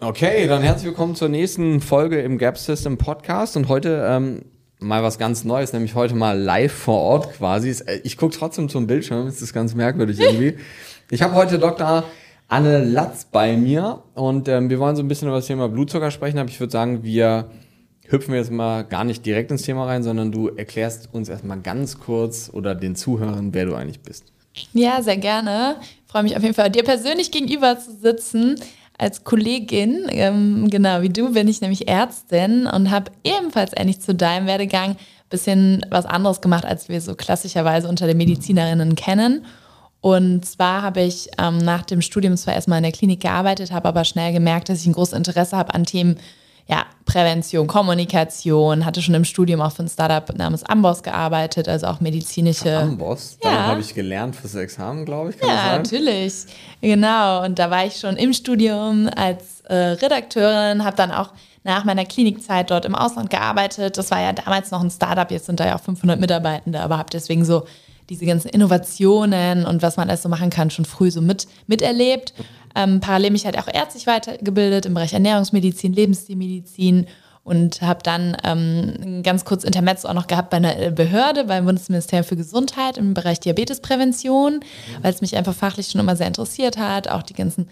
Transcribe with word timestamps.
Okay, 0.00 0.46
dann 0.46 0.62
herzlich 0.62 0.86
willkommen 0.86 1.16
zur 1.16 1.28
nächsten 1.28 1.80
Folge 1.80 2.20
im 2.20 2.38
Gap 2.38 2.56
System 2.56 2.98
Podcast 2.98 3.56
und 3.56 3.66
heute 3.66 4.06
ähm, 4.08 4.44
mal 4.78 5.02
was 5.02 5.18
ganz 5.18 5.42
Neues, 5.42 5.72
nämlich 5.72 5.96
heute 5.96 6.14
mal 6.14 6.38
live 6.38 6.72
vor 6.72 7.00
Ort 7.00 7.32
quasi. 7.32 7.70
Äh, 7.84 7.98
ich 8.04 8.16
gucke 8.16 8.32
trotzdem 8.32 8.68
zum 8.68 8.86
Bildschirm, 8.86 9.26
ist 9.26 9.42
das 9.42 9.52
ganz 9.52 9.74
merkwürdig 9.74 10.20
irgendwie. 10.20 10.56
Ich 11.10 11.22
habe 11.22 11.34
heute 11.34 11.58
Dr. 11.58 12.04
Anne 12.46 12.84
Latz 12.84 13.24
bei 13.24 13.56
mir 13.56 14.04
und 14.14 14.46
ähm, 14.46 14.70
wir 14.70 14.78
wollen 14.78 14.94
so 14.94 15.02
ein 15.02 15.08
bisschen 15.08 15.26
über 15.26 15.38
das 15.38 15.46
Thema 15.46 15.68
Blutzucker 15.68 16.12
sprechen, 16.12 16.38
aber 16.38 16.48
ich 16.50 16.60
würde 16.60 16.70
sagen, 16.70 17.02
wir 17.02 17.50
hüpfen 18.06 18.34
jetzt 18.34 18.52
mal 18.52 18.84
gar 18.84 19.02
nicht 19.02 19.26
direkt 19.26 19.50
ins 19.50 19.62
Thema 19.62 19.86
rein, 19.86 20.04
sondern 20.04 20.30
du 20.30 20.48
erklärst 20.48 21.08
uns 21.12 21.28
erstmal 21.28 21.60
ganz 21.60 21.98
kurz 21.98 22.50
oder 22.52 22.76
den 22.76 22.94
Zuhörern, 22.94 23.52
wer 23.52 23.64
du 23.64 23.74
eigentlich 23.74 24.00
bist. 24.00 24.32
Ja, 24.74 25.02
sehr 25.02 25.16
gerne. 25.16 25.76
Ich 25.80 26.12
freue 26.12 26.22
mich 26.22 26.36
auf 26.36 26.42
jeden 26.42 26.54
Fall, 26.54 26.70
dir 26.70 26.84
persönlich 26.84 27.32
gegenüber 27.32 27.78
zu 27.80 27.96
sitzen 27.96 28.60
als 28.98 29.22
Kollegin, 29.22 30.06
ähm, 30.10 30.68
genau 30.70 31.02
wie 31.02 31.08
du, 31.08 31.32
bin 31.32 31.46
ich 31.46 31.60
nämlich 31.60 31.88
Ärztin 31.88 32.66
und 32.66 32.90
habe 32.90 33.12
ebenfalls 33.22 33.70
ähnlich 33.76 34.00
zu 34.00 34.14
deinem 34.14 34.46
Werdegang 34.46 34.90
ein 34.90 34.96
bisschen 35.30 35.86
was 35.88 36.04
anderes 36.04 36.40
gemacht, 36.40 36.64
als 36.64 36.88
wir 36.88 37.00
so 37.00 37.14
klassischerweise 37.14 37.88
unter 37.88 38.08
den 38.08 38.16
Medizinerinnen 38.16 38.96
kennen. 38.96 39.46
Und 40.00 40.44
zwar 40.44 40.82
habe 40.82 41.02
ich 41.02 41.28
ähm, 41.38 41.58
nach 41.58 41.82
dem 41.82 42.02
Studium 42.02 42.36
zwar 42.36 42.54
erstmal 42.54 42.78
in 42.78 42.84
der 42.84 42.92
Klinik 42.92 43.20
gearbeitet, 43.20 43.72
habe 43.72 43.88
aber 43.88 44.04
schnell 44.04 44.32
gemerkt, 44.32 44.68
dass 44.68 44.80
ich 44.80 44.86
ein 44.86 44.92
großes 44.92 45.16
Interesse 45.16 45.56
habe 45.56 45.74
an 45.74 45.84
Themen 45.84 46.18
ja, 46.68 46.84
Prävention, 47.06 47.66
Kommunikation, 47.66 48.84
hatte 48.84 49.00
schon 49.00 49.14
im 49.14 49.24
Studium 49.24 49.62
auch 49.62 49.72
für 49.72 49.84
ein 49.84 49.88
Startup 49.88 50.36
namens 50.36 50.62
Amboss 50.64 51.02
gearbeitet, 51.02 51.66
also 51.66 51.86
auch 51.86 52.00
medizinische. 52.00 52.76
Amboss? 52.76 53.38
Da 53.40 53.50
ja. 53.50 53.66
habe 53.68 53.80
ich 53.80 53.94
gelernt 53.94 54.36
fürs 54.36 54.54
Examen, 54.54 55.06
glaube 55.06 55.30
ich. 55.30 55.38
Kann 55.38 55.48
ja, 55.48 55.78
natürlich. 55.78 56.44
Genau. 56.82 57.42
Und 57.42 57.58
da 57.58 57.70
war 57.70 57.86
ich 57.86 57.96
schon 57.96 58.16
im 58.16 58.34
Studium 58.34 59.08
als 59.16 59.62
äh, 59.62 59.74
Redakteurin, 59.74 60.84
habe 60.84 60.96
dann 60.96 61.10
auch 61.10 61.30
nach 61.64 61.84
meiner 61.84 62.04
Klinikzeit 62.04 62.70
dort 62.70 62.84
im 62.84 62.94
Ausland 62.94 63.30
gearbeitet. 63.30 63.96
Das 63.96 64.10
war 64.10 64.20
ja 64.20 64.34
damals 64.34 64.70
noch 64.70 64.82
ein 64.82 64.90
Startup, 64.90 65.30
jetzt 65.30 65.46
sind 65.46 65.60
da 65.60 65.66
ja 65.66 65.76
auch 65.76 65.82
500 65.82 66.20
Mitarbeitende, 66.20 66.80
aber 66.80 66.98
habe 66.98 67.08
deswegen 67.10 67.46
so 67.46 67.64
diese 68.08 68.26
ganzen 68.26 68.48
Innovationen 68.48 69.64
und 69.66 69.82
was 69.82 69.96
man 69.96 70.08
alles 70.08 70.22
so 70.22 70.28
machen 70.28 70.50
kann, 70.50 70.70
schon 70.70 70.84
früh 70.84 71.10
so 71.10 71.20
mit, 71.20 71.46
miterlebt. 71.66 72.34
Ähm, 72.74 73.00
parallel 73.00 73.32
mich 73.32 73.44
halt 73.44 73.58
auch 73.58 73.68
ärztlich 73.72 74.06
weitergebildet 74.06 74.86
im 74.86 74.94
Bereich 74.94 75.12
Ernährungsmedizin, 75.12 75.92
Lebensstilmedizin 75.92 77.06
und 77.48 77.80
habe 77.80 78.00
dann 78.02 78.36
ähm, 78.44 79.22
ganz 79.22 79.44
kurz 79.44 79.64
Intermezzo 79.64 80.08
auch 80.08 80.14
noch 80.14 80.26
gehabt 80.26 80.50
bei 80.50 80.58
einer 80.58 80.90
Behörde, 80.90 81.44
beim 81.44 81.64
Bundesministerium 81.64 82.26
für 82.26 82.36
Gesundheit 82.36 82.98
im 82.98 83.14
Bereich 83.14 83.40
Diabetesprävention, 83.40 84.56
mhm. 84.56 84.62
weil 85.02 85.12
es 85.12 85.22
mich 85.22 85.36
einfach 85.36 85.54
fachlich 85.54 85.88
schon 85.88 86.00
immer 86.00 86.14
sehr 86.14 86.26
interessiert 86.26 86.76
hat, 86.76 87.08
auch 87.08 87.22
die 87.22 87.34
ganzen 87.34 87.68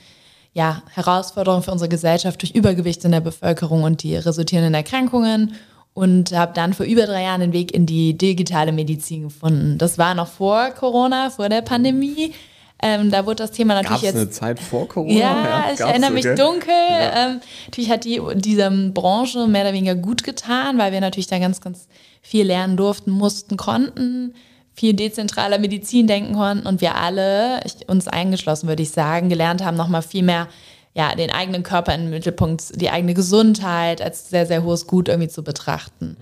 ja, 0.54 0.82
Herausforderungen 0.94 1.62
für 1.62 1.72
unsere 1.72 1.90
Gesellschaft 1.90 2.40
durch 2.40 2.52
Übergewicht 2.52 3.04
in 3.04 3.12
der 3.12 3.20
Bevölkerung 3.20 3.82
und 3.82 4.02
die 4.02 4.16
resultierenden 4.16 4.72
Erkrankungen 4.72 5.52
und 5.96 6.32
habe 6.32 6.52
dann 6.52 6.74
vor 6.74 6.84
über 6.84 7.06
drei 7.06 7.22
Jahren 7.22 7.40
den 7.40 7.52
Weg 7.54 7.72
in 7.72 7.86
die 7.86 8.18
digitale 8.18 8.70
Medizin 8.70 9.22
gefunden. 9.22 9.78
Das 9.78 9.96
war 9.96 10.14
noch 10.14 10.28
vor 10.28 10.68
Corona, 10.72 11.30
vor 11.30 11.48
der 11.48 11.62
Pandemie. 11.62 12.34
Ähm, 12.82 13.10
da 13.10 13.24
wurde 13.24 13.36
das 13.36 13.52
Thema 13.52 13.72
natürlich 13.72 14.02
Gab's 14.02 14.14
jetzt. 14.14 14.16
eine 14.16 14.30
Zeit 14.30 14.60
vor 14.60 14.86
Corona? 14.86 15.18
Ja, 15.18 15.44
ja 15.44 15.64
ich 15.72 15.80
erinnere 15.80 16.10
mich 16.10 16.26
okay. 16.26 16.36
dunkel. 16.36 16.68
Ja. 16.68 17.28
Ähm, 17.28 17.40
natürlich 17.64 17.90
hat 17.90 18.04
die 18.04 18.20
diese 18.34 18.70
Branche 18.92 19.46
mehr 19.46 19.62
oder 19.62 19.72
weniger 19.72 19.94
gut 19.94 20.22
getan, 20.22 20.76
weil 20.76 20.92
wir 20.92 21.00
natürlich 21.00 21.28
da 21.28 21.38
ganz, 21.38 21.62
ganz 21.62 21.88
viel 22.20 22.44
lernen 22.44 22.76
durften, 22.76 23.10
mussten, 23.10 23.56
konnten, 23.56 24.34
viel 24.74 24.92
dezentraler 24.92 25.58
Medizin 25.58 26.06
denken 26.06 26.34
konnten 26.34 26.66
und 26.66 26.82
wir 26.82 26.96
alle, 26.96 27.62
ich, 27.64 27.88
uns 27.88 28.06
eingeschlossen 28.06 28.68
würde 28.68 28.82
ich 28.82 28.90
sagen, 28.90 29.30
gelernt 29.30 29.64
haben, 29.64 29.78
nochmal 29.78 30.02
viel 30.02 30.24
mehr 30.24 30.48
ja, 30.96 31.14
den 31.14 31.30
eigenen 31.30 31.62
Körper 31.62 31.94
im 31.94 32.08
Mittelpunkt, 32.08 32.80
die 32.80 32.88
eigene 32.88 33.12
Gesundheit 33.12 34.00
als 34.00 34.30
sehr, 34.30 34.46
sehr 34.46 34.64
hohes 34.64 34.86
Gut 34.86 35.08
irgendwie 35.08 35.28
zu 35.28 35.44
betrachten. 35.44 36.16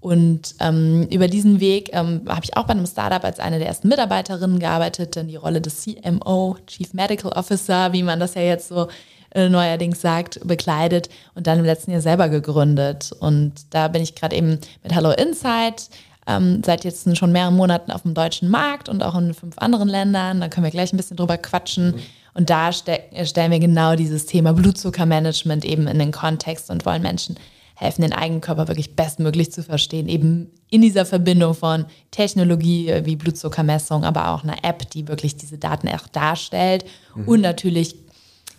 Und 0.00 0.54
ähm, 0.60 1.08
über 1.10 1.28
diesen 1.28 1.60
Weg 1.60 1.90
ähm, 1.92 2.20
habe 2.28 2.44
ich 2.44 2.54
auch 2.56 2.64
bei 2.64 2.72
einem 2.72 2.86
Startup 2.86 3.24
als 3.24 3.40
eine 3.40 3.58
der 3.58 3.68
ersten 3.68 3.88
Mitarbeiterinnen 3.88 4.58
gearbeitet, 4.58 5.16
dann 5.16 5.28
die 5.28 5.36
Rolle 5.36 5.62
des 5.62 5.82
CMO, 5.82 6.56
Chief 6.66 6.92
Medical 6.92 7.32
Officer, 7.32 7.94
wie 7.94 8.02
man 8.02 8.20
das 8.20 8.34
ja 8.34 8.42
jetzt 8.42 8.68
so 8.68 8.88
äh, 9.30 9.48
neuerdings 9.48 10.02
sagt, 10.02 10.46
bekleidet 10.46 11.08
und 11.34 11.46
dann 11.46 11.58
im 11.58 11.64
letzten 11.64 11.90
Jahr 11.90 12.02
selber 12.02 12.28
gegründet. 12.28 13.12
Und 13.18 13.54
da 13.70 13.88
bin 13.88 14.02
ich 14.02 14.14
gerade 14.14 14.36
eben 14.36 14.60
mit 14.82 14.94
Hello 14.94 15.10
Insight 15.10 15.88
ähm, 16.26 16.62
seit 16.64 16.84
jetzt 16.84 17.16
schon 17.16 17.32
mehreren 17.32 17.56
Monaten 17.56 17.90
auf 17.90 18.02
dem 18.02 18.12
deutschen 18.12 18.50
Markt 18.50 18.90
und 18.90 19.02
auch 19.02 19.16
in 19.16 19.32
fünf 19.32 19.56
anderen 19.58 19.88
Ländern. 19.88 20.42
Da 20.42 20.48
können 20.48 20.64
wir 20.64 20.70
gleich 20.70 20.92
ein 20.92 20.98
bisschen 20.98 21.16
drüber 21.16 21.38
quatschen. 21.38 21.94
Und 22.38 22.50
da 22.50 22.70
ste 22.72 23.00
stellen 23.24 23.50
wir 23.50 23.58
genau 23.58 23.96
dieses 23.96 24.24
Thema 24.24 24.52
Blutzuckermanagement 24.52 25.64
eben 25.64 25.88
in 25.88 25.98
den 25.98 26.12
Kontext 26.12 26.70
und 26.70 26.86
wollen 26.86 27.02
Menschen 27.02 27.34
helfen, 27.74 28.02
den 28.02 28.12
eigenen 28.12 28.40
Körper 28.40 28.68
wirklich 28.68 28.94
bestmöglich 28.94 29.50
zu 29.50 29.64
verstehen. 29.64 30.08
Eben 30.08 30.48
in 30.70 30.80
dieser 30.80 31.04
Verbindung 31.04 31.54
von 31.54 31.86
Technologie 32.12 32.94
wie 33.02 33.16
Blutzuckermessung, 33.16 34.04
aber 34.04 34.28
auch 34.28 34.44
einer 34.44 34.62
App, 34.62 34.88
die 34.90 35.08
wirklich 35.08 35.36
diese 35.36 35.58
Daten 35.58 35.88
auch 35.88 36.06
darstellt 36.06 36.84
mhm. 37.16 37.26
und 37.26 37.40
natürlich 37.40 37.96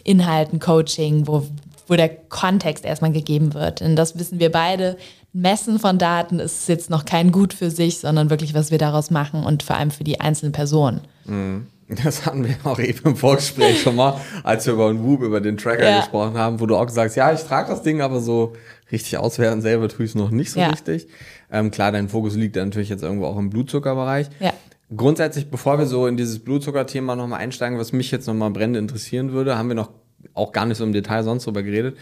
Inhalten, 0.04 0.60
Coaching, 0.60 1.26
wo, 1.26 1.48
wo 1.88 1.96
der 1.96 2.10
Kontext 2.10 2.84
erstmal 2.84 3.14
gegeben 3.14 3.54
wird. 3.54 3.80
Denn 3.80 3.96
das 3.96 4.20
wissen 4.20 4.42
wir 4.42 4.52
beide. 4.52 4.98
Messen 5.32 5.80
von 5.80 5.98
Daten 5.98 6.40
ist 6.40 6.68
jetzt 6.68 6.90
noch 6.90 7.06
kein 7.06 7.32
Gut 7.32 7.54
für 7.54 7.72
sich, 7.72 8.00
sondern 8.00 8.30
wirklich, 8.30 8.54
was 8.54 8.72
wir 8.72 8.78
daraus 8.78 9.10
machen 9.10 9.46
und 9.46 9.64
vor 9.64 9.78
allem 9.78 9.92
für 9.92 10.04
die 10.04 10.20
einzelnen 10.20 10.52
Personen. 10.52 11.00
Mhm. 11.24 11.68
Das 12.04 12.26
hatten 12.26 12.48
wir 12.48 12.56
auch 12.64 12.80
eben 12.80 13.00
im 13.04 13.16
Vorgespräch 13.16 13.82
schon 13.82 13.96
mal, 13.96 14.20
als 14.44 14.66
wir 14.66 14.74
über 14.74 14.90
den 14.90 15.04
Whoop, 15.04 15.22
über 15.22 15.42
den 15.42 15.58
Tracker 15.58 15.90
ja. 15.90 16.00
gesprochen 16.00 16.38
haben, 16.38 16.60
wo 16.60 16.66
du 16.66 16.76
auch 16.76 16.86
gesagt 16.86 17.10
hast, 17.10 17.16
ja, 17.16 17.34
ich 17.34 17.42
trage 17.42 17.70
das 17.70 17.82
Ding, 17.82 18.02
aber 18.02 18.20
so 18.20 18.54
richtig 18.92 19.18
auswerten 19.18 19.62
selber 19.62 19.90
tue 19.90 20.06
ich 20.06 20.12
es 20.12 20.16
noch 20.16 20.30
nicht 20.30 20.52
so 20.52 20.60
ja. 20.60 20.70
richtig. 20.70 21.08
Ähm, 21.52 21.72
klar, 21.72 21.92
dein 21.92 22.08
Fokus 22.08 22.36
liegt 22.36 22.56
natürlich 22.56 22.90
jetzt 22.90 23.02
irgendwo 23.02 23.26
auch 23.26 23.38
im 23.38 23.50
Blutzuckerbereich. 23.50 24.28
Ja. 24.40 24.54
Grundsätzlich, 24.96 25.50
bevor 25.50 25.78
wir 25.80 25.86
so 25.86 26.08
in 26.08 26.18
dieses 26.18 26.40
Blutzuckerthema 26.40 27.16
nochmal 27.16 27.40
einsteigen, 27.40 27.80
was 27.80 27.92
mich 27.92 28.12
jetzt 28.12 28.28
nochmal 28.28 28.52
brennend 28.52 28.78
interessieren 28.78 29.32
würde, 29.32 29.58
haben 29.58 29.68
wir 29.70 29.76
noch 29.76 29.90
auch 30.34 30.52
gar 30.52 30.66
nicht 30.66 30.78
so 30.78 30.84
im 30.84 30.94
Detail 30.94 31.24
sonst 31.24 31.46
drüber 31.46 31.64
geredet. 31.64 31.98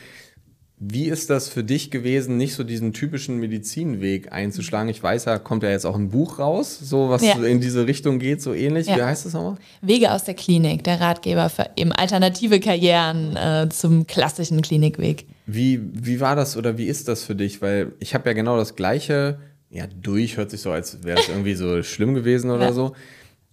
Wie 0.79 1.05
ist 1.05 1.31
das 1.31 1.49
für 1.49 1.63
dich 1.63 1.89
gewesen, 1.89 2.37
nicht 2.37 2.53
so 2.53 2.63
diesen 2.63 2.93
typischen 2.93 3.39
Medizinweg 3.39 4.31
einzuschlagen? 4.31 4.89
Ich 4.89 5.01
weiß, 5.01 5.23
da 5.23 5.39
kommt 5.39 5.63
ja 5.63 5.71
jetzt 5.71 5.85
auch 5.85 5.95
ein 5.95 6.09
Buch 6.09 6.37
raus, 6.37 6.77
so 6.79 7.09
was 7.09 7.23
ja. 7.23 7.33
in 7.33 7.59
diese 7.59 7.87
Richtung 7.87 8.19
geht, 8.19 8.43
so 8.43 8.53
ähnlich. 8.53 8.85
Ja. 8.85 8.97
Wie 8.97 9.01
heißt 9.01 9.25
das 9.25 9.33
nochmal? 9.33 9.57
Wege 9.81 10.11
aus 10.11 10.25
der 10.25 10.35
Klinik, 10.35 10.83
der 10.83 11.01
Ratgeber 11.01 11.49
für 11.49 11.71
eben 11.75 11.91
alternative 11.91 12.59
Karrieren 12.59 13.35
äh, 13.35 13.67
zum 13.69 14.05
klassischen 14.05 14.61
Klinikweg. 14.61 15.25
Wie, 15.47 15.81
wie 15.93 16.19
war 16.19 16.35
das 16.35 16.55
oder 16.55 16.77
wie 16.77 16.85
ist 16.85 17.07
das 17.07 17.23
für 17.23 17.33
dich? 17.33 17.59
Weil 17.63 17.93
ich 17.99 18.13
habe 18.13 18.29
ja 18.29 18.33
genau 18.33 18.55
das 18.55 18.75
Gleiche, 18.75 19.39
ja, 19.71 19.85
durch 19.87 20.37
hört 20.37 20.51
sich 20.51 20.61
so, 20.61 20.69
als 20.69 21.03
wäre 21.03 21.19
es 21.19 21.27
irgendwie 21.27 21.55
so 21.55 21.81
schlimm 21.81 22.13
gewesen 22.13 22.51
oder 22.51 22.65
ja. 22.65 22.73
so. 22.73 22.93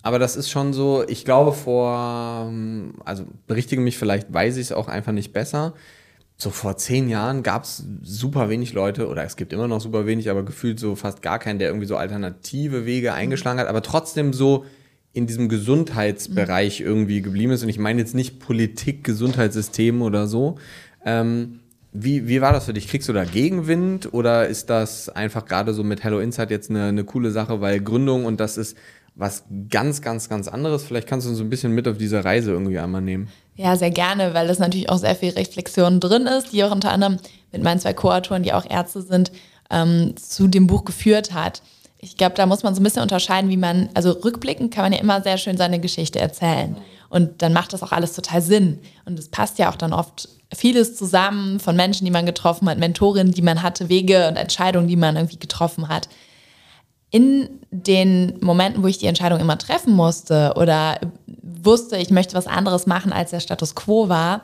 Aber 0.03 0.19
das 0.19 0.37
ist 0.37 0.51
schon 0.51 0.75
so, 0.75 1.03
ich 1.09 1.25
glaube 1.25 1.55
vor, 1.55 2.53
also 3.06 3.25
berichtige 3.47 3.81
mich 3.81 3.97
vielleicht, 3.97 4.31
weiß 4.31 4.59
ich 4.59 4.67
es 4.67 4.73
auch 4.73 4.89
einfach 4.89 5.12
nicht 5.12 5.33
besser 5.33 5.73
so 6.37 6.50
vor 6.50 6.77
zehn 6.77 7.09
Jahren 7.09 7.43
gab 7.43 7.65
es 7.65 7.84
super 8.03 8.49
wenig 8.49 8.72
Leute, 8.72 9.09
oder 9.09 9.25
es 9.25 9.37
gibt 9.37 9.53
immer 9.53 9.69
noch 9.69 9.81
super 9.81 10.05
wenig, 10.06 10.31
aber 10.31 10.45
gefühlt 10.45 10.81
so 10.81 10.97
fast 10.97 11.22
gar 11.22 11.39
keinen, 11.39 11.59
der 11.59 11.69
irgendwie 11.69 11.87
so 11.87 11.97
alternative 11.97 12.87
Wege 12.87 13.15
eingeschlagen 13.15 13.61
hat, 13.61 13.69
aber 13.69 13.83
trotzdem 13.83 14.33
so 14.33 14.65
in 15.12 15.28
diesem 15.28 15.49
Gesundheitsbereich 15.49 16.81
mhm. 16.81 16.87
irgendwie 16.87 17.23
geblieben 17.23 17.53
ist. 17.53 17.62
Und 17.62 17.69
ich 17.69 17.78
meine 17.78 18.00
jetzt 18.00 18.15
nicht 18.15 18.41
Politik, 18.41 19.05
Gesundheitssystem 19.05 20.03
oder 20.03 20.27
so. 20.27 20.56
Ähm, 21.05 21.61
wie, 21.93 22.27
wie 22.27 22.41
war 22.41 22.53
das 22.53 22.65
für 22.65 22.73
dich? 22.73 22.89
Kriegst 22.89 23.09
du 23.09 23.12
da 23.12 23.25
Gegenwind 23.25 24.12
oder 24.12 24.49
ist 24.49 24.69
das 24.69 25.09
einfach 25.09 25.47
gerade 25.47 25.73
so 25.73 25.84
mit 25.84 26.03
Hello 26.03 26.19
Insight 26.19 26.50
jetzt 26.50 26.69
eine, 26.69 26.87
eine 26.87 27.05
coole 27.05 27.31
Sache, 27.31 27.61
weil 27.61 27.81
Gründung 27.81 28.25
und 28.25 28.41
das 28.41 28.59
ist 28.59 28.77
was 29.14 29.44
ganz, 29.70 30.02
ganz, 30.02 30.28
ganz 30.28 30.48
anderes? 30.48 30.84
Vielleicht 30.84 31.06
kannst 31.06 31.26
du 31.26 31.30
uns 31.30 31.41
ein 31.41 31.50
bisschen 31.50 31.72
mit 31.72 31.86
auf 31.86 31.97
diese 31.97 32.25
Reise 32.25 32.50
irgendwie 32.50 32.78
einmal 32.78 33.00
nehmen. 33.00 33.28
Ja, 33.54 33.76
sehr 33.76 33.91
gerne, 33.91 34.34
weil 34.34 34.48
das 34.48 34.58
natürlich 34.58 34.88
auch 34.88 34.98
sehr 34.98 35.14
viel 35.14 35.30
Reflexion 35.30 36.00
drin 36.00 36.26
ist, 36.26 36.52
die 36.52 36.64
auch 36.64 36.72
unter 36.72 36.91
anderem 36.91 37.19
mit 37.52 37.62
meinen 37.62 37.78
zwei 37.78 37.93
Co-Autoren, 37.93 38.43
die 38.43 38.52
auch 38.52 38.69
Ärzte 38.69 39.02
sind, 39.02 39.31
ähm, 39.70 40.14
zu 40.16 40.49
dem 40.49 40.66
Buch 40.66 40.84
geführt 40.84 41.32
hat. 41.32 41.62
Ich 41.99 42.16
glaube, 42.16 42.34
da 42.34 42.46
muss 42.46 42.64
man 42.64 42.75
so 42.75 42.81
ein 42.81 42.84
bisschen 42.84 43.02
unterscheiden, 43.02 43.50
wie 43.50 43.56
man, 43.56 43.88
also 43.94 44.11
rückblickend 44.11 44.75
kann 44.75 44.84
man 44.84 44.93
ja 44.93 44.99
immer 44.99 45.22
sehr 45.22 45.38
schön 45.38 45.56
seine 45.56 45.78
Geschichte 45.78 46.19
erzählen. 46.19 46.76
Und 47.08 47.40
dann 47.40 47.52
macht 47.52 47.72
das 47.72 47.82
auch 47.82 47.93
alles 47.93 48.14
total 48.14 48.43
Sinn. 48.43 48.81
Und 49.05 49.19
es 49.19 49.28
passt 49.28 49.58
ja 49.58 49.70
auch 49.70 49.76
dann 49.76 49.93
oft 49.93 50.28
vieles 50.52 50.96
zusammen 50.96 51.60
von 51.60 51.76
Menschen, 51.76 52.05
die 52.05 52.10
man 52.10 52.26
getroffen 52.26 52.69
hat, 52.69 52.78
Mentorinnen, 52.78 53.32
die 53.32 53.43
man 53.43 53.62
hatte, 53.62 53.88
Wege 53.88 54.28
und 54.28 54.37
Entscheidungen, 54.37 54.88
die 54.88 54.96
man 54.96 55.17
irgendwie 55.17 55.38
getroffen 55.38 55.88
hat 55.88 56.08
in 57.11 57.49
den 57.71 58.39
Momenten, 58.41 58.83
wo 58.83 58.87
ich 58.87 58.99
die 58.99 59.06
Entscheidung 59.06 59.41
immer 59.41 59.59
treffen 59.59 59.95
musste 59.95 60.55
oder 60.56 60.99
wusste, 61.65 61.97
ich 61.97 62.11
möchte 62.11 62.35
was 62.35 62.47
anderes 62.47 62.87
machen, 62.87 63.12
als 63.12 63.31
der 63.31 63.41
Status 63.41 63.75
quo 63.75 64.09
war, 64.09 64.43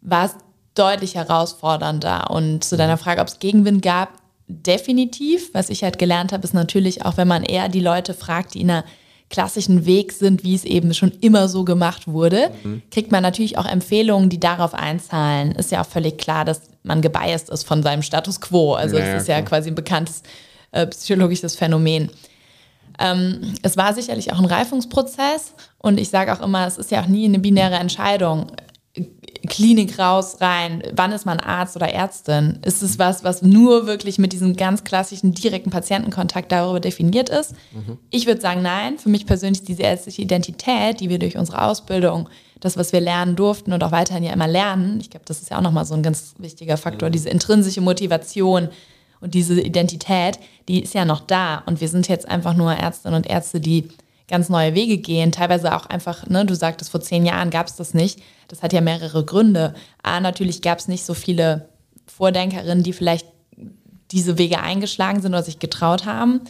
war 0.00 0.26
es 0.26 0.34
deutlich 0.74 1.14
herausfordernder. 1.14 2.30
Und 2.30 2.64
zu 2.64 2.76
deiner 2.76 2.96
Frage, 2.96 3.20
ob 3.20 3.28
es 3.28 3.38
Gegenwind 3.38 3.82
gab, 3.82 4.10
definitiv. 4.48 5.54
Was 5.54 5.70
ich 5.70 5.84
halt 5.84 5.98
gelernt 5.98 6.32
habe, 6.32 6.44
ist 6.44 6.54
natürlich 6.54 7.04
auch, 7.04 7.16
wenn 7.16 7.28
man 7.28 7.44
eher 7.44 7.68
die 7.68 7.80
Leute 7.80 8.14
fragt, 8.14 8.54
die 8.54 8.60
in 8.60 8.70
einer 8.70 8.84
klassischen 9.30 9.86
Weg 9.86 10.12
sind, 10.12 10.44
wie 10.44 10.54
es 10.54 10.64
eben 10.64 10.94
schon 10.94 11.10
immer 11.20 11.48
so 11.48 11.64
gemacht 11.64 12.06
wurde, 12.06 12.50
mhm. 12.62 12.82
kriegt 12.90 13.10
man 13.10 13.22
natürlich 13.22 13.56
auch 13.58 13.66
Empfehlungen, 13.66 14.28
die 14.28 14.38
darauf 14.38 14.74
einzahlen. 14.74 15.52
Ist 15.52 15.72
ja 15.72 15.80
auch 15.80 15.86
völlig 15.86 16.18
klar, 16.18 16.44
dass 16.44 16.62
man 16.82 17.00
gebiased 17.00 17.48
ist 17.48 17.64
von 17.64 17.82
seinem 17.82 18.02
Status 18.02 18.40
quo. 18.40 18.74
Also 18.74 18.96
es 18.96 19.06
ja, 19.06 19.16
ist 19.16 19.28
ja 19.28 19.42
quasi 19.42 19.70
ein 19.70 19.74
bekanntes 19.74 20.22
äh, 20.74 20.86
psychologisches 20.88 21.56
Phänomen. 21.56 22.10
Ähm, 22.98 23.54
es 23.62 23.76
war 23.76 23.94
sicherlich 23.94 24.32
auch 24.32 24.38
ein 24.38 24.44
Reifungsprozess 24.44 25.54
und 25.78 25.98
ich 25.98 26.10
sage 26.10 26.32
auch 26.32 26.40
immer, 26.40 26.66
es 26.66 26.78
ist 26.78 26.90
ja 26.90 27.02
auch 27.02 27.06
nie 27.06 27.24
eine 27.24 27.38
binäre 27.38 27.76
Entscheidung. 27.76 28.52
Klinik 29.48 29.98
raus, 29.98 30.38
rein, 30.40 30.82
wann 30.92 31.12
ist 31.12 31.26
man 31.26 31.38
Arzt 31.38 31.76
oder 31.76 31.92
Ärztin? 31.92 32.60
Ist 32.64 32.82
es 32.82 32.98
was, 32.98 33.24
was 33.24 33.42
nur 33.42 33.86
wirklich 33.86 34.18
mit 34.18 34.32
diesem 34.32 34.56
ganz 34.56 34.84
klassischen 34.84 35.32
direkten 35.32 35.70
Patientenkontakt 35.70 36.50
darüber 36.50 36.80
definiert 36.80 37.28
ist? 37.28 37.52
Mhm. 37.72 37.98
Ich 38.10 38.26
würde 38.26 38.40
sagen, 38.40 38.62
nein. 38.62 38.96
Für 38.96 39.10
mich 39.10 39.26
persönlich 39.26 39.62
diese 39.62 39.82
ärztliche 39.82 40.22
Identität, 40.22 41.00
die 41.00 41.10
wir 41.10 41.18
durch 41.18 41.36
unsere 41.36 41.62
Ausbildung, 41.62 42.28
das, 42.60 42.78
was 42.78 42.92
wir 42.92 43.00
lernen 43.00 43.36
durften 43.36 43.74
und 43.74 43.84
auch 43.84 43.92
weiterhin 43.92 44.24
ja 44.24 44.32
immer 44.32 44.48
lernen, 44.48 44.98
ich 45.00 45.10
glaube, 45.10 45.26
das 45.26 45.42
ist 45.42 45.50
ja 45.50 45.58
auch 45.58 45.62
nochmal 45.62 45.84
so 45.84 45.94
ein 45.94 46.02
ganz 46.02 46.34
wichtiger 46.38 46.78
Faktor, 46.78 47.10
mhm. 47.10 47.12
diese 47.12 47.28
intrinsische 47.28 47.82
Motivation 47.82 48.70
und 49.24 49.34
diese 49.34 49.60
Identität, 49.60 50.38
die 50.68 50.82
ist 50.82 50.94
ja 50.94 51.04
noch 51.04 51.20
da. 51.20 51.62
Und 51.66 51.80
wir 51.80 51.88
sind 51.88 52.08
jetzt 52.08 52.28
einfach 52.28 52.54
nur 52.54 52.74
Ärztinnen 52.74 53.16
und 53.16 53.26
Ärzte, 53.26 53.58
die 53.58 53.88
ganz 54.28 54.48
neue 54.48 54.74
Wege 54.74 54.98
gehen, 54.98 55.32
teilweise 55.32 55.74
auch 55.74 55.86
einfach, 55.86 56.26
ne, 56.28 56.44
du 56.44 56.54
sagtest, 56.54 56.90
vor 56.90 57.00
zehn 57.00 57.26
Jahren 57.26 57.50
gab 57.50 57.66
es 57.66 57.76
das 57.76 57.94
nicht. 57.94 58.20
Das 58.48 58.62
hat 58.62 58.72
ja 58.72 58.80
mehrere 58.80 59.24
Gründe. 59.24 59.74
A, 60.02 60.20
natürlich 60.20 60.62
gab 60.62 60.78
es 60.78 60.88
nicht 60.88 61.04
so 61.04 61.14
viele 61.14 61.68
Vordenkerinnen, 62.06 62.84
die 62.84 62.92
vielleicht 62.92 63.26
diese 64.10 64.38
Wege 64.38 64.60
eingeschlagen 64.60 65.22
sind 65.22 65.32
oder 65.32 65.42
sich 65.42 65.58
getraut 65.58 66.04
haben. 66.04 66.42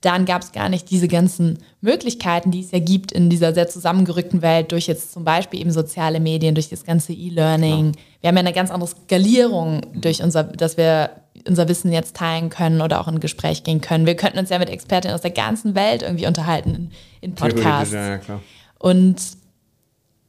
Dann 0.00 0.24
gab 0.24 0.42
es 0.42 0.50
gar 0.50 0.68
nicht 0.68 0.90
diese 0.90 1.06
ganzen 1.06 1.60
Möglichkeiten, 1.80 2.50
die 2.50 2.60
es 2.60 2.72
ja 2.72 2.80
gibt 2.80 3.12
in 3.12 3.30
dieser 3.30 3.54
sehr 3.54 3.68
zusammengerückten 3.68 4.42
Welt 4.42 4.72
durch 4.72 4.88
jetzt 4.88 5.12
zum 5.12 5.24
Beispiel 5.24 5.60
eben 5.60 5.70
soziale 5.70 6.18
Medien, 6.18 6.56
durch 6.56 6.68
das 6.68 6.84
ganze 6.84 7.12
E-Learning. 7.12 7.86
Ja. 7.86 8.00
Wir 8.20 8.28
haben 8.28 8.36
ja 8.36 8.40
eine 8.40 8.52
ganz 8.52 8.72
andere 8.72 8.90
Skalierung 8.90 9.82
durch 9.94 10.20
unser, 10.20 10.42
dass 10.42 10.76
wir 10.76 11.21
unser 11.46 11.68
Wissen 11.68 11.92
jetzt 11.92 12.16
teilen 12.16 12.50
können 12.50 12.80
oder 12.80 13.00
auch 13.00 13.08
in 13.08 13.14
ein 13.14 13.20
Gespräch 13.20 13.64
gehen 13.64 13.80
können. 13.80 14.06
Wir 14.06 14.16
könnten 14.16 14.38
uns 14.38 14.50
ja 14.50 14.58
mit 14.58 14.70
Expertinnen 14.70 15.14
aus 15.14 15.22
der 15.22 15.30
ganzen 15.30 15.74
Welt 15.74 16.02
irgendwie 16.02 16.26
unterhalten 16.26 16.74
in, 16.74 16.90
in 17.20 17.34
Podcasts. 17.34 17.92
Ja, 17.92 18.18
klar. 18.18 18.40
Und 18.78 19.20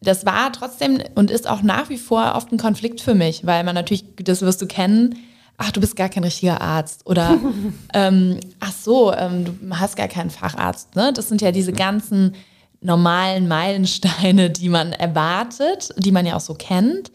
das 0.01 0.25
war 0.25 0.51
trotzdem 0.51 1.01
und 1.15 1.31
ist 1.31 1.50
auch 1.50 1.62
nach 1.62 1.89
wie 1.89 1.98
vor 1.98 2.33
oft 2.36 2.51
ein 2.51 2.57
Konflikt 2.57 3.01
für 3.01 3.15
mich, 3.15 3.45
weil 3.45 3.63
man 3.63 3.75
natürlich, 3.75 4.06
das 4.18 4.42
wirst 4.42 4.62
du 4.62 4.68
kennen, 4.68 5.15
ach, 5.57 5.71
du 5.71 5.80
bist 5.80 5.95
gar 5.95 6.10
kein 6.10 6.24
richtiger 6.24 6.62
Arzt 6.62 7.07
oder 7.07 7.38
ähm, 7.94 8.39
ach 8.60 8.71
so, 8.71 9.13
ähm, 9.13 9.45
du 9.45 9.54
hast 9.71 9.95
gar 9.95 10.07
keinen 10.07 10.30
Facharzt. 10.30 10.95
Ne? 10.95 11.13
Das 11.13 11.30
sind 11.30 11.42
ja 11.42 11.51
diese 11.51 11.74
ganzen 11.74 12.36
normalen 12.81 13.48
Meilensteine, 13.48 14.50
die 14.50 14.69
man 14.69 14.92
erwartet, 14.92 15.94
die 15.98 16.12
man 16.12 16.25
ja 16.25 16.36
auch 16.36 16.42
so 16.42 16.54
kennt. 16.54 17.12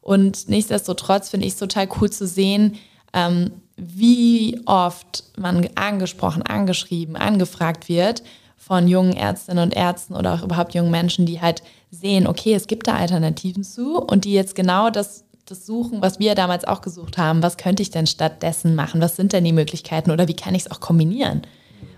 Und 0.00 0.48
nichtsdestotrotz 0.48 1.30
finde 1.30 1.46
ich 1.46 1.52
es 1.52 1.58
total 1.58 1.88
cool 2.00 2.10
zu 2.10 2.26
sehen, 2.26 2.76
ähm, 3.12 3.50
wie 3.76 4.60
oft 4.66 5.24
man 5.36 5.68
angesprochen, 5.74 6.42
angeschrieben, 6.42 7.16
angefragt 7.16 7.88
wird 7.88 8.22
von 8.56 8.86
jungen 8.86 9.14
Ärztinnen 9.16 9.64
und 9.64 9.76
Ärzten 9.76 10.14
oder 10.14 10.34
auch 10.34 10.42
überhaupt 10.42 10.74
jungen 10.74 10.90
Menschen, 10.90 11.26
die 11.26 11.40
halt 11.40 11.62
sehen, 11.90 12.26
okay, 12.26 12.54
es 12.54 12.66
gibt 12.66 12.86
da 12.86 12.94
Alternativen 12.94 13.64
zu 13.64 13.98
und 13.98 14.24
die 14.24 14.32
jetzt 14.32 14.54
genau 14.54 14.88
das, 14.88 15.24
das 15.46 15.66
suchen, 15.66 16.00
was 16.00 16.20
wir 16.20 16.34
damals 16.34 16.64
auch 16.64 16.80
gesucht 16.80 17.18
haben. 17.18 17.42
Was 17.42 17.56
könnte 17.56 17.82
ich 17.82 17.90
denn 17.90 18.06
stattdessen 18.06 18.74
machen? 18.74 19.00
Was 19.00 19.16
sind 19.16 19.32
denn 19.32 19.44
die 19.44 19.52
Möglichkeiten 19.52 20.10
oder 20.10 20.28
wie 20.28 20.36
kann 20.36 20.54
ich 20.54 20.62
es 20.62 20.70
auch 20.70 20.80
kombinieren? 20.80 21.42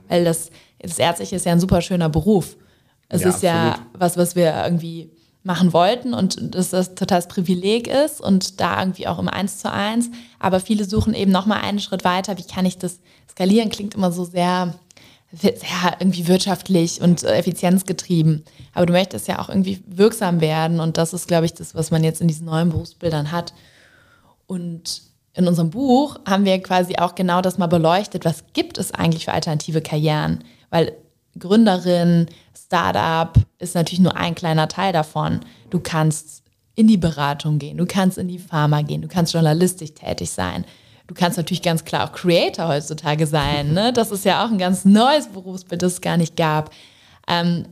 Weil 0.09 0.25
das, 0.25 0.51
das 0.79 0.99
Ärztliche 0.99 1.37
ist 1.37 1.47
ja 1.47 1.53
ein 1.53 1.61
super 1.61 1.83
schöner 1.83 2.09
Beruf. 2.09 2.57
Es 3.09 3.23
ja, 3.23 3.29
ist 3.29 3.43
ja 3.43 3.79
was, 3.93 4.17
was 4.17 4.35
wir 4.35 4.55
irgendwie 4.65 5.11
machen 5.45 5.75
wollten 5.75 6.15
und 6.15 6.55
dass 6.55 6.71
das 6.71 6.95
totales 6.95 7.29
Privileg 7.29 7.87
ist 7.87 8.21
und 8.21 8.61
da 8.61 8.81
irgendwie 8.81 9.07
auch 9.07 9.19
im 9.19 9.29
Eins 9.29 9.59
zu 9.59 9.71
eins. 9.71 10.11
Aber 10.39 10.59
viele 10.59 10.85
suchen 10.87 11.15
eben 11.15 11.31
noch 11.31 11.45
mal 11.45 11.61
einen 11.61 11.81
Schritt 11.81 12.03
weiter. 12.03 12.39
Wie 12.39 12.47
kann 12.47 12.65
ich 12.65 12.79
das 12.79 12.99
skalieren? 13.31 13.69
Klingt 13.69 13.95
immer 13.95 14.11
so 14.11 14.25
sehr, 14.25 14.75
sehr 15.33 15.61
irgendwie 15.99 16.29
wirtschaftlich 16.29 17.03
und 17.03 17.23
effizienzgetrieben. 17.25 18.43
Aber 18.73 18.87
du 18.87 18.95
möchtest 18.95 19.29
ja 19.29 19.39
auch 19.39 19.51
irgendwie 19.51 19.83
wirksam 19.87 20.41
werden 20.41 20.81
und 20.81 20.97
das 20.97 21.13
ist, 21.13 21.29
glaube 21.29 21.45
ich, 21.45 21.53
das, 21.53 21.75
was 21.75 21.91
man 21.91 22.03
jetzt 22.03 22.23
in 22.23 22.29
diesen 22.29 22.47
neuen 22.47 22.71
Berufsbildern 22.71 23.31
hat. 23.31 23.53
Und 24.47 25.03
in 25.35 25.47
unserem 25.47 25.69
Buch 25.69 26.19
haben 26.27 26.47
wir 26.47 26.59
quasi 26.63 26.97
auch 26.97 27.15
genau 27.15 27.43
das 27.43 27.59
mal 27.59 27.67
beleuchtet. 27.67 28.25
Was 28.25 28.45
gibt 28.55 28.79
es 28.79 28.95
eigentlich 28.95 29.27
für 29.27 29.33
alternative 29.33 29.83
Karrieren? 29.83 30.43
Weil 30.71 30.93
Gründerin, 31.39 32.29
Startup 32.75 33.33
ist 33.61 33.77
natürlich 33.77 34.01
nur 34.01 34.17
ein 34.17 34.35
kleiner 34.35 34.67
Teil 34.67 34.93
davon. 34.93 35.39
Du 35.71 35.79
kannst 35.79 36.43
in 36.75 36.89
die 36.89 36.97
Beratung 36.97 37.61
gehen, 37.61 37.77
du 37.77 37.87
kannst 37.87 38.19
in 38.19 38.27
die 38.27 38.41
Pharma 38.41 38.83
gehen, 38.83 39.01
du 39.01 39.07
kannst 39.07 39.33
journalistisch 39.33 39.95
tätig 39.95 40.31
sein. 40.31 40.65
Du 41.07 41.15
kannst 41.15 41.37
natürlich 41.37 41.63
ganz 41.63 41.85
klar 41.85 42.09
auch 42.09 42.13
Creator 42.13 42.67
heutzutage 42.67 43.29
sein. 43.29 43.75
Ne? 43.75 43.93
Das 43.93 44.11
ist 44.11 44.25
ja 44.25 44.45
auch 44.45 44.51
ein 44.51 44.59
ganz 44.59 44.85
neues 44.85 45.29
Berufsbild, 45.29 45.83
das 45.83 45.93
es 45.93 46.01
gar 46.01 46.17
nicht 46.17 46.35
gab. 46.35 46.73
Ähm, 47.29 47.67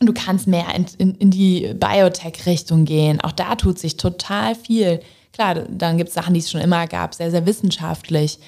du 0.00 0.14
kannst 0.14 0.46
mehr 0.46 0.74
in, 0.74 0.86
in, 0.96 1.14
in 1.16 1.30
die 1.30 1.74
Biotech-Richtung 1.74 2.86
gehen. 2.86 3.20
Auch 3.20 3.32
da 3.32 3.56
tut 3.56 3.78
sich 3.78 3.98
total 3.98 4.54
viel. 4.54 5.00
Klar, 5.32 5.66
dann 5.68 5.98
gibt 5.98 6.08
es 6.08 6.14
Sachen, 6.14 6.32
die 6.32 6.40
es 6.40 6.50
schon 6.50 6.62
immer 6.62 6.86
gab, 6.86 7.14
sehr, 7.14 7.30
sehr 7.30 7.44
wissenschaftlich. 7.44 8.38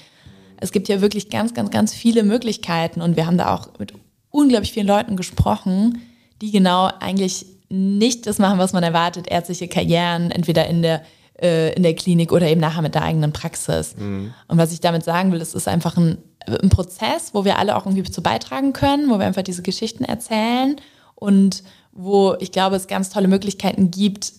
Es 0.57 0.71
gibt 0.71 0.87
ja 0.87 1.01
wirklich 1.01 1.29
ganz, 1.29 1.53
ganz, 1.53 1.69
ganz 1.69 1.93
viele 1.93 2.23
Möglichkeiten 2.23 3.01
und 3.01 3.15
wir 3.15 3.27
haben 3.27 3.37
da 3.37 3.53
auch 3.53 3.77
mit 3.77 3.93
unglaublich 4.31 4.71
vielen 4.71 4.87
Leuten 4.87 5.15
gesprochen, 5.15 6.01
die 6.41 6.51
genau 6.51 6.89
eigentlich 6.99 7.45
nicht 7.69 8.25
das 8.27 8.39
machen, 8.39 8.59
was 8.59 8.73
man 8.73 8.83
erwartet, 8.83 9.27
ärztliche 9.29 9.67
Karrieren, 9.67 10.31
entweder 10.31 10.67
in 10.67 10.81
der, 10.81 11.03
äh, 11.39 11.73
in 11.73 11.83
der 11.83 11.95
Klinik 11.95 12.31
oder 12.31 12.47
eben 12.47 12.61
nachher 12.61 12.81
mit 12.81 12.95
der 12.95 13.03
eigenen 13.03 13.31
Praxis. 13.31 13.95
Mhm. 13.97 14.33
Und 14.47 14.57
was 14.57 14.71
ich 14.71 14.81
damit 14.81 15.03
sagen 15.03 15.31
will, 15.31 15.41
es 15.41 15.53
ist 15.53 15.67
einfach 15.67 15.97
ein, 15.97 16.17
ein 16.47 16.69
Prozess, 16.69 17.33
wo 17.33 17.45
wir 17.45 17.59
alle 17.59 17.75
auch 17.75 17.85
irgendwie 17.85 18.09
zu 18.09 18.23
beitragen 18.23 18.73
können, 18.73 19.09
wo 19.09 19.19
wir 19.19 19.25
einfach 19.25 19.43
diese 19.43 19.61
Geschichten 19.61 20.03
erzählen 20.03 20.77
und 21.15 21.63
wo 21.91 22.35
ich 22.39 22.51
glaube, 22.51 22.75
es 22.75 22.87
ganz 22.87 23.09
tolle 23.09 23.27
Möglichkeiten 23.27 23.91
gibt 23.91 24.33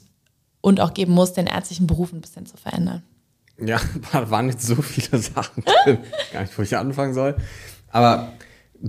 und 0.61 0.81
auch 0.81 0.95
geben 0.95 1.13
muss, 1.13 1.33
den 1.33 1.47
ärztlichen 1.47 1.87
Beruf 1.87 2.13
ein 2.13 2.21
bisschen 2.21 2.47
zu 2.47 2.57
verändern. 2.57 3.03
Ja, 3.59 3.81
da 4.13 4.31
waren 4.31 4.47
nicht 4.47 4.61
so 4.61 4.77
viele 4.77 5.23
Sachen 5.23 5.65
drin. 5.65 5.99
Gar 6.33 6.43
nicht, 6.43 6.59
wo 6.59 6.63
ich 6.63 6.77
anfangen 6.77 7.15
soll. 7.15 7.37
Aber 7.91 8.33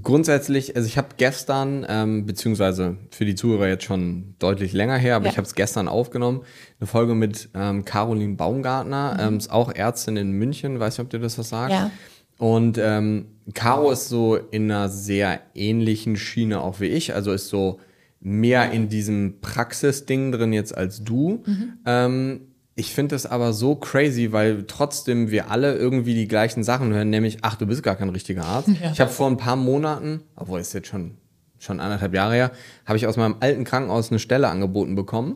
Grundsätzlich, 0.01 0.75
also 0.75 0.88
ich 0.88 0.97
habe 0.97 1.09
gestern, 1.17 1.85
ähm, 1.89 2.25
beziehungsweise 2.25 2.97
für 3.09 3.25
die 3.25 3.35
Zuhörer 3.35 3.67
jetzt 3.67 3.83
schon 3.83 4.35
deutlich 4.39 4.71
länger 4.71 4.97
her, 4.97 5.17
aber 5.17 5.25
ja. 5.25 5.31
ich 5.31 5.38
habe 5.38 5.45
es 5.45 5.53
gestern 5.53 5.89
aufgenommen, 5.89 6.43
eine 6.79 6.88
Folge 6.88 7.13
mit 7.13 7.49
ähm, 7.53 7.83
Caroline 7.83 8.35
Baumgartner, 8.35 9.15
mhm. 9.15 9.19
ähm, 9.19 9.38
ist 9.38 9.51
auch 9.51 9.73
Ärztin 9.73 10.15
in 10.15 10.31
München, 10.31 10.79
weiß 10.79 10.97
nicht, 10.97 11.05
ob 11.05 11.09
dir 11.09 11.19
das 11.19 11.37
was 11.37 11.49
sagt. 11.49 11.73
Ja. 11.73 11.92
Und 12.37 12.77
ähm, 12.77 13.27
Caro 13.54 13.92
ist 13.92 14.07
so 14.07 14.37
in 14.37 14.71
einer 14.71 14.87
sehr 14.87 15.42
ähnlichen 15.56 16.16
Schiene 16.16 16.61
auch 16.61 16.80
wie 16.80 16.87
ich, 16.87 17.13
also 17.13 17.33
ist 17.33 17.49
so 17.49 17.80
mehr 18.21 18.71
in 18.71 18.87
diesem 18.87 19.42
Praxisding 19.42 20.31
drin 20.31 20.54
jetzt 20.54 20.75
als 20.75 21.04
du. 21.04 21.44
Mhm. 21.45 21.73
Ähm, 21.85 22.42
ich 22.81 22.94
finde 22.94 23.14
das 23.16 23.28
aber 23.28 23.54
so 23.54 23.76
crazy, 23.76 24.31
weil 24.31 24.66
trotzdem 24.66 25.30
wir 25.30 25.52
alle 25.52 25.76
irgendwie 25.76 26.16
die 26.16 26.28
gleichen 26.28 26.64
Sachen 26.64 26.92
hören, 26.92 27.11
nämlich, 27.11 27.38
ach, 27.44 27.56
du 27.56 27.68
bist 27.68 27.83
gar 27.83 27.95
kein 27.95 28.09
richtiger 28.09 28.44
Arzt. 28.44 28.69
Ja. 28.81 28.92
Ich 28.92 29.00
habe 29.00 29.11
vor 29.11 29.28
ein 29.28 29.38
paar 29.38 29.56
Monaten, 29.56 30.21
obwohl 30.35 30.59
es 30.59 30.73
jetzt 30.73 30.88
schon, 30.88 31.11
schon 31.59 31.80
anderthalb 31.80 32.16
Jahre 32.16 32.33
her, 32.33 32.52
habe 32.88 32.97
ich 32.97 33.06
aus 33.06 33.18
meinem 33.18 33.35
alten 33.40 33.66
Krankenhaus 33.66 34.09
eine 34.09 34.18
Stelle 34.18 34.50
angeboten 34.50 34.95
bekommen. 34.95 35.35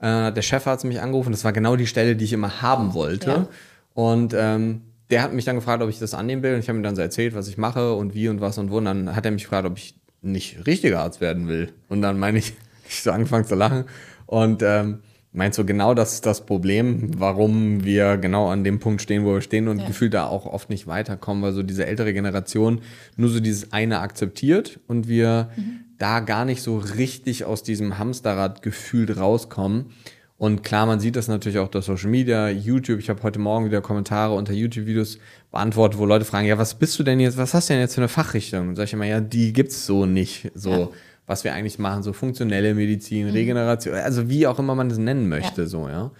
Äh, 0.00 0.32
der 0.32 0.42
Chef 0.42 0.64
hat 0.66 0.84
mich 0.84 1.00
angerufen, 1.00 1.32
das 1.32 1.42
war 1.42 1.52
genau 1.52 1.74
die 1.74 1.88
Stelle, 1.88 2.14
die 2.14 2.24
ich 2.24 2.32
immer 2.32 2.62
haben 2.62 2.94
wollte. 2.94 3.30
Ja. 3.30 3.48
Und 3.94 4.32
ähm, 4.38 4.82
der 5.10 5.22
hat 5.22 5.32
mich 5.32 5.44
dann 5.44 5.56
gefragt, 5.56 5.82
ob 5.82 5.90
ich 5.90 5.98
das 5.98 6.14
annehmen 6.14 6.44
will. 6.44 6.54
Und 6.54 6.60
ich 6.60 6.68
habe 6.68 6.78
ihm 6.78 6.84
dann 6.84 6.94
so 6.94 7.02
erzählt, 7.02 7.34
was 7.34 7.48
ich 7.48 7.58
mache 7.58 7.94
und 7.94 8.14
wie 8.14 8.28
und 8.28 8.40
was 8.40 8.58
und 8.58 8.70
wo. 8.70 8.78
Und 8.78 8.84
dann 8.84 9.16
hat 9.16 9.24
er 9.24 9.32
mich 9.32 9.42
gefragt, 9.42 9.66
ob 9.66 9.76
ich 9.76 9.96
nicht 10.22 10.66
richtiger 10.68 11.00
Arzt 11.00 11.20
werden 11.20 11.48
will. 11.48 11.72
Und 11.88 12.00
dann 12.02 12.16
meine 12.16 12.38
ich, 12.38 12.52
ich 12.88 13.02
so 13.02 13.10
angefangen 13.10 13.44
zu 13.44 13.56
lachen. 13.56 13.86
Und 14.26 14.62
ähm, 14.62 15.00
Meinst 15.36 15.58
du, 15.58 15.66
genau 15.66 15.92
das 15.92 16.14
ist 16.14 16.24
das 16.24 16.46
Problem, 16.46 17.10
warum 17.18 17.84
wir 17.84 18.16
genau 18.16 18.48
an 18.48 18.64
dem 18.64 18.80
Punkt 18.80 19.02
stehen, 19.02 19.26
wo 19.26 19.34
wir 19.34 19.42
stehen 19.42 19.68
und 19.68 19.80
ja. 19.80 19.86
gefühlt 19.86 20.14
da 20.14 20.26
auch 20.28 20.46
oft 20.46 20.70
nicht 20.70 20.86
weiterkommen, 20.86 21.42
weil 21.42 21.52
so 21.52 21.62
diese 21.62 21.84
ältere 21.84 22.14
Generation 22.14 22.80
nur 23.18 23.28
so 23.28 23.38
dieses 23.38 23.70
eine 23.70 24.00
akzeptiert 24.00 24.80
und 24.86 25.08
wir 25.08 25.50
mhm. 25.54 25.80
da 25.98 26.20
gar 26.20 26.46
nicht 26.46 26.62
so 26.62 26.78
richtig 26.78 27.44
aus 27.44 27.62
diesem 27.62 27.98
Hamsterrad 27.98 28.62
gefühlt 28.62 29.18
rauskommen. 29.18 29.90
Und 30.38 30.62
klar, 30.62 30.86
man 30.86 31.00
sieht 31.00 31.16
das 31.16 31.28
natürlich 31.28 31.58
auch 31.58 31.68
durch 31.68 31.84
Social 31.84 32.08
Media, 32.08 32.48
YouTube. 32.48 32.98
Ich 32.98 33.10
habe 33.10 33.22
heute 33.22 33.38
Morgen 33.38 33.66
wieder 33.66 33.82
Kommentare 33.82 34.34
unter 34.34 34.54
YouTube-Videos 34.54 35.18
beantwortet, 35.50 35.98
wo 35.98 36.06
Leute 36.06 36.24
fragen, 36.24 36.46
ja, 36.46 36.56
was 36.56 36.78
bist 36.78 36.98
du 36.98 37.02
denn 37.02 37.20
jetzt, 37.20 37.36
was 37.36 37.52
hast 37.52 37.68
du 37.68 37.74
denn 37.74 37.82
jetzt 37.82 37.94
für 37.94 38.00
eine 38.00 38.08
Fachrichtung? 38.08 38.68
Und 38.68 38.76
sag 38.76 38.84
ich 38.84 38.94
immer, 38.94 39.04
ja, 39.04 39.20
die 39.20 39.52
gibt's 39.52 39.84
so 39.84 40.06
nicht. 40.06 40.50
So. 40.54 40.70
Ja 40.70 40.88
was 41.26 41.44
wir 41.44 41.54
eigentlich 41.54 41.78
machen, 41.78 42.02
so 42.02 42.12
funktionelle 42.12 42.74
Medizin, 42.74 43.26
mhm. 43.26 43.32
Regeneration, 43.32 43.94
also 43.94 44.28
wie 44.28 44.46
auch 44.46 44.58
immer 44.58 44.74
man 44.74 44.88
das 44.88 44.98
nennen 44.98 45.28
möchte, 45.28 45.62
ja. 45.62 45.66
so, 45.66 45.88
ja. 45.88 46.10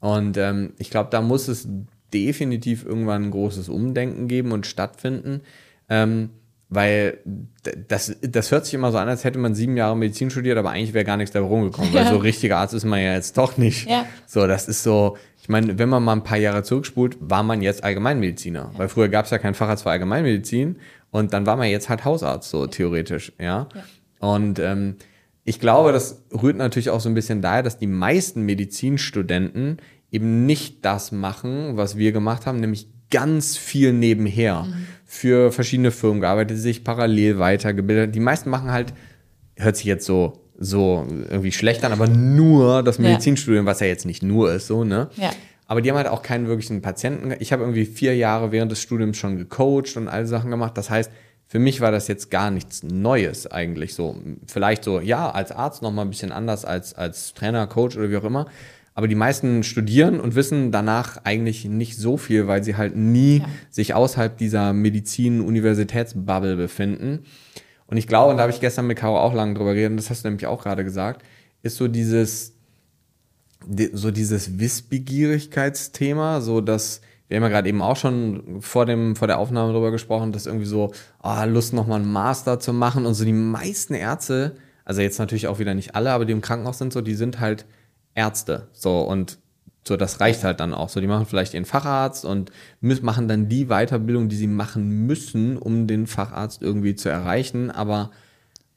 Und 0.00 0.36
ähm, 0.36 0.72
ich 0.78 0.90
glaube, 0.90 1.10
da 1.10 1.20
muss 1.20 1.48
es 1.48 1.68
definitiv 2.12 2.84
irgendwann 2.84 3.24
ein 3.24 3.30
großes 3.30 3.68
Umdenken 3.68 4.28
geben 4.28 4.52
und 4.52 4.66
stattfinden. 4.66 5.40
Ähm, 5.88 6.30
weil 6.68 7.18
das, 7.88 8.16
das 8.22 8.50
hört 8.50 8.64
sich 8.64 8.74
immer 8.74 8.90
so 8.90 8.98
an, 8.98 9.08
als 9.08 9.22
hätte 9.22 9.38
man 9.38 9.54
sieben 9.54 9.76
Jahre 9.76 9.96
Medizin 9.96 10.30
studiert, 10.30 10.58
aber 10.58 10.70
eigentlich 10.70 10.94
wäre 10.94 11.04
gar 11.04 11.16
nichts 11.16 11.32
dabei 11.32 11.46
rumgekommen, 11.46 11.92
ja. 11.92 12.00
weil 12.00 12.12
so 12.12 12.16
richtiger 12.16 12.58
Arzt 12.58 12.74
ist 12.74 12.84
man 12.84 13.00
ja 13.00 13.14
jetzt 13.14 13.38
doch 13.38 13.56
nicht. 13.56 13.88
Ja. 13.88 14.04
So, 14.26 14.48
das 14.48 14.66
ist 14.66 14.82
so, 14.82 15.16
ich 15.40 15.48
meine, 15.48 15.78
wenn 15.78 15.88
man 15.88 16.02
mal 16.02 16.14
ein 16.14 16.24
paar 16.24 16.38
Jahre 16.38 16.64
zurückspult, 16.64 17.18
war 17.20 17.44
man 17.44 17.62
jetzt 17.62 17.84
Allgemeinmediziner, 17.84 18.70
ja. 18.72 18.78
weil 18.78 18.88
früher 18.88 19.08
gab 19.08 19.26
es 19.26 19.30
ja 19.30 19.38
keinen 19.38 19.54
Facharzt 19.54 19.84
für 19.84 19.90
Allgemeinmedizin 19.90 20.76
und 21.12 21.32
dann 21.32 21.46
war 21.46 21.56
man 21.56 21.68
jetzt 21.68 21.88
halt 21.88 22.04
Hausarzt, 22.04 22.50
so 22.50 22.66
theoretisch, 22.66 23.32
ja. 23.38 23.68
Und 24.18 24.58
ähm, 24.58 24.96
ich 25.44 25.60
glaube, 25.60 25.92
das 25.92 26.24
rührt 26.32 26.56
natürlich 26.56 26.90
auch 26.90 27.00
so 27.00 27.08
ein 27.08 27.14
bisschen 27.14 27.42
daher, 27.42 27.62
dass 27.62 27.78
die 27.78 27.86
meisten 27.86 28.42
Medizinstudenten 28.42 29.78
eben 30.10 30.46
nicht 30.46 30.84
das 30.84 31.12
machen, 31.12 31.76
was 31.76 31.96
wir 31.96 32.12
gemacht 32.12 32.46
haben, 32.46 32.58
nämlich 32.58 32.88
ganz 33.10 33.56
viel 33.56 33.92
nebenher. 33.92 34.64
Mhm 34.64 34.86
für 35.06 35.52
verschiedene 35.52 35.92
Firmen 35.92 36.20
gearbeitet, 36.20 36.58
sich 36.58 36.84
parallel 36.84 37.38
weitergebildet. 37.38 38.14
Die 38.14 38.20
meisten 38.20 38.50
machen 38.50 38.70
halt, 38.72 38.92
hört 39.54 39.76
sich 39.76 39.86
jetzt 39.86 40.04
so, 40.04 40.42
so 40.58 41.06
irgendwie 41.30 41.52
schlecht 41.52 41.84
an, 41.84 41.92
aber 41.92 42.08
nur 42.08 42.82
das 42.82 42.98
Medizinstudium, 42.98 43.64
ja. 43.64 43.70
was 43.70 43.80
ja 43.80 43.86
jetzt 43.86 44.04
nicht 44.04 44.22
nur 44.22 44.52
ist, 44.52 44.66
so, 44.66 44.84
ne? 44.84 45.08
Ja. 45.16 45.30
Aber 45.68 45.80
die 45.80 45.90
haben 45.90 45.96
halt 45.96 46.08
auch 46.08 46.22
keinen 46.22 46.46
wirklichen 46.48 46.82
Patienten. 46.82 47.34
Ich 47.40 47.52
habe 47.52 47.62
irgendwie 47.62 47.86
vier 47.86 48.16
Jahre 48.16 48.52
während 48.52 48.70
des 48.70 48.80
Studiums 48.80 49.16
schon 49.16 49.36
gecoacht 49.36 49.96
und 49.96 50.06
all 50.06 50.26
Sachen 50.26 50.50
gemacht. 50.50 50.76
Das 50.76 50.90
heißt, 50.90 51.10
für 51.46 51.58
mich 51.58 51.80
war 51.80 51.92
das 51.92 52.08
jetzt 52.08 52.30
gar 52.30 52.50
nichts 52.50 52.82
Neues 52.82 53.46
eigentlich 53.46 53.94
so. 53.94 54.16
Vielleicht 54.46 54.82
so, 54.82 55.00
ja, 55.00 55.30
als 55.30 55.52
Arzt 55.52 55.80
noch 55.82 55.92
mal 55.92 56.02
ein 56.02 56.10
bisschen 56.10 56.32
anders 56.32 56.64
als 56.64 56.94
als 56.94 57.34
Trainer, 57.34 57.66
Coach 57.66 57.96
oder 57.96 58.10
wie 58.10 58.16
auch 58.16 58.24
immer. 58.24 58.46
Aber 58.94 59.08
die 59.08 59.14
meisten 59.14 59.62
studieren 59.62 60.20
und 60.20 60.34
wissen 60.34 60.72
danach 60.72 61.18
eigentlich 61.24 61.66
nicht 61.66 61.98
so 61.98 62.16
viel, 62.16 62.46
weil 62.46 62.64
sie 62.64 62.76
halt 62.76 62.96
nie 62.96 63.40
ja. 63.40 63.48
sich 63.70 63.92
außerhalb 63.92 64.38
dieser 64.38 64.72
Medizin-Universitätsbubble 64.72 66.56
befinden. 66.56 67.24
Und 67.86 67.98
ich 67.98 68.08
glaube, 68.08 68.30
und 68.30 68.38
da 68.38 68.44
habe 68.44 68.52
ich 68.52 68.60
gestern 68.60 68.86
mit 68.86 68.96
Caro 68.96 69.20
auch 69.20 69.34
lange 69.34 69.52
drüber 69.52 69.74
geredet, 69.74 69.90
und 69.90 69.96
das 69.98 70.08
hast 70.08 70.24
du 70.24 70.28
nämlich 70.28 70.46
auch 70.46 70.62
gerade 70.62 70.82
gesagt, 70.82 71.22
ist 71.62 71.76
so 71.76 71.88
dieses, 71.88 72.54
so 73.92 74.10
dieses 74.10 74.58
Wissbegierigkeitsthema, 74.58 76.40
so 76.40 76.62
dass, 76.62 77.02
wir 77.28 77.36
haben 77.36 77.44
ja 77.44 77.48
gerade 77.48 77.68
eben 77.68 77.82
auch 77.82 77.96
schon 77.96 78.60
vor, 78.60 78.86
dem, 78.86 79.16
vor 79.16 79.26
der 79.26 79.38
Aufnahme 79.38 79.72
drüber 79.72 79.90
gesprochen, 79.90 80.32
dass 80.32 80.46
irgendwie 80.46 80.66
so, 80.66 80.92
oh, 81.22 81.44
Lust 81.46 81.72
nochmal 81.72 82.00
einen 82.00 82.12
Master 82.12 82.60
zu 82.60 82.72
machen 82.72 83.06
und 83.06 83.14
so 83.14 83.24
die 83.24 83.32
meisten 83.32 83.94
Ärzte, 83.94 84.56
also 84.84 85.00
jetzt 85.00 85.18
natürlich 85.18 85.48
auch 85.48 85.58
wieder 85.58 85.74
nicht 85.74 85.94
alle, 85.94 86.12
aber 86.12 86.24
die 86.24 86.32
im 86.32 86.40
Krankenhaus 86.40 86.78
sind 86.78 86.92
so, 86.92 87.00
die 87.00 87.14
sind 87.14 87.40
halt 87.40 87.66
Ärzte. 88.14 88.68
So 88.72 89.00
und 89.00 89.38
so, 89.86 89.96
das 89.96 90.20
reicht 90.20 90.42
halt 90.42 90.60
dann 90.60 90.74
auch. 90.74 90.88
So, 90.88 91.00
die 91.00 91.06
machen 91.06 91.26
vielleicht 91.26 91.54
ihren 91.54 91.64
Facharzt 91.64 92.24
und 92.24 92.50
machen 92.80 93.28
dann 93.28 93.48
die 93.48 93.66
Weiterbildung, 93.66 94.28
die 94.28 94.36
sie 94.36 94.48
machen 94.48 95.06
müssen, 95.06 95.56
um 95.56 95.86
den 95.86 96.06
Facharzt 96.06 96.62
irgendwie 96.62 96.96
zu 96.96 97.08
erreichen, 97.08 97.70
aber 97.70 98.10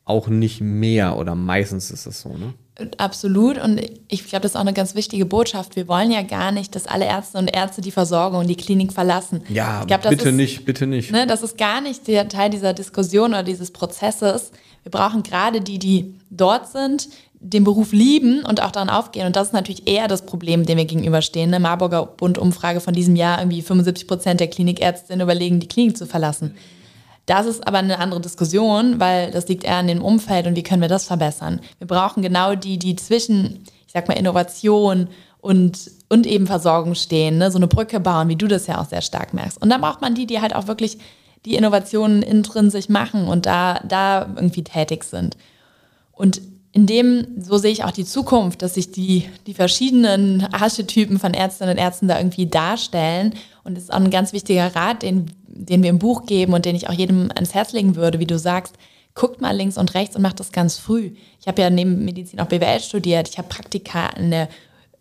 auch 0.05 0.27
nicht 0.27 0.61
mehr 0.61 1.17
oder 1.17 1.35
meistens 1.35 1.91
ist 1.91 2.05
das 2.05 2.21
so, 2.21 2.35
ne? 2.35 2.53
Absolut. 2.97 3.57
Und 3.57 3.81
ich 4.07 4.25
glaube, 4.27 4.43
das 4.43 4.51
ist 4.51 4.55
auch 4.55 4.61
eine 4.61 4.73
ganz 4.73 4.95
wichtige 4.95 5.25
Botschaft. 5.25 5.75
Wir 5.75 5.87
wollen 5.87 6.11
ja 6.11 6.21
gar 6.21 6.51
nicht, 6.51 6.75
dass 6.75 6.87
alle 6.87 7.05
Ärzte 7.05 7.37
und 7.37 7.47
Ärzte 7.47 7.81
die 7.81 7.91
Versorgung 7.91 8.41
und 8.41 8.47
die 8.47 8.55
Klinik 8.55 8.93
verlassen. 8.93 9.41
Ja, 9.49 9.83
glaub, 9.85 10.07
bitte 10.09 10.29
ist, 10.29 10.35
nicht, 10.35 10.65
bitte 10.65 10.87
nicht. 10.87 11.11
Ne, 11.11 11.27
das 11.27 11.43
ist 11.43 11.57
gar 11.57 11.81
nicht 11.81 12.07
der 12.07 12.27
Teil 12.29 12.49
dieser 12.49 12.73
Diskussion 12.73 13.31
oder 13.31 13.43
dieses 13.43 13.71
Prozesses. 13.71 14.51
Wir 14.83 14.91
brauchen 14.91 15.23
gerade 15.23 15.61
die, 15.61 15.79
die 15.79 16.15
dort 16.29 16.69
sind, 16.69 17.09
den 17.41 17.63
Beruf 17.63 17.93
lieben 17.93 18.43
und 18.45 18.61
auch 18.61 18.71
daran 18.71 18.89
aufgehen. 18.89 19.25
Und 19.25 19.35
das 19.35 19.47
ist 19.47 19.53
natürlich 19.53 19.87
eher 19.87 20.07
das 20.07 20.25
Problem, 20.25 20.65
dem 20.65 20.77
wir 20.77 20.85
gegenüberstehen. 20.85 21.53
Eine 21.53 21.61
Marburger 21.61 22.05
Bund-Umfrage 22.05 22.81
von 22.81 22.93
diesem 22.93 23.15
Jahr, 23.15 23.39
irgendwie 23.39 23.61
75 23.61 24.07
Prozent 24.07 24.39
der 24.39 24.47
Klinikärztinnen 24.47 25.21
überlegen, 25.21 25.59
die 25.59 25.67
Klinik 25.67 25.97
zu 25.97 26.05
verlassen. 26.05 26.55
Das 27.29 27.45
ist 27.45 27.67
aber 27.67 27.77
eine 27.77 27.99
andere 27.99 28.21
Diskussion, 28.21 28.99
weil 28.99 29.29
das 29.29 29.47
liegt 29.47 29.63
eher 29.63 29.75
an 29.75 29.85
dem 29.85 30.03
Umfeld 30.03 30.47
und 30.47 30.55
wie 30.55 30.63
können 30.63 30.81
wir 30.81 30.89
das 30.89 31.05
verbessern. 31.05 31.61
Wir 31.77 31.85
brauchen 31.85 32.23
genau 32.23 32.55
die, 32.55 32.79
die 32.79 32.95
zwischen, 32.95 33.65
ich 33.85 33.93
sag 33.93 34.07
mal, 34.07 34.15
Innovation 34.15 35.09
und, 35.39 35.91
und 36.09 36.25
eben 36.25 36.47
Versorgung 36.47 36.95
stehen, 36.95 37.37
ne? 37.37 37.51
so 37.51 37.59
eine 37.59 37.67
Brücke 37.67 37.99
bauen, 37.99 38.29
wie 38.29 38.35
du 38.35 38.47
das 38.47 38.65
ja 38.65 38.81
auch 38.81 38.87
sehr 38.87 39.03
stark 39.03 39.35
merkst. 39.35 39.61
Und 39.61 39.69
dann 39.69 39.79
braucht 39.79 40.01
man 40.01 40.15
die, 40.15 40.25
die 40.25 40.41
halt 40.41 40.55
auch 40.55 40.65
wirklich 40.65 40.97
die 41.45 41.53
Innovationen 41.53 42.23
intrinsisch 42.23 42.89
machen 42.89 43.27
und 43.27 43.45
da, 43.45 43.79
da 43.87 44.27
irgendwie 44.35 44.63
tätig 44.63 45.03
sind. 45.03 45.37
Und 46.11 46.41
in 46.71 46.85
dem, 46.85 47.25
so 47.39 47.57
sehe 47.57 47.71
ich 47.71 47.83
auch 47.83 47.91
die 47.91 48.05
Zukunft, 48.05 48.61
dass 48.61 48.75
sich 48.75 48.91
die, 48.91 49.27
die 49.47 49.55
verschiedenen 49.55 50.45
Archetypen 50.53 51.17
von 51.17 51.33
Ärztinnen 51.33 51.75
und 51.75 51.81
Ärzten 51.81 52.07
da 52.07 52.17
irgendwie 52.17 52.45
darstellen. 52.45 53.33
Und 53.63 53.75
das 53.75 53.85
ist 53.85 53.93
auch 53.93 53.97
ein 53.97 54.11
ganz 54.11 54.33
wichtiger 54.33 54.75
Rat, 54.75 55.01
den, 55.01 55.31
den 55.47 55.81
wir 55.81 55.89
im 55.89 55.99
Buch 55.99 56.25
geben 56.25 56.53
und 56.53 56.65
den 56.65 56.75
ich 56.75 56.87
auch 56.87 56.93
jedem 56.93 57.31
ans 57.33 57.55
Herz 57.55 57.73
legen 57.73 57.95
würde, 57.95 58.19
wie 58.19 58.27
du 58.27 58.37
sagst. 58.37 58.75
Guckt 59.15 59.41
mal 59.41 59.55
links 59.55 59.77
und 59.77 59.95
rechts 59.95 60.15
und 60.15 60.21
macht 60.21 60.39
das 60.39 60.51
ganz 60.51 60.77
früh. 60.77 61.11
Ich 61.41 61.47
habe 61.47 61.61
ja 61.61 61.71
neben 61.71 62.05
Medizin 62.05 62.39
auch 62.39 62.45
BWL 62.45 62.79
studiert. 62.79 63.27
Ich 63.27 63.37
habe 63.39 63.49
Praktika 63.49 64.09
in 64.09 64.29
der 64.29 64.47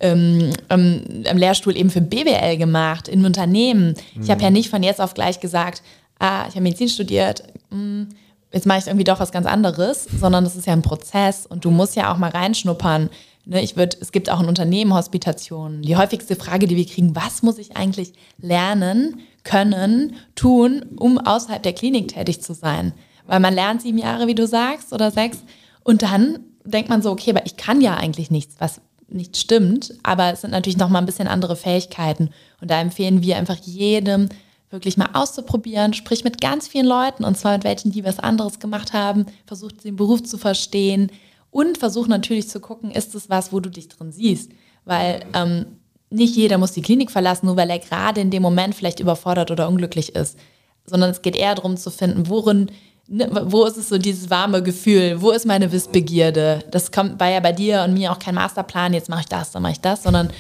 ähm, 0.01 0.53
ähm, 0.71 1.25
am 1.29 1.37
Lehrstuhl 1.37 1.77
eben 1.77 1.91
für 1.91 2.01
BWL 2.01 2.57
gemacht 2.57 3.09
in 3.09 3.25
Unternehmen. 3.25 3.95
Mhm. 4.15 4.23
Ich 4.23 4.31
habe 4.31 4.43
ja 4.43 4.51
nicht 4.51 4.71
von 4.71 4.83
jetzt 4.83 5.01
auf 5.01 5.13
gleich 5.13 5.41
gesagt, 5.41 5.83
ah, 6.19 6.47
ich 6.49 6.55
habe 6.55 6.63
Medizin 6.63 6.89
studiert, 6.89 7.43
mh, 7.71 7.77
hm, 7.77 8.09
jetzt 8.53 8.67
mache 8.67 8.79
ich 8.79 8.87
irgendwie 8.87 9.05
doch 9.05 9.21
was 9.21 9.33
ganz 9.33 9.47
anderes, 9.47 10.07
sondern 10.19 10.45
das 10.45 10.57
ist 10.57 10.67
ja 10.67 10.73
ein 10.73 10.83
Prozess 10.83 11.47
und 11.47 11.65
du 11.65 11.71
musst 11.71 11.97
ja 11.97 12.13
auch 12.13 12.19
mal 12.19 12.31
reinschnuppern. 12.31 13.11
Ne, 13.45 13.63
ich 13.63 13.77
würde, 13.77 13.97
es 14.01 14.13
gibt 14.13 14.31
auch 14.31 14.41
in 14.41 14.47
Unternehmen 14.47 14.93
Hospitationen. 14.93 15.83
Die 15.83 15.97
häufigste 15.97 16.37
Frage, 16.37 16.67
die 16.67 16.77
wir 16.77 16.87
kriegen, 16.87 17.17
was 17.17 17.43
muss 17.43 17.57
ich 17.59 17.77
eigentlich 17.77 18.13
lernen, 18.39 19.21
können, 19.43 20.17
tun, 20.35 20.85
um 20.97 21.19
außerhalb 21.19 21.63
der 21.63 21.73
Klinik 21.73 22.09
tätig 22.09 22.43
zu 22.43 22.53
sein? 22.53 22.93
Weil 23.27 23.41
man 23.41 23.55
lernt 23.55 23.83
sieben 23.83 23.99
Jahre, 23.99 24.27
wie 24.27 24.35
du 24.35 24.47
sagst, 24.47 24.93
oder 24.93 25.11
sechs. 25.11 25.39
Und 25.83 26.03
dann 26.03 26.41
denkt 26.65 26.91
man 26.91 27.01
so, 27.01 27.11
okay, 27.11 27.31
aber 27.31 27.47
ich 27.47 27.57
kann 27.57 27.81
ja 27.81 27.95
eigentlich 27.95 28.31
nichts, 28.31 28.57
was 28.59 28.83
nicht 29.09 29.37
stimmt. 29.39 29.95
Aber 30.03 30.33
es 30.33 30.43
sind 30.43 30.51
natürlich 30.51 30.77
noch 30.77 30.91
mal 30.91 30.99
ein 30.99 31.07
bisschen 31.07 31.29
andere 31.29 31.57
Fähigkeiten. 31.57 32.31
Und 32.61 32.71
da 32.71 32.81
empfehlen 32.81 33.23
wir 33.23 33.37
einfach 33.37 33.57
jedem, 33.57 34.29
wirklich 34.71 34.97
mal 34.97 35.11
auszuprobieren, 35.15 35.95
sprich 35.95 36.25
mit 36.25 36.41
ganz 36.41 36.69
vielen 36.69 36.87
Leuten 36.87 37.25
und 37.25 37.37
zwar 37.37 37.55
mit 37.55 37.65
welchen, 37.65 37.91
die 37.91 38.05
was 38.05 38.19
anderes 38.19 38.59
gemacht 38.59 38.93
haben, 38.93 39.27
versucht 39.47 39.85
den 39.85 39.97
Beruf 39.97 40.23
zu 40.23 40.37
verstehen 40.37 41.11
und 41.51 41.79
versucht 41.79 42.11
natürlich 42.11 42.49
zu 42.49 42.61
gucken, 42.61 42.91
ist 42.91 43.15
es 43.15 43.31
was, 43.31 43.53
wo 43.53 43.61
du 43.61 43.71
dich 43.71 43.89
drin 43.89 44.13
siehst, 44.13 44.53
weil 44.85 45.25
ähm, 45.35 45.67
nicht 46.11 46.37
jeder 46.37 46.59
muss 46.59 46.73
die 46.73 46.83
Klinik 46.83 47.11
verlassen, 47.11 47.47
nur 47.47 47.57
weil 47.57 47.71
er 47.71 47.79
gerade 47.79 48.21
in 48.21 48.31
dem 48.31 48.43
Moment 48.43 48.75
vielleicht 48.75 49.01
überfordert 49.01 49.51
oder 49.51 49.69
unglücklich 49.69 50.15
ist, 50.15 50.39
sondern 50.85 51.11
es 51.11 51.23
geht 51.23 51.37
eher 51.37 51.55
darum 51.55 51.77
zu 51.77 51.91
finden, 51.91 52.29
worin 52.29 52.71
ne, 53.09 53.31
wo 53.47 53.65
ist 53.65 53.77
es 53.77 53.89
so 53.89 53.99
dieses 53.99 54.31
warme 54.31 54.63
Gefühl? 54.63 55.21
Wo 55.21 55.31
ist 55.31 55.47
meine 55.47 55.73
Wissbegierde? 55.73 56.65
Das 56.71 56.93
kommt, 56.93 57.19
war 57.21 57.31
ja 57.31 57.41
bei 57.41 57.53
dir 57.53 57.83
und 57.83 57.95
mir 57.95 58.13
auch 58.13 58.19
kein 58.19 58.35
Masterplan, 58.35 58.95
jetzt 58.95 59.09
mache 59.09 59.23
ich 59.23 59.29
das, 59.29 59.51
dann 59.51 59.63
mache 59.63 59.73
ich 59.73 59.81
das, 59.81 60.03
sondern 60.03 60.31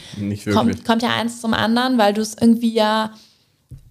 kommt, 0.52 0.84
kommt 0.84 1.02
ja 1.02 1.10
eins 1.14 1.40
zum 1.40 1.54
anderen, 1.54 1.98
weil 1.98 2.14
du 2.14 2.20
es 2.20 2.36
irgendwie 2.38 2.72
ja 2.72 3.12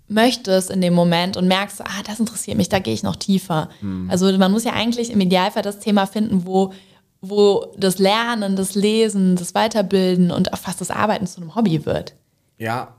möchtest 0.08 0.72
in 0.72 0.82
dem 0.82 0.94
Moment 0.94 1.38
und 1.38 1.48
merkst, 1.48 1.82
ah, 1.82 2.04
das 2.06 2.20
interessiert 2.20 2.58
mich, 2.58 2.70
da 2.70 2.80
gehe 2.80 2.94
ich 2.94 3.04
noch 3.04 3.16
tiefer. 3.16 3.70
Mhm. 3.82 4.10
Also 4.10 4.36
man 4.38 4.52
muss 4.52 4.64
ja 4.64 4.74
eigentlich 4.74 5.12
im 5.12 5.20
Idealfall 5.20 5.64
das 5.64 5.80
Thema 5.80 6.06
finden, 6.06 6.46
wo, 6.46 6.74
wo 7.22 7.74
das 7.78 8.00
Lernen, 8.00 8.56
das 8.56 8.76
Lesen, 8.76 9.36
das 9.36 9.54
Weiterbilden 9.54 10.32
und 10.32 10.54
auch 10.54 10.58
fast 10.58 10.80
das 10.82 10.92
Arbeiten 10.92 11.28
zu 11.28 11.42
einem 11.42 11.56
Hobby 11.56 11.86
wird. 11.86 12.16
Ja, 12.58 12.96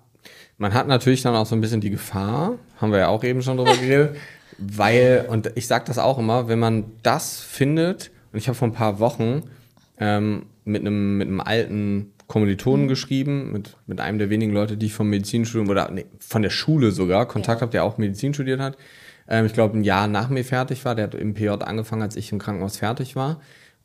man 0.59 0.75
hat 0.75 0.87
natürlich 0.87 1.23
dann 1.23 1.35
auch 1.35 1.47
so 1.47 1.55
ein 1.55 1.61
bisschen 1.61 1.81
die 1.81 1.91
Gefahr, 1.91 2.55
haben 2.81 2.93
wir 2.93 2.99
ja 2.99 3.09
auch 3.09 3.25
eben 3.25 3.43
schon 3.43 3.57
drüber 3.57 3.77
geredet, 3.81 4.17
weil, 4.59 5.27
und 5.29 5.53
ich 5.55 5.67
sage 5.67 5.85
das 5.87 5.99
auch 5.99 6.19
immer, 6.19 6.49
wenn 6.49 6.59
man 6.59 6.85
das 7.03 7.41
findet, 7.41 8.11
und 8.33 8.39
ich 8.39 8.49
habe 8.49 8.59
vor 8.59 8.69
ein 8.69 8.73
paar 8.73 8.99
Wochen 8.99 9.45
ähm, 9.99 10.47
mit 10.65 10.83
einem 10.83 11.17
mit 11.17 11.29
einem 11.29 11.41
alten 11.41 12.13
Kommilitonen 12.29 12.85
mhm. 12.85 12.89
geschrieben, 12.89 13.53
mit, 13.53 13.77
mit 13.87 14.01
einem 14.01 14.19
der 14.19 14.31
wenigen 14.31 14.53
Leute, 14.53 14.77
die 14.77 14.87
ich 14.87 14.95
vom 14.95 15.09
Medizinstudium 15.09 15.69
oder 15.69 15.91
nee, 15.91 16.07
von 16.21 16.43
der 16.43 16.51
Schule 16.51 16.93
sogar 16.93 17.27
Kontakt 17.27 17.61
ja. 17.61 17.63
habe, 17.63 17.73
der 17.73 17.85
auch 17.85 17.99
Medizin 17.99 18.35
studiert 18.35 18.61
hat. 18.61 18.77
Ähm, 19.27 19.47
ich 19.47 19.55
glaube, 19.55 19.77
ein 19.77 19.83
Jahr 19.83 20.07
nach 20.07 20.29
mir 20.29 20.45
fertig 20.45 20.85
war. 20.85 20.95
Der 20.95 21.05
hat 21.05 21.15
im 21.15 21.35
PJ 21.35 21.49
angefangen, 21.49 22.03
als 22.03 22.17
ich 22.17 22.31
im 22.31 22.39
Krankenhaus 22.39 22.77
fertig 22.77 23.17
war. 23.17 23.41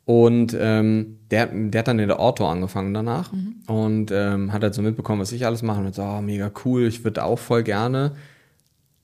Und 0.05 0.55
ähm, 0.59 1.19
der, 1.31 1.47
der 1.47 1.79
hat 1.79 1.87
dann 1.87 1.99
in 1.99 2.09
der 2.09 2.19
Orto 2.19 2.45
angefangen 2.45 2.93
danach 2.93 3.31
mhm. 3.31 3.55
und 3.67 4.11
ähm, 4.11 4.51
hat 4.51 4.61
halt 4.61 4.73
so 4.73 4.81
mitbekommen, 4.81 5.21
was 5.21 5.31
ich 5.31 5.45
alles 5.45 5.61
mache. 5.61 5.79
Und 5.79 5.87
hat 5.87 5.95
so, 5.95 6.03
oh, 6.03 6.21
mega 6.21 6.51
cool, 6.65 6.83
ich 6.83 7.05
würde 7.05 7.23
auch 7.23 7.39
voll 7.39 7.63
gerne. 7.63 8.11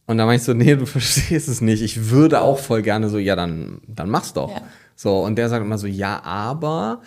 Und 0.06 0.18
da 0.18 0.26
meinst 0.26 0.48
du, 0.50 0.54
nee, 0.54 0.76
du 0.76 0.86
verstehst 0.88 1.48
es 1.48 1.62
nicht. 1.62 1.82
Ich 1.82 2.10
würde 2.10 2.42
auch 2.42 2.60
voll 2.60 2.82
gerne 2.82 3.08
so, 3.08 3.18
ja, 3.18 3.38
dann, 3.38 3.80
dann 3.88 4.10
mach's 4.10 4.34
doch. 4.34 4.52
Ja. 4.52 4.62
So, 4.96 5.20
und 5.24 5.38
der 5.38 5.48
sagt 5.48 5.64
immer 5.64 5.78
so, 5.78 5.88
ja, 5.88 6.22
aber 6.24 7.02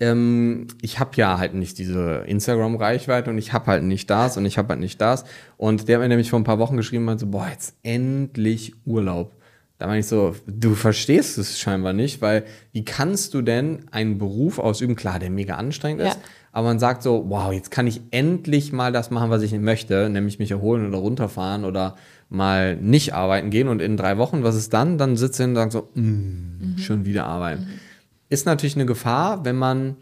ähm, 0.00 0.66
ich 0.82 0.98
habe 0.98 1.10
ja 1.16 1.38
halt 1.38 1.54
nicht 1.54 1.78
diese 1.78 2.24
Instagram-Reichweite 2.26 3.30
und 3.30 3.38
ich 3.38 3.52
habe 3.52 3.66
halt 3.66 3.82
nicht 3.82 4.10
das 4.10 4.36
und 4.36 4.44
ich 4.44 4.58
habe 4.58 4.70
halt 4.70 4.80
nicht 4.80 5.00
das. 5.00 5.24
Und 5.56 5.88
der 5.88 5.96
hat 5.96 6.02
mir 6.02 6.08
nämlich 6.08 6.30
vor 6.30 6.38
ein 6.38 6.44
paar 6.44 6.58
Wochen 6.58 6.76
geschrieben, 6.76 7.04
meinte 7.04 7.24
so, 7.24 7.30
boah, 7.30 7.48
jetzt 7.50 7.76
endlich 7.82 8.74
Urlaub. 8.84 9.32
Da 9.78 9.86
meine 9.86 10.00
ich 10.00 10.06
so, 10.06 10.34
du 10.46 10.74
verstehst 10.74 11.36
es 11.36 11.58
scheinbar 11.58 11.92
nicht, 11.92 12.22
weil 12.22 12.44
wie 12.72 12.84
kannst 12.84 13.34
du 13.34 13.42
denn 13.42 13.80
einen 13.90 14.16
Beruf 14.16 14.58
ausüben, 14.58 14.96
klar, 14.96 15.18
der 15.18 15.28
mega 15.28 15.56
anstrengend 15.56 16.00
ist, 16.00 16.18
aber 16.50 16.68
man 16.68 16.78
sagt 16.78 17.02
so, 17.02 17.26
wow, 17.28 17.52
jetzt 17.52 17.70
kann 17.70 17.86
ich 17.86 18.00
endlich 18.10 18.72
mal 18.72 18.90
das 18.90 19.10
machen, 19.10 19.28
was 19.28 19.42
ich 19.42 19.52
möchte, 19.52 20.08
nämlich 20.08 20.38
mich 20.38 20.50
erholen 20.50 20.88
oder 20.88 20.96
runterfahren 20.96 21.66
oder 21.66 21.96
mal 22.30 22.76
nicht 22.76 23.12
arbeiten 23.12 23.50
gehen 23.50 23.68
und 23.68 23.82
in 23.82 23.98
drei 23.98 24.16
Wochen, 24.16 24.42
was 24.42 24.56
ist 24.56 24.72
dann? 24.72 24.96
Dann 24.96 25.18
sitzt 25.18 25.36
hin 25.36 25.50
und 25.50 25.56
sagt 25.56 25.72
so, 25.72 25.90
mm, 25.94 26.00
mhm. 26.00 26.78
schon 26.78 27.04
wieder 27.04 27.26
arbeiten. 27.26 27.64
Mhm. 27.64 27.85
Ist 28.28 28.46
natürlich 28.46 28.76
eine 28.76 28.86
Gefahr, 28.86 29.44
wenn 29.44 29.56
man, 29.56 29.96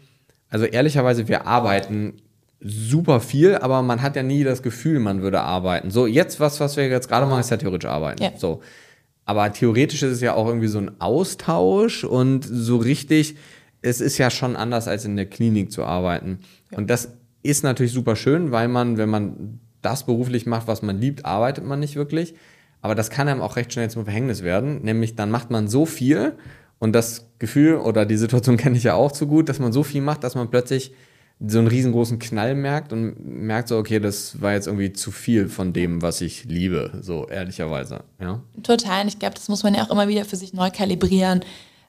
also 0.49 0.65
ehrlicherweise, 0.65 1.27
wir 1.27 1.45
arbeiten 1.45 2.13
super 2.59 3.19
viel, 3.19 3.55
aber 3.55 3.81
man 3.81 4.01
hat 4.01 4.15
ja 4.15 4.23
nie 4.23 4.43
das 4.43 4.63
Gefühl, 4.63 4.99
man 4.99 5.21
würde 5.21 5.41
arbeiten. 5.41 5.91
So, 5.91 6.07
jetzt 6.07 6.39
was, 6.39 6.59
was 6.59 6.77
wir 6.77 6.87
jetzt 6.87 7.07
gerade 7.07 7.25
machen, 7.25 7.41
ist 7.41 7.51
ja 7.51 7.57
theoretisch 7.57 7.89
arbeiten. 7.89 8.23
Ja. 8.23 8.31
So. 8.35 8.61
Aber 9.25 9.51
theoretisch 9.51 10.01
ist 10.03 10.11
es 10.11 10.21
ja 10.21 10.33
auch 10.33 10.47
irgendwie 10.47 10.67
so 10.67 10.79
ein 10.79 10.99
Austausch 10.99 12.03
und 12.03 12.43
so 12.43 12.77
richtig, 12.77 13.35
es 13.81 14.01
ist 14.01 14.17
ja 14.17 14.29
schon 14.29 14.55
anders, 14.55 14.87
als 14.87 15.05
in 15.05 15.15
der 15.15 15.27
Klinik 15.27 15.71
zu 15.71 15.83
arbeiten. 15.83 16.39
Ja. 16.71 16.77
Und 16.77 16.89
das 16.89 17.09
ist 17.43 17.63
natürlich 17.63 17.91
super 17.91 18.15
schön, 18.15 18.51
weil 18.51 18.67
man, 18.67 18.97
wenn 18.97 19.09
man 19.09 19.59
das 19.81 20.05
beruflich 20.05 20.47
macht, 20.47 20.67
was 20.67 20.81
man 20.81 20.99
liebt, 20.99 21.25
arbeitet 21.25 21.63
man 21.65 21.79
nicht 21.79 21.95
wirklich. 21.95 22.33
Aber 22.81 22.95
das 22.95 23.09
kann 23.09 23.27
einem 23.27 23.41
auch 23.41 23.55
recht 23.55 23.73
schnell 23.73 23.89
zum 23.89 24.05
Verhängnis 24.05 24.43
werden. 24.43 24.81
Nämlich 24.81 25.15
dann 25.15 25.29
macht 25.29 25.51
man 25.51 25.67
so 25.67 25.85
viel 25.85 26.33
und 26.79 26.93
das 26.93 27.25
Gefühl 27.39 27.75
oder 27.75 28.05
die 28.05 28.17
Situation 28.17 28.57
kenne 28.57 28.77
ich 28.77 28.83
ja 28.83 28.95
auch 28.95 29.11
zu 29.11 29.27
gut, 29.27 29.49
dass 29.49 29.59
man 29.59 29.73
so 29.73 29.83
viel 29.83 30.01
macht, 30.01 30.23
dass 30.23 30.35
man 30.35 30.49
plötzlich 30.49 30.91
so 31.45 31.59
einen 31.59 31.67
riesengroßen 31.67 32.17
Knall 32.17 32.55
merkt 32.55 32.93
und 32.93 33.25
merkt 33.25 33.67
so, 33.67 33.77
okay, 33.77 33.99
das 33.99 34.41
war 34.41 34.53
jetzt 34.53 34.67
irgendwie 34.67 34.93
zu 34.93 35.11
viel 35.11 35.49
von 35.49 35.73
dem, 35.73 36.01
was 36.01 36.21
ich 36.21 36.45
liebe, 36.45 36.99
so 37.01 37.27
ehrlicherweise. 37.27 38.03
Ja? 38.21 38.41
Total. 38.63 39.01
Und 39.01 39.09
ich 39.09 39.19
glaube, 39.19 39.35
das 39.35 39.49
muss 39.49 39.63
man 39.63 39.73
ja 39.73 39.83
auch 39.83 39.91
immer 39.91 40.07
wieder 40.07 40.23
für 40.23 40.37
sich 40.37 40.53
neu 40.53 40.69
kalibrieren. 40.69 41.41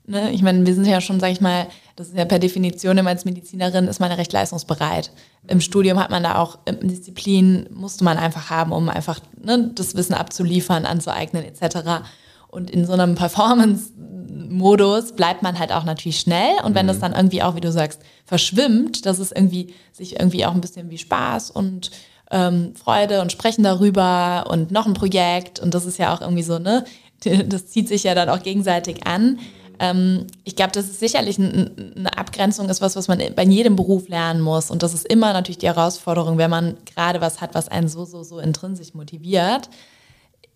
Ne? 0.06 0.32
Ich 0.32 0.42
meine, 0.42 0.66
wir 0.66 0.74
sind 0.74 0.86
ja 0.86 1.00
schon, 1.00 1.20
sag 1.20 1.30
ich 1.30 1.40
mal, 1.40 1.68
das 1.94 2.08
ist 2.08 2.16
ja 2.16 2.24
per 2.24 2.40
Definition 2.40 2.98
immer 2.98 3.10
als 3.10 3.24
Medizinerin 3.24 3.86
ist 3.86 4.00
man 4.00 4.10
ja 4.10 4.16
recht 4.16 4.32
leistungsbereit. 4.32 5.12
Im 5.46 5.60
Studium 5.60 5.98
hat 6.00 6.10
man 6.10 6.24
da 6.24 6.38
auch 6.38 6.58
Disziplin, 6.82 7.68
musste 7.72 8.04
man 8.04 8.18
einfach 8.18 8.50
haben, 8.50 8.72
um 8.72 8.88
einfach 8.88 9.20
ne, 9.40 9.70
das 9.74 9.94
Wissen 9.94 10.14
abzuliefern, 10.14 10.86
anzueignen 10.86 11.44
etc. 11.44 12.04
Und 12.48 12.70
in 12.70 12.86
so 12.86 12.92
einem 12.92 13.14
Performance-Modus 13.14 15.12
bleibt 15.12 15.42
man 15.42 15.58
halt 15.58 15.72
auch 15.72 15.84
natürlich 15.84 16.20
schnell. 16.20 16.54
Und 16.64 16.74
wenn 16.74 16.86
mhm. 16.86 16.90
das 16.90 17.00
dann 17.00 17.12
irgendwie 17.12 17.42
auch, 17.42 17.54
wie 17.54 17.60
du 17.60 17.72
sagst, 17.72 18.00
verschwimmt, 18.24 19.06
dass 19.06 19.18
es 19.18 19.32
irgendwie 19.32 19.74
sich 19.92 20.18
irgendwie 20.18 20.44
auch 20.46 20.54
ein 20.54 20.60
bisschen 20.60 20.90
wie 20.90 20.98
Spaß 20.98 21.50
und 21.50 21.90
ähm, 22.30 22.74
Freude 22.74 23.22
und 23.22 23.32
Sprechen 23.32 23.62
darüber 23.62 24.46
und 24.48 24.70
noch 24.70 24.86
ein 24.86 24.94
Projekt 24.94 25.60
und 25.60 25.74
das 25.74 25.86
ist 25.86 25.98
ja 25.98 26.14
auch 26.14 26.20
irgendwie 26.20 26.42
so, 26.42 26.58
ne, 26.58 26.84
das 27.46 27.68
zieht 27.68 27.88
sich 27.88 28.04
ja 28.04 28.14
dann 28.14 28.28
auch 28.28 28.42
gegenseitig 28.42 29.06
an. 29.06 29.38
Ähm, 29.78 30.26
ich 30.44 30.56
glaube, 30.56 30.72
das 30.72 30.86
ist 30.86 31.00
sicherlich 31.00 31.38
eine 31.38 32.16
Abgrenzung 32.16 32.68
ist 32.68 32.80
was, 32.80 32.96
was 32.96 33.08
man 33.08 33.20
bei 33.34 33.44
jedem 33.44 33.76
Beruf 33.76 34.08
lernen 34.08 34.40
muss 34.40 34.70
und 34.70 34.82
das 34.82 34.94
ist 34.94 35.06
immer 35.06 35.32
natürlich 35.32 35.58
die 35.58 35.66
Herausforderung, 35.66 36.38
wenn 36.38 36.50
man 36.50 36.76
gerade 36.86 37.20
was 37.20 37.40
hat, 37.40 37.54
was 37.54 37.68
einen 37.68 37.88
so, 37.88 38.04
so, 38.04 38.22
so 38.22 38.38
intrinsisch 38.38 38.94
motiviert. 38.94 39.68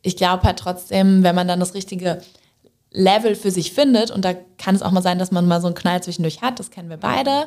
Ich 0.03 0.17
glaube 0.17 0.45
halt 0.45 0.59
trotzdem, 0.59 1.23
wenn 1.23 1.35
man 1.35 1.49
dann 1.49 1.61
das 1.61 1.75
richtige 1.75 2.23
Level 2.91 3.35
für 3.37 3.51
sich 3.51 3.73
findet, 3.73 4.11
und 4.11 4.25
da 4.25 4.35
kann 4.59 4.75
es 4.75 4.83
auch 4.83 4.91
mal 4.91 5.03
sein, 5.03 5.19
dass 5.19 5.31
man 5.31 5.47
mal 5.47 5.61
so 5.61 5.69
einen 5.69 5.77
Knall 5.77 6.03
zwischendurch 6.03 6.43
hat, 6.43 6.59
das 6.59 6.71
kennen 6.71 6.91
wir 6.91 6.97
beide, 6.97 7.47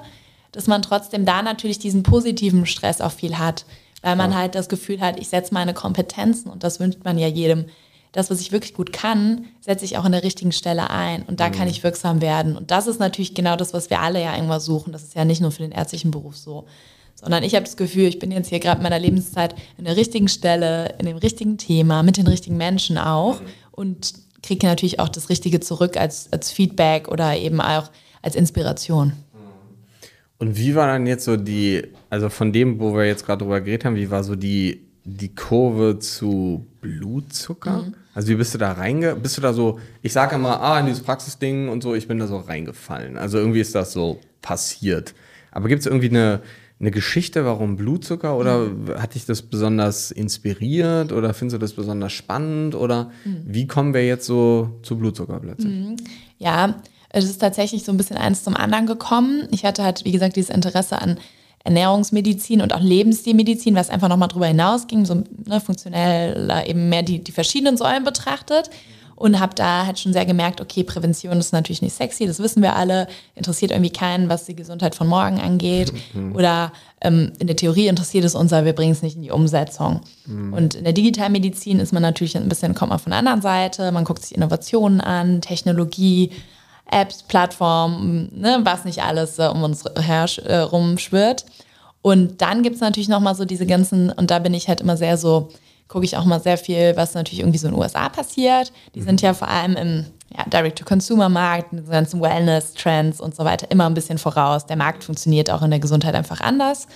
dass 0.51 0.67
man 0.67 0.81
trotzdem 0.81 1.25
da 1.25 1.41
natürlich 1.41 1.79
diesen 1.79 2.03
positiven 2.03 2.65
Stress 2.65 3.01
auch 3.01 3.11
viel 3.11 3.37
hat, 3.37 3.65
weil 4.01 4.15
man 4.15 4.31
ja. 4.31 4.37
halt 4.37 4.55
das 4.55 4.69
Gefühl 4.69 5.01
hat, 5.01 5.19
ich 5.19 5.29
setze 5.29 5.53
meine 5.53 5.73
Kompetenzen 5.73 6.49
und 6.49 6.63
das 6.63 6.79
wünscht 6.79 7.03
man 7.03 7.17
ja 7.17 7.27
jedem. 7.27 7.65
Das, 8.11 8.29
was 8.29 8.41
ich 8.41 8.51
wirklich 8.51 8.75
gut 8.75 8.93
kann, 8.93 9.45
setze 9.59 9.85
ich 9.85 9.97
auch 9.97 10.05
an 10.05 10.11
der 10.11 10.23
richtigen 10.23 10.51
Stelle 10.51 10.91
ein 10.91 11.23
und 11.23 11.39
da 11.39 11.49
mhm. 11.49 11.53
kann 11.53 11.67
ich 11.67 11.83
wirksam 11.83 12.21
werden. 12.21 12.55
Und 12.55 12.69
das 12.69 12.85
ist 12.85 12.99
natürlich 12.99 13.33
genau 13.33 13.55
das, 13.55 13.73
was 13.73 13.89
wir 13.89 14.01
alle 14.01 14.21
ja 14.21 14.35
irgendwas 14.35 14.65
suchen. 14.65 14.93
Das 14.93 15.01
ist 15.01 15.15
ja 15.15 15.25
nicht 15.25 15.41
nur 15.41 15.51
für 15.51 15.63
den 15.63 15.71
ärztlichen 15.71 16.11
Beruf 16.11 16.37
so 16.37 16.65
sondern 17.15 17.43
ich 17.43 17.55
habe 17.55 17.65
das 17.65 17.77
Gefühl, 17.77 18.05
ich 18.05 18.19
bin 18.19 18.31
jetzt 18.31 18.49
hier 18.49 18.59
gerade 18.59 18.77
in 18.77 18.83
meiner 18.83 18.99
Lebenszeit 18.99 19.55
in 19.77 19.85
der 19.85 19.95
richtigen 19.97 20.27
Stelle, 20.27 20.95
in 20.99 21.05
dem 21.05 21.17
richtigen 21.17 21.57
Thema, 21.57 22.03
mit 22.03 22.17
den 22.17 22.27
richtigen 22.27 22.57
Menschen 22.57 22.97
auch 22.97 23.39
mhm. 23.39 23.47
und 23.71 24.13
kriege 24.41 24.67
natürlich 24.67 24.99
auch 24.99 25.09
das 25.09 25.29
Richtige 25.29 25.59
zurück 25.59 25.97
als, 25.97 26.31
als 26.31 26.51
Feedback 26.51 27.07
oder 27.07 27.35
eben 27.37 27.61
auch 27.61 27.89
als 28.21 28.35
Inspiration. 28.35 29.13
Und 30.37 30.57
wie 30.57 30.75
war 30.75 30.87
dann 30.87 31.07
jetzt 31.07 31.23
so 31.23 31.37
die, 31.37 31.83
also 32.09 32.27
von 32.27 32.51
dem, 32.51 32.79
wo 32.79 32.93
wir 32.93 33.05
jetzt 33.05 33.25
gerade 33.25 33.43
drüber 33.45 33.61
geredet 33.61 33.85
haben, 33.85 33.95
wie 33.95 34.11
war 34.11 34.23
so 34.23 34.35
die, 34.35 34.81
die 35.05 35.33
Kurve 35.33 35.99
zu 35.99 36.67
Blutzucker? 36.81 37.83
Mhm. 37.83 37.93
Also 38.13 38.27
wie 38.27 38.35
bist 38.35 38.53
du 38.53 38.57
da 38.57 38.73
reinge, 38.73 39.15
bist 39.15 39.37
du 39.37 39.41
da 39.41 39.53
so, 39.53 39.79
ich 40.01 40.13
sage 40.13 40.35
immer, 40.35 40.61
ah, 40.61 40.79
in 40.79 40.85
dieses 40.85 41.01
Praxisding 41.01 41.69
und 41.69 41.81
so, 41.81 41.95
ich 41.95 42.07
bin 42.07 42.19
da 42.19 42.27
so 42.27 42.37
reingefallen. 42.37 43.17
Also 43.17 43.37
irgendwie 43.37 43.61
ist 43.61 43.73
das 43.73 43.93
so 43.93 44.19
passiert. 44.41 45.15
Aber 45.51 45.67
gibt 45.67 45.79
es 45.79 45.85
irgendwie 45.85 46.09
eine, 46.09 46.41
eine 46.83 46.91
Geschichte, 46.91 47.45
warum 47.45 47.77
Blutzucker 47.77 48.37
oder 48.37 48.59
mhm. 48.59 49.01
hat 49.01 49.15
dich 49.15 49.25
das 49.25 49.41
besonders 49.41 50.11
inspiriert 50.11 51.13
oder 51.13 51.33
findest 51.33 51.55
du 51.55 51.59
das 51.59 51.71
besonders 51.71 52.11
spannend 52.11 52.75
oder 52.75 53.09
mhm. 53.23 53.43
wie 53.45 53.67
kommen 53.67 53.93
wir 53.93 54.05
jetzt 54.05 54.25
so 54.25 54.79
zu 54.83 54.97
Blutzucker 54.97 55.39
plötzlich? 55.39 55.73
Mhm. 55.73 55.95
Ja, 56.39 56.81
es 57.07 57.23
ist 57.23 57.37
tatsächlich 57.37 57.83
so 57.83 57.93
ein 57.93 57.97
bisschen 57.97 58.17
eins 58.17 58.43
zum 58.43 58.57
anderen 58.57 58.85
gekommen. 58.85 59.47
Ich 59.51 59.63
hatte 59.63 59.81
halt, 59.83 60.03
wie 60.03 60.11
gesagt, 60.11 60.35
dieses 60.35 60.49
Interesse 60.49 61.01
an 61.01 61.19
Ernährungsmedizin 61.63 62.61
und 62.61 62.73
auch 62.73 62.81
Lebensstilmedizin, 62.81 63.75
was 63.75 63.89
einfach 63.89 64.09
nochmal 64.09 64.27
drüber 64.27 64.47
hinausging, 64.47 65.05
so 65.05 65.23
ne, 65.45 65.61
funktionell 65.61 66.51
eben 66.67 66.89
mehr 66.89 67.03
die, 67.03 67.23
die 67.23 67.31
verschiedenen 67.31 67.77
Säulen 67.77 68.03
betrachtet 68.03 68.69
und 69.15 69.39
habe 69.39 69.55
da 69.55 69.85
halt 69.85 69.99
schon 69.99 70.13
sehr 70.13 70.25
gemerkt, 70.25 70.61
okay, 70.61 70.83
Prävention 70.83 71.37
ist 71.37 71.53
natürlich 71.53 71.81
nicht 71.81 71.95
sexy, 71.95 72.25
das 72.25 72.39
wissen 72.39 72.61
wir 72.61 72.75
alle, 72.75 73.07
interessiert 73.35 73.71
irgendwie 73.71 73.91
keinen, 73.91 74.29
was 74.29 74.45
die 74.45 74.55
Gesundheit 74.55 74.95
von 74.95 75.07
morgen 75.07 75.39
angeht 75.39 75.93
mhm. 76.13 76.35
oder 76.35 76.71
ähm, 77.01 77.33
in 77.39 77.47
der 77.47 77.55
Theorie 77.55 77.87
interessiert 77.87 78.25
es 78.25 78.35
uns, 78.35 78.53
aber 78.53 78.65
wir 78.65 78.73
bringen 78.73 78.93
es 78.93 79.01
nicht 79.01 79.15
in 79.15 79.21
die 79.21 79.31
Umsetzung. 79.31 80.01
Mhm. 80.25 80.53
Und 80.53 80.75
in 80.75 80.83
der 80.83 80.93
Digitalmedizin 80.93 81.79
ist 81.79 81.93
man 81.93 82.01
natürlich 82.01 82.37
ein 82.37 82.49
bisschen, 82.49 82.73
kommt 82.73 82.89
man 82.89 82.99
von 82.99 83.11
der 83.11 83.19
anderen 83.19 83.41
Seite, 83.41 83.91
man 83.91 84.05
guckt 84.05 84.23
sich 84.23 84.35
Innovationen 84.35 85.01
an, 85.01 85.41
Technologie, 85.41 86.31
Apps, 86.89 87.23
Plattformen, 87.23 88.31
ne, 88.39 88.59
was 88.63 88.85
nicht 88.85 89.03
alles 89.03 89.39
äh, 89.39 89.47
um 89.47 89.63
uns 89.63 89.83
herum 89.99 90.97
schwirrt. 90.97 91.45
Und 92.01 92.41
dann 92.41 92.63
gibt 92.63 92.75
es 92.75 92.81
natürlich 92.81 93.09
nochmal 93.09 93.35
so 93.35 93.45
diese 93.45 93.65
ganzen, 93.65 94.11
und 94.11 94.29
da 94.29 94.39
bin 94.39 94.53
ich 94.53 94.67
halt 94.67 94.81
immer 94.81 94.97
sehr 94.97 95.17
so, 95.17 95.49
gucke 95.87 96.05
ich 96.05 96.17
auch 96.17 96.25
mal 96.25 96.39
sehr 96.39 96.57
viel, 96.57 96.95
was 96.95 97.13
natürlich 97.13 97.39
irgendwie 97.39 97.57
so 97.57 97.67
in 97.67 97.73
den 97.73 97.81
USA 97.81 98.09
passiert. 98.09 98.71
Die 98.95 99.01
sind 99.01 99.21
ja 99.21 99.33
vor 99.33 99.47
allem 99.47 99.75
im 99.75 100.05
ja, 100.35 100.43
Direct-to-Consumer-Markt, 100.45 101.67
diese 101.71 101.91
ganzen 101.91 102.21
Wellness-Trends 102.21 103.19
und 103.19 103.35
so 103.35 103.45
weiter 103.45 103.69
immer 103.69 103.85
ein 103.85 103.93
bisschen 103.93 104.17
voraus. 104.17 104.65
Der 104.65 104.77
Markt 104.77 105.03
funktioniert 105.03 105.51
auch 105.51 105.61
in 105.61 105.69
der 105.69 105.79
Gesundheit 105.79 106.15
einfach 106.15 106.41
anders. 106.41 106.87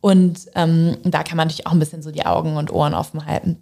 Und 0.00 0.46
ähm, 0.54 0.96
da 1.02 1.22
kann 1.22 1.36
man 1.36 1.48
natürlich 1.48 1.66
auch 1.66 1.72
ein 1.72 1.78
bisschen 1.78 2.02
so 2.02 2.10
die 2.10 2.24
Augen 2.24 2.56
und 2.56 2.72
Ohren 2.72 2.94
offen 2.94 3.26
halten. 3.26 3.60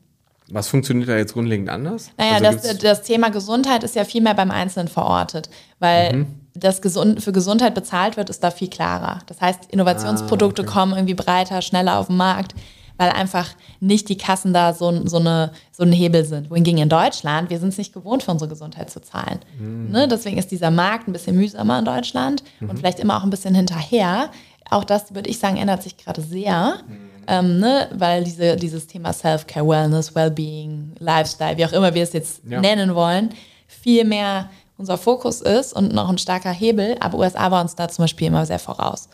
Was 0.51 0.69
funktioniert 0.69 1.09
da 1.09 1.17
jetzt 1.17 1.35
grundlegend 1.35 1.69
anders? 1.69 2.11
Naja, 2.17 2.35
also 2.37 2.69
das, 2.69 2.79
das 2.79 3.03
Thema 3.03 3.31
Gesundheit 3.31 3.85
ist 3.85 3.97
ja 3.97 4.05
viel 4.05 4.23
mehr 4.23 4.35
beim 4.35 4.51
Einzelnen 4.51 4.89
verortet, 4.89 5.51
weil 5.79 6.13
mhm. 6.13 6.27
das 6.55 6.81
gesund, 6.81 7.23
für 7.23 7.33
Gesundheit 7.33 7.75
bezahlt 7.75 8.17
wird, 8.17 8.31
ist 8.31 8.43
da 8.43 8.51
viel 8.51 8.69
klarer. 8.69 9.19
Das 9.27 9.41
heißt, 9.41 9.67
Innovationsprodukte 9.71 10.63
ah, 10.63 10.65
okay. 10.65 10.73
kommen 10.73 10.93
irgendwie 10.95 11.15
breiter, 11.15 11.61
schneller 11.61 11.99
auf 11.99 12.07
den 12.07 12.17
Markt 12.17 12.55
weil 12.99 13.11
einfach 13.11 13.49
nicht 13.81 14.11
die 14.11 14.19
Kassen 14.19 14.53
da 14.53 14.75
so, 14.75 15.07
so, 15.07 15.19
eine, 15.19 15.53
so 15.73 15.85
ein 15.85 15.93
Hebel 15.93 16.25
sind. 16.25 16.51
Wohingegen 16.51 16.83
in 16.83 16.89
Deutschland, 16.89 17.49
wir 17.49 17.59
sind 17.59 17.71
es 17.71 17.79
nicht 17.79 17.95
gewohnt, 17.95 18.23
für 18.23 18.33
unsere 18.33 18.51
Gesundheit 18.51 18.91
zu 18.91 19.01
zahlen. 19.01 19.39
Mhm. 19.59 19.91
Ne? 19.91 20.09
Deswegen 20.09 20.37
ist 20.37 20.51
dieser 20.51 20.71
Markt 20.71 21.09
ein 21.09 21.13
bisschen 21.13 21.37
mühsamer 21.37 21.79
in 21.79 21.85
Deutschland 21.87 22.43
mhm. 22.61 22.71
und 22.71 22.79
vielleicht 22.79 22.99
immer 22.99 23.17
auch 23.17 23.23
ein 23.23 23.31
bisschen 23.31 23.55
hinterher. 23.55 24.31
Auch 24.69 24.85
das, 24.85 25.15
würde 25.15 25.31
ich 25.31 25.39
sagen, 25.39 25.57
ändert 25.57 25.83
sich 25.83 25.97
gerade 25.97 26.21
sehr. 26.21 26.81
Mhm. 26.87 27.09
Ähm, 27.29 27.61
ne? 27.61 27.89
weil 27.93 28.25
diese, 28.25 28.57
dieses 28.57 28.87
Thema 28.87 29.13
Self-Care, 29.13 29.67
Wellness, 29.67 30.15
Wellbeing, 30.15 30.93
Lifestyle, 30.99 31.57
wie 31.57 31.65
auch 31.65 31.73
immer 31.73 31.95
wir 31.95 32.03
es 32.03 32.13
jetzt 32.13 32.43
ja. 32.49 32.61
nennen 32.61 32.95
wollen, 32.95 33.31
viel 33.67 34.05
mehr 34.05 34.51
unser 34.79 34.97
Fokus 34.97 35.41
ist 35.43 35.73
und 35.73 35.93
noch 35.93 36.09
ein 36.09 36.19
starker 36.19 36.51
Hebel. 36.51 36.97
Aber 37.01 37.19
USA 37.19 37.51
war 37.51 37.63
uns 37.63 37.75
da 37.75 37.89
zum 37.89 38.05
Beispiel 38.05 38.29
immer 38.29 38.47
sehr 38.47 38.59
voraus. 38.59 39.09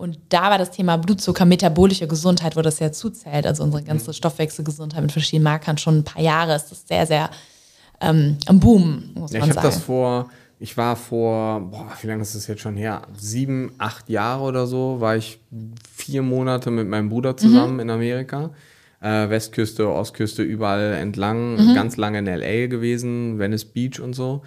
Und 0.00 0.18
da 0.30 0.44
war 0.50 0.56
das 0.56 0.70
Thema 0.70 0.96
Blutzucker, 0.96 1.44
metabolische 1.44 2.08
Gesundheit, 2.08 2.56
wo 2.56 2.62
das 2.62 2.78
ja 2.78 2.90
zuzählt, 2.90 3.46
also 3.46 3.62
unsere 3.62 3.82
ganze 3.82 4.10
mhm. 4.10 4.14
Stoffwechselgesundheit 4.14 5.02
mit 5.02 5.12
verschiedenen 5.12 5.44
Markern 5.44 5.76
schon 5.76 5.98
ein 5.98 6.04
paar 6.04 6.22
Jahre 6.22 6.54
ist 6.54 6.70
das 6.70 6.88
sehr, 6.88 7.06
sehr 7.06 7.28
ähm, 8.00 8.38
am 8.46 8.60
Boom, 8.60 9.10
muss 9.14 9.32
ja, 9.32 9.40
man 9.40 9.50
ich 9.50 9.54
sagen. 9.54 9.56
Ich 9.56 9.56
habe 9.56 9.66
das 9.66 9.76
vor, 9.82 10.30
ich 10.58 10.76
war 10.78 10.96
vor, 10.96 11.60
boah, 11.60 11.92
wie 12.00 12.06
lange 12.06 12.22
ist 12.22 12.34
das 12.34 12.46
jetzt 12.46 12.62
schon 12.62 12.78
her? 12.78 13.02
Sieben, 13.14 13.72
acht 13.76 14.08
Jahre 14.08 14.42
oder 14.42 14.66
so, 14.66 15.02
war 15.02 15.16
ich 15.16 15.38
vier 15.94 16.22
Monate 16.22 16.70
mit 16.70 16.88
meinem 16.88 17.10
Bruder 17.10 17.36
zusammen 17.36 17.74
mhm. 17.74 17.80
in 17.80 17.90
Amerika. 17.90 18.50
Äh, 19.02 19.28
Westküste, 19.28 19.86
Ostküste, 19.86 20.42
überall 20.42 20.94
entlang, 20.94 21.56
mhm. 21.56 21.74
ganz 21.74 21.98
lange 21.98 22.20
in 22.20 22.24
LA 22.24 22.68
gewesen, 22.68 23.38
Venice 23.38 23.66
Beach 23.66 24.00
und 24.00 24.14
so. 24.14 24.40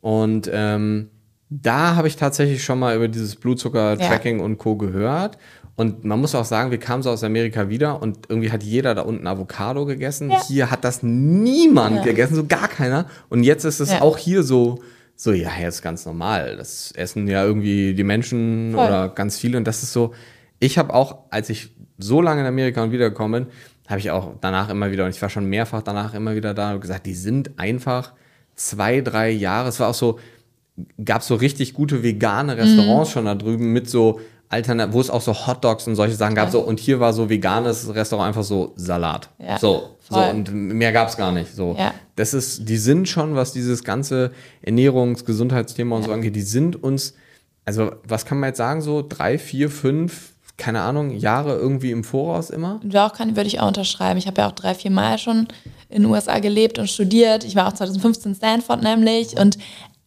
Und 0.00 0.50
ähm, 0.52 1.10
da 1.48 1.94
habe 1.94 2.08
ich 2.08 2.16
tatsächlich 2.16 2.64
schon 2.64 2.78
mal 2.78 2.96
über 2.96 3.08
dieses 3.08 3.36
Blutzucker-Tracking 3.36 4.38
ja. 4.38 4.44
und 4.44 4.58
Co. 4.58 4.76
gehört. 4.76 5.38
Und 5.76 6.04
man 6.04 6.20
muss 6.20 6.34
auch 6.34 6.44
sagen, 6.44 6.70
wir 6.70 6.78
kamen 6.78 7.02
so 7.02 7.10
aus 7.10 7.22
Amerika 7.22 7.68
wieder 7.68 8.00
und 8.00 8.30
irgendwie 8.30 8.50
hat 8.50 8.62
jeder 8.62 8.94
da 8.94 9.02
unten 9.02 9.26
Avocado 9.26 9.84
gegessen. 9.84 10.30
Ja. 10.30 10.42
Hier 10.46 10.70
hat 10.70 10.84
das 10.84 11.02
niemand 11.02 11.96
ja. 11.96 12.02
gegessen, 12.02 12.34
so 12.34 12.46
gar 12.46 12.68
keiner. 12.68 13.06
Und 13.28 13.44
jetzt 13.44 13.64
ist 13.64 13.80
es 13.80 13.92
auch 14.00 14.16
hier 14.16 14.42
so, 14.42 14.80
so, 15.14 15.32
ja, 15.32 15.50
jetzt 15.60 15.82
ganz 15.82 16.04
normal. 16.06 16.56
Das 16.56 16.92
essen 16.92 17.28
ja 17.28 17.44
irgendwie 17.44 17.94
die 17.94 18.04
Menschen 18.04 18.72
Voll. 18.74 18.86
oder 18.86 19.08
ganz 19.10 19.38
viele. 19.38 19.58
Und 19.58 19.66
das 19.66 19.82
ist 19.82 19.92
so, 19.92 20.14
Ich 20.58 20.78
habe 20.78 20.94
auch, 20.94 21.24
als 21.30 21.50
ich 21.50 21.70
so 21.98 22.20
lange 22.20 22.40
in 22.40 22.46
Amerika 22.46 22.82
und 22.82 22.92
wiedergekommen 22.92 23.44
bin, 23.44 23.52
habe 23.88 24.00
ich 24.00 24.10
auch 24.10 24.34
danach 24.40 24.68
immer 24.68 24.90
wieder, 24.90 25.04
und 25.04 25.10
ich 25.10 25.22
war 25.22 25.28
schon 25.28 25.46
mehrfach 25.46 25.82
danach 25.82 26.14
immer 26.14 26.34
wieder 26.34 26.54
da 26.54 26.72
und 26.72 26.80
gesagt, 26.80 27.06
die 27.06 27.14
sind 27.14 27.58
einfach 27.58 28.12
zwei, 28.54 29.00
drei 29.00 29.30
Jahre. 29.30 29.68
Es 29.68 29.80
war 29.80 29.88
auch 29.88 29.94
so, 29.94 30.18
gab 31.04 31.22
so 31.22 31.34
richtig 31.34 31.74
gute 31.74 32.02
vegane 32.02 32.56
Restaurants 32.56 33.10
mhm. 33.10 33.12
schon 33.12 33.24
da 33.24 33.34
drüben 33.34 33.72
mit 33.72 33.88
so 33.88 34.20
Altern 34.48 34.92
wo 34.92 35.00
es 35.00 35.10
auch 35.10 35.22
so 35.22 35.46
Hotdogs 35.46 35.86
und 35.86 35.96
solche 35.96 36.14
Sachen 36.14 36.34
gab. 36.34 36.46
Ja. 36.46 36.52
So, 36.52 36.60
und 36.60 36.78
hier 36.78 37.00
war 37.00 37.12
so 37.12 37.28
veganes 37.28 37.92
Restaurant 37.92 38.28
einfach 38.28 38.44
so 38.44 38.72
Salat. 38.76 39.28
Ja, 39.38 39.58
so, 39.58 39.96
so, 40.08 40.20
und 40.20 40.52
mehr 40.52 40.92
gab 40.92 41.08
es 41.08 41.16
gar 41.16 41.32
nicht. 41.32 41.54
So. 41.54 41.74
Ja. 41.76 41.92
Das 42.14 42.32
ist, 42.32 42.68
die 42.68 42.76
sind 42.76 43.08
schon, 43.08 43.34
was 43.34 43.52
dieses 43.52 43.82
ganze 43.82 44.30
Ernährungs-, 44.64 45.24
Gesundheitsthema 45.24 45.96
und 45.96 46.04
so 46.04 46.12
angeht, 46.12 46.36
die 46.36 46.42
sind 46.42 46.82
uns, 46.82 47.14
also 47.64 47.90
was 48.06 48.24
kann 48.24 48.38
man 48.38 48.50
jetzt 48.50 48.58
sagen, 48.58 48.82
so 48.82 49.04
drei, 49.06 49.36
vier, 49.36 49.68
fünf, 49.68 50.34
keine 50.56 50.80
Ahnung, 50.80 51.10
Jahre 51.10 51.56
irgendwie 51.56 51.90
im 51.90 52.04
Voraus 52.04 52.50
immer? 52.50 52.80
Ja, 52.88 53.08
auch 53.08 53.12
kann, 53.12 53.36
würde 53.36 53.48
ich 53.48 53.60
auch 53.60 53.66
unterschreiben. 53.66 54.18
Ich 54.18 54.28
habe 54.28 54.40
ja 54.40 54.48
auch 54.48 54.52
drei, 54.52 54.74
vier 54.74 54.92
Mal 54.92 55.18
schon 55.18 55.48
in 55.88 56.02
den 56.02 56.10
USA 56.10 56.38
gelebt 56.38 56.78
und 56.78 56.88
studiert. 56.88 57.44
Ich 57.44 57.56
war 57.56 57.68
auch 57.68 57.72
2015 57.72 58.32
in 58.32 58.36
Stanford 58.36 58.82
nämlich 58.82 59.38
und 59.38 59.58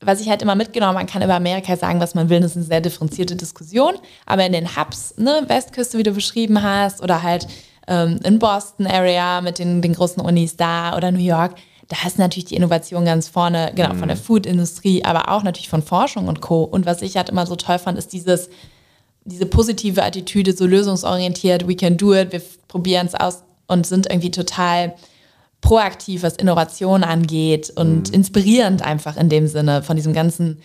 was 0.01 0.21
ich 0.21 0.29
halt 0.29 0.41
immer 0.41 0.55
mitgenommen, 0.55 0.93
man 0.93 1.07
kann 1.07 1.21
über 1.21 1.35
Amerika 1.35 1.75
sagen, 1.75 1.99
was 1.99 2.15
man 2.15 2.29
will, 2.29 2.39
das 2.39 2.51
ist 2.51 2.57
eine 2.57 2.65
sehr 2.65 2.81
differenzierte 2.81 3.35
Diskussion, 3.35 3.95
aber 4.25 4.45
in 4.45 4.53
den 4.53 4.75
Hubs, 4.77 5.15
ne, 5.17 5.43
Westküste, 5.47 5.97
wie 5.97 6.03
du 6.03 6.13
beschrieben 6.13 6.63
hast, 6.63 7.01
oder 7.01 7.21
halt 7.21 7.47
ähm, 7.87 8.19
in 8.23 8.39
Boston 8.39 8.87
Area 8.87 9.41
mit 9.41 9.59
den, 9.59 9.81
den 9.81 9.93
großen 9.93 10.23
Unis 10.23 10.55
da 10.55 10.95
oder 10.95 11.11
New 11.11 11.19
York, 11.19 11.55
da 11.89 11.97
ist 12.05 12.19
natürlich 12.19 12.45
die 12.45 12.55
Innovation 12.55 13.03
ganz 13.03 13.27
vorne, 13.27 13.71
genau, 13.75 13.95
von 13.95 14.07
der 14.07 14.15
mhm. 14.15 14.21
Food-Industrie, 14.21 15.03
aber 15.03 15.29
auch 15.29 15.43
natürlich 15.43 15.69
von 15.69 15.81
Forschung 15.81 16.27
und 16.27 16.39
Co. 16.39 16.63
Und 16.63 16.85
was 16.85 17.01
ich 17.01 17.17
halt 17.17 17.29
immer 17.29 17.47
so 17.47 17.55
toll 17.55 17.79
fand, 17.79 17.97
ist 17.97 18.13
dieses, 18.13 18.49
diese 19.25 19.47
positive 19.47 20.03
Attitüde, 20.03 20.53
so 20.53 20.67
lösungsorientiert, 20.67 21.67
we 21.67 21.75
can 21.75 21.97
do 21.97 22.13
it, 22.13 22.31
wir 22.31 22.43
probieren 22.67 23.07
es 23.07 23.15
aus 23.15 23.43
und 23.67 23.87
sind 23.87 24.07
irgendwie 24.07 24.29
total 24.29 24.93
proaktiv, 25.61 26.23
was 26.23 26.35
Innovation 26.35 27.03
angeht 27.03 27.71
und 27.75 28.09
mhm. 28.09 28.13
inspirierend 28.13 28.81
einfach 28.81 29.17
in 29.17 29.29
dem 29.29 29.47
Sinne 29.47 29.83
von 29.83 29.95
diesem 29.95 30.13
ganzen, 30.13 30.61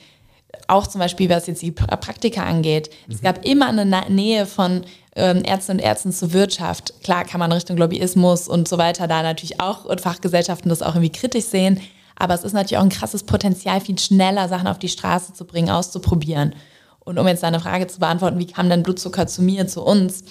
auch 0.68 0.86
zum 0.86 1.00
Beispiel, 1.00 1.28
was 1.28 1.46
jetzt 1.46 1.62
die 1.62 1.72
Praktika 1.72 2.44
angeht. 2.44 2.90
Mhm. 3.06 3.14
Es 3.14 3.22
gab 3.22 3.44
immer 3.44 3.68
eine 3.68 3.86
Nähe 4.08 4.46
von 4.46 4.84
ähm, 5.16 5.42
Ärzten 5.44 5.72
und 5.72 5.78
Ärzten 5.80 6.12
zur 6.12 6.32
Wirtschaft. 6.32 6.94
Klar 7.02 7.24
kann 7.24 7.40
man 7.40 7.52
Richtung 7.52 7.76
Lobbyismus 7.76 8.48
und 8.48 8.68
so 8.68 8.78
weiter 8.78 9.06
da 9.06 9.22
natürlich 9.22 9.60
auch 9.60 9.84
und 9.84 10.00
Fachgesellschaften 10.00 10.68
das 10.68 10.82
auch 10.82 10.94
irgendwie 10.94 11.12
kritisch 11.12 11.46
sehen. 11.46 11.80
Aber 12.16 12.34
es 12.34 12.44
ist 12.44 12.52
natürlich 12.52 12.78
auch 12.78 12.84
ein 12.84 12.90
krasses 12.90 13.24
Potenzial, 13.24 13.80
viel 13.80 13.98
schneller 13.98 14.48
Sachen 14.48 14.68
auf 14.68 14.78
die 14.78 14.88
Straße 14.88 15.32
zu 15.32 15.44
bringen, 15.44 15.70
auszuprobieren. 15.70 16.54
Und 17.00 17.18
um 17.18 17.26
jetzt 17.26 17.42
deine 17.42 17.60
Frage 17.60 17.86
zu 17.88 17.98
beantworten, 17.98 18.38
wie 18.38 18.46
kam 18.46 18.68
denn 18.68 18.82
Blutzucker 18.82 19.26
zu 19.26 19.42
mir, 19.42 19.66
zu 19.66 19.82
uns? 19.82 20.24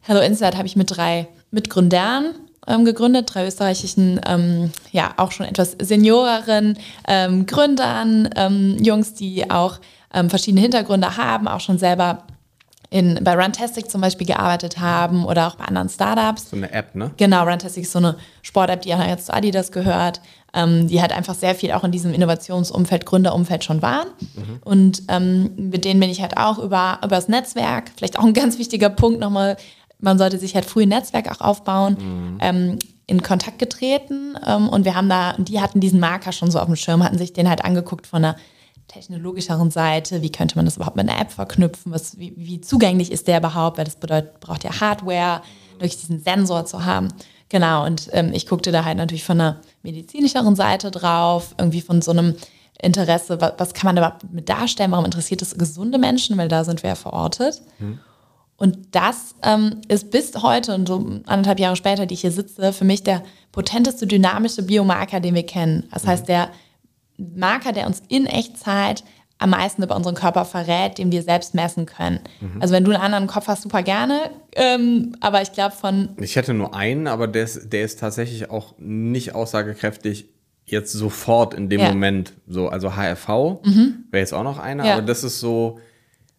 Hello 0.00 0.20
Insight 0.20 0.56
habe 0.56 0.66
ich 0.66 0.76
mit 0.76 0.96
drei 0.96 1.28
Mitgründern 1.50 2.34
ähm, 2.66 2.84
gegründet, 2.84 3.30
drei 3.32 3.46
österreichischen, 3.46 4.20
ähm, 4.26 4.70
ja, 4.92 5.14
auch 5.16 5.32
schon 5.32 5.46
etwas 5.46 5.76
senioreren 5.80 6.78
ähm, 7.06 7.46
Gründern, 7.46 8.30
ähm, 8.36 8.76
Jungs, 8.80 9.14
die 9.14 9.50
auch 9.50 9.80
ähm, 10.12 10.30
verschiedene 10.30 10.62
Hintergründe 10.62 11.16
haben, 11.16 11.48
auch 11.48 11.60
schon 11.60 11.78
selber 11.78 12.24
in, 12.90 13.18
bei 13.24 13.34
Runtastic 13.34 13.90
zum 13.90 14.00
Beispiel 14.00 14.26
gearbeitet 14.26 14.78
haben 14.78 15.24
oder 15.24 15.48
auch 15.48 15.56
bei 15.56 15.64
anderen 15.64 15.88
Startups. 15.88 16.50
So 16.50 16.56
eine 16.56 16.70
App, 16.70 16.94
ne? 16.94 17.10
Genau, 17.16 17.42
Runtastic 17.42 17.82
ist 17.82 17.92
so 17.92 17.98
eine 17.98 18.16
Sport-App, 18.42 18.82
die 18.82 18.94
auch 18.94 19.04
jetzt 19.04 19.26
zu 19.26 19.34
Adidas 19.34 19.72
gehört, 19.72 20.20
ähm, 20.54 20.86
die 20.86 21.00
halt 21.00 21.12
einfach 21.12 21.34
sehr 21.34 21.56
viel 21.56 21.72
auch 21.72 21.82
in 21.82 21.90
diesem 21.90 22.14
Innovationsumfeld, 22.14 23.04
Gründerumfeld 23.04 23.64
schon 23.64 23.82
waren. 23.82 24.06
Mhm. 24.36 24.60
Und 24.64 25.02
ähm, 25.08 25.50
mit 25.56 25.84
denen 25.84 25.98
bin 25.98 26.08
ich 26.08 26.22
halt 26.22 26.36
auch 26.36 26.58
über, 26.58 27.00
über 27.02 27.16
das 27.16 27.26
Netzwerk, 27.26 27.90
vielleicht 27.96 28.16
auch 28.16 28.24
ein 28.24 28.32
ganz 28.32 28.58
wichtiger 28.58 28.90
Punkt 28.90 29.18
nochmal, 29.18 29.56
man 30.04 30.18
sollte 30.18 30.38
sich 30.38 30.54
halt 30.54 30.64
früh 30.66 30.82
ein 30.82 30.90
Netzwerk 30.90 31.30
auch 31.30 31.40
aufbauen, 31.40 31.96
mhm. 31.98 32.38
ähm, 32.40 32.78
in 33.06 33.22
Kontakt 33.22 33.58
getreten. 33.58 34.38
Ähm, 34.46 34.68
und 34.68 34.84
wir 34.84 34.94
haben 34.94 35.08
da, 35.08 35.34
die 35.38 35.60
hatten 35.60 35.80
diesen 35.80 35.98
Marker 35.98 36.32
schon 36.32 36.50
so 36.50 36.58
auf 36.58 36.66
dem 36.66 36.76
Schirm, 36.76 37.02
hatten 37.02 37.18
sich 37.18 37.32
den 37.32 37.48
halt 37.48 37.64
angeguckt 37.64 38.06
von 38.06 38.24
einer 38.24 38.36
technologischeren 38.88 39.70
Seite, 39.70 40.22
wie 40.22 40.30
könnte 40.30 40.56
man 40.56 40.66
das 40.66 40.76
überhaupt 40.76 40.96
mit 40.96 41.08
einer 41.08 41.20
App 41.20 41.32
verknüpfen, 41.32 41.90
was, 41.90 42.18
wie, 42.18 42.34
wie 42.36 42.60
zugänglich 42.60 43.10
ist 43.10 43.26
der 43.26 43.38
überhaupt, 43.38 43.78
weil 43.78 43.86
das 43.86 43.96
bedeutet, 43.96 44.40
braucht 44.40 44.62
ja 44.62 44.78
Hardware, 44.80 45.42
durch 45.78 45.96
diesen 45.96 46.20
Sensor 46.20 46.66
zu 46.66 46.84
haben. 46.84 47.08
Genau, 47.48 47.84
und 47.84 48.08
ähm, 48.12 48.32
ich 48.32 48.46
guckte 48.46 48.72
da 48.72 48.84
halt 48.84 48.98
natürlich 48.98 49.24
von 49.24 49.40
einer 49.40 49.60
medizinischeren 49.82 50.54
Seite 50.54 50.90
drauf, 50.90 51.54
irgendwie 51.58 51.80
von 51.80 52.02
so 52.02 52.10
einem 52.10 52.36
Interesse, 52.80 53.40
was, 53.40 53.54
was 53.58 53.74
kann 53.74 53.88
man 53.88 53.96
überhaupt 53.96 54.32
mit 54.32 54.48
darstellen, 54.48 54.92
warum 54.92 55.04
interessiert 55.04 55.42
es 55.42 55.56
gesunde 55.56 55.98
Menschen, 55.98 56.36
weil 56.36 56.48
da 56.48 56.64
sind 56.64 56.82
wir 56.82 56.90
ja 56.90 56.94
verortet. 56.94 57.62
Mhm. 57.78 57.98
Und 58.56 58.94
das 58.94 59.34
ähm, 59.42 59.80
ist 59.88 60.10
bis 60.10 60.32
heute 60.42 60.74
und 60.74 60.86
so 60.86 61.20
anderthalb 61.26 61.58
Jahre 61.58 61.76
später, 61.76 62.06
die 62.06 62.14
ich 62.14 62.20
hier 62.20 62.30
sitze, 62.30 62.72
für 62.72 62.84
mich 62.84 63.02
der 63.02 63.22
potenteste 63.52 64.06
dynamische 64.06 64.62
Biomarker, 64.62 65.20
den 65.20 65.34
wir 65.34 65.44
kennen. 65.44 65.88
Das 65.92 66.04
mhm. 66.04 66.08
heißt, 66.08 66.28
der 66.28 66.50
Marker, 67.16 67.72
der 67.72 67.86
uns 67.86 68.02
in 68.08 68.26
Echtzeit 68.26 69.04
am 69.38 69.50
meisten 69.50 69.82
über 69.82 69.96
unseren 69.96 70.14
Körper 70.14 70.44
verrät, 70.44 70.98
den 70.98 71.10
wir 71.10 71.22
selbst 71.22 71.54
messen 71.54 71.86
können. 71.86 72.20
Mhm. 72.40 72.62
Also 72.62 72.72
wenn 72.72 72.84
du 72.84 72.92
einen 72.92 73.02
anderen 73.02 73.26
Kopf 73.26 73.48
hast, 73.48 73.62
super 73.62 73.82
gerne. 73.82 74.30
Ähm, 74.54 75.16
aber 75.20 75.42
ich 75.42 75.52
glaube 75.52 75.74
von. 75.74 76.10
Ich 76.20 76.36
hätte 76.36 76.54
nur 76.54 76.74
einen, 76.74 77.08
aber 77.08 77.26
der 77.26 77.44
ist, 77.44 77.72
der 77.72 77.84
ist 77.84 77.98
tatsächlich 77.98 78.50
auch 78.50 78.74
nicht 78.78 79.34
aussagekräftig 79.34 80.28
jetzt 80.64 80.92
sofort 80.92 81.54
in 81.54 81.68
dem 81.68 81.80
ja. 81.80 81.88
Moment. 81.88 82.32
So, 82.46 82.68
also 82.68 82.96
HRV 82.96 83.28
mhm. 83.64 84.04
wäre 84.10 84.20
jetzt 84.20 84.32
auch 84.32 84.44
noch 84.44 84.58
einer, 84.58 84.86
ja. 84.86 84.92
aber 84.94 85.02
das 85.02 85.24
ist 85.24 85.40
so 85.40 85.78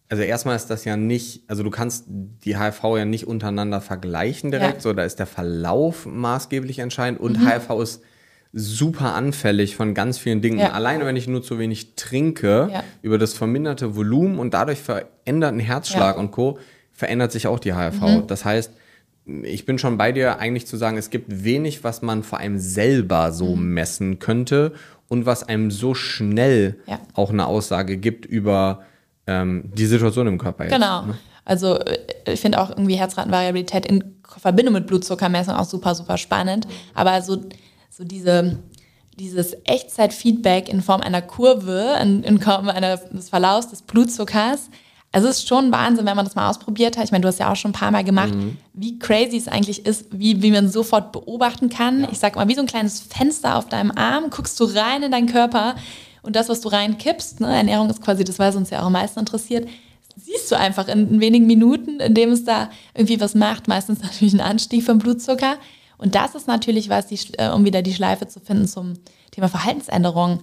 also 0.08 0.22
erstmal 0.22 0.56
ist 0.56 0.68
das 0.68 0.84
ja 0.84 0.96
nicht, 0.96 1.42
also 1.48 1.62
du 1.62 1.70
kannst 1.70 2.04
die 2.08 2.58
HIV 2.58 2.82
ja 2.96 3.04
nicht 3.04 3.26
untereinander 3.26 3.80
vergleichen 3.80 4.50
direkt, 4.50 4.76
ja. 4.76 4.80
so 4.80 4.92
da 4.92 5.04
ist 5.04 5.18
der 5.18 5.26
Verlauf 5.26 6.06
maßgeblich 6.06 6.78
entscheidend 6.78 7.20
und 7.20 7.40
mhm. 7.40 7.48
HIV 7.48 7.70
ist 7.82 8.02
super 8.52 9.14
anfällig 9.14 9.76
von 9.76 9.94
ganz 9.94 10.18
vielen 10.18 10.40
Dingen. 10.40 10.60
Ja. 10.60 10.72
Alleine 10.72 11.04
wenn 11.06 11.16
ich 11.16 11.26
nur 11.26 11.42
zu 11.42 11.58
wenig 11.58 11.94
trinke, 11.96 12.68
ja. 12.72 12.84
über 13.02 13.18
das 13.18 13.34
verminderte 13.34 13.96
Volumen 13.96 14.38
und 14.38 14.54
dadurch 14.54 14.78
veränderten 14.78 15.60
Herzschlag 15.60 16.16
und 16.16 16.30
Co. 16.30 16.58
verändert 16.92 17.32
sich 17.32 17.48
auch 17.48 17.58
die 17.58 17.74
HIV. 17.74 18.00
Mhm. 18.00 18.26
Das 18.28 18.44
heißt, 18.44 18.72
ich 19.42 19.66
bin 19.66 19.78
schon 19.78 19.98
bei 19.98 20.12
dir, 20.12 20.38
eigentlich 20.38 20.66
zu 20.66 20.76
sagen, 20.76 20.96
es 20.96 21.10
gibt 21.10 21.44
wenig, 21.44 21.82
was 21.82 22.00
man 22.00 22.22
vor 22.22 22.38
allem 22.38 22.58
selber 22.58 23.32
so 23.32 23.56
mhm. 23.56 23.74
messen 23.74 24.18
könnte 24.20 24.72
und 25.08 25.26
was 25.26 25.42
einem 25.42 25.70
so 25.70 25.94
schnell 25.94 26.76
auch 27.12 27.30
eine 27.30 27.46
Aussage 27.46 27.96
gibt 27.96 28.24
über 28.24 28.84
ähm, 29.26 29.70
die 29.74 29.86
Situation 29.86 30.26
im 30.26 30.38
Körper. 30.38 30.64
Jetzt, 30.64 30.72
genau. 30.72 31.02
Ne? 31.02 31.18
Also 31.44 31.78
äh, 31.78 32.32
ich 32.32 32.40
finde 32.40 32.60
auch 32.60 32.70
irgendwie 32.70 32.96
Herzratenvariabilität 32.96 33.86
in 33.86 34.16
Verbindung 34.38 34.74
mit 34.74 34.86
Blutzuckermessung 34.86 35.54
auch 35.54 35.64
super, 35.64 35.94
super 35.94 36.18
spannend. 36.18 36.66
Aber 36.94 37.22
so, 37.22 37.42
so 37.90 38.04
diese, 38.04 38.58
dieses 39.18 39.56
Echtzeitfeedback 39.64 40.68
in 40.68 40.82
Form 40.82 41.00
einer 41.00 41.22
Kurve, 41.22 41.96
in, 42.02 42.22
in 42.22 42.40
Form 42.40 42.68
eines 42.68 43.28
Verlaufs 43.28 43.68
des 43.68 43.82
Blutzuckers, 43.82 44.68
also 45.12 45.28
es 45.28 45.38
ist 45.38 45.48
schon 45.48 45.72
Wahnsinn, 45.72 46.04
wenn 46.04 46.16
man 46.16 46.26
das 46.26 46.34
mal 46.34 46.50
ausprobiert 46.50 46.98
hat. 46.98 47.04
Ich 47.04 47.10
meine, 47.10 47.22
du 47.22 47.28
hast 47.28 47.38
ja 47.38 47.50
auch 47.50 47.56
schon 47.56 47.70
ein 47.70 47.74
paar 47.74 47.90
Mal 47.90 48.04
gemacht, 48.04 48.34
mhm. 48.34 48.58
wie 48.74 48.98
crazy 48.98 49.38
es 49.38 49.48
eigentlich 49.48 49.86
ist, 49.86 50.08
wie, 50.10 50.42
wie 50.42 50.50
man 50.50 50.68
sofort 50.68 51.12
beobachten 51.12 51.70
kann. 51.70 52.02
Ja. 52.02 52.08
Ich 52.12 52.18
sag 52.18 52.36
mal, 52.36 52.48
wie 52.48 52.54
so 52.54 52.60
ein 52.60 52.66
kleines 52.66 53.00
Fenster 53.00 53.56
auf 53.56 53.66
deinem 53.66 53.92
Arm, 53.92 54.28
guckst 54.28 54.60
du 54.60 54.64
rein 54.64 55.02
in 55.02 55.12
deinen 55.12 55.28
Körper 55.28 55.76
und 56.26 56.36
das, 56.36 56.48
was 56.48 56.60
du 56.60 56.68
reinkippst, 56.68 57.40
ne, 57.40 57.56
Ernährung 57.56 57.88
ist 57.88 58.02
quasi 58.02 58.24
das, 58.24 58.38
was 58.38 58.56
uns 58.56 58.70
ja 58.70 58.80
auch 58.82 58.86
am 58.86 58.92
meisten 58.92 59.20
interessiert, 59.20 59.68
siehst 60.16 60.50
du 60.50 60.58
einfach 60.58 60.88
in, 60.88 61.20
wenigen 61.20 61.46
Minuten, 61.46 62.00
indem 62.00 62.30
es 62.32 62.44
da 62.44 62.70
irgendwie 62.94 63.20
was 63.20 63.34
macht, 63.34 63.68
meistens 63.68 64.00
natürlich 64.02 64.34
ein 64.34 64.40
Anstieg 64.40 64.84
vom 64.84 64.98
Blutzucker. 64.98 65.56
Und 65.98 66.14
das 66.14 66.34
ist 66.34 66.46
natürlich 66.46 66.88
was, 66.88 67.06
die, 67.06 67.18
äh, 67.38 67.50
um 67.50 67.64
wieder 67.64 67.82
die 67.82 67.94
Schleife 67.94 68.26
zu 68.26 68.40
finden 68.40 68.66
zum 68.66 68.94
Thema 69.30 69.48
Verhaltensänderung. 69.48 70.40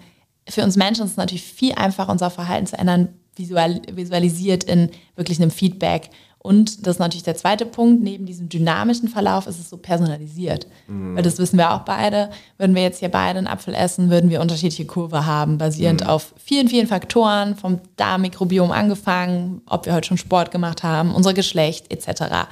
Für 0.50 0.64
uns 0.64 0.78
Menschen 0.78 1.06
ist 1.06 1.12
es 1.12 1.18
natürlich 1.18 1.44
viel 1.44 1.74
einfacher, 1.74 2.12
unser 2.12 2.30
Verhalten 2.30 2.68
zu 2.68 2.78
ändern, 2.78 3.10
visual, 3.36 3.82
visualisiert 3.92 4.64
in 4.64 4.90
wirklich 5.16 5.42
einem 5.42 5.52
Feedback. 5.52 6.10
Und 6.44 6.86
das 6.86 6.98
ist 6.98 7.00
natürlich 7.00 7.24
der 7.24 7.38
zweite 7.38 7.66
Punkt, 7.66 8.04
neben 8.04 8.26
diesem 8.26 8.50
dynamischen 8.50 9.08
Verlauf 9.08 9.48
ist 9.48 9.62
es 9.62 9.70
so 9.70 9.78
personalisiert. 9.78 10.68
Mhm. 10.88 11.16
Weil 11.16 11.24
das 11.24 11.40
wissen 11.40 11.58
wir 11.58 11.72
auch 11.72 11.80
beide. 11.80 12.32
Würden 12.58 12.76
wir 12.76 12.84
jetzt 12.84 13.00
hier 13.00 13.08
beide 13.08 13.40
einen 13.40 13.48
Apfel 13.48 13.74
essen, 13.74 14.10
würden 14.10 14.30
wir 14.30 14.42
unterschiedliche 14.42 14.86
Kurve 14.86 15.26
haben, 15.26 15.58
basierend 15.58 16.02
mhm. 16.02 16.08
auf 16.08 16.34
vielen, 16.36 16.68
vielen 16.68 16.88
Faktoren, 16.88 17.56
vom 17.56 17.80
Darmmikrobiom 17.96 18.72
angefangen, 18.72 19.62
ob 19.68 19.86
wir 19.86 19.94
heute 19.94 20.10
schon 20.10 20.18
Sport 20.18 20.52
gemacht 20.52 20.84
haben, 20.84 21.16
unser 21.16 21.34
Geschlecht 21.34 21.90
etc. 21.94 22.50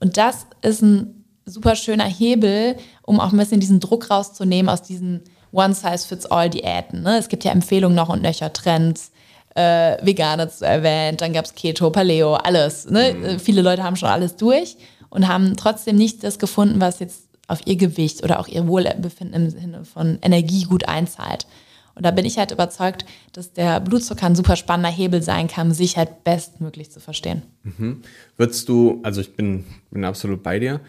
Und 0.00 0.16
das 0.16 0.46
ist 0.60 0.82
ein 0.82 1.24
super 1.46 1.76
schöner 1.76 2.06
Hebel, 2.06 2.76
um 3.02 3.20
auch 3.20 3.30
ein 3.30 3.38
bisschen 3.38 3.60
diesen 3.60 3.78
Druck 3.78 4.10
rauszunehmen 4.10 4.68
aus 4.68 4.82
diesen 4.82 5.22
One-Size-Fits-All-Diäten. 5.52 7.02
Ne? 7.02 7.18
Es 7.18 7.28
gibt 7.28 7.44
ja 7.44 7.52
Empfehlungen 7.52 7.94
noch 7.94 8.08
und 8.08 8.22
nöcher 8.22 8.52
Trends 8.52 9.11
äh, 9.54 9.96
Veganer 10.04 10.50
erwähnt, 10.60 11.20
dann 11.20 11.32
gab 11.32 11.44
es 11.44 11.54
Keto, 11.54 11.90
Paleo, 11.90 12.34
alles. 12.34 12.88
Ne? 12.88 13.14
Mhm. 13.14 13.40
Viele 13.40 13.62
Leute 13.62 13.82
haben 13.82 13.96
schon 13.96 14.08
alles 14.08 14.36
durch 14.36 14.76
und 15.10 15.28
haben 15.28 15.56
trotzdem 15.56 15.96
nicht 15.96 16.24
das 16.24 16.38
gefunden, 16.38 16.80
was 16.80 16.98
jetzt 16.98 17.24
auf 17.48 17.66
ihr 17.66 17.76
Gewicht 17.76 18.22
oder 18.24 18.40
auch 18.40 18.48
ihr 18.48 18.66
Wohlbefinden 18.66 19.34
im 19.34 19.50
Sinne 19.50 19.84
von 19.84 20.18
Energie 20.22 20.64
gut 20.64 20.88
einzahlt. 20.88 21.46
Und 21.94 22.06
da 22.06 22.10
bin 22.10 22.24
ich 22.24 22.38
halt 22.38 22.52
überzeugt, 22.52 23.04
dass 23.32 23.52
der 23.52 23.80
Blutzucker 23.80 24.24
ein 24.24 24.34
super 24.34 24.56
spannender 24.56 24.90
Hebel 24.90 25.22
sein 25.22 25.48
kann, 25.48 25.72
sich 25.74 25.98
halt 25.98 26.24
bestmöglich 26.24 26.90
zu 26.90 27.00
verstehen. 27.00 27.42
Mhm. 27.64 28.00
Würdest 28.38 28.68
du, 28.68 29.00
also 29.02 29.20
ich 29.20 29.36
bin, 29.36 29.64
bin 29.90 30.04
absolut 30.04 30.42
bei 30.42 30.58
dir, 30.58 30.80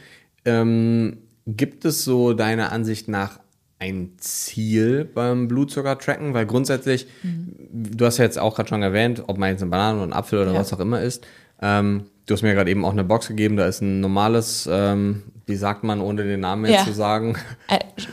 ähm, 0.45 1.17
gibt 1.45 1.83
es 1.83 2.05
so 2.05 2.33
deiner 2.33 2.71
Ansicht 2.71 3.09
nach 3.09 3.39
ein 3.83 4.13
Ziel 4.17 5.05
beim 5.05 5.47
Blutzucker-Tracken? 5.47 6.33
Weil 6.33 6.45
grundsätzlich, 6.45 7.07
mhm. 7.21 7.53
du 7.71 8.05
hast 8.05 8.17
ja 8.17 8.25
jetzt 8.25 8.39
auch 8.39 8.55
gerade 8.55 8.69
schon 8.69 8.81
erwähnt, 8.81 9.23
ob 9.27 9.37
man 9.37 9.49
jetzt 9.49 9.61
eine 9.61 9.71
Banane 9.71 9.95
oder 9.95 10.03
einen 10.03 10.13
Apfel 10.13 10.39
oder 10.39 10.53
ja. 10.53 10.59
was 10.59 10.73
auch 10.73 10.79
immer 10.79 11.01
isst. 11.01 11.25
Ähm, 11.61 12.05
du 12.25 12.33
hast 12.33 12.41
mir 12.41 12.53
gerade 12.53 12.71
eben 12.71 12.85
auch 12.85 12.91
eine 12.91 13.03
Box 13.03 13.27
gegeben, 13.27 13.57
da 13.57 13.65
ist 13.65 13.81
ein 13.81 13.99
normales, 13.99 14.67
ähm, 14.71 15.23
wie 15.45 15.55
sagt 15.55 15.83
man, 15.83 15.99
ohne 15.99 16.23
den 16.23 16.39
Namen 16.39 16.65
jetzt 16.65 16.79
ja. 16.79 16.85
zu 16.85 16.93
sagen? 16.93 17.35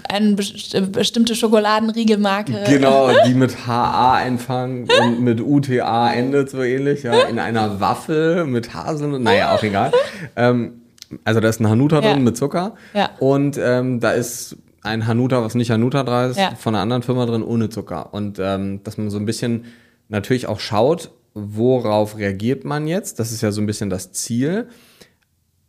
Eine 0.09 0.35
bestimmte 0.35 1.35
Schokoladenriegelmarke. 1.35 2.64
Genau, 2.66 3.11
die 3.26 3.35
mit 3.35 3.66
HA 3.66 4.14
anfängt 4.18 4.92
und 5.00 5.20
mit 5.20 5.40
UTA 5.40 6.12
endet, 6.12 6.50
so 6.50 6.62
ähnlich, 6.62 7.04
ja, 7.04 7.22
in 7.22 7.38
einer 7.38 7.80
Waffel 7.80 8.44
mit 8.44 8.74
Haselnüssen, 8.74 9.22
naja, 9.22 9.54
auch 9.54 9.62
egal. 9.62 9.92
Ähm, 10.35 10.80
also 11.24 11.40
da 11.40 11.48
ist 11.48 11.61
ein 11.61 11.68
Hanuta 11.68 12.00
ja. 12.00 12.12
drin 12.12 12.24
mit 12.24 12.37
Zucker 12.37 12.74
ja. 12.94 13.11
und 13.18 13.59
ähm, 13.59 14.00
da 14.00 14.12
ist 14.12 14.56
ein 14.82 15.06
Hanuta, 15.06 15.42
was 15.42 15.54
nicht 15.54 15.70
Hanuta 15.70 16.02
dran 16.02 16.30
ist, 16.30 16.38
ja. 16.38 16.54
von 16.54 16.74
einer 16.74 16.82
anderen 16.82 17.02
Firma 17.02 17.26
drin 17.26 17.42
ohne 17.42 17.68
Zucker. 17.68 18.14
Und 18.14 18.38
ähm, 18.40 18.82
dass 18.82 18.98
man 18.98 19.10
so 19.10 19.18
ein 19.18 19.26
bisschen 19.26 19.64
natürlich 20.08 20.46
auch 20.46 20.60
schaut, 20.60 21.10
worauf 21.34 22.16
reagiert 22.16 22.64
man 22.64 22.86
jetzt? 22.86 23.18
Das 23.18 23.32
ist 23.32 23.42
ja 23.42 23.52
so 23.52 23.60
ein 23.60 23.66
bisschen 23.66 23.90
das 23.90 24.12
Ziel. 24.12 24.68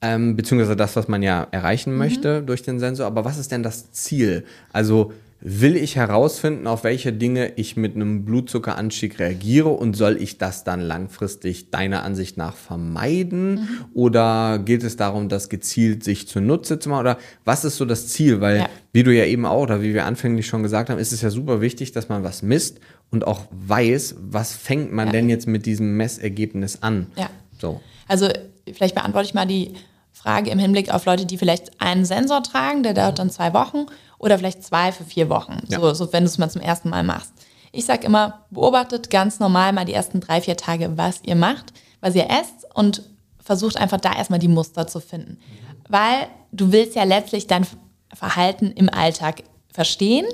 Ähm, 0.02 0.36
beziehungsweise 0.36 0.76
das, 0.76 0.96
was 0.96 1.08
man 1.08 1.22
ja 1.22 1.48
erreichen 1.52 1.92
mhm. 1.92 2.00
möchte 2.00 2.42
durch 2.42 2.64
den 2.64 2.80
Sensor. 2.80 3.06
Aber 3.06 3.24
was 3.24 3.38
ist 3.38 3.52
denn 3.52 3.64
das 3.64 3.92
Ziel? 3.92 4.46
Also 4.74 5.14
will 5.42 5.76
ich 5.76 5.96
herausfinden, 5.96 6.68
auf 6.68 6.84
welche 6.84 7.12
Dinge 7.12 7.54
ich 7.56 7.76
mit 7.76 7.96
einem 7.96 8.26
Blutzuckeranstieg 8.26 9.20
reagiere 9.20 9.70
und 9.70 9.96
soll 9.96 10.22
ich 10.22 10.38
das 10.38 10.64
dann 10.64 10.80
langfristig 10.80 11.72
deiner 11.72 12.04
Ansicht 12.04 12.38
nach 12.38 12.56
vermeiden? 12.56 13.56
Mhm. 13.56 13.68
Oder 13.94 14.60
geht 14.60 14.84
es 14.84 14.98
darum, 14.98 15.30
das 15.30 15.50
gezielt 15.50 16.04
sich 16.04 16.28
zunutze 16.28 16.78
zu 16.78 16.90
machen? 16.90 17.02
Oder 17.02 17.18
was 17.44 17.66
ist 17.66 17.78
so 17.78 17.86
das 17.86 18.08
Ziel? 18.08 18.40
Weil, 18.40 18.60
ja. 18.60 18.70
wie 18.94 19.04
du 19.04 19.14
ja 19.14 19.26
eben 19.26 19.46
auch, 19.46 19.64
oder 19.64 19.82
wie 19.82 19.96
wir 19.96 20.06
anfänglich 20.06 20.46
schon 20.46 20.62
gesagt 20.62 20.92
haben, 20.92 21.00
ist 21.00 21.12
es 21.12 21.22
ja 21.22 21.32
super 21.32 21.60
wichtig, 21.60 21.92
dass 21.92 22.08
man 22.08 22.24
was 22.24 22.44
misst 22.44 22.80
und 23.10 23.26
auch 23.26 23.48
weiß, 23.50 24.16
was 24.20 24.54
fängt 24.54 24.94
man 24.94 25.08
ja. 25.08 25.14
denn 25.14 25.30
jetzt 25.30 25.48
mit 25.48 25.66
diesem 25.66 25.98
Messergebnis 25.98 26.84
an. 26.84 27.08
Ja. 27.18 27.30
So. 27.60 27.82
Also 28.08 28.30
vielleicht 28.72 28.94
beantworte 28.94 29.26
ich 29.26 29.34
mal 29.34 29.48
die 29.48 29.74
Frage 30.12 30.52
im 30.52 30.60
Hinblick 30.60 30.94
auf 30.94 31.06
Leute, 31.06 31.26
die 31.26 31.38
vielleicht 31.38 31.82
einen 31.82 32.06
Sensor 32.06 32.44
tragen, 32.44 32.84
der 32.84 32.94
dauert 32.94 33.20
dann 33.20 33.30
zwei 33.30 33.54
Wochen 33.54 33.86
oder 34.20 34.38
vielleicht 34.38 34.64
zwei 34.64 34.92
für 34.92 35.04
vier 35.04 35.30
Wochen, 35.30 35.60
ja. 35.68 35.80
so, 35.80 35.94
so 35.94 36.14
wenn 36.14 36.24
du 36.24 36.30
es 36.30 36.38
mal 36.38 36.50
zum 36.50 36.62
ersten 36.62 36.90
Mal 36.90 37.04
machst. 37.04 37.34
Ich 37.72 37.86
sage 37.86 38.06
immer, 38.06 38.46
beobachtet 38.50 39.10
ganz 39.10 39.40
normal 39.40 39.74
mal 39.74 39.86
die 39.86 39.94
ersten 39.94 40.20
drei, 40.20 40.42
vier 40.42 40.58
Tage, 40.58 40.98
was 40.98 41.22
ihr 41.24 41.36
macht, 41.36 41.74
was 42.02 42.16
ihr 42.16 42.30
esst 42.30 42.68
und 42.76 43.04
versucht 43.40 43.78
einfach 43.78 44.00
da 44.00 44.14
erstmal 44.14 44.40
die 44.40 44.48
Muster 44.48 44.88
zu 44.88 45.00
finden. 45.00 45.40
Weil 45.88 46.28
du 46.52 46.72
willst 46.72 46.96
ja 46.96 47.04
letztlich 47.04 47.48
dein 47.48 47.66
Verhalten 48.14 48.72
im 48.72 48.90
Alltag 48.90 49.44
verstehen, 49.72 50.26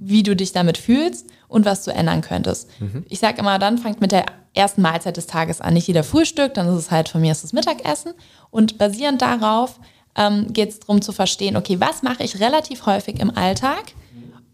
wie 0.00 0.22
du 0.22 0.34
dich 0.34 0.52
damit 0.52 0.78
fühlst 0.78 1.26
und 1.48 1.64
was 1.64 1.84
du 1.84 1.92
ändern 1.92 2.20
könntest. 2.20 2.68
Mhm. 2.80 3.04
Ich 3.08 3.18
sage 3.18 3.38
immer, 3.38 3.58
dann 3.58 3.78
fangt 3.78 4.00
mit 4.00 4.12
der 4.12 4.26
ersten 4.54 4.82
Mahlzeit 4.82 5.16
des 5.16 5.26
Tages 5.26 5.60
an. 5.60 5.74
Nicht 5.74 5.86
jeder 5.86 6.04
Frühstück, 6.04 6.54
dann 6.54 6.68
ist 6.68 6.74
es 6.74 6.90
halt 6.90 7.08
von 7.08 7.20
mir 7.20 7.32
ist 7.32 7.44
das 7.44 7.52
Mittagessen. 7.52 8.14
Und 8.50 8.78
basierend 8.78 9.22
darauf 9.22 9.78
ähm, 10.16 10.52
geht 10.52 10.70
es 10.70 10.80
darum 10.80 11.02
zu 11.02 11.12
verstehen, 11.12 11.56
okay, 11.56 11.78
was 11.80 12.02
mache 12.02 12.22
ich 12.22 12.40
relativ 12.40 12.86
häufig 12.86 13.20
im 13.20 13.36
Alltag 13.36 13.92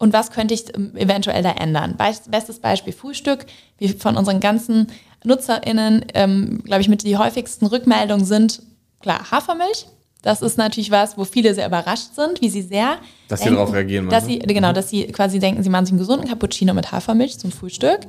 und 0.02 0.12
was 0.12 0.32
könnte 0.32 0.52
ich 0.52 0.74
ähm, 0.74 0.96
eventuell 0.96 1.44
da 1.44 1.52
ändern. 1.52 1.96
Bestes 1.96 2.58
Beispiel 2.58 2.92
Frühstück. 2.92 3.46
Wie 3.78 3.88
von 3.88 4.16
unseren 4.16 4.40
ganzen 4.40 4.88
NutzerInnen, 5.22 6.06
ähm, 6.14 6.62
glaube 6.64 6.82
ich, 6.82 6.88
mit 6.88 7.04
die 7.04 7.16
häufigsten 7.16 7.66
Rückmeldungen 7.66 8.24
sind, 8.24 8.62
klar, 9.00 9.30
Hafermilch. 9.30 9.86
Das 10.22 10.40
ist 10.40 10.56
natürlich 10.56 10.92
was, 10.92 11.18
wo 11.18 11.24
viele 11.24 11.54
sehr 11.54 11.66
überrascht 11.66 12.14
sind, 12.14 12.40
wie 12.40 12.48
sie 12.48 12.62
sehr. 12.62 12.98
Dass 13.28 13.42
sie 13.42 13.50
darauf 13.50 13.72
reagieren. 13.72 14.08
Dass 14.08 14.24
sie, 14.24 14.38
genau, 14.38 14.70
mhm. 14.70 14.74
dass 14.74 14.88
sie 14.88 15.06
quasi 15.08 15.40
denken, 15.40 15.62
sie 15.62 15.68
machen 15.68 15.84
sich 15.84 15.92
einen 15.92 15.98
gesunden 15.98 16.28
Cappuccino 16.28 16.72
mit 16.74 16.92
Hafermilch 16.92 17.38
zum 17.38 17.50
Frühstück. 17.50 18.00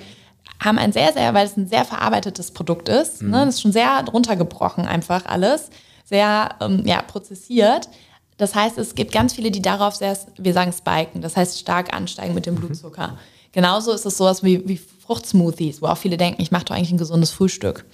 Haben 0.59 0.77
ein 0.77 0.91
sehr, 0.93 1.11
sehr, 1.11 1.33
weil 1.33 1.47
es 1.47 1.57
ein 1.57 1.67
sehr 1.67 1.85
verarbeitetes 1.85 2.51
Produkt 2.51 2.87
ist. 2.87 3.23
Mhm. 3.23 3.31
Ne, 3.31 3.45
das 3.45 3.55
ist 3.55 3.61
schon 3.61 3.71
sehr 3.71 4.05
runtergebrochen, 4.11 4.85
einfach 4.85 5.25
alles. 5.25 5.71
Sehr, 6.05 6.49
ähm, 6.61 6.83
ja, 6.85 7.01
prozessiert. 7.01 7.89
Das 8.37 8.53
heißt, 8.53 8.77
es 8.77 8.93
gibt 8.93 9.11
ganz 9.11 9.33
viele, 9.33 9.49
die 9.49 9.61
darauf 9.61 9.95
sehr, 9.95 10.15
wir 10.37 10.53
sagen 10.53 10.73
spiken, 10.73 11.21
das 11.21 11.35
heißt 11.35 11.59
stark 11.59 11.95
ansteigen 11.95 12.35
mit 12.35 12.45
dem 12.45 12.55
mhm. 12.55 12.59
Blutzucker. 12.59 13.17
Genauso 13.53 13.91
ist 13.91 14.05
es 14.05 14.17
sowas 14.17 14.43
wie, 14.43 14.67
wie 14.67 14.77
Fruchtsmoothies, 14.77 15.81
wo 15.81 15.87
auch 15.87 15.97
viele 15.97 16.17
denken, 16.17 16.41
ich 16.41 16.51
mache 16.51 16.65
doch 16.65 16.75
eigentlich 16.75 16.91
ein 16.91 16.97
gesundes 16.97 17.31
Frühstück. 17.31 17.85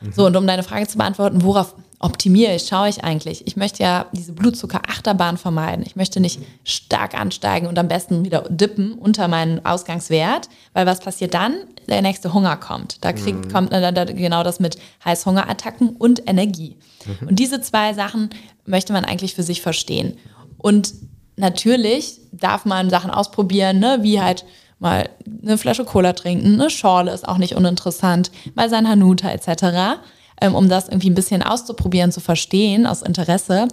Mhm. 0.00 0.12
So, 0.12 0.26
und 0.26 0.36
um 0.36 0.46
deine 0.46 0.62
Frage 0.62 0.86
zu 0.86 0.98
beantworten, 0.98 1.42
worauf 1.42 1.74
optimiere 1.98 2.54
ich, 2.54 2.66
schaue 2.66 2.88
ich 2.88 3.02
eigentlich? 3.02 3.46
Ich 3.46 3.56
möchte 3.56 3.82
ja 3.82 4.06
diese 4.12 4.32
Blutzucker-Achterbahn 4.32 5.38
vermeiden. 5.38 5.84
Ich 5.86 5.96
möchte 5.96 6.20
nicht 6.20 6.40
stark 6.64 7.14
ansteigen 7.18 7.66
und 7.66 7.78
am 7.78 7.88
besten 7.88 8.24
wieder 8.24 8.42
dippen 8.50 8.94
unter 8.94 9.28
meinen 9.28 9.64
Ausgangswert, 9.64 10.48
weil 10.72 10.86
was 10.86 11.00
passiert 11.00 11.34
dann? 11.34 11.54
Der 11.88 12.02
nächste 12.02 12.34
Hunger 12.34 12.56
kommt. 12.56 13.04
Da 13.04 13.12
kriegt, 13.12 13.46
mhm. 13.46 13.52
kommt 13.52 13.72
da, 13.72 13.90
genau 14.04 14.42
das 14.42 14.60
mit 14.60 14.78
Heißhungerattacken 15.04 15.90
und 15.90 16.28
Energie. 16.28 16.76
Mhm. 17.06 17.28
Und 17.28 17.38
diese 17.38 17.60
zwei 17.60 17.94
Sachen 17.94 18.30
möchte 18.66 18.92
man 18.92 19.04
eigentlich 19.04 19.34
für 19.34 19.42
sich 19.42 19.62
verstehen. 19.62 20.18
Und 20.58 20.92
natürlich 21.36 22.20
darf 22.32 22.64
man 22.64 22.90
Sachen 22.90 23.10
ausprobieren, 23.10 23.78
ne, 23.78 23.98
wie 24.02 24.20
halt 24.20 24.44
mal 24.78 25.08
eine 25.42 25.56
Flasche 25.56 25.84
Cola 25.84 26.12
trinken, 26.12 26.60
eine 26.60 26.70
Schorle 26.70 27.12
ist 27.12 27.26
auch 27.26 27.38
nicht 27.38 27.54
uninteressant, 27.54 28.30
mal 28.54 28.68
sein 28.68 28.88
Hanuta 28.88 29.30
etc., 29.30 30.00
ähm, 30.40 30.54
um 30.54 30.68
das 30.68 30.88
irgendwie 30.88 31.10
ein 31.10 31.14
bisschen 31.14 31.42
auszuprobieren, 31.42 32.12
zu 32.12 32.20
verstehen 32.20 32.86
aus 32.86 33.02
Interesse. 33.02 33.68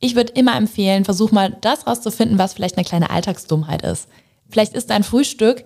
Ich 0.00 0.16
würde 0.16 0.32
immer 0.32 0.56
empfehlen, 0.56 1.04
versuch 1.04 1.32
mal 1.32 1.56
das 1.60 1.86
rauszufinden, 1.86 2.38
was 2.38 2.54
vielleicht 2.54 2.76
eine 2.76 2.84
kleine 2.84 3.10
Alltagsdummheit 3.10 3.82
ist. 3.82 4.08
Vielleicht 4.50 4.74
ist 4.74 4.90
dein 4.90 5.02
Frühstück, 5.02 5.64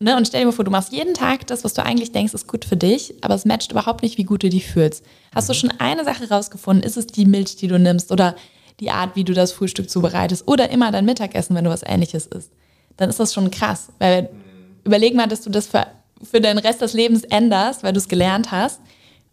ne, 0.00 0.16
und 0.16 0.26
stell 0.26 0.40
dir 0.40 0.46
mal 0.46 0.52
vor, 0.52 0.64
du 0.64 0.70
machst 0.70 0.92
jeden 0.92 1.14
Tag 1.14 1.46
das, 1.46 1.64
was 1.64 1.74
du 1.74 1.84
eigentlich 1.84 2.12
denkst, 2.12 2.34
ist 2.34 2.48
gut 2.48 2.64
für 2.64 2.76
dich, 2.76 3.14
aber 3.22 3.34
es 3.34 3.44
matcht 3.44 3.70
überhaupt 3.70 4.02
nicht, 4.02 4.18
wie 4.18 4.24
gut 4.24 4.42
du 4.42 4.48
dich 4.48 4.66
fühlst. 4.66 5.04
Hast 5.34 5.48
du 5.48 5.54
schon 5.54 5.72
eine 5.78 6.04
Sache 6.04 6.28
rausgefunden? 6.28 6.84
Ist 6.84 6.96
es 6.96 7.06
die 7.06 7.24
Milch, 7.24 7.56
die 7.56 7.68
du 7.68 7.78
nimmst 7.78 8.10
oder 8.10 8.34
die 8.80 8.90
Art, 8.90 9.16
wie 9.16 9.24
du 9.24 9.34
das 9.34 9.52
Frühstück 9.52 9.90
zubereitest 9.90 10.46
oder 10.46 10.70
immer 10.70 10.90
dein 10.90 11.04
Mittagessen, 11.04 11.54
wenn 11.56 11.64
du 11.64 11.70
was 11.70 11.82
ähnliches 11.84 12.26
isst? 12.26 12.52
dann 12.98 13.08
ist 13.08 13.18
das 13.18 13.32
schon 13.32 13.50
krass. 13.50 13.88
Weil 13.98 14.28
überleg 14.84 15.14
mal, 15.14 15.26
dass 15.26 15.40
du 15.40 15.48
das 15.48 15.66
für, 15.66 15.86
für 16.22 16.42
den 16.42 16.58
Rest 16.58 16.82
des 16.82 16.92
Lebens 16.92 17.24
änderst, 17.24 17.82
weil 17.82 17.94
du 17.94 17.98
es 17.98 18.08
gelernt 18.08 18.52
hast 18.52 18.80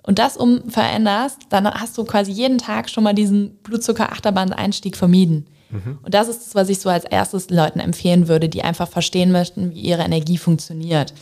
und 0.05 0.19
das 0.19 0.37
um 0.37 0.69
veränderst, 0.69 1.39
dann 1.49 1.65
hast 1.65 1.97
du 1.97 2.03
quasi 2.03 2.31
jeden 2.31 2.57
Tag 2.57 2.89
schon 2.89 3.03
mal 3.03 3.13
diesen 3.13 3.57
Blutzucker-Achterbahn-Einstieg 3.63 4.95
vermieden. 4.95 5.47
Mhm. 5.71 5.99
Und 6.03 6.13
das 6.13 6.27
ist 6.27 6.45
das, 6.45 6.55
was 6.55 6.69
ich 6.69 6.79
so 6.79 6.89
als 6.89 7.05
erstes 7.05 7.49
Leuten 7.49 7.79
empfehlen 7.79 8.27
würde, 8.27 8.47
die 8.47 8.63
einfach 8.63 8.87
verstehen 8.87 9.31
möchten, 9.31 9.71
wie 9.71 9.81
ihre 9.81 10.03
Energie 10.03 10.37
funktioniert 10.37 11.13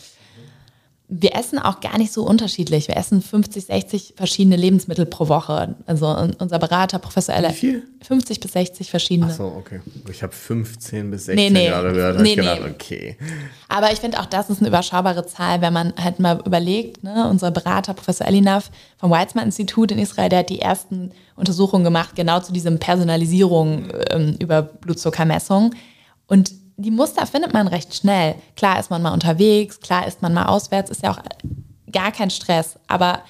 wir 1.08 1.34
essen 1.34 1.58
auch 1.58 1.80
gar 1.80 1.98
nicht 1.98 2.12
so 2.12 2.26
unterschiedlich. 2.26 2.88
Wir 2.88 2.96
essen 2.96 3.20
50, 3.20 3.66
60 3.66 4.14
verschiedene 4.16 4.56
Lebensmittel 4.56 5.04
pro 5.04 5.28
Woche. 5.28 5.74
Also 5.84 6.06
unser 6.38 6.58
Berater, 6.58 6.98
Professor 6.98 7.34
Eller. 7.34 7.50
Wie 7.50 7.54
viel? 7.54 7.82
50 8.00 8.40
bis 8.40 8.52
60 8.52 8.90
verschiedene. 8.90 9.28
Ach 9.30 9.36
so, 9.36 9.44
okay. 9.44 9.80
Ich 10.10 10.22
habe 10.22 10.32
15 10.32 11.10
bis 11.10 11.26
16 11.26 11.52
nee, 11.52 11.60
nee. 11.60 11.68
gerade 11.68 11.92
gehört. 11.92 12.20
Nee, 12.20 12.30
ich 12.30 12.36
gedacht, 12.36 12.60
nee. 12.64 12.70
okay. 12.70 13.16
Aber 13.68 13.92
ich 13.92 14.00
finde 14.00 14.18
auch, 14.18 14.26
das 14.26 14.48
ist 14.48 14.60
eine 14.60 14.68
überschaubare 14.68 15.26
Zahl, 15.26 15.60
wenn 15.60 15.74
man 15.74 15.92
halt 16.02 16.20
mal 16.20 16.40
überlegt, 16.46 17.04
ne, 17.04 17.28
unser 17.28 17.50
Berater, 17.50 17.92
Professor 17.92 18.26
Elinav 18.26 18.70
vom 18.96 19.10
Weizmann-Institut 19.10 19.92
in 19.92 19.98
Israel, 19.98 20.30
der 20.30 20.38
hat 20.40 20.50
die 20.50 20.60
ersten 20.60 21.12
Untersuchungen 21.36 21.84
gemacht, 21.84 22.16
genau 22.16 22.40
zu 22.40 22.52
diesem 22.52 22.78
Personalisierung 22.78 23.88
ähm, 24.10 24.36
über 24.38 24.62
Blutzuckermessung. 24.62 25.74
Und 26.26 26.63
die 26.76 26.90
Muster 26.90 27.26
findet 27.26 27.52
man 27.52 27.68
recht 27.68 27.94
schnell. 27.94 28.34
Klar 28.56 28.78
ist 28.78 28.90
man 28.90 29.02
mal 29.02 29.12
unterwegs, 29.12 29.80
klar 29.80 30.06
ist 30.06 30.22
man 30.22 30.34
mal 30.34 30.46
auswärts, 30.46 30.90
ist 30.90 31.02
ja 31.02 31.12
auch 31.12 31.18
gar 31.90 32.12
kein 32.12 32.30
Stress. 32.30 32.78
Aber 32.88 33.20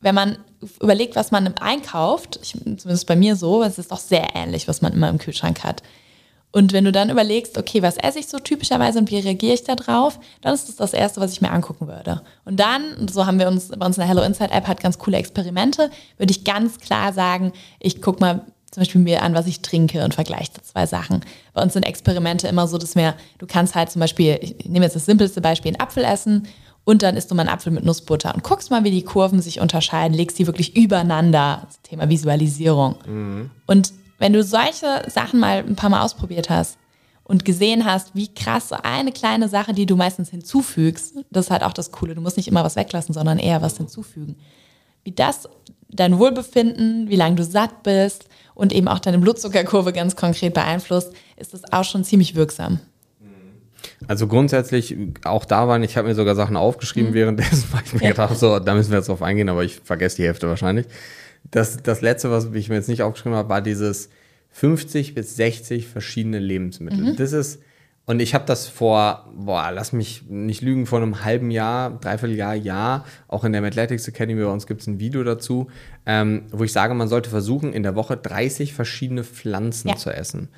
wenn 0.00 0.14
man 0.14 0.38
überlegt, 0.80 1.16
was 1.16 1.30
man 1.30 1.46
einkauft, 1.58 2.38
ich, 2.42 2.52
zumindest 2.52 3.06
bei 3.06 3.16
mir 3.16 3.36
so, 3.36 3.62
es 3.62 3.78
ist 3.78 3.92
doch 3.92 3.98
sehr 3.98 4.34
ähnlich, 4.34 4.68
was 4.68 4.82
man 4.82 4.92
immer 4.92 5.08
im 5.08 5.18
Kühlschrank 5.18 5.64
hat. 5.64 5.82
Und 6.52 6.72
wenn 6.72 6.84
du 6.84 6.90
dann 6.90 7.10
überlegst, 7.10 7.56
okay, 7.56 7.80
was 7.80 7.96
esse 7.96 8.18
ich 8.18 8.26
so 8.26 8.40
typischerweise 8.40 8.98
und 8.98 9.10
wie 9.10 9.20
reagiere 9.20 9.54
ich 9.54 9.62
da 9.62 9.76
drauf, 9.76 10.18
dann 10.40 10.52
ist 10.52 10.68
das 10.68 10.76
das 10.76 10.92
Erste, 10.92 11.20
was 11.20 11.32
ich 11.32 11.40
mir 11.40 11.52
angucken 11.52 11.86
würde. 11.86 12.22
Und 12.44 12.58
dann, 12.58 13.06
so 13.08 13.24
haben 13.24 13.38
wir 13.38 13.46
uns 13.46 13.68
bei 13.68 13.86
uns 13.86 13.96
in 13.96 14.00
der 14.00 14.08
Hello 14.08 14.22
Insight 14.22 14.50
App 14.50 14.66
hat 14.66 14.80
ganz 14.80 14.98
coole 14.98 15.16
Experimente, 15.16 15.90
würde 16.18 16.32
ich 16.32 16.42
ganz 16.44 16.78
klar 16.78 17.12
sagen, 17.12 17.52
ich 17.78 18.02
gucke 18.02 18.18
mal, 18.20 18.46
zum 18.70 18.82
Beispiel 18.82 19.00
mir 19.00 19.22
an, 19.22 19.34
was 19.34 19.46
ich 19.46 19.62
trinke 19.62 20.04
und 20.04 20.14
vergleiche 20.14 20.52
zwei 20.62 20.86
Sachen. 20.86 21.24
Bei 21.54 21.62
uns 21.62 21.72
sind 21.72 21.84
Experimente 21.84 22.46
immer 22.46 22.68
so, 22.68 22.78
dass 22.78 22.94
wir, 22.94 23.14
du 23.38 23.46
kannst 23.46 23.74
halt 23.74 23.90
zum 23.90 24.00
Beispiel, 24.00 24.38
ich 24.40 24.68
nehme 24.68 24.84
jetzt 24.84 24.96
das 24.96 25.06
simpelste 25.06 25.40
Beispiel, 25.40 25.70
einen 25.70 25.80
Apfel 25.80 26.04
essen 26.04 26.46
und 26.84 27.02
dann 27.02 27.16
isst 27.16 27.30
du 27.30 27.34
mal 27.34 27.42
einen 27.42 27.50
Apfel 27.50 27.72
mit 27.72 27.84
Nussbutter 27.84 28.34
und 28.34 28.44
guckst 28.44 28.70
mal, 28.70 28.84
wie 28.84 28.90
die 28.90 29.02
Kurven 29.02 29.42
sich 29.42 29.60
unterscheiden, 29.60 30.16
legst 30.16 30.38
die 30.38 30.46
wirklich 30.46 30.76
übereinander. 30.76 31.62
Das 31.66 31.82
Thema 31.82 32.08
Visualisierung. 32.08 32.96
Mhm. 33.06 33.50
Und 33.66 33.92
wenn 34.18 34.32
du 34.32 34.42
solche 34.44 35.02
Sachen 35.08 35.40
mal 35.40 35.58
ein 35.58 35.76
paar 35.76 35.90
Mal 35.90 36.02
ausprobiert 36.02 36.48
hast 36.48 36.78
und 37.24 37.44
gesehen 37.44 37.84
hast, 37.84 38.14
wie 38.14 38.32
krass 38.32 38.68
so 38.68 38.76
eine 38.82 39.12
kleine 39.12 39.48
Sache, 39.48 39.72
die 39.72 39.86
du 39.86 39.96
meistens 39.96 40.30
hinzufügst, 40.30 41.14
das 41.30 41.46
ist 41.46 41.50
halt 41.50 41.64
auch 41.64 41.72
das 41.72 41.90
Coole. 41.90 42.14
Du 42.14 42.20
musst 42.20 42.36
nicht 42.36 42.48
immer 42.48 42.64
was 42.64 42.76
weglassen, 42.76 43.14
sondern 43.14 43.38
eher 43.38 43.62
was 43.62 43.76
hinzufügen. 43.76 44.36
Wie 45.02 45.12
das 45.12 45.48
dein 45.88 46.18
Wohlbefinden, 46.18 47.08
wie 47.08 47.16
lange 47.16 47.36
du 47.36 47.44
satt 47.44 47.82
bist 47.82 48.28
und 48.60 48.74
eben 48.74 48.88
auch 48.88 48.98
deine 48.98 49.18
Blutzuckerkurve 49.18 49.92
ganz 49.94 50.16
konkret 50.16 50.52
beeinflusst, 50.52 51.14
ist 51.38 51.54
das 51.54 51.72
auch 51.72 51.84
schon 51.84 52.04
ziemlich 52.04 52.34
wirksam. 52.34 52.78
Also 54.06 54.26
grundsätzlich, 54.26 54.94
auch 55.24 55.46
da 55.46 55.66
waren, 55.66 55.82
ich 55.82 55.96
habe 55.96 56.08
mir 56.08 56.14
sogar 56.14 56.34
Sachen 56.34 56.56
aufgeschrieben 56.56 57.10
mhm. 57.10 57.14
währenddessen, 57.14 57.64
weil 57.72 57.82
ich 57.86 57.94
mir 57.94 58.02
ja. 58.02 58.10
gedacht 58.10 58.38
so, 58.38 58.58
da 58.58 58.74
müssen 58.74 58.90
wir 58.90 58.98
jetzt 58.98 59.08
drauf 59.08 59.22
eingehen, 59.22 59.48
aber 59.48 59.64
ich 59.64 59.80
vergesse 59.82 60.16
die 60.16 60.24
Hälfte 60.24 60.46
wahrscheinlich. 60.46 60.86
Das, 61.50 61.82
das 61.82 62.02
letzte, 62.02 62.30
was 62.30 62.48
ich 62.52 62.68
mir 62.68 62.74
jetzt 62.74 62.88
nicht 62.88 63.02
aufgeschrieben 63.02 63.36
habe, 63.36 63.48
war 63.48 63.62
dieses 63.62 64.10
50 64.50 65.14
bis 65.14 65.36
60 65.36 65.86
verschiedene 65.86 66.38
Lebensmittel. 66.38 67.12
Mhm. 67.12 67.16
Das 67.16 67.32
ist, 67.32 67.60
und 68.06 68.20
ich 68.20 68.34
habe 68.34 68.44
das 68.44 68.66
vor, 68.66 69.30
boah, 69.36 69.70
lass 69.72 69.92
mich 69.92 70.24
nicht 70.28 70.62
lügen, 70.62 70.86
vor 70.86 71.00
einem 71.00 71.24
halben 71.24 71.50
Jahr, 71.50 71.90
dreiviertel 72.00 72.36
Jahr, 72.36 72.54
Jahr, 72.54 73.04
auch 73.28 73.44
in 73.44 73.52
der 73.52 73.62
Athletics 73.62 74.08
Academy 74.08 74.42
bei 74.42 74.50
uns 74.50 74.66
gibt 74.66 74.80
es 74.80 74.86
ein 74.86 74.98
Video 74.98 75.22
dazu, 75.22 75.68
ähm, 76.06 76.42
wo 76.50 76.64
ich 76.64 76.72
sage, 76.72 76.94
man 76.94 77.08
sollte 77.08 77.30
versuchen, 77.30 77.72
in 77.72 77.82
der 77.82 77.94
Woche 77.94 78.16
30 78.16 78.74
verschiedene 78.74 79.22
Pflanzen 79.22 79.90
ja. 79.90 79.96
zu 79.96 80.10
essen. 80.10 80.48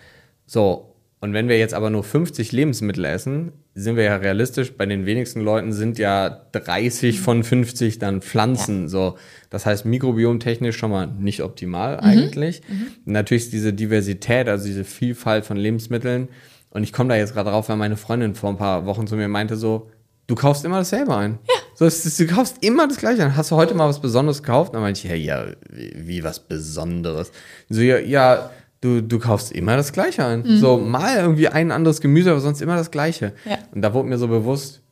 So, 0.47 0.93
und 1.23 1.35
wenn 1.35 1.49
wir 1.49 1.57
jetzt 1.57 1.73
aber 1.73 1.89
nur 1.89 2.03
50 2.03 2.51
Lebensmittel 2.51 3.05
essen, 3.05 3.53
sind 3.75 3.95
wir 3.95 4.03
ja 4.03 4.17
realistisch, 4.17 4.73
bei 4.73 4.87
den 4.87 5.07
wenigsten 5.07 5.41
Leuten 5.41 5.73
sind 5.73 5.97
ja 5.97 6.29
30 6.51 7.21
von 7.21 7.45
50 7.45 8.01
dann 8.01 8.23
Pflanzen. 8.23 8.83
Ja. 8.83 8.89
So, 8.89 9.19
das 9.49 9.65
heißt, 9.65 9.85
mikrobiomtechnisch 9.85 10.77
schon 10.77 10.91
mal 10.91 11.07
nicht 11.07 11.43
optimal 11.43 11.99
mhm. 11.99 12.03
eigentlich. 12.03 12.63
Mhm. 12.69 13.13
Natürlich 13.13 13.45
ist 13.45 13.53
diese 13.53 13.73
Diversität, 13.73 14.49
also 14.49 14.67
diese 14.67 14.83
Vielfalt 14.83 15.45
von 15.45 15.57
Lebensmitteln. 15.57 16.29
Und 16.73 16.83
ich 16.83 16.93
komme 16.93 17.11
da 17.11 17.17
jetzt 17.17 17.35
gerade 17.35 17.51
drauf, 17.51 17.69
weil 17.69 17.77
meine 17.77 17.97
Freundin 17.97 18.35
vor 18.35 18.51
ein 18.51 18.57
paar 18.57 18.87
Wochen 18.87 19.07
zu 19.07 19.17
mir 19.17 19.29
meinte 19.29 19.57
so, 19.57 19.91
du 20.27 20.35
kaufst 20.35 20.65
immer 20.65 20.79
dasselbe 20.79 21.15
ein. 21.17 21.39
Ja. 21.47 21.55
So, 21.75 22.25
du 22.25 22.27
kaufst 22.27 22.63
immer 22.63 22.89
das 22.89 22.99
Gleiche 22.99 23.25
ein. 23.25 23.37
Hast 23.37 23.51
du 23.51 23.57
heute 23.57 23.75
mal 23.75 23.89
was 23.89 24.01
Besonderes 24.01 24.43
gekauft? 24.43 24.75
Dann 24.75 24.83
meinte 24.83 25.01
ich, 25.01 25.05
ja, 25.05 25.17
ja, 25.17 25.47
wie, 25.71 26.23
was 26.23 26.41
Besonderes? 26.41 27.33
So, 27.69 27.81
ja, 27.81 27.99
ja 27.99 28.51
du, 28.81 29.03
du 29.03 29.19
kaufst 29.19 29.53
immer 29.53 29.77
das 29.77 29.93
Gleiche 29.93 30.25
ein. 30.25 30.43
Mhm. 30.43 30.59
So 30.59 30.79
mal 30.79 31.17
irgendwie 31.17 31.49
ein 31.49 31.71
anderes 31.71 32.01
Gemüse, 32.01 32.31
aber 32.31 32.41
sonst 32.41 32.61
immer 32.61 32.77
das 32.77 32.91
Gleiche. 32.91 33.33
Ja. 33.45 33.59
Und 33.73 33.83
da 33.83 33.95
wurde 33.95 34.09
mir 34.09 34.19
so 34.19 34.29
bewusst, 34.29 34.83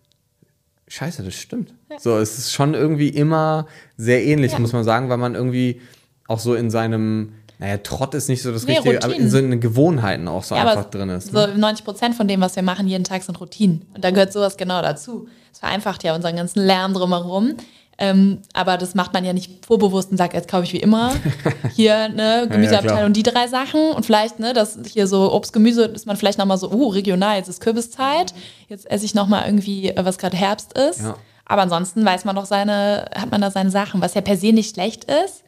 scheiße, 0.88 1.22
das 1.22 1.34
stimmt. 1.34 1.74
Ja. 1.90 1.98
So, 1.98 2.18
es 2.18 2.38
ist 2.38 2.52
schon 2.52 2.74
irgendwie 2.74 3.08
immer 3.08 3.66
sehr 3.96 4.24
ähnlich, 4.24 4.58
muss 4.58 4.72
man 4.72 4.84
sagen, 4.84 5.08
weil 5.08 5.18
man 5.18 5.34
irgendwie 5.34 5.80
auch 6.26 6.38
so 6.38 6.54
in 6.54 6.70
seinem, 6.70 7.32
naja, 7.60 7.76
Trott 7.76 8.14
ist 8.14 8.28
nicht 8.30 8.40
so 8.42 8.52
das 8.52 8.64
nee, 8.64 8.72
Richtige, 8.72 8.94
Routinen. 8.94 9.14
aber 9.14 9.22
in 9.22 9.30
so 9.30 9.38
den 9.38 9.60
Gewohnheiten 9.60 10.28
auch 10.28 10.42
so 10.42 10.54
einfach 10.54 10.86
drin 10.86 11.10
ist. 11.10 11.30
Ne? 11.30 11.48
So 11.52 11.58
90 11.58 11.84
Prozent 11.84 12.14
von 12.14 12.26
dem, 12.26 12.40
was 12.40 12.56
wir 12.56 12.62
machen 12.62 12.88
jeden 12.88 13.04
Tag, 13.04 13.22
sind 13.22 13.38
Routinen. 13.38 13.86
Und 13.94 14.02
da 14.02 14.10
gehört 14.10 14.32
sowas 14.32 14.56
genau 14.56 14.80
dazu. 14.80 15.28
Es 15.52 15.58
vereinfacht 15.58 16.02
ja 16.02 16.14
unseren 16.14 16.36
ganzen 16.36 16.64
Lärm 16.64 16.94
drumherum. 16.94 17.56
Ähm, 17.98 18.38
aber 18.54 18.78
das 18.78 18.94
macht 18.94 19.12
man 19.12 19.26
ja 19.26 19.34
nicht 19.34 19.66
vorbewusst 19.66 20.10
und 20.10 20.16
sagt, 20.16 20.32
jetzt 20.32 20.48
kaufe 20.48 20.64
ich 20.64 20.72
wie 20.72 20.78
immer 20.78 21.12
hier 21.74 21.96
eine 21.96 22.48
Gemüseabteilung 22.50 22.98
ja, 22.98 23.08
die 23.10 23.22
drei 23.22 23.46
Sachen 23.46 23.90
und 23.90 24.06
vielleicht, 24.06 24.38
ne, 24.38 24.54
das 24.54 24.78
hier 24.86 25.06
so 25.06 25.30
Obst, 25.30 25.52
Gemüse, 25.52 25.84
ist 25.84 26.06
man 26.06 26.16
vielleicht 26.16 26.38
nochmal 26.38 26.56
so, 26.56 26.70
uh, 26.70 26.88
regional, 26.88 27.36
jetzt 27.36 27.48
ist 27.48 27.60
Kürbiszeit, 27.60 28.32
jetzt 28.68 28.90
esse 28.90 29.04
ich 29.04 29.14
nochmal 29.14 29.44
irgendwie, 29.44 29.92
was 29.96 30.16
gerade 30.16 30.34
Herbst 30.34 30.78
ist. 30.78 31.02
Ja. 31.02 31.14
Aber 31.44 31.60
ansonsten 31.60 32.02
weiß 32.02 32.24
man 32.24 32.36
doch 32.36 32.46
seine, 32.46 33.04
hat 33.14 33.30
man 33.30 33.42
da 33.42 33.50
seine 33.50 33.70
Sachen, 33.70 34.00
was 34.00 34.14
ja 34.14 34.22
per 34.22 34.38
se 34.38 34.54
nicht 34.54 34.72
schlecht 34.72 35.04
ist. 35.04 35.44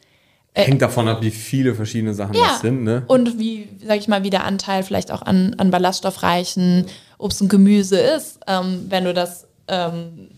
Äh, 0.53 0.63
Hängt 0.65 0.81
davon 0.81 1.07
ab, 1.07 1.21
wie 1.21 1.31
viele 1.31 1.73
verschiedene 1.73 2.13
Sachen 2.13 2.35
ja. 2.35 2.43
das 2.43 2.61
sind, 2.61 2.83
ne? 2.83 3.03
Und 3.07 3.39
wie, 3.39 3.69
sag 3.85 3.97
ich 3.97 4.07
mal, 4.07 4.23
wie 4.23 4.29
der 4.29 4.45
Anteil 4.45 4.83
vielleicht 4.83 5.11
auch 5.11 5.23
an, 5.23 5.55
an 5.57 5.71
ballaststoffreichen 5.71 6.85
Obst 7.17 7.41
und 7.41 7.49
Gemüse 7.49 7.97
ist. 7.97 8.39
Ähm, 8.47 8.85
wenn 8.89 9.05
du 9.05 9.13
das 9.13 9.47
ähm, 9.67 10.29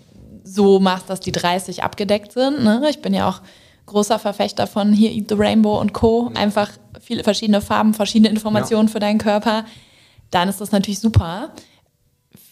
so 0.43 0.79
machst, 0.79 1.09
dass 1.09 1.19
die 1.19 1.31
30 1.31 1.83
abgedeckt 1.83 2.31
sind. 2.31 2.63
Ne? 2.63 2.85
Ich 2.89 3.01
bin 3.01 3.13
ja 3.13 3.27
auch 3.27 3.41
großer 3.87 4.19
Verfechter 4.19 4.67
von 4.67 4.93
hier 4.93 5.11
Eat 5.11 5.29
the 5.29 5.35
Rainbow 5.35 5.79
und 5.79 5.93
Co. 5.93 6.31
Einfach 6.35 6.71
viele 7.01 7.23
verschiedene 7.23 7.61
Farben, 7.61 7.93
verschiedene 7.93 8.29
Informationen 8.29 8.87
ja. 8.87 8.93
für 8.93 8.99
deinen 8.99 9.17
Körper. 9.17 9.65
Dann 10.31 10.49
ist 10.49 10.61
das 10.61 10.71
natürlich 10.71 10.99
super. 10.99 11.51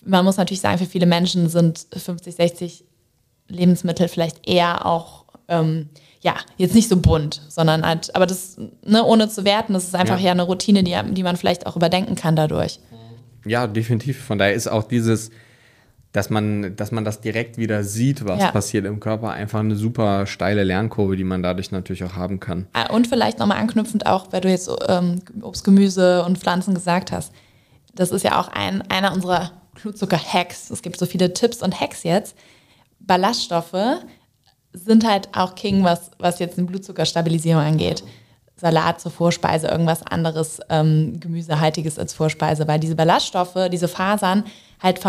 Man 0.06 0.26
muss 0.26 0.38
natürlich 0.38 0.62
sagen, 0.62 0.78
für 0.78 0.86
viele 0.86 1.06
Menschen 1.06 1.50
sind 1.50 1.88
50, 1.96 2.36
60 2.36 2.84
Lebensmittel 3.48 4.08
vielleicht 4.08 4.48
eher 4.48 4.86
auch, 4.86 5.26
ähm, 5.48 5.90
ja, 6.24 6.36
jetzt 6.56 6.74
nicht 6.74 6.88
so 6.88 6.96
bunt, 6.96 7.42
sondern 7.50 7.86
halt, 7.86 8.16
aber 8.16 8.26
das, 8.26 8.58
ne, 8.86 9.04
ohne 9.04 9.28
zu 9.30 9.44
werten, 9.44 9.74
das 9.74 9.84
ist 9.84 9.96
einfach 9.96 10.20
ja, 10.20 10.28
ja 10.28 10.32
eine 10.32 10.44
Routine, 10.44 10.84
die, 10.84 10.96
die 11.12 11.24
man 11.24 11.36
vielleicht 11.36 11.68
auch 11.68 11.76
überdenken 11.76 12.16
kann 12.16 12.36
dadurch. 12.36 12.80
Ja, 13.46 13.68
definitiv. 13.68 14.24
Von 14.24 14.38
daher 14.38 14.54
ist 14.54 14.68
auch 14.68 14.84
dieses, 14.84 15.32
dass 16.14 16.30
man, 16.30 16.78
dass 16.78 16.94
man 16.94 17.04
das 17.04 17.20
direkt 17.20 17.58
wieder 17.58 17.84
sieht, 17.84 18.26
was 18.26 18.40
ja. 18.40 18.52
passiert 18.52 18.86
im 18.86 19.02
Körper. 19.02 19.32
Einfach 19.32 19.60
eine 19.60 19.76
super 19.76 20.26
steile 20.26 20.64
Lernkurve, 20.64 21.18
die 21.18 21.26
man 21.26 21.44
dadurch 21.44 21.72
natürlich 21.72 22.06
auch 22.06 22.16
haben 22.16 22.40
kann. 22.40 22.68
Ah, 22.72 22.94
und 22.94 23.08
vielleicht 23.08 23.40
nochmal 23.40 23.58
anknüpfend 23.58 24.06
auch, 24.06 24.32
weil 24.32 24.40
du 24.40 24.50
jetzt 24.50 24.72
ähm, 24.88 25.20
Obst, 25.42 25.66
Gemüse 25.66 26.24
und 26.24 26.38
Pflanzen 26.38 26.74
gesagt 26.74 27.12
hast. 27.12 27.34
Das 27.94 28.12
ist 28.12 28.24
ja 28.24 28.40
auch 28.40 28.48
ein, 28.48 28.82
einer 28.90 29.12
unserer 29.12 29.52
Blutzucker-Hacks. 29.76 30.70
Es 30.70 30.82
gibt 30.82 30.98
so 30.98 31.06
viele 31.06 31.34
Tipps 31.34 31.62
und 31.62 31.82
Hacks 31.82 32.04
jetzt. 32.04 32.38
Ballaststoffe 33.02 34.00
sind 34.74 35.08
halt 35.08 35.30
auch 35.34 35.56
King, 35.56 35.84
was, 35.84 36.12
was 36.20 36.40
jetzt 36.40 36.58
eine 36.58 36.68
Blutzuckerstabilisierung 36.68 37.62
angeht. 37.62 38.04
Salat 38.56 39.02
zur 39.02 39.12
Vorspeise, 39.12 39.68
irgendwas 39.68 40.06
anderes 40.06 40.60
ähm, 40.70 41.20
Gemüsehaltiges 41.20 42.00
als 42.00 42.14
Vorspeise, 42.14 42.68
weil 42.68 42.80
diese 42.80 42.96
Ballaststoffe, 42.96 43.58
diese 43.72 43.88
Fasern 43.88 44.46
halt 44.82 45.02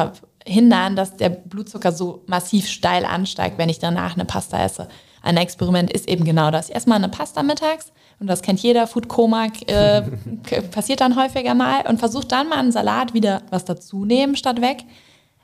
hindern, 0.44 0.96
dass 0.96 1.16
der 1.16 1.30
Blutzucker 1.30 1.92
so 1.92 2.22
massiv 2.26 2.68
steil 2.68 3.04
ansteigt, 3.04 3.58
wenn 3.58 3.68
ich 3.68 3.78
danach 3.78 4.14
eine 4.14 4.24
Pasta 4.24 4.62
esse. 4.62 4.88
Ein 5.22 5.36
Experiment 5.36 5.90
ist 5.92 6.08
eben 6.08 6.24
genau 6.24 6.50
das. 6.50 6.68
Erstmal 6.68 6.98
eine 6.98 7.08
Pasta 7.08 7.42
mittags 7.42 7.92
und 8.20 8.26
das 8.26 8.42
kennt 8.42 8.60
jeder, 8.60 8.86
Food 8.86 9.08
Coma 9.08 9.46
äh, 9.66 10.02
passiert 10.70 11.00
dann 11.00 11.16
häufiger 11.16 11.54
mal 11.54 11.86
und 11.88 11.98
versucht 11.98 12.32
dann 12.32 12.48
mal 12.48 12.58
einen 12.58 12.72
Salat 12.72 13.14
wieder 13.14 13.42
was 13.50 13.64
dazu 13.64 14.04
nehmen 14.04 14.36
statt 14.36 14.60
weg. 14.60 14.84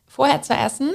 Vorher 0.06 0.42
zu 0.42 0.52
essen, 0.52 0.90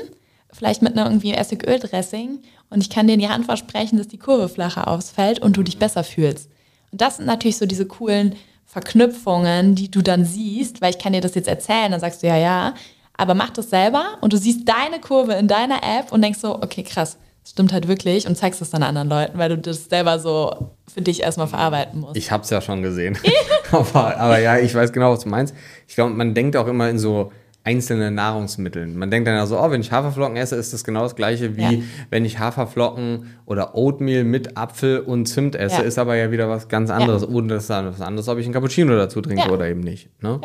vielleicht 0.56 0.82
mit 0.82 0.94
einer 0.94 1.06
irgendwie 1.06 1.34
Essigöl-Dressing 1.34 2.40
und 2.70 2.82
ich 2.82 2.90
kann 2.90 3.08
dir 3.08 3.14
in 3.14 3.20
die 3.20 3.30
Hand 3.30 3.46
versprechen, 3.46 3.98
dass 3.98 4.08
die 4.08 4.18
Kurve 4.18 4.50
flacher 4.50 4.88
ausfällt 4.88 5.40
und 5.40 5.58
du 5.58 5.64
dich 5.64 5.78
besser 5.78 6.04
fühlst. 6.04 6.50
Und 6.92 7.02
das 7.02 7.18
sind 7.18 7.26
natürlich 7.26 7.58
so 7.58 7.66
diese 7.66 7.86
coolen 7.86 8.36
Verknüpfungen, 8.66 9.76
die 9.76 9.92
du 9.92 10.02
dann 10.02 10.26
siehst, 10.26 10.82
weil 10.82 10.92
ich 10.92 11.00
kann 11.00 11.14
dir 11.14 11.22
das 11.22 11.36
jetzt 11.36 11.48
erzählen, 11.48 11.92
dann 11.92 12.00
sagst 12.00 12.24
du 12.24 12.28
ja, 12.28 12.38
ja, 12.38 12.74
aber 13.18 13.34
mach 13.34 13.52
das 13.52 13.70
selber 13.70 14.18
und 14.22 14.34
du 14.34 14.38
siehst 14.38 14.68
deine 14.68 15.00
Kurve 15.00 15.34
in 15.34 15.48
deiner 15.48 15.78
App 15.84 16.12
und 16.12 16.22
denkst 16.22 16.40
so, 16.40 16.56
okay, 16.56 16.84
krass, 16.84 17.18
das 17.44 17.52
stimmt 17.52 17.72
halt 17.72 17.88
wirklich 17.88 18.28
und 18.28 18.36
zeigst 18.36 18.62
es 18.62 18.72
dann 18.72 18.84
anderen 18.84 19.08
Leuten, 19.08 19.38
weil 19.38 19.50
du 19.50 19.58
das 19.58 19.86
selber 19.86 20.20
so 20.20 20.72
für 20.92 21.02
dich 21.02 21.22
erstmal 21.22 21.48
verarbeiten 21.48 22.00
musst. 22.00 22.18
Ich 22.18 22.32
habe 22.32 22.44
es 22.44 22.50
ja 22.50 22.60
schon 22.60 22.82
gesehen. 22.82 23.18
aber, 23.72 24.18
aber, 24.18 24.40
ja, 24.40 24.58
ich 24.58 24.74
weiß 24.74 24.92
genau, 24.92 25.12
was 25.12 25.20
du 25.20 25.30
meinst. 25.30 25.54
Ich 25.88 25.96
glaube, 25.96 26.12
man 26.12 26.34
denkt 26.34 26.58
auch 26.58 26.68
immer 26.68 26.90
in 26.90 26.98
so 26.98 27.32
einzelne 27.66 28.12
Nahrungsmitteln. 28.12 28.96
Man 28.96 29.10
denkt 29.10 29.28
dann 29.28 29.36
ja 29.36 29.46
so, 29.48 29.60
oh, 29.60 29.72
wenn 29.72 29.82
ich 29.82 29.92
Haferflocken 29.92 30.38
esse, 30.38 30.56
ist 30.56 30.72
das 30.72 30.84
genau 30.84 31.02
das 31.02 31.16
gleiche 31.16 31.58
wie 31.58 31.78
ja. 31.78 31.84
wenn 32.12 32.24
ich 32.24 32.38
Haferflocken 32.38 33.26
oder 33.46 33.76
Oatmeal 33.76 34.24
mit 34.24 34.56
Apfel 34.56 35.00
und 35.00 35.26
Zimt 35.26 35.56
esse, 35.56 35.78
ja. 35.78 35.82
ist 35.82 35.98
aber 35.98 36.16
ja 36.16 36.32
wieder 36.32 36.48
was 36.48 36.68
ganz 36.68 36.92
anderes. 36.92 37.24
Ja. 37.24 37.28
Und 37.28 37.48
das 37.48 37.64
ist 37.64 37.70
dann 37.72 37.88
was 37.88 38.02
anderes, 38.02 38.30
ob 38.30 38.38
ich 38.38 38.46
einen 38.46 38.54
Cappuccino 38.54 38.96
dazu 38.96 39.20
trinke 39.20 39.50
oder 39.50 39.68
eben 39.68 39.80
nicht. 39.80 40.10
Ne? 40.22 40.40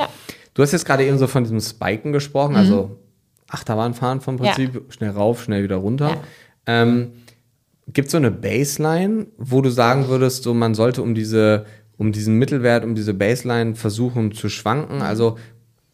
Du 0.54 0.62
hast 0.62 0.72
jetzt 0.72 0.86
gerade 0.86 1.04
eben 1.04 1.18
so 1.18 1.26
von 1.26 1.44
diesem 1.44 1.60
Spiken 1.60 2.12
gesprochen, 2.12 2.56
also 2.56 2.72
mhm. 2.72 2.78
also 2.80 2.96
Achterbahnfahren 3.50 4.22
vom 4.22 4.38
Prinzip, 4.38 4.82
schnell 4.88 5.10
rauf, 5.10 5.42
schnell 5.42 5.62
wieder 5.62 5.76
runter. 5.76 6.16
Ähm, 6.66 7.12
Gibt 7.92 8.06
es 8.06 8.12
so 8.12 8.18
eine 8.18 8.30
Baseline, 8.30 9.26
wo 9.36 9.60
du 9.60 9.68
sagen 9.68 10.08
würdest, 10.08 10.44
so 10.44 10.54
man 10.54 10.74
sollte 10.74 11.02
um 11.02 11.14
diese, 11.14 11.66
um 11.98 12.12
diesen 12.12 12.36
Mittelwert, 12.38 12.84
um 12.84 12.94
diese 12.94 13.12
Baseline 13.12 13.74
versuchen 13.74 14.32
zu 14.32 14.48
schwanken? 14.48 14.96
Mhm. 14.96 15.02
Also 15.02 15.36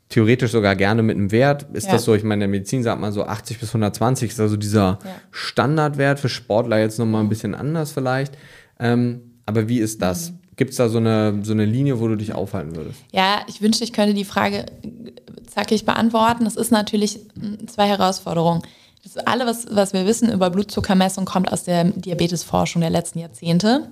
theoretisch 0.08 0.52
sogar 0.52 0.76
gerne 0.76 1.02
mit 1.02 1.16
einem 1.16 1.32
Wert. 1.32 1.66
Ist 1.72 1.86
ja. 1.86 1.92
das 1.92 2.04
so? 2.04 2.14
Ich 2.14 2.22
meine, 2.22 2.44
in 2.44 2.50
der 2.52 2.60
Medizin 2.60 2.82
sagt 2.82 3.00
man 3.00 3.12
so 3.12 3.24
80 3.24 3.58
bis 3.58 3.70
120 3.70 4.30
ist 4.30 4.40
also 4.40 4.56
dieser 4.56 4.98
ja. 5.04 5.10
Standardwert 5.30 6.20
für 6.20 6.28
Sportler 6.28 6.78
jetzt 6.78 6.98
nochmal 6.98 7.22
ein 7.22 7.28
bisschen 7.28 7.54
anders 7.54 7.92
vielleicht. 7.92 8.36
Ähm, 8.78 9.22
aber 9.46 9.68
wie 9.68 9.78
ist 9.78 10.02
das? 10.02 10.30
Mhm. 10.30 10.38
Gibt 10.56 10.70
es 10.70 10.76
da 10.76 10.88
so 10.88 10.98
eine, 10.98 11.40
so 11.42 11.52
eine 11.52 11.66
Linie, 11.66 12.00
wo 12.00 12.08
du 12.08 12.16
dich 12.16 12.32
aufhalten 12.32 12.76
würdest? 12.76 13.00
Ja, 13.12 13.40
ich 13.46 13.60
wünschte, 13.60 13.84
ich 13.84 13.92
könnte 13.92 14.14
die 14.14 14.24
Frage 14.24 14.66
zackig 15.46 15.84
beantworten. 15.84 16.44
Das 16.44 16.56
ist 16.56 16.70
natürlich 16.70 17.20
zwei 17.66 17.86
Herausforderungen. 17.86 18.62
Das 19.02 19.18
alle, 19.18 19.46
was, 19.46 19.66
was 19.70 19.92
wir 19.92 20.06
wissen 20.06 20.32
über 20.32 20.50
Blutzuckermessung, 20.50 21.26
kommt 21.26 21.52
aus 21.52 21.64
der 21.64 21.84
Diabetesforschung 21.84 22.80
der 22.80 22.90
letzten 22.90 23.18
Jahrzehnte. 23.18 23.88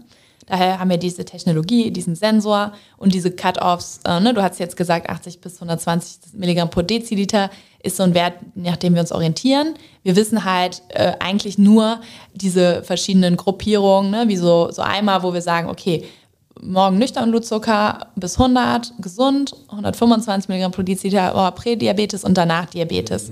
Daher 0.47 0.79
haben 0.79 0.91
wir 0.91 0.99
diese 0.99 1.25
Technologie, 1.25 1.91
diesen 1.91 2.15
Sensor 2.15 2.73
und 2.97 3.15
diese 3.15 3.31
Cut-Offs. 3.31 4.01
Äh, 4.05 4.21
ne? 4.21 4.35
Du 4.35 4.43
hast 4.43 4.61
jetzt 4.61 4.77
gesagt, 4.77 5.09
80 5.09 5.41
bis 5.41 5.55
120 5.55 6.35
Milligramm 6.35 6.71
pro 6.71 6.83
Deziliter 6.83 7.51
ist 7.83 7.97
so 7.97 8.03
ein 8.03 8.15
Wert, 8.15 8.35
nach 8.55 8.77
dem 8.77 8.95
wir 8.95 9.01
uns 9.01 9.13
orientieren. 9.13 9.75
Wir 10.03 10.17
wissen 10.17 10.45
halt 10.45 10.83
äh, 10.89 11.13
eigentlich 11.21 11.59
nur 11.59 12.01
diese 12.35 12.83
verschiedenen 12.83 13.37
Gruppierungen, 13.37 14.11
ne? 14.11 14.25
wie 14.29 14.37
so, 14.37 14.71
so 14.71 14.83
einmal, 14.83 15.23
wo 15.23 15.33
wir 15.33 15.43
sagen, 15.43 15.69
okay, 15.69 16.05
morgen 16.61 16.99
nüchtern 16.99 17.31
Blutzucker 17.31 18.07
bis 18.17 18.39
100, 18.39 18.95
gesund, 19.01 19.55
125 19.69 20.49
Milligramm 20.49 20.73
pro 20.73 20.83
Deziliter 20.83 21.33
oh, 21.35 21.51
Prädiabetes 21.55 22.25
und 22.25 22.37
danach 22.37 22.67
Diabetes. 22.67 23.31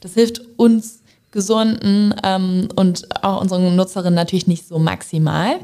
Das 0.00 0.14
hilft 0.14 0.42
uns 0.56 1.00
Gesunden 1.30 2.14
ähm, 2.22 2.68
und 2.76 3.08
auch 3.24 3.40
unseren 3.40 3.74
Nutzerinnen 3.74 4.14
natürlich 4.14 4.46
nicht 4.46 4.68
so 4.68 4.78
maximal. 4.78 5.58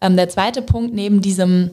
Ähm, 0.00 0.16
der 0.16 0.28
zweite 0.28 0.62
Punkt 0.62 0.94
neben 0.94 1.20
diesem, 1.20 1.70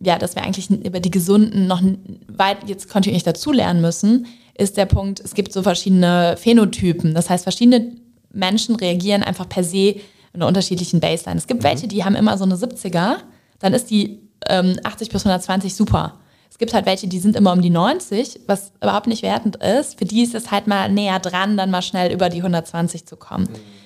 ja, 0.00 0.18
dass 0.18 0.34
wir 0.34 0.42
eigentlich 0.42 0.70
über 0.70 1.00
die 1.00 1.10
Gesunden 1.10 1.66
noch 1.66 1.82
weit 2.28 2.68
jetzt 2.68 2.88
kontinuierlich 2.88 3.24
dazulernen 3.24 3.80
müssen, 3.80 4.26
ist 4.56 4.76
der 4.76 4.86
Punkt, 4.86 5.20
es 5.20 5.34
gibt 5.34 5.52
so 5.52 5.62
verschiedene 5.62 6.36
Phänotypen. 6.38 7.14
Das 7.14 7.30
heißt, 7.30 7.44
verschiedene 7.44 7.92
Menschen 8.32 8.76
reagieren 8.76 9.22
einfach 9.22 9.48
per 9.48 9.64
se 9.64 9.88
in 9.88 10.00
einer 10.34 10.46
unterschiedlichen 10.46 11.00
Baseline. 11.00 11.38
Es 11.38 11.46
gibt 11.46 11.62
mhm. 11.62 11.66
welche, 11.66 11.88
die 11.88 12.04
haben 12.04 12.16
immer 12.16 12.36
so 12.38 12.44
eine 12.44 12.56
70er, 12.56 13.16
dann 13.58 13.72
ist 13.72 13.90
die 13.90 14.20
ähm, 14.48 14.78
80 14.82 15.08
bis 15.10 15.22
120 15.22 15.74
super. 15.74 16.18
Es 16.50 16.58
gibt 16.58 16.72
halt 16.72 16.86
welche, 16.86 17.08
die 17.08 17.18
sind 17.18 17.34
immer 17.34 17.52
um 17.52 17.62
die 17.62 17.70
90, 17.70 18.42
was 18.46 18.72
überhaupt 18.80 19.08
nicht 19.08 19.22
wertend 19.22 19.56
ist. 19.56 19.98
Für 19.98 20.04
die 20.04 20.22
ist 20.22 20.34
es 20.36 20.52
halt 20.52 20.68
mal 20.68 20.88
näher 20.88 21.18
dran, 21.18 21.56
dann 21.56 21.70
mal 21.70 21.82
schnell 21.82 22.12
über 22.12 22.28
die 22.28 22.38
120 22.38 23.06
zu 23.06 23.16
kommen. 23.16 23.48
Mhm. 23.50 23.83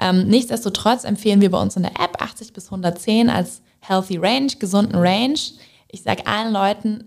Ähm, 0.00 0.26
nichtsdestotrotz 0.26 1.04
empfehlen 1.04 1.42
wir 1.42 1.50
bei 1.50 1.60
uns 1.60 1.76
in 1.76 1.82
der 1.82 2.00
App 2.00 2.20
80 2.20 2.54
bis 2.54 2.66
110 2.66 3.28
als 3.28 3.60
Healthy 3.80 4.16
Range, 4.16 4.50
gesunden 4.58 4.96
Range. 4.96 5.38
Ich 5.88 6.02
sage 6.02 6.26
allen 6.26 6.52
Leuten, 6.52 7.04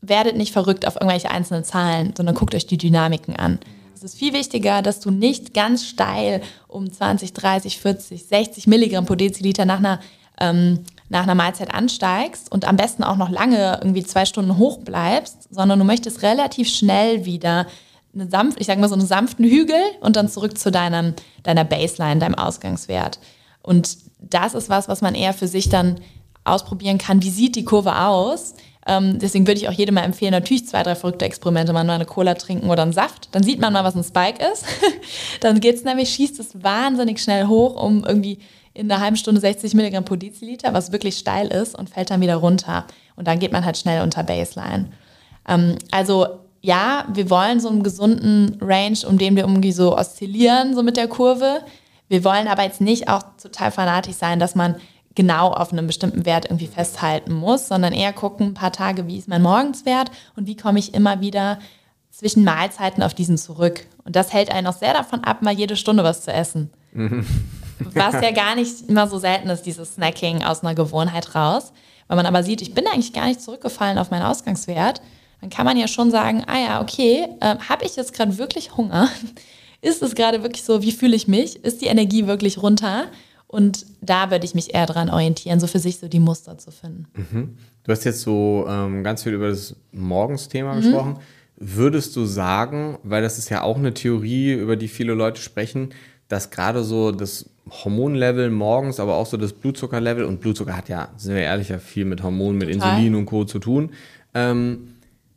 werdet 0.00 0.36
nicht 0.36 0.52
verrückt 0.52 0.86
auf 0.86 0.96
irgendwelche 0.96 1.30
einzelnen 1.30 1.64
Zahlen, 1.64 2.14
sondern 2.16 2.34
guckt 2.34 2.54
euch 2.54 2.66
die 2.66 2.78
Dynamiken 2.78 3.36
an. 3.36 3.58
Es 3.94 4.02
ist 4.02 4.18
viel 4.18 4.32
wichtiger, 4.32 4.80
dass 4.80 5.00
du 5.00 5.10
nicht 5.10 5.52
ganz 5.52 5.84
steil 5.84 6.40
um 6.68 6.90
20, 6.90 7.34
30, 7.34 7.78
40, 7.78 8.24
60 8.24 8.66
Milligramm 8.66 9.04
pro 9.04 9.14
Deziliter 9.14 9.66
nach 9.66 9.78
einer, 9.78 10.00
ähm, 10.40 10.84
nach 11.10 11.24
einer 11.24 11.34
Mahlzeit 11.34 11.74
ansteigst 11.74 12.50
und 12.50 12.66
am 12.66 12.76
besten 12.76 13.04
auch 13.04 13.16
noch 13.16 13.28
lange 13.28 13.78
irgendwie 13.82 14.02
zwei 14.02 14.24
Stunden 14.24 14.56
hoch 14.56 14.78
bleibst, 14.78 15.52
sondern 15.52 15.78
du 15.78 15.84
möchtest 15.84 16.22
relativ 16.22 16.70
schnell 16.70 17.26
wieder 17.26 17.66
eine 18.14 18.28
sanft, 18.28 18.60
ich 18.60 18.66
sage 18.66 18.80
mal 18.80 18.88
so 18.88 18.94
einen 18.94 19.06
sanften 19.06 19.44
Hügel 19.44 19.80
und 20.00 20.16
dann 20.16 20.28
zurück 20.28 20.58
zu 20.58 20.70
deinem, 20.70 21.14
deiner 21.42 21.64
Baseline, 21.64 22.20
deinem 22.20 22.34
Ausgangswert. 22.34 23.20
Und 23.62 23.98
das 24.18 24.54
ist 24.54 24.68
was, 24.68 24.88
was 24.88 25.00
man 25.00 25.14
eher 25.14 25.32
für 25.32 25.48
sich 25.48 25.68
dann 25.68 26.00
ausprobieren 26.44 26.98
kann. 26.98 27.22
Wie 27.22 27.30
sieht 27.30 27.56
die 27.56 27.64
Kurve 27.64 27.96
aus? 27.96 28.54
Ähm, 28.86 29.18
deswegen 29.18 29.46
würde 29.46 29.60
ich 29.60 29.68
auch 29.68 29.72
jedem 29.72 29.94
mal 29.94 30.02
empfehlen, 30.04 30.32
natürlich 30.32 30.66
zwei, 30.66 30.82
drei 30.82 30.94
verrückte 30.94 31.26
Experimente, 31.26 31.72
mal 31.72 31.88
eine 31.88 32.06
Cola 32.06 32.34
trinken 32.34 32.70
oder 32.70 32.82
einen 32.82 32.92
Saft. 32.92 33.28
Dann 33.32 33.42
sieht 33.42 33.60
man 33.60 33.72
mal, 33.72 33.84
was 33.84 33.94
ein 33.94 34.04
Spike 34.04 34.42
ist. 34.52 34.64
dann 35.40 35.60
geht 35.60 35.76
es 35.76 35.84
nämlich, 35.84 36.10
schießt 36.10 36.40
es 36.40 36.62
wahnsinnig 36.62 37.22
schnell 37.22 37.46
hoch, 37.46 37.80
um 37.80 38.04
irgendwie 38.04 38.38
in 38.72 38.90
einer 38.90 39.00
halben 39.00 39.16
Stunde 39.16 39.40
60 39.40 39.74
Milligramm 39.74 40.04
pro 40.04 40.16
Deziliter, 40.16 40.72
was 40.72 40.92
wirklich 40.92 41.18
steil 41.18 41.48
ist 41.48 41.78
und 41.78 41.90
fällt 41.90 42.10
dann 42.10 42.20
wieder 42.20 42.36
runter. 42.36 42.86
Und 43.16 43.28
dann 43.28 43.38
geht 43.38 43.52
man 43.52 43.64
halt 43.64 43.76
schnell 43.76 44.02
unter 44.02 44.22
Baseline. 44.22 44.86
Ähm, 45.46 45.76
also 45.90 46.40
ja, 46.60 47.06
wir 47.12 47.30
wollen 47.30 47.60
so 47.60 47.68
einen 47.68 47.82
gesunden 47.82 48.58
Range, 48.60 48.98
um 49.08 49.18
den 49.18 49.36
wir 49.36 49.44
irgendwie 49.44 49.72
so 49.72 49.96
oszillieren, 49.96 50.74
so 50.74 50.82
mit 50.82 50.96
der 50.96 51.08
Kurve. 51.08 51.62
Wir 52.08 52.24
wollen 52.24 52.48
aber 52.48 52.64
jetzt 52.64 52.80
nicht 52.80 53.08
auch 53.08 53.22
total 53.40 53.70
fanatisch 53.70 54.16
sein, 54.16 54.38
dass 54.38 54.54
man 54.54 54.76
genau 55.14 55.52
auf 55.52 55.72
einem 55.72 55.86
bestimmten 55.86 56.24
Wert 56.24 56.46
irgendwie 56.46 56.66
festhalten 56.66 57.32
muss, 57.32 57.68
sondern 57.68 57.92
eher 57.92 58.12
gucken, 58.12 58.48
ein 58.48 58.54
paar 58.54 58.72
Tage, 58.72 59.06
wie 59.06 59.18
ist 59.18 59.28
mein 59.28 59.42
Morgenswert 59.42 60.10
und 60.36 60.46
wie 60.46 60.56
komme 60.56 60.78
ich 60.78 60.94
immer 60.94 61.20
wieder 61.20 61.58
zwischen 62.10 62.44
Mahlzeiten 62.44 63.02
auf 63.02 63.14
diesen 63.14 63.38
zurück. 63.38 63.86
Und 64.04 64.16
das 64.16 64.32
hält 64.32 64.52
einen 64.52 64.66
auch 64.66 64.76
sehr 64.76 64.92
davon 64.92 65.24
ab, 65.24 65.42
mal 65.42 65.54
jede 65.54 65.76
Stunde 65.76 66.04
was 66.04 66.22
zu 66.22 66.32
essen. 66.32 66.70
Mhm. 66.92 67.26
Was 67.94 68.14
ja 68.14 68.30
gar 68.34 68.54
nicht 68.54 68.88
immer 68.88 69.08
so 69.08 69.18
selten 69.18 69.48
ist, 69.48 69.62
dieses 69.62 69.94
Snacking 69.94 70.44
aus 70.44 70.62
einer 70.62 70.74
Gewohnheit 70.74 71.34
raus. 71.34 71.72
Wenn 72.08 72.16
man 72.16 72.26
aber 72.26 72.42
sieht, 72.42 72.60
ich 72.60 72.74
bin 72.74 72.86
eigentlich 72.86 73.12
gar 73.12 73.26
nicht 73.26 73.40
zurückgefallen 73.40 73.98
auf 73.98 74.10
meinen 74.10 74.24
Ausgangswert, 74.24 75.00
dann 75.40 75.50
kann 75.50 75.64
man 75.64 75.76
ja 75.76 75.88
schon 75.88 76.10
sagen, 76.10 76.44
ah 76.46 76.58
ja, 76.58 76.82
okay, 76.82 77.26
äh, 77.40 77.56
habe 77.56 77.84
ich 77.84 77.96
jetzt 77.96 78.12
gerade 78.12 78.38
wirklich 78.38 78.76
Hunger? 78.76 79.08
Ist 79.82 80.02
es 80.02 80.14
gerade 80.14 80.42
wirklich 80.42 80.64
so, 80.64 80.82
wie 80.82 80.92
fühle 80.92 81.16
ich 81.16 81.26
mich? 81.26 81.64
Ist 81.64 81.80
die 81.80 81.86
Energie 81.86 82.26
wirklich 82.26 82.62
runter? 82.62 83.06
Und 83.46 83.86
da 84.00 84.30
würde 84.30 84.44
ich 84.44 84.54
mich 84.54 84.74
eher 84.74 84.86
daran 84.86 85.10
orientieren, 85.10 85.58
so 85.58 85.66
für 85.66 85.78
sich 85.78 85.98
so 85.98 86.06
die 86.06 86.20
Muster 86.20 86.58
zu 86.58 86.70
finden. 86.70 87.06
Mhm. 87.14 87.56
Du 87.82 87.92
hast 87.92 88.04
jetzt 88.04 88.20
so 88.20 88.66
ähm, 88.68 89.02
ganz 89.02 89.22
viel 89.22 89.32
über 89.32 89.48
das 89.48 89.74
Morgensthema 89.90 90.74
mhm. 90.74 90.82
gesprochen. 90.82 91.16
Würdest 91.56 92.14
du 92.14 92.26
sagen, 92.26 92.98
weil 93.02 93.22
das 93.22 93.38
ist 93.38 93.48
ja 93.48 93.62
auch 93.62 93.76
eine 93.76 93.92
Theorie, 93.92 94.52
über 94.52 94.76
die 94.76 94.88
viele 94.88 95.14
Leute 95.14 95.40
sprechen, 95.40 95.90
dass 96.28 96.50
gerade 96.50 96.84
so 96.84 97.10
das 97.10 97.50
Hormonlevel 97.70 98.50
morgens, 98.50 99.00
aber 99.00 99.16
auch 99.16 99.26
so 99.26 99.36
das 99.36 99.52
Blutzuckerlevel 99.52 100.24
und 100.24 100.40
Blutzucker 100.40 100.76
hat 100.76 100.88
ja, 100.88 101.08
sind 101.16 101.34
wir 101.34 101.42
ehrlich, 101.42 101.70
ja 101.70 101.78
viel 101.78 102.04
mit 102.04 102.22
Hormonen, 102.22 102.58
mit 102.58 102.72
Total. 102.72 102.96
Insulin 102.98 103.14
und 103.14 103.26
Co. 103.26 103.44
zu 103.44 103.58
tun. 103.58 103.90
Ähm, 104.32 104.94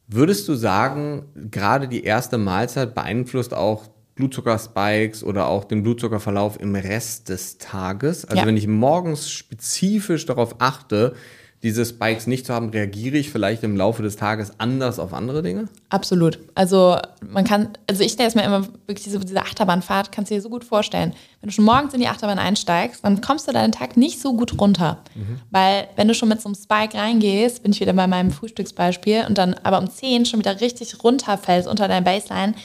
würdest 0.07 0.47
du 0.47 0.55
sagen, 0.55 1.25
gerade 1.51 1.87
die 1.87 2.03
erste 2.03 2.37
Mahlzeit 2.37 2.93
beeinflusst 2.95 3.53
auch 3.53 3.87
Blutzuckerspikes 4.15 5.23
oder 5.23 5.47
auch 5.47 5.63
den 5.63 5.81
Blutzuckerverlauf 5.83 6.59
im 6.59 6.75
Rest 6.75 7.29
des 7.29 7.57
Tages. 7.57 8.25
Also 8.25 8.41
ja. 8.41 8.47
wenn 8.47 8.57
ich 8.57 8.67
morgens 8.67 9.31
spezifisch 9.31 10.25
darauf 10.25 10.55
achte, 10.59 11.15
diese 11.63 11.85
Spikes 11.85 12.27
nicht 12.27 12.45
zu 12.45 12.53
haben, 12.53 12.69
reagiere 12.69 13.15
ich 13.15 13.29
vielleicht 13.29 13.63
im 13.63 13.77
Laufe 13.77 14.03
des 14.03 14.17
Tages 14.17 14.51
anders 14.59 14.99
auf 14.99 15.13
andere 15.13 15.41
Dinge? 15.41 15.69
Absolut. 15.89 16.37
Also 16.55 16.97
man 17.25 17.45
kann, 17.45 17.69
also 17.89 18.03
ich 18.03 18.11
stelle 18.11 18.27
es 18.27 18.35
mir 18.35 18.43
immer 18.43 18.67
wirklich 18.85 19.05
diese, 19.05 19.17
diese 19.19 19.41
Achterbahnfahrt, 19.41 20.11
kannst 20.11 20.29
du 20.29 20.35
dir 20.35 20.41
so 20.41 20.49
gut 20.49 20.65
vorstellen. 20.65 21.13
Wenn 21.39 21.47
du 21.47 21.53
schon 21.53 21.63
morgens 21.63 21.93
in 21.93 22.01
die 22.01 22.07
Achterbahn 22.07 22.37
einsteigst, 22.37 23.05
dann 23.05 23.21
kommst 23.21 23.47
du 23.47 23.53
deinen 23.53 23.71
Tag 23.71 23.95
nicht 23.95 24.19
so 24.19 24.33
gut 24.35 24.59
runter. 24.59 24.99
Mhm. 25.15 25.39
Weil 25.51 25.87
wenn 25.95 26.09
du 26.09 26.13
schon 26.13 26.27
mit 26.27 26.41
so 26.41 26.49
einem 26.49 26.55
Spike 26.55 26.97
reingehst, 26.97 27.63
bin 27.63 27.71
ich 27.71 27.79
wieder 27.79 27.93
bei 27.93 28.07
meinem 28.07 28.31
Frühstücksbeispiel 28.31 29.23
und 29.27 29.37
dann 29.37 29.53
aber 29.63 29.79
um 29.79 29.89
10 29.89 30.25
schon 30.25 30.39
wieder 30.39 30.59
richtig 30.59 31.01
runterfällst 31.01 31.69
unter 31.69 31.87
deiner 31.87 32.05
Baseline, 32.05 32.55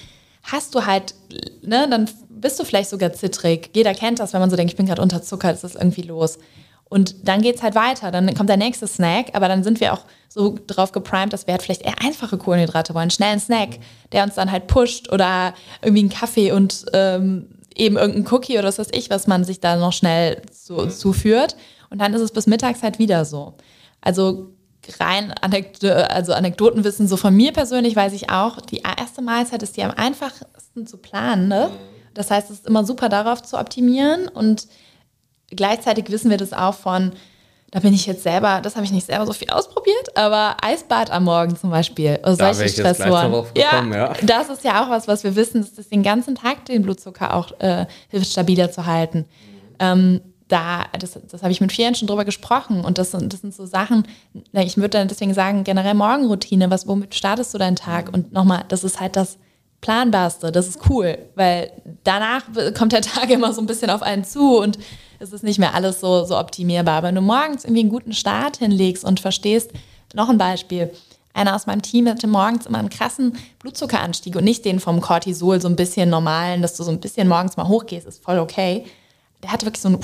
hast 0.43 0.75
du 0.75 0.87
halt, 0.87 1.15
ne, 1.63 1.87
dann 1.89 2.11
bist 2.29 2.59
du 2.59 2.65
vielleicht 2.65 2.91
sogar 2.91 3.13
zittrig. 3.13 3.71
Jeder 3.75 3.95
kennt 3.95 4.19
das, 4.19 4.33
wenn 4.33 4.41
man 4.41 4.51
so 4.51 4.57
denkt, 4.57 4.73
ich 4.73 4.77
bin 4.77 4.87
gerade 4.87 5.03
unterzuckert, 5.03 5.55
ist 5.55 5.65
das 5.65 5.77
irgendwie 5.77 6.03
los. 6.03 6.39
Und 6.89 7.29
dann 7.29 7.43
geht 7.43 7.57
es 7.57 7.63
halt 7.63 7.75
weiter, 7.75 8.11
dann 8.11 8.33
kommt 8.35 8.49
der 8.49 8.57
nächste 8.57 8.87
Snack, 8.87 9.31
aber 9.35 9.49
dann 9.49 9.63
sind 9.63 9.81
wir 9.81 9.93
auch 9.93 10.05
so 10.29 10.59
drauf 10.67 10.93
geprimed, 10.93 11.33
dass 11.33 11.47
wir 11.47 11.53
halt 11.53 11.63
vielleicht 11.63 11.83
eher 11.83 12.01
einfache 12.03 12.39
Kohlenhydrate 12.39 12.95
wollen, 12.95 13.11
schnell 13.11 13.33
einen 13.33 13.41
Snack, 13.41 13.79
der 14.13 14.25
uns 14.25 14.35
dann 14.35 14.51
halt 14.51 14.69
pusht 14.69 15.13
oder 15.13 15.55
irgendwie 15.83 16.01
einen 16.01 16.09
Kaffee 16.09 16.53
und 16.53 16.87
ähm, 16.95 17.49
eben 17.75 17.97
irgendein 17.97 18.33
Cookie 18.33 18.59
oder 18.59 18.69
was 18.69 18.79
weiß 18.79 18.89
ich, 18.93 19.11
was 19.11 19.27
man 19.27 19.45
sich 19.45 19.61
da 19.61 19.77
noch 19.77 19.93
schnell 19.93 20.43
so, 20.51 20.87
zuführt. 20.87 21.57
Und 21.91 22.01
dann 22.01 22.15
ist 22.15 22.21
es 22.21 22.33
bis 22.33 22.47
mittags 22.47 22.83
halt 22.83 22.99
wieder 22.99 23.25
so. 23.25 23.55
Also 24.01 24.53
rein 24.99 25.33
Anekdote, 25.33 26.11
also 26.11 26.33
Anekdotenwissen, 26.33 27.09
so 27.09 27.17
von 27.17 27.35
mir 27.35 27.53
persönlich 27.53 27.95
weiß 27.95 28.13
ich 28.15 28.31
auch, 28.31 28.61
die 28.61 28.83
erste 28.99 29.23
Mahlzeit 29.23 29.63
ist 29.63 29.77
die 29.77 29.83
am 29.83 29.93
einfachsten 29.93 30.87
zu 30.87 30.97
planen. 30.99 31.49
Ne? 31.49 31.71
Das 32.15 32.31
heißt, 32.31 32.51
es 32.51 32.59
ist 32.59 32.67
immer 32.67 32.85
super 32.85 33.09
darauf 33.09 33.43
zu 33.43 33.59
optimieren 33.59 34.29
und 34.29 34.67
gleichzeitig 35.51 36.11
wissen 36.11 36.31
wir 36.31 36.37
das 36.37 36.53
auch 36.53 36.75
von, 36.75 37.13
da 37.71 37.81
bin 37.81 37.93
ich 37.93 38.07
jetzt 38.07 38.23
selber, 38.23 38.61
das 38.63 38.77
habe 38.77 38.87
ich 38.87 38.93
nicht 38.93 39.07
selber 39.07 39.27
so 39.27 39.33
viel 39.33 39.51
ausprobiert, 39.51 40.17
aber 40.17 40.57
Eisbad 40.63 41.11
am 41.11 41.25
Morgen 41.25 41.57
zum 41.57 41.71
Beispiel, 41.71 42.19
oder 42.23 42.37
da 42.37 42.55
solche 42.55 42.73
Stressoren. 42.73 43.45
Ja, 43.55 43.85
ja, 43.85 44.15
das 44.23 44.49
ist 44.49 44.65
ja 44.65 44.83
auch 44.83 44.91
was, 44.91 45.07
was 45.07 45.23
wir 45.23 45.37
wissen, 45.37 45.61
dass 45.61 45.75
das 45.75 45.89
den 45.89 46.03
ganzen 46.03 46.35
Tag 46.35 46.65
den 46.65 46.83
Blutzucker 46.83 47.35
auch 47.35 47.53
äh, 47.61 47.87
hilft, 48.09 48.31
stabiler 48.31 48.71
zu 48.71 48.87
halten. 48.87 49.27
Ähm, 49.79 50.21
da, 50.49 50.87
das, 50.99 51.19
das 51.31 51.43
habe 51.43 51.53
ich 51.53 51.61
mit 51.61 51.71
vielen 51.73 51.95
schon 51.95 52.09
drüber 52.09 52.25
gesprochen 52.25 52.83
und 52.85 52.97
das, 52.97 53.11
das 53.11 53.41
sind 53.41 53.55
so 53.55 53.67
Sachen, 53.67 54.05
ich 54.53 54.79
würde 54.79 54.91
dann 54.91 55.09
deswegen 55.09 55.35
sagen, 55.35 55.63
generell 55.63 55.93
Morgenroutine, 55.93 56.71
was, 56.71 56.87
womit 56.87 57.15
startest 57.15 57.53
du 57.53 57.59
deinen 57.59 57.77
Tag? 57.77 58.11
Und 58.13 58.33
nochmal, 58.33 58.65
das 58.69 58.83
ist 58.83 58.99
halt 58.99 59.15
das 59.15 59.37
Planbarste, 59.83 60.51
das 60.51 60.67
ist 60.67 60.89
cool, 60.89 61.19
weil 61.35 61.71
danach 62.03 62.45
kommt 62.75 62.93
der 62.93 63.03
Tag 63.03 63.29
immer 63.31 63.53
so 63.53 63.61
ein 63.61 63.67
bisschen 63.67 63.91
auf 63.91 64.01
einen 64.03 64.25
zu 64.25 64.59
und 64.59 64.79
es 65.19 65.33
ist 65.33 65.45
nicht 65.45 65.59
mehr 65.59 65.75
alles 65.75 66.01
so, 66.01 66.25
so 66.25 66.39
optimierbar. 66.39 67.03
Wenn 67.03 67.15
du 67.15 67.21
morgens 67.21 67.65
irgendwie 67.65 67.81
einen 67.81 67.91
guten 67.91 68.13
Start 68.13 68.59
hinlegst 68.59 69.05
und 69.05 69.21
verstehst, 69.21 69.73
noch 70.15 70.29
ein 70.29 70.39
Beispiel, 70.39 70.91
einer 71.35 71.55
aus 71.55 71.67
meinem 71.67 71.83
Team 71.83 72.09
hatte 72.09 72.27
morgens 72.27 72.67
immer 72.67 72.79
einen 72.79 72.91
krassen 72.91 73.37
Blutzuckeranstieg 73.61 74.35
und 74.37 74.45
nicht 74.45 74.65
den 74.65 74.81
vom 74.81 75.01
Cortisol, 75.01 75.61
so 75.61 75.69
ein 75.69 75.77
bisschen 75.77 76.11
normalen, 76.11 76.63
dass 76.63 76.77
du 76.77 76.83
so 76.83 76.91
ein 76.91 77.01
bisschen 77.01 77.29
morgens 77.29 77.57
mal 77.57 77.69
hochgehst, 77.69 78.07
ist 78.07 78.23
voll 78.23 78.39
okay. 78.39 78.87
Der 79.43 79.53
hatte 79.53 79.67
wirklich 79.67 79.83
so 79.83 79.91
ein, 79.91 79.99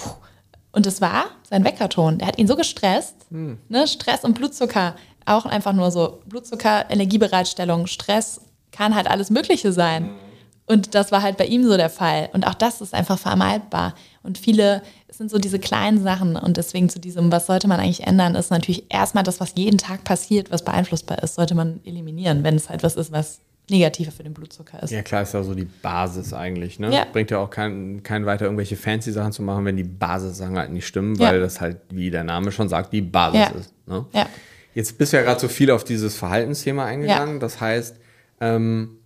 und 0.73 0.87
das 0.87 1.01
war 1.01 1.27
sein 1.49 1.65
Weckerton. 1.65 2.19
Der 2.19 2.29
hat 2.29 2.39
ihn 2.39 2.47
so 2.47 2.57
gestresst. 2.57 3.17
Hm. 3.31 3.59
Ne? 3.69 3.87
Stress 3.87 4.25
und 4.25 4.35
Blutzucker. 4.35 4.95
Auch 5.27 5.47
einfach 5.47 5.73
nur 5.73 5.91
so 5.91 6.21
Blutzucker, 6.27 6.91
Energiebereitstellung, 6.91 7.87
Stress 7.87 8.41
kann 8.71 8.95
halt 8.95 9.09
alles 9.09 9.31
Mögliche 9.31 9.73
sein. 9.73 10.05
Hm. 10.05 10.15
Und 10.67 10.95
das 10.95 11.13
war 11.13 11.23
halt 11.23 11.37
bei 11.37 11.47
ihm 11.47 11.65
so 11.65 11.77
der 11.77 11.91
Fall. 11.91 12.31
Und 12.33 12.47
auch 12.47 12.55
das 12.55 12.81
ist 12.81 12.95
einfach 12.95 13.19
vermeidbar. 13.19 13.95
Und 14.25 14.39
viele 14.39 14.83
es 15.15 15.19
sind 15.19 15.31
so 15.31 15.39
diese 15.39 15.61
kleinen 15.61 16.03
Sachen. 16.03 16.35
Und 16.35 16.57
deswegen 16.57 16.89
zu 16.89 16.99
diesem, 16.99 17.31
was 17.31 17.47
sollte 17.47 17.69
man 17.69 17.79
eigentlich 17.79 18.05
ändern, 18.05 18.35
ist 18.35 18.51
natürlich 18.51 18.87
erstmal 18.89 19.23
das, 19.23 19.39
was 19.39 19.53
jeden 19.55 19.79
Tag 19.79 20.03
passiert, 20.03 20.51
was 20.51 20.65
beeinflussbar 20.65 21.23
ist, 21.23 21.37
sollte 21.37 21.55
man 21.55 21.79
eliminieren, 21.85 22.43
wenn 22.43 22.57
es 22.57 22.69
halt 22.69 22.83
was 22.83 22.97
ist, 22.97 23.13
was 23.13 23.39
negativer 23.71 24.11
für 24.11 24.25
den 24.25 24.35
Blutzucker 24.35 24.83
ist. 24.83 24.91
Ja, 24.91 25.03
klar, 25.03 25.23
ist 25.23 25.35
ja 25.35 25.43
so 25.45 25.55
die 25.55 25.67
Basis 25.67 26.35
eigentlich. 26.35 26.81
Ne? 26.81 26.93
Ja. 26.93 27.07
Bringt 27.13 27.31
ja 27.31 27.39
auch 27.39 27.49
keinen 27.49 28.03
kein 28.03 28.27
weiter, 28.27 28.45
irgendwelche 28.45 28.75
fancy 28.77 29.13
Sachen 29.13 29.31
zu 29.31 29.43
machen, 29.43 29.65
wenn 29.65 29.77
die 29.77 29.85
Basissachen 29.85 30.59
halt 30.59 30.73
nicht 30.73 30.87
stimmen, 30.87 31.17
weil 31.21 31.37
ja. 31.37 31.41
das 31.41 31.61
halt, 31.61 31.79
wie 31.91 32.11
der 32.11 32.25
Name 32.25 32.51
schon 32.51 32.69
sagt, 32.69 32.93
die 32.93 33.01
Basis 33.01 33.41
ja. 33.41 33.51
ist. 33.51 33.73
Ne? 33.87 34.05
Ja. 34.13 34.27
Jetzt 34.75 34.99
bist 34.99 35.13
du 35.13 35.19
ja 35.19 35.23
gerade 35.23 35.39
so 35.41 35.47
viel 35.47 35.71
auf 35.71 35.85
dieses 35.85 36.17
Verhaltensthema 36.17 36.85
eingegangen. 36.85 37.39
Das 37.39 37.61
heißt, 37.61 38.01
ähm, 38.41 38.99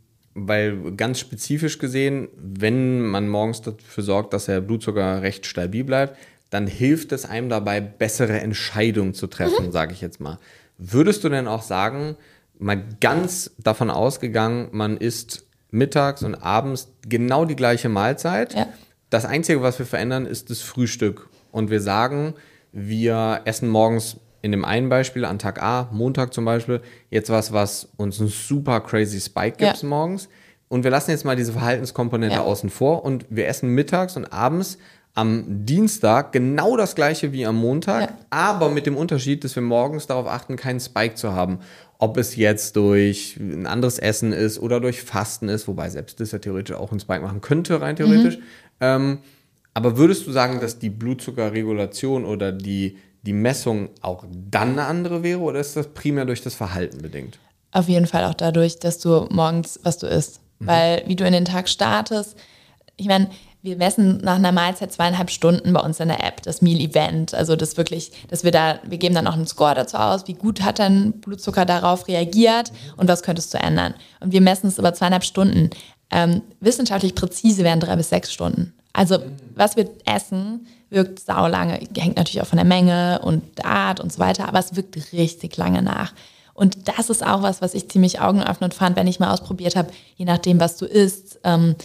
weil 0.46 0.92
ganz 0.92 1.18
spezifisch 1.18 1.78
gesehen, 1.78 2.28
wenn 2.36 3.02
man 3.02 3.28
morgens 3.28 3.62
dafür 3.62 4.04
sorgt, 4.04 4.32
dass 4.32 4.46
der 4.46 4.60
Blutzucker 4.60 5.22
recht 5.22 5.46
stabil 5.46 5.84
bleibt, 5.84 6.16
dann 6.50 6.66
hilft 6.66 7.12
es 7.12 7.24
einem 7.24 7.48
dabei, 7.48 7.80
bessere 7.80 8.40
Entscheidungen 8.40 9.14
zu 9.14 9.26
treffen, 9.26 9.66
mhm. 9.66 9.72
sage 9.72 9.92
ich 9.92 10.00
jetzt 10.00 10.20
mal. 10.20 10.38
Würdest 10.78 11.24
du 11.24 11.28
denn 11.28 11.48
auch 11.48 11.62
sagen, 11.62 12.16
mal 12.58 12.82
ganz 13.00 13.50
davon 13.58 13.90
ausgegangen, 13.90 14.68
man 14.72 14.96
isst 14.96 15.44
mittags 15.70 16.22
und 16.22 16.34
abends 16.34 16.88
genau 17.06 17.44
die 17.44 17.56
gleiche 17.56 17.88
Mahlzeit. 17.88 18.54
Ja. 18.54 18.68
Das 19.10 19.24
Einzige, 19.24 19.62
was 19.62 19.78
wir 19.78 19.86
verändern, 19.86 20.26
ist 20.26 20.50
das 20.50 20.60
Frühstück. 20.60 21.28
Und 21.50 21.70
wir 21.70 21.80
sagen, 21.80 22.34
wir 22.72 23.42
essen 23.44 23.68
morgens 23.68 24.16
in 24.42 24.52
dem 24.52 24.64
einen 24.64 24.88
Beispiel 24.88 25.24
an 25.24 25.38
Tag 25.38 25.62
A, 25.62 25.88
Montag 25.92 26.32
zum 26.32 26.44
Beispiel, 26.44 26.80
jetzt 27.10 27.30
was, 27.30 27.52
was 27.52 27.88
uns 27.96 28.20
einen 28.20 28.28
super 28.28 28.80
crazy 28.80 29.20
Spike 29.20 29.56
gibt 29.56 29.82
ja. 29.82 29.88
morgens. 29.88 30.28
Und 30.68 30.84
wir 30.84 30.90
lassen 30.90 31.10
jetzt 31.10 31.24
mal 31.24 31.36
diese 31.36 31.52
Verhaltenskomponente 31.52 32.36
ja. 32.36 32.42
außen 32.42 32.68
vor 32.70 33.04
und 33.04 33.24
wir 33.30 33.48
essen 33.48 33.70
mittags 33.70 34.16
und 34.16 34.26
abends 34.26 34.78
am 35.14 35.44
Dienstag 35.64 36.32
genau 36.32 36.76
das 36.76 36.94
gleiche 36.94 37.32
wie 37.32 37.44
am 37.44 37.56
Montag, 37.56 38.02
ja. 38.02 38.18
aber 38.30 38.68
mit 38.70 38.86
dem 38.86 38.96
Unterschied, 38.96 39.42
dass 39.42 39.56
wir 39.56 39.62
morgens 39.62 40.06
darauf 40.06 40.28
achten, 40.28 40.54
keinen 40.56 40.78
Spike 40.78 41.16
zu 41.16 41.32
haben. 41.32 41.58
Ob 41.98 42.16
es 42.16 42.36
jetzt 42.36 42.76
durch 42.76 43.36
ein 43.40 43.66
anderes 43.66 43.98
Essen 43.98 44.32
ist 44.32 44.60
oder 44.60 44.78
durch 44.78 45.02
Fasten 45.02 45.48
ist, 45.48 45.66
wobei 45.66 45.90
selbst 45.90 46.20
das 46.20 46.30
ja 46.30 46.38
theoretisch 46.38 46.76
auch 46.76 46.92
einen 46.92 47.00
Spike 47.00 47.22
machen 47.22 47.40
könnte, 47.40 47.80
rein 47.80 47.96
theoretisch. 47.96 48.36
Mhm. 48.36 48.42
Ähm, 48.80 49.18
aber 49.74 49.96
würdest 49.96 50.26
du 50.26 50.30
sagen, 50.30 50.60
dass 50.60 50.78
die 50.78 50.90
Blutzuckerregulation 50.90 52.24
oder 52.24 52.52
die, 52.52 52.98
die 53.22 53.32
Messung 53.32 53.90
auch 54.00 54.24
dann 54.32 54.72
eine 54.72 54.84
andere 54.84 55.22
wäre 55.22 55.40
oder 55.40 55.60
ist 55.60 55.76
das 55.76 55.88
primär 55.88 56.24
durch 56.24 56.42
das 56.42 56.54
Verhalten 56.54 56.98
bedingt? 57.02 57.38
Auf 57.72 57.88
jeden 57.88 58.06
Fall 58.06 58.24
auch 58.24 58.34
dadurch, 58.34 58.78
dass 58.78 58.98
du 58.98 59.26
morgens, 59.30 59.80
was 59.82 59.98
du 59.98 60.06
isst. 60.06 60.40
Mhm. 60.58 60.66
Weil 60.66 61.02
wie 61.06 61.16
du 61.16 61.24
in 61.24 61.32
den 61.32 61.44
Tag 61.44 61.68
startest, 61.68 62.36
ich 62.96 63.06
meine, 63.06 63.28
wir 63.62 63.76
messen 63.76 64.18
nach 64.18 64.36
einer 64.36 64.52
Mahlzeit 64.52 64.92
zweieinhalb 64.92 65.30
Stunden 65.30 65.72
bei 65.72 65.80
uns 65.80 65.98
in 65.98 66.08
der 66.08 66.24
App, 66.24 66.42
das 66.42 66.62
Meal 66.62 66.80
Event. 66.80 67.34
Also 67.34 67.56
das 67.56 67.76
wirklich, 67.76 68.12
dass 68.28 68.44
wir 68.44 68.52
da, 68.52 68.78
wir 68.84 68.98
geben 68.98 69.14
dann 69.14 69.26
auch 69.26 69.34
einen 69.34 69.46
Score 69.46 69.74
dazu 69.74 69.96
aus, 69.96 70.28
wie 70.28 70.34
gut 70.34 70.62
hat 70.62 70.78
dein 70.78 71.12
Blutzucker 71.20 71.64
darauf 71.64 72.06
reagiert 72.06 72.72
und 72.96 73.08
was 73.08 73.22
könntest 73.22 73.52
du 73.52 73.58
ändern. 73.58 73.94
Und 74.20 74.32
wir 74.32 74.40
messen 74.40 74.68
es 74.68 74.78
über 74.78 74.94
zweieinhalb 74.94 75.24
Stunden. 75.24 75.70
Ähm, 76.10 76.42
wissenschaftlich 76.60 77.14
präzise 77.14 77.64
wären 77.64 77.80
drei 77.80 77.96
bis 77.96 78.08
sechs 78.10 78.32
Stunden. 78.32 78.74
Also 78.92 79.18
was 79.54 79.76
wir 79.76 79.90
essen, 80.06 80.66
wirkt 80.90 81.20
saulange, 81.20 81.80
hängt 81.96 82.16
natürlich 82.16 82.42
auch 82.42 82.46
von 82.46 82.56
der 82.58 82.64
Menge 82.64 83.20
und 83.22 83.58
der 83.58 83.66
Art 83.66 84.00
und 84.00 84.12
so 84.12 84.18
weiter, 84.18 84.48
aber 84.48 84.58
es 84.58 84.76
wirkt 84.76 85.12
richtig 85.12 85.56
lange 85.56 85.82
nach. 85.82 86.12
Und 86.54 86.88
das 86.88 87.10
ist 87.10 87.24
auch 87.24 87.42
was, 87.42 87.62
was 87.62 87.74
ich 87.74 87.88
ziemlich 87.88 88.20
augenöffnend 88.20 88.74
fand, 88.74 88.96
wenn 88.96 89.06
ich 89.06 89.20
mal 89.20 89.32
ausprobiert 89.32 89.76
habe, 89.76 89.90
je 90.16 90.24
nachdem, 90.24 90.58
was 90.58 90.76
du 90.76 90.86
isst, 90.86 91.38
ähm, 91.44 91.76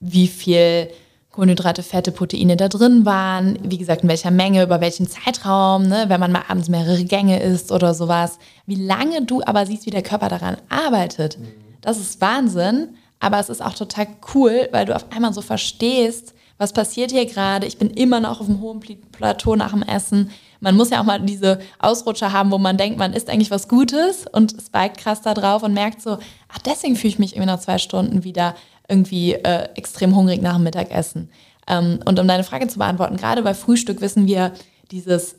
wie 0.00 0.26
viel 0.26 0.88
Kohlenhydrate, 1.32 1.82
Fette, 1.82 2.12
Proteine 2.12 2.56
da 2.56 2.68
drin 2.68 3.04
waren, 3.04 3.58
wie 3.62 3.78
gesagt, 3.78 4.02
in 4.02 4.08
welcher 4.08 4.30
Menge, 4.30 4.62
über 4.62 4.80
welchen 4.80 5.08
Zeitraum, 5.08 5.86
ne, 5.86 6.04
wenn 6.08 6.20
man 6.20 6.32
mal 6.32 6.44
abends 6.48 6.68
mehrere 6.68 7.04
Gänge 7.04 7.42
isst 7.42 7.72
oder 7.72 7.94
sowas. 7.94 8.38
Wie 8.66 8.74
lange 8.74 9.22
du 9.24 9.42
aber 9.44 9.66
siehst, 9.66 9.86
wie 9.86 9.90
der 9.90 10.02
Körper 10.02 10.28
daran 10.28 10.58
arbeitet, 10.68 11.38
das 11.80 11.98
ist 11.98 12.20
Wahnsinn. 12.20 12.96
Aber 13.18 13.38
es 13.38 13.48
ist 13.48 13.62
auch 13.62 13.74
total 13.74 14.08
cool, 14.34 14.68
weil 14.72 14.84
du 14.84 14.96
auf 14.96 15.06
einmal 15.12 15.32
so 15.32 15.42
verstehst, 15.42 16.34
was 16.62 16.72
passiert 16.72 17.10
hier 17.10 17.26
gerade. 17.26 17.66
Ich 17.66 17.76
bin 17.76 17.90
immer 17.90 18.20
noch 18.20 18.40
auf 18.40 18.46
dem 18.46 18.60
hohen 18.60 18.78
Plateau 19.10 19.56
nach 19.56 19.72
dem 19.72 19.82
Essen. 19.82 20.30
Man 20.60 20.76
muss 20.76 20.90
ja 20.90 21.00
auch 21.00 21.04
mal 21.04 21.20
diese 21.20 21.58
Ausrutscher 21.80 22.32
haben, 22.32 22.52
wo 22.52 22.58
man 22.58 22.76
denkt, 22.76 23.00
man 23.00 23.14
isst 23.14 23.28
eigentlich 23.28 23.50
was 23.50 23.66
Gutes 23.66 24.26
und 24.30 24.54
spiked 24.64 24.98
krass 24.98 25.22
da 25.22 25.34
drauf 25.34 25.64
und 25.64 25.74
merkt 25.74 26.00
so, 26.00 26.18
ach, 26.48 26.58
deswegen 26.58 26.94
fühle 26.94 27.08
ich 27.08 27.18
mich 27.18 27.32
irgendwie 27.34 27.50
nach 27.50 27.58
zwei 27.58 27.78
Stunden 27.78 28.22
wieder 28.22 28.54
irgendwie 28.86 29.32
äh, 29.32 29.70
extrem 29.74 30.14
hungrig 30.14 30.40
nach 30.40 30.54
dem 30.54 30.62
Mittagessen. 30.62 31.30
Ähm, 31.66 31.98
und 32.04 32.20
um 32.20 32.28
deine 32.28 32.44
Frage 32.44 32.68
zu 32.68 32.78
beantworten, 32.78 33.16
gerade 33.16 33.42
bei 33.42 33.54
Frühstück 33.54 34.00
wissen 34.00 34.28
wir, 34.28 34.52
dieses 34.92 35.34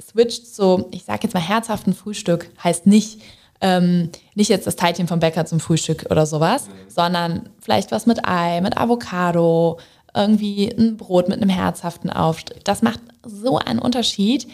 Switch 0.00 0.44
zu, 0.44 0.86
ich 0.92 1.04
sage 1.04 1.20
jetzt 1.24 1.34
mal 1.34 1.40
herzhaften 1.40 1.92
Frühstück, 1.92 2.50
heißt 2.62 2.86
nicht, 2.86 3.20
ähm, 3.60 4.10
nicht 4.36 4.48
jetzt 4.48 4.68
das 4.68 4.76
Teilchen 4.76 5.08
vom 5.08 5.18
Bäcker 5.18 5.44
zum 5.44 5.58
Frühstück 5.58 6.06
oder 6.10 6.24
sowas, 6.24 6.68
sondern 6.86 7.48
vielleicht 7.60 7.90
was 7.90 8.06
mit 8.06 8.24
Ei, 8.28 8.60
mit 8.60 8.76
Avocado, 8.76 9.78
irgendwie 10.18 10.68
ein 10.70 10.96
Brot 10.96 11.28
mit 11.28 11.40
einem 11.40 11.50
herzhaften 11.50 12.10
Aufstrich. 12.10 12.64
Das 12.64 12.82
macht 12.82 13.00
so 13.24 13.58
einen 13.58 13.78
Unterschied. 13.78 14.46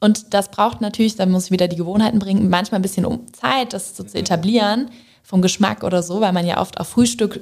Und 0.00 0.34
das 0.34 0.50
braucht 0.50 0.80
natürlich, 0.80 1.16
da 1.16 1.26
muss 1.26 1.46
ich 1.46 1.50
wieder 1.50 1.68
die 1.68 1.76
Gewohnheiten 1.76 2.18
bringen, 2.18 2.50
manchmal 2.50 2.78
ein 2.78 2.82
bisschen 2.82 3.06
um 3.06 3.32
Zeit, 3.32 3.72
das 3.72 3.96
so 3.96 4.02
zu 4.04 4.18
etablieren, 4.18 4.90
vom 5.22 5.40
Geschmack 5.40 5.82
oder 5.82 6.02
so, 6.02 6.20
weil 6.20 6.32
man 6.32 6.46
ja 6.46 6.60
oft 6.60 6.78
auf 6.78 6.88
Frühstück 6.88 7.40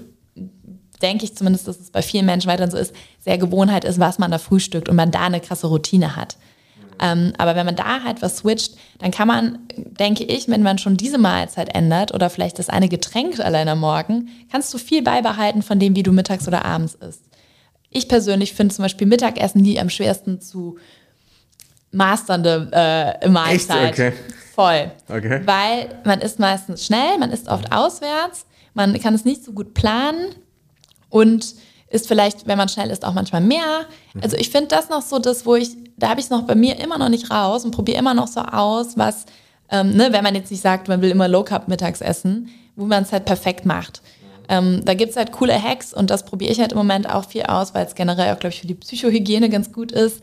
denke 1.02 1.24
ich 1.24 1.36
zumindest, 1.36 1.66
dass 1.68 1.80
es 1.80 1.90
bei 1.90 2.00
vielen 2.00 2.26
Menschen 2.26 2.48
weiterhin 2.48 2.70
so 2.70 2.78
ist, 2.78 2.94
sehr 3.18 3.38
Gewohnheit 3.38 3.84
ist, 3.84 3.98
was 3.98 4.18
man 4.18 4.30
da 4.30 4.38
frühstückt 4.38 4.88
und 4.88 4.96
man 4.96 5.10
da 5.10 5.22
eine 5.22 5.40
krasse 5.40 5.66
Routine 5.66 6.16
hat. 6.16 6.36
Ähm, 7.00 7.32
aber 7.38 7.56
wenn 7.56 7.66
man 7.66 7.74
da 7.74 8.04
halt 8.04 8.22
was 8.22 8.38
switcht, 8.38 8.76
dann 8.98 9.10
kann 9.10 9.26
man, 9.26 9.58
denke 9.76 10.24
ich, 10.24 10.48
wenn 10.48 10.62
man 10.62 10.78
schon 10.78 10.96
diese 10.96 11.18
Mahlzeit 11.18 11.74
ändert 11.74 12.14
oder 12.14 12.30
vielleicht 12.30 12.58
das 12.58 12.68
eine 12.68 12.88
Getränk 12.88 13.40
allein 13.40 13.68
am 13.68 13.80
Morgen, 13.80 14.28
kannst 14.50 14.72
du 14.72 14.78
viel 14.78 15.02
beibehalten 15.02 15.62
von 15.62 15.80
dem, 15.80 15.96
wie 15.96 16.04
du 16.04 16.12
mittags 16.12 16.46
oder 16.46 16.64
abends 16.64 16.94
isst. 16.94 17.24
Ich 17.92 18.08
persönlich 18.08 18.54
finde 18.54 18.74
zum 18.74 18.84
Beispiel 18.84 19.06
Mittagessen 19.06 19.62
die 19.62 19.78
am 19.78 19.90
schwersten 19.90 20.40
zu 20.40 20.78
masternde 21.90 22.68
äh, 22.72 23.28
Mahlzeit. 23.28 23.98
Echt? 23.98 24.00
Okay. 24.00 24.12
Voll. 24.54 24.90
Okay. 25.08 25.40
Weil 25.44 26.00
man 26.04 26.20
isst 26.20 26.38
meistens 26.38 26.84
schnell, 26.84 27.18
man 27.18 27.30
isst 27.30 27.48
oft 27.48 27.72
auswärts, 27.72 28.46
man 28.74 28.98
kann 29.00 29.14
es 29.14 29.24
nicht 29.24 29.44
so 29.44 29.52
gut 29.52 29.74
planen 29.74 30.34
und 31.08 31.54
ist 31.88 32.08
vielleicht, 32.08 32.46
wenn 32.46 32.56
man 32.56 32.68
schnell 32.68 32.90
ist, 32.90 33.04
auch 33.04 33.12
manchmal 33.12 33.42
mehr. 33.42 33.86
Also 34.22 34.36
ich 34.36 34.50
finde 34.50 34.68
das 34.68 34.88
noch 34.88 35.02
so 35.02 35.18
das, 35.18 35.44
wo 35.44 35.54
ich, 35.56 35.70
da 35.98 36.08
habe 36.08 36.20
ich 36.20 36.26
es 36.26 36.30
noch 36.30 36.42
bei 36.42 36.54
mir 36.54 36.80
immer 36.80 36.98
noch 36.98 37.10
nicht 37.10 37.30
raus 37.30 37.64
und 37.64 37.70
probiere 37.70 37.98
immer 37.98 38.14
noch 38.14 38.28
so 38.28 38.40
aus, 38.40 38.96
was, 38.96 39.26
ähm, 39.70 39.94
ne, 39.94 40.08
wenn 40.10 40.24
man 40.24 40.34
jetzt 40.34 40.50
nicht 40.50 40.62
sagt, 40.62 40.88
man 40.88 41.02
will 41.02 41.10
immer 41.10 41.28
Low 41.28 41.44
Carb 41.44 41.68
mittags 41.68 42.00
essen, 42.00 42.48
wo 42.76 42.86
man 42.86 43.02
es 43.02 43.12
halt 43.12 43.26
perfekt 43.26 43.66
macht. 43.66 44.00
Ähm, 44.52 44.82
da 44.84 44.92
gibt 44.92 45.12
es 45.12 45.16
halt 45.16 45.32
coole 45.32 45.60
Hacks 45.60 45.94
und 45.94 46.10
das 46.10 46.26
probiere 46.26 46.52
ich 46.52 46.60
halt 46.60 46.72
im 46.72 46.78
Moment 46.78 47.08
auch 47.08 47.24
viel 47.24 47.44
aus, 47.44 47.72
weil 47.72 47.86
es 47.86 47.94
generell 47.94 48.34
auch, 48.34 48.38
glaube 48.38 48.52
ich, 48.52 48.60
für 48.60 48.66
die 48.66 48.74
Psychohygiene 48.74 49.48
ganz 49.48 49.72
gut 49.72 49.90
ist, 49.92 50.22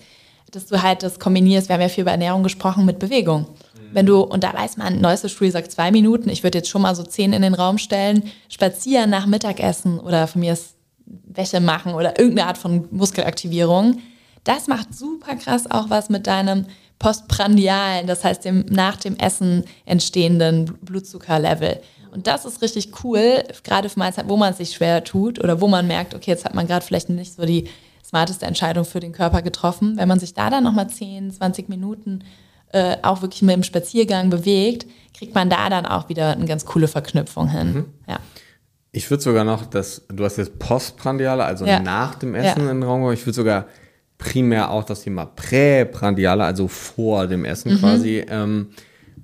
dass 0.51 0.67
du 0.67 0.83
halt 0.83 1.01
das 1.01 1.19
kombinierst. 1.19 1.67
Wir 1.67 1.73
haben 1.73 1.81
ja 1.81 1.89
viel 1.89 2.03
über 2.03 2.11
Ernährung 2.11 2.43
gesprochen 2.43 2.85
mit 2.85 2.99
Bewegung. 2.99 3.47
Wenn 3.91 4.05
du, 4.05 4.21
und 4.21 4.43
da 4.43 4.53
weiß 4.53 4.77
man, 4.77 5.01
neueste 5.01 5.29
Studie 5.29 5.49
sagt 5.49 5.71
zwei 5.71 5.89
Minuten, 5.89 6.29
ich 6.29 6.43
würde 6.43 6.59
jetzt 6.59 6.69
schon 6.69 6.83
mal 6.83 6.93
so 6.93 7.01
zehn 7.01 7.33
in 7.33 7.41
den 7.41 7.55
Raum 7.55 7.79
stellen, 7.79 8.21
spazieren 8.47 9.09
nach 9.09 9.25
Mittagessen 9.25 9.99
oder 9.99 10.27
von 10.27 10.41
mir 10.41 10.53
ist 10.53 10.75
Wäsche 11.07 11.59
machen 11.59 11.95
oder 11.95 12.19
irgendeine 12.19 12.49
Art 12.49 12.59
von 12.59 12.87
Muskelaktivierung. 12.91 13.97
Das 14.43 14.67
macht 14.67 14.93
super 14.93 15.35
krass 15.37 15.69
auch 15.71 15.89
was 15.89 16.09
mit 16.09 16.27
deinem 16.27 16.67
postprandialen, 16.99 18.07
das 18.07 18.23
heißt 18.23 18.45
dem 18.45 18.65
nach 18.69 18.97
dem 18.97 19.17
Essen 19.17 19.63
entstehenden 19.85 20.77
Blutzuckerlevel. 20.81 21.79
Und 22.11 22.27
das 22.27 22.45
ist 22.45 22.61
richtig 22.61 22.91
cool, 23.03 23.43
gerade 23.63 23.87
für 23.87 23.99
Mahlzeit, 23.99 24.27
wo 24.27 24.35
man 24.35 24.53
sich 24.53 24.71
schwer 24.71 25.03
tut 25.03 25.41
oder 25.41 25.61
wo 25.61 25.67
man 25.67 25.87
merkt, 25.87 26.13
okay, 26.13 26.31
jetzt 26.31 26.45
hat 26.45 26.55
man 26.55 26.67
gerade 26.67 26.85
vielleicht 26.85 27.09
nicht 27.09 27.33
so 27.33 27.45
die 27.45 27.69
smarteste 28.03 28.45
Entscheidung 28.45 28.85
für 28.85 28.99
den 28.99 29.13
Körper 29.13 29.41
getroffen. 29.41 29.95
Wenn 29.97 30.07
man 30.07 30.19
sich 30.19 30.33
da 30.33 30.49
dann 30.49 30.63
nochmal 30.63 30.89
10, 30.89 31.31
20 31.31 31.69
Minuten 31.69 32.23
äh, 32.71 32.97
auch 33.03 33.21
wirklich 33.21 33.43
mit 33.43 33.55
dem 33.55 33.63
Spaziergang 33.63 34.29
bewegt, 34.29 34.87
kriegt 35.17 35.35
man 35.35 35.49
da 35.49 35.69
dann 35.69 35.85
auch 35.85 36.09
wieder 36.09 36.31
eine 36.31 36.45
ganz 36.45 36.65
coole 36.65 36.87
Verknüpfung 36.87 37.49
hin. 37.49 37.73
Mhm. 37.73 37.85
Ja. 38.07 38.19
Ich 38.91 39.09
würde 39.11 39.21
sogar 39.21 39.43
noch, 39.43 39.65
das, 39.67 40.01
du 40.07 40.23
hast 40.23 40.37
jetzt 40.37 40.57
postprandiale, 40.57 41.45
also 41.45 41.65
ja. 41.65 41.79
nach 41.79 42.15
dem 42.15 42.33
Essen 42.33 42.65
ja. 42.65 42.71
in 42.71 42.81
den 42.81 42.83
Raum, 42.83 43.11
ich 43.11 43.23
würde 43.25 43.35
sogar 43.35 43.65
primär 44.19 44.69
auch 44.69 44.83
das 44.83 45.01
Thema 45.01 45.25
präprandiale, 45.25 46.43
also 46.43 46.67
vor 46.67 47.25
dem 47.25 47.45
Essen 47.45 47.73
mhm. 47.73 47.79
quasi, 47.79 48.23
ähm, 48.29 48.67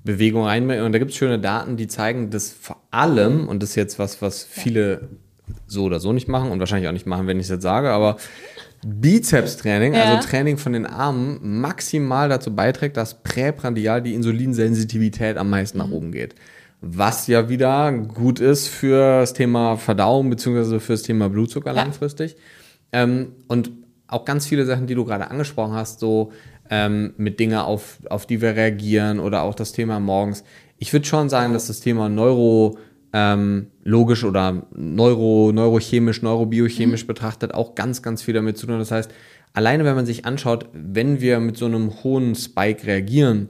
Bewegung 0.02 0.44
reinbringen. 0.44 0.84
Und 0.84 0.92
da 0.92 0.98
gibt 0.98 1.12
es 1.12 1.16
schöne 1.16 1.38
Daten, 1.38 1.76
die 1.76 1.86
zeigen, 1.86 2.30
dass 2.30 2.50
vor 2.50 2.82
allem, 2.90 3.46
und 3.46 3.62
das 3.62 3.70
ist 3.70 3.76
jetzt 3.76 3.98
was, 4.00 4.20
was 4.22 4.42
viele 4.42 5.08
so 5.68 5.84
oder 5.84 6.00
so 6.00 6.12
nicht 6.12 6.26
machen 6.26 6.50
und 6.50 6.58
wahrscheinlich 6.58 6.88
auch 6.88 6.92
nicht 6.92 7.06
machen, 7.06 7.28
wenn 7.28 7.38
ich 7.38 7.44
es 7.44 7.50
jetzt 7.50 7.62
sage, 7.62 7.90
aber 7.90 8.16
Bizepstraining, 8.84 9.94
ja. 9.94 10.04
also 10.04 10.28
Training 10.28 10.58
von 10.58 10.72
den 10.72 10.86
Armen, 10.86 11.60
maximal 11.60 12.28
dazu 12.28 12.54
beiträgt, 12.54 12.96
dass 12.96 13.22
präprandial 13.22 14.02
die 14.02 14.14
Insulinsensitivität 14.14 15.36
am 15.36 15.50
meisten 15.50 15.78
nach 15.78 15.88
mhm. 15.88 15.92
oben 15.92 16.12
geht 16.12 16.34
was 16.80 17.26
ja 17.26 17.48
wieder 17.48 17.90
gut 17.92 18.40
ist 18.40 18.68
für 18.68 19.20
das 19.20 19.32
Thema 19.32 19.76
Verdauung 19.76 20.30
beziehungsweise 20.30 20.80
für 20.80 20.92
das 20.92 21.02
Thema 21.02 21.28
Blutzucker 21.28 21.70
ja. 21.70 21.82
langfristig. 21.82 22.36
Ähm, 22.92 23.32
und 23.48 23.70
auch 24.08 24.24
ganz 24.24 24.46
viele 24.46 24.64
Sachen, 24.66 24.86
die 24.86 24.94
du 24.94 25.04
gerade 25.04 25.30
angesprochen 25.30 25.74
hast, 25.74 26.00
so 26.00 26.32
ähm, 26.70 27.14
mit 27.16 27.40
Dingen, 27.40 27.58
auf, 27.58 27.98
auf 28.08 28.26
die 28.26 28.40
wir 28.40 28.56
reagieren 28.56 29.18
oder 29.20 29.42
auch 29.42 29.54
das 29.54 29.72
Thema 29.72 30.00
morgens. 30.00 30.44
Ich 30.78 30.92
würde 30.92 31.06
schon 31.06 31.28
sagen, 31.28 31.52
dass 31.52 31.66
das 31.66 31.80
Thema 31.80 32.08
Neuro, 32.08 32.78
ähm, 33.12 33.68
logisch 33.84 34.24
oder 34.24 34.66
neuro, 34.74 35.52
neurochemisch, 35.52 36.22
neurobiochemisch 36.22 37.04
mhm. 37.04 37.08
betrachtet 37.08 37.54
auch 37.54 37.74
ganz, 37.74 38.02
ganz 38.02 38.22
viel 38.22 38.34
damit 38.34 38.58
zu 38.58 38.66
tun. 38.66 38.78
Das 38.78 38.90
heißt, 38.90 39.10
alleine 39.54 39.84
wenn 39.84 39.94
man 39.94 40.06
sich 40.06 40.26
anschaut, 40.26 40.68
wenn 40.72 41.20
wir 41.20 41.40
mit 41.40 41.56
so 41.56 41.66
einem 41.66 42.02
hohen 42.04 42.34
Spike 42.34 42.86
reagieren, 42.86 43.48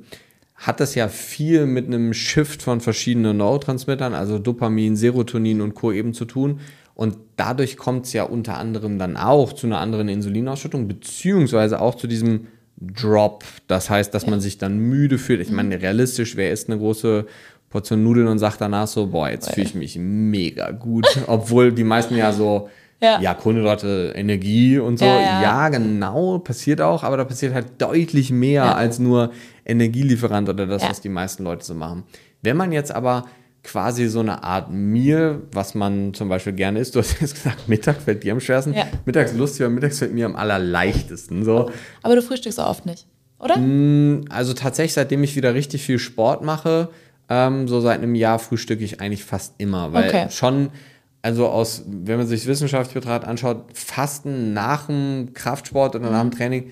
hat 0.55 0.81
das 0.81 0.95
ja 0.95 1.09
viel 1.09 1.67
mit 1.67 1.87
einem 1.87 2.15
Shift 2.15 2.63
von 2.63 2.81
verschiedenen 2.81 3.37
Neurotransmittern, 3.37 4.15
also 4.15 4.39
Dopamin, 4.39 4.97
Serotonin 4.97 5.61
und 5.61 5.75
Co. 5.75 5.93
eben 5.93 6.15
zu 6.15 6.25
tun. 6.25 6.61
Und 6.95 7.19
dadurch 7.37 7.77
kommt 7.77 8.07
es 8.07 8.13
ja 8.13 8.25
unter 8.25 8.57
anderem 8.57 8.99
dann 8.99 9.17
auch 9.17 9.53
zu 9.53 9.67
einer 9.67 9.79
anderen 9.79 10.09
Insulinausschüttung, 10.09 10.89
beziehungsweise 10.89 11.81
auch 11.81 11.95
zu 11.95 12.07
diesem 12.07 12.49
Drop. 12.79 13.45
Das 13.69 13.89
heißt, 13.89 14.13
dass 14.13 14.25
ja. 14.25 14.31
man 14.31 14.41
sich 14.41 14.59
dann 14.59 14.79
müde 14.79 15.19
fühlt. 15.19 15.41
Ich 15.41 15.51
meine, 15.51 15.81
realistisch, 15.81 16.37
wer 16.37 16.51
isst 16.51 16.69
eine 16.69 16.79
große 16.79 17.27
Portion 17.71 18.03
Nudeln 18.03 18.29
und 18.29 18.39
sagt 18.39 18.61
danach 18.61 18.87
so, 18.87 19.09
boah, 19.09 19.29
jetzt 19.29 19.53
fühle 19.53 19.67
ich 19.67 19.75
mich 19.75 19.99
mega 19.99 20.71
gut. 20.71 21.07
Obwohl 21.27 21.73
die 21.73 21.85
meisten 21.85 22.17
ja 22.17 22.33
so, 22.33 22.69
ja, 23.01 23.21
ja 23.21 23.35
Kohlenhydrate, 23.35 24.13
Energie 24.15 24.79
und 24.79 24.99
so. 24.99 25.05
Ja, 25.05 25.21
ja. 25.21 25.43
ja, 25.43 25.69
genau, 25.69 26.39
passiert 26.39 26.81
auch, 26.81 27.03
aber 27.03 27.17
da 27.17 27.25
passiert 27.25 27.55
halt 27.55 27.67
deutlich 27.79 28.31
mehr 28.31 28.77
als 28.77 28.99
nur 28.99 29.33
Energielieferant 29.65 30.49
oder 30.49 30.67
das, 30.67 30.83
was 30.83 31.01
die 31.01 31.09
meisten 31.09 31.45
Leute 31.45 31.65
so 31.65 31.75
machen. 31.75 32.05
Wenn 32.43 32.57
man 32.57 32.73
jetzt 32.73 32.95
aber 32.95 33.25
quasi 33.67 34.07
so 34.07 34.21
eine 34.21 34.45
Art 34.45 34.71
Meal, 34.71 35.43
was 35.53 35.75
man 35.75 36.15
zum 36.15 36.29
Beispiel 36.29 36.53
gerne 36.53 36.79
isst. 36.79 36.95
Du 36.95 37.01
hast 37.01 37.21
jetzt 37.21 37.35
gesagt, 37.35 37.69
Mittag 37.69 38.01
fällt 38.01 38.23
dir 38.23 38.33
am 38.33 38.41
schwersten. 38.41 38.73
Ja. 38.73 38.87
Mittags 39.05 39.35
lustig, 39.35 39.67
aber 39.67 39.75
mittags 39.75 39.99
fällt 39.99 40.15
mir 40.15 40.25
am 40.25 40.37
allerleichtesten. 40.37 41.45
So. 41.45 41.71
Aber 42.03 42.15
du 42.15 42.23
frühstückst 42.23 42.61
auch 42.61 42.71
oft 42.71 42.87
nicht, 42.87 43.07
oder? 43.41 43.59
Mm, 43.59 44.25
also 44.31 44.55
tatsächlich, 44.55 44.95
seitdem 44.95 45.23
ich 45.25 45.35
wieder 45.35 45.53
richtig 45.55 45.83
viel 45.83 45.99
Sport 45.99 46.43
mache, 46.43 46.89
ähm, 47.29 47.67
so 47.67 47.81
seit 47.81 47.99
einem 47.99 48.15
Jahr 48.15 48.39
frühstücke 48.39 48.85
ich 48.85 49.01
eigentlich 49.01 49.25
fast 49.25 49.55
immer, 49.59 49.93
weil 49.93 50.09
okay. 50.09 50.27
schon 50.31 50.71
also 51.23 51.49
aus, 51.49 51.83
wenn 51.89 52.19
man 52.19 52.29
sich 52.29 52.47
wissenschaftlich 52.47 52.95
betrachtet 52.95 53.29
anschaut, 53.29 53.65
Fasten 53.75 54.53
nach 54.53 54.87
dem 54.87 55.31
Kraftsport 55.35 55.97
oder 55.97 56.09
nach 56.09 56.21
dem 56.21 56.29
mhm. 56.29 56.37
Training 56.37 56.71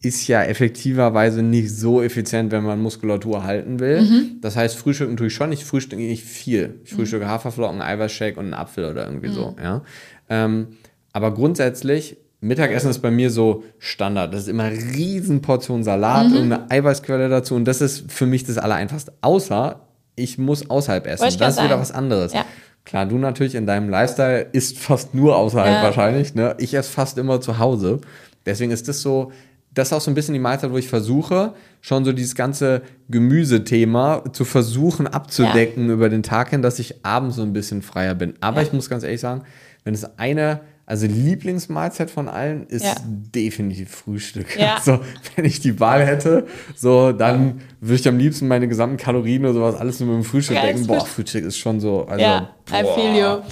ist 0.00 0.28
ja 0.28 0.44
effektiverweise 0.44 1.42
nicht 1.42 1.74
so 1.74 2.02
effizient, 2.02 2.52
wenn 2.52 2.62
man 2.62 2.80
Muskulatur 2.80 3.42
halten 3.42 3.80
will. 3.80 4.02
Mhm. 4.02 4.36
Das 4.40 4.54
heißt, 4.54 4.76
frühstücken 4.76 5.16
tue 5.16 5.26
ich 5.26 5.34
schon, 5.34 5.50
ich 5.50 5.64
frühstücke 5.64 6.00
nicht 6.00 6.24
viel. 6.24 6.80
Ich 6.84 6.92
frühstücke 6.92 7.24
mhm. 7.24 7.30
Haferflocken, 7.30 7.82
Eiweißshake 7.82 8.38
und 8.38 8.46
einen 8.46 8.54
Apfel 8.54 8.84
oder 8.84 9.06
irgendwie 9.06 9.28
mhm. 9.28 9.32
so, 9.32 9.56
ja. 9.60 9.82
Ähm, 10.28 10.68
aber 11.12 11.34
grundsätzlich, 11.34 12.16
Mittagessen 12.40 12.90
ist 12.90 13.00
bei 13.00 13.10
mir 13.10 13.30
so 13.30 13.64
Standard. 13.78 14.32
Das 14.32 14.42
ist 14.42 14.48
immer 14.48 14.64
eine 14.64 14.76
riesen 14.76 15.42
Portion 15.42 15.82
Salat 15.82 16.28
mhm. 16.28 16.36
und 16.36 16.52
eine 16.52 16.70
Eiweißquelle 16.70 17.28
dazu 17.28 17.56
und 17.56 17.64
das 17.64 17.80
ist 17.80 18.12
für 18.12 18.26
mich 18.26 18.44
das 18.44 18.58
Allereinfachste. 18.58 19.14
Außer, 19.20 19.80
ich 20.14 20.38
muss 20.38 20.70
außerhalb 20.70 21.06
essen. 21.08 21.24
Das 21.38 21.56
ist 21.56 21.64
wieder 21.64 21.80
was 21.80 21.90
anderes. 21.90 22.32
Ja. 22.32 22.44
Klar, 22.84 23.06
du 23.06 23.18
natürlich 23.18 23.56
in 23.56 23.66
deinem 23.66 23.90
Lifestyle 23.90 24.46
isst 24.52 24.78
fast 24.78 25.14
nur 25.14 25.36
außerhalb 25.36 25.74
ja. 25.74 25.82
wahrscheinlich. 25.82 26.34
Ne? 26.34 26.54
Ich 26.58 26.72
esse 26.72 26.90
fast 26.90 27.18
immer 27.18 27.40
zu 27.40 27.58
Hause. 27.58 28.00
Deswegen 28.46 28.70
ist 28.70 28.88
das 28.88 29.02
so, 29.02 29.32
das 29.78 29.88
ist 29.88 29.92
auch 29.92 30.00
so 30.00 30.10
ein 30.10 30.14
bisschen 30.14 30.34
die 30.34 30.40
Mahlzeit, 30.40 30.72
wo 30.72 30.76
ich 30.76 30.88
versuche, 30.88 31.54
schon 31.80 32.04
so 32.04 32.12
dieses 32.12 32.34
ganze 32.34 32.82
Gemüsethema 33.08 34.24
zu 34.32 34.44
versuchen 34.44 35.06
abzudecken 35.06 35.86
ja. 35.86 35.94
über 35.94 36.08
den 36.08 36.22
Tag 36.22 36.50
hin, 36.50 36.62
dass 36.62 36.78
ich 36.78 37.04
abends 37.04 37.36
so 37.36 37.42
ein 37.42 37.52
bisschen 37.52 37.82
freier 37.82 38.14
bin. 38.14 38.34
Aber 38.40 38.60
ja. 38.60 38.66
ich 38.66 38.72
muss 38.72 38.90
ganz 38.90 39.04
ehrlich 39.04 39.20
sagen, 39.20 39.42
wenn 39.84 39.94
es 39.94 40.18
eine 40.18 40.60
also 40.84 41.06
Lieblingsmahlzeit 41.06 42.10
von 42.10 42.28
allen 42.28 42.66
ist 42.66 42.86
ja. 42.86 42.94
definitiv 43.04 43.90
Frühstück. 43.90 44.58
Ja. 44.58 44.76
Also, 44.78 45.00
wenn 45.36 45.44
ich 45.44 45.60
die 45.60 45.78
Wahl 45.80 46.04
hätte, 46.04 46.46
so, 46.74 47.12
dann 47.12 47.60
würde 47.80 48.00
ich 48.00 48.08
am 48.08 48.16
liebsten 48.16 48.48
meine 48.48 48.68
gesamten 48.68 48.96
Kalorien 48.96 49.44
oder 49.44 49.52
sowas 49.52 49.74
alles 49.74 50.00
nur 50.00 50.08
mit 50.08 50.24
dem 50.24 50.28
Frühstück 50.28 50.56
ja, 50.56 50.62
denken. 50.62 50.86
Boah, 50.86 51.04
Frühstück 51.04 51.44
ist 51.44 51.58
schon 51.58 51.78
so. 51.78 52.06
Also, 52.06 52.22
ja, 52.22 52.50
boah, 52.64 52.80
I 52.80 52.84
feel 52.94 53.14
you. 53.16 53.42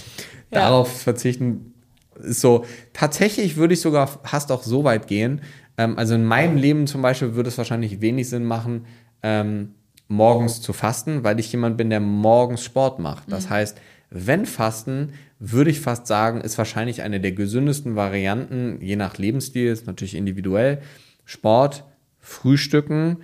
Darauf 0.50 1.02
verzichten 1.02 1.74
ist 2.22 2.40
so. 2.40 2.64
Tatsächlich 2.94 3.56
würde 3.56 3.74
ich 3.74 3.82
sogar 3.82 4.06
fast 4.06 4.50
auch 4.50 4.62
so 4.62 4.84
weit 4.84 5.06
gehen. 5.06 5.42
Ähm, 5.78 5.98
also 5.98 6.14
in 6.14 6.24
meinem 6.24 6.56
Leben 6.56 6.86
zum 6.86 7.02
Beispiel 7.02 7.34
würde 7.34 7.48
es 7.48 7.58
wahrscheinlich 7.58 8.00
wenig 8.00 8.28
Sinn 8.28 8.44
machen, 8.44 8.86
ähm, 9.22 9.74
morgens 10.08 10.60
zu 10.60 10.72
fasten, 10.72 11.24
weil 11.24 11.40
ich 11.40 11.50
jemand 11.50 11.76
bin, 11.76 11.90
der 11.90 12.00
morgens 12.00 12.62
Sport 12.62 12.98
macht. 12.98 13.30
Das 13.30 13.46
mhm. 13.46 13.50
heißt, 13.50 13.80
wenn 14.10 14.46
Fasten, 14.46 15.12
würde 15.38 15.70
ich 15.70 15.80
fast 15.80 16.06
sagen, 16.06 16.40
ist 16.40 16.58
wahrscheinlich 16.58 17.02
eine 17.02 17.20
der 17.20 17.32
gesündesten 17.32 17.96
Varianten, 17.96 18.78
je 18.80 18.96
nach 18.96 19.18
Lebensstil, 19.18 19.70
ist 19.70 19.86
natürlich 19.86 20.14
individuell. 20.14 20.80
Sport, 21.24 21.84
Frühstücken, 22.20 23.18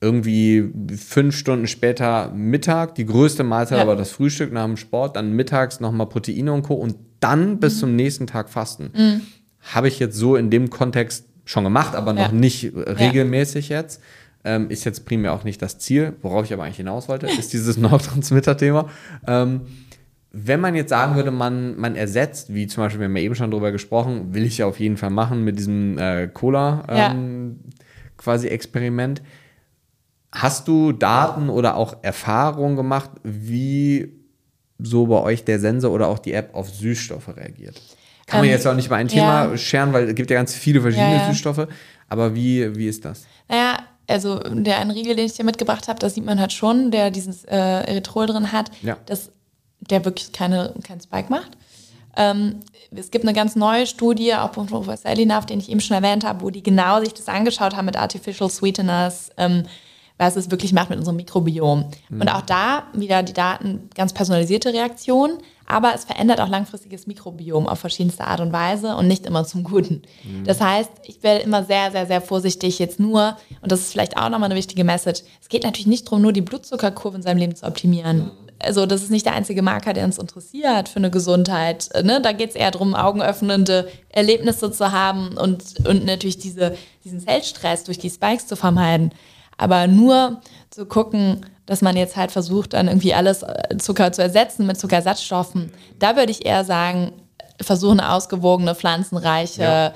irgendwie 0.00 0.72
fünf 0.96 1.36
Stunden 1.36 1.66
später 1.66 2.30
Mittag, 2.30 2.94
die 2.94 3.04
größte 3.04 3.42
Mahlzeit, 3.42 3.78
ja. 3.78 3.82
aber 3.82 3.96
das 3.96 4.12
Frühstück 4.12 4.52
nach 4.52 4.64
dem 4.64 4.76
Sport, 4.76 5.16
dann 5.16 5.32
mittags 5.32 5.80
nochmal 5.80 6.08
Proteine 6.08 6.52
und 6.52 6.62
Co. 6.62 6.74
und 6.74 6.96
dann 7.20 7.52
mhm. 7.52 7.60
bis 7.60 7.80
zum 7.80 7.96
nächsten 7.96 8.26
Tag 8.28 8.48
fasten. 8.48 8.90
Mhm. 8.94 9.20
Habe 9.60 9.88
ich 9.88 9.98
jetzt 9.98 10.16
so 10.16 10.36
in 10.36 10.50
dem 10.50 10.70
Kontext 10.70 11.27
schon 11.48 11.64
gemacht, 11.64 11.94
aber 11.94 12.12
noch 12.12 12.30
ja. 12.30 12.32
nicht 12.32 12.72
regelmäßig 12.74 13.70
ja. 13.70 13.80
jetzt. 13.80 14.02
Ähm, 14.44 14.70
ist 14.70 14.84
jetzt 14.84 15.04
primär 15.04 15.32
auch 15.32 15.44
nicht 15.44 15.60
das 15.60 15.78
Ziel, 15.78 16.14
worauf 16.22 16.44
ich 16.44 16.52
aber 16.52 16.64
eigentlich 16.64 16.76
hinaus 16.76 17.08
wollte, 17.08 17.26
ist 17.38 17.52
dieses 17.52 17.76
Neurotransmitter-Thema. 17.76 18.88
Ähm, 19.26 19.62
wenn 20.30 20.60
man 20.60 20.74
jetzt 20.74 20.90
sagen 20.90 21.16
würde, 21.16 21.30
man, 21.30 21.76
man 21.76 21.96
ersetzt, 21.96 22.54
wie 22.54 22.66
zum 22.66 22.84
Beispiel, 22.84 23.00
wir 23.00 23.06
haben 23.06 23.16
ja 23.16 23.22
eben 23.22 23.34
schon 23.34 23.50
drüber 23.50 23.72
gesprochen, 23.72 24.34
will 24.34 24.44
ich 24.44 24.58
ja 24.58 24.66
auf 24.66 24.78
jeden 24.78 24.98
Fall 24.98 25.10
machen 25.10 25.42
mit 25.42 25.58
diesem 25.58 25.98
äh, 25.98 26.28
Cola 26.28 26.84
ähm, 26.88 27.60
ja. 27.66 27.80
quasi 28.18 28.48
Experiment. 28.48 29.22
Hast 30.30 30.68
du 30.68 30.92
Daten 30.92 31.48
oder 31.48 31.76
auch 31.76 31.96
Erfahrungen 32.02 32.76
gemacht, 32.76 33.10
wie 33.24 34.12
so 34.78 35.06
bei 35.06 35.20
euch 35.22 35.44
der 35.44 35.58
Sensor 35.58 35.92
oder 35.92 36.08
auch 36.08 36.18
die 36.18 36.34
App 36.34 36.54
auf 36.54 36.68
Süßstoffe 36.68 37.34
reagiert? 37.34 37.80
Kann 38.28 38.40
man 38.40 38.44
ähm, 38.44 38.52
jetzt 38.52 38.66
auch 38.66 38.74
nicht 38.74 38.86
über 38.86 38.96
ein 38.96 39.08
Thema 39.08 39.50
ja. 39.50 39.56
scheren, 39.56 39.92
weil 39.92 40.08
es 40.08 40.14
gibt 40.14 40.30
ja 40.30 40.36
ganz 40.36 40.54
viele 40.54 40.80
verschiedene 40.80 41.16
ja, 41.16 41.28
Süßstoffe. 41.28 41.66
Aber 42.08 42.34
wie, 42.34 42.76
wie 42.76 42.86
ist 42.86 43.04
das? 43.04 43.26
Naja, 43.48 43.78
also 44.06 44.38
der 44.38 44.78
ein 44.78 44.90
Riegel, 44.90 45.16
den 45.16 45.26
ich 45.26 45.34
dir 45.34 45.44
mitgebracht 45.44 45.88
habe, 45.88 45.98
das 45.98 46.14
sieht 46.14 46.24
man 46.24 46.38
halt 46.40 46.52
schon, 46.52 46.90
der 46.90 47.10
dieses 47.10 47.44
äh, 47.44 47.56
Erythrol 47.56 48.26
drin 48.26 48.52
hat. 48.52 48.70
Ja. 48.82 48.96
Das 49.06 49.30
der 49.80 50.04
wirklich 50.04 50.32
keine, 50.32 50.74
keinen 50.82 51.00
Spike 51.00 51.30
macht. 51.30 51.56
Ähm, 52.16 52.56
es 52.94 53.10
gibt 53.10 53.24
eine 53.24 53.34
ganz 53.34 53.54
neue 53.54 53.86
Studie, 53.86 54.34
auch 54.34 54.52
von 54.52 54.66
Professor 54.66 55.10
Elinaf, 55.10 55.46
den 55.46 55.60
ich 55.60 55.70
eben 55.70 55.80
schon 55.80 55.96
erwähnt 55.96 56.24
habe, 56.24 56.42
wo 56.42 56.50
die 56.50 56.62
genau 56.62 57.00
sich 57.00 57.14
das 57.14 57.28
angeschaut 57.28 57.76
haben 57.76 57.86
mit 57.86 57.96
Artificial 57.96 58.50
Sweeteners, 58.50 59.30
ähm, 59.36 59.64
was 60.16 60.36
es 60.36 60.50
wirklich 60.50 60.72
macht 60.72 60.90
mit 60.90 60.98
unserem 60.98 61.16
Mikrobiom. 61.16 61.90
Mhm. 62.08 62.20
Und 62.20 62.28
auch 62.28 62.42
da 62.42 62.84
wieder 62.92 63.22
die 63.22 63.34
Daten, 63.34 63.88
ganz 63.94 64.12
personalisierte 64.12 64.72
Reaktionen, 64.72 65.38
aber 65.68 65.94
es 65.94 66.04
verändert 66.04 66.40
auch 66.40 66.48
langfristiges 66.48 67.06
Mikrobiom 67.06 67.66
auf 67.66 67.78
verschiedenste 67.78 68.26
Art 68.26 68.40
und 68.40 68.52
Weise 68.52 68.96
und 68.96 69.06
nicht 69.06 69.26
immer 69.26 69.44
zum 69.44 69.62
Guten. 69.62 70.02
Mhm. 70.24 70.44
Das 70.44 70.60
heißt, 70.60 70.90
ich 71.04 71.22
werde 71.22 71.44
immer 71.44 71.64
sehr, 71.64 71.90
sehr, 71.92 72.06
sehr 72.06 72.20
vorsichtig 72.20 72.78
jetzt 72.78 72.98
nur, 72.98 73.36
und 73.60 73.70
das 73.70 73.80
ist 73.80 73.92
vielleicht 73.92 74.16
auch 74.16 74.28
nochmal 74.28 74.50
eine 74.50 74.56
wichtige 74.56 74.84
Message, 74.84 75.22
es 75.40 75.48
geht 75.48 75.64
natürlich 75.64 75.86
nicht 75.86 76.06
darum, 76.06 76.22
nur 76.22 76.32
die 76.32 76.40
Blutzuckerkurve 76.40 77.16
in 77.16 77.22
seinem 77.22 77.38
Leben 77.38 77.54
zu 77.54 77.66
optimieren. 77.66 78.18
Mhm 78.18 78.48
also 78.60 78.86
das 78.86 79.02
ist 79.02 79.10
nicht 79.10 79.26
der 79.26 79.34
einzige 79.34 79.62
Marker, 79.62 79.92
der 79.92 80.04
uns 80.04 80.18
interessiert 80.18 80.88
für 80.88 80.96
eine 80.96 81.10
Gesundheit. 81.10 81.90
Ne? 82.02 82.20
Da 82.20 82.32
geht 82.32 82.50
es 82.50 82.56
eher 82.56 82.70
darum, 82.70 82.94
augenöffnende 82.94 83.88
Erlebnisse 84.08 84.72
zu 84.72 84.92
haben 84.92 85.36
und, 85.36 85.86
und 85.86 86.04
natürlich 86.04 86.38
diese, 86.38 86.76
diesen 87.04 87.20
Zellstress 87.20 87.84
durch 87.84 87.98
die 87.98 88.10
Spikes 88.10 88.46
zu 88.46 88.56
vermeiden. 88.56 89.12
Aber 89.58 89.86
nur 89.86 90.40
zu 90.70 90.86
gucken, 90.86 91.44
dass 91.66 91.82
man 91.82 91.96
jetzt 91.96 92.16
halt 92.16 92.32
versucht, 92.32 92.72
dann 92.72 92.88
irgendwie 92.88 93.12
alles 93.12 93.42
äh, 93.42 93.76
Zucker 93.76 94.10
zu 94.12 94.22
ersetzen 94.22 94.66
mit 94.66 94.80
Zuckersatzstoffen, 94.80 95.70
da 95.98 96.16
würde 96.16 96.32
ich 96.32 96.46
eher 96.46 96.64
sagen, 96.64 97.12
versuchen 97.60 98.00
ausgewogene, 98.00 98.74
pflanzenreiche, 98.74 99.62
ja. 99.62 99.92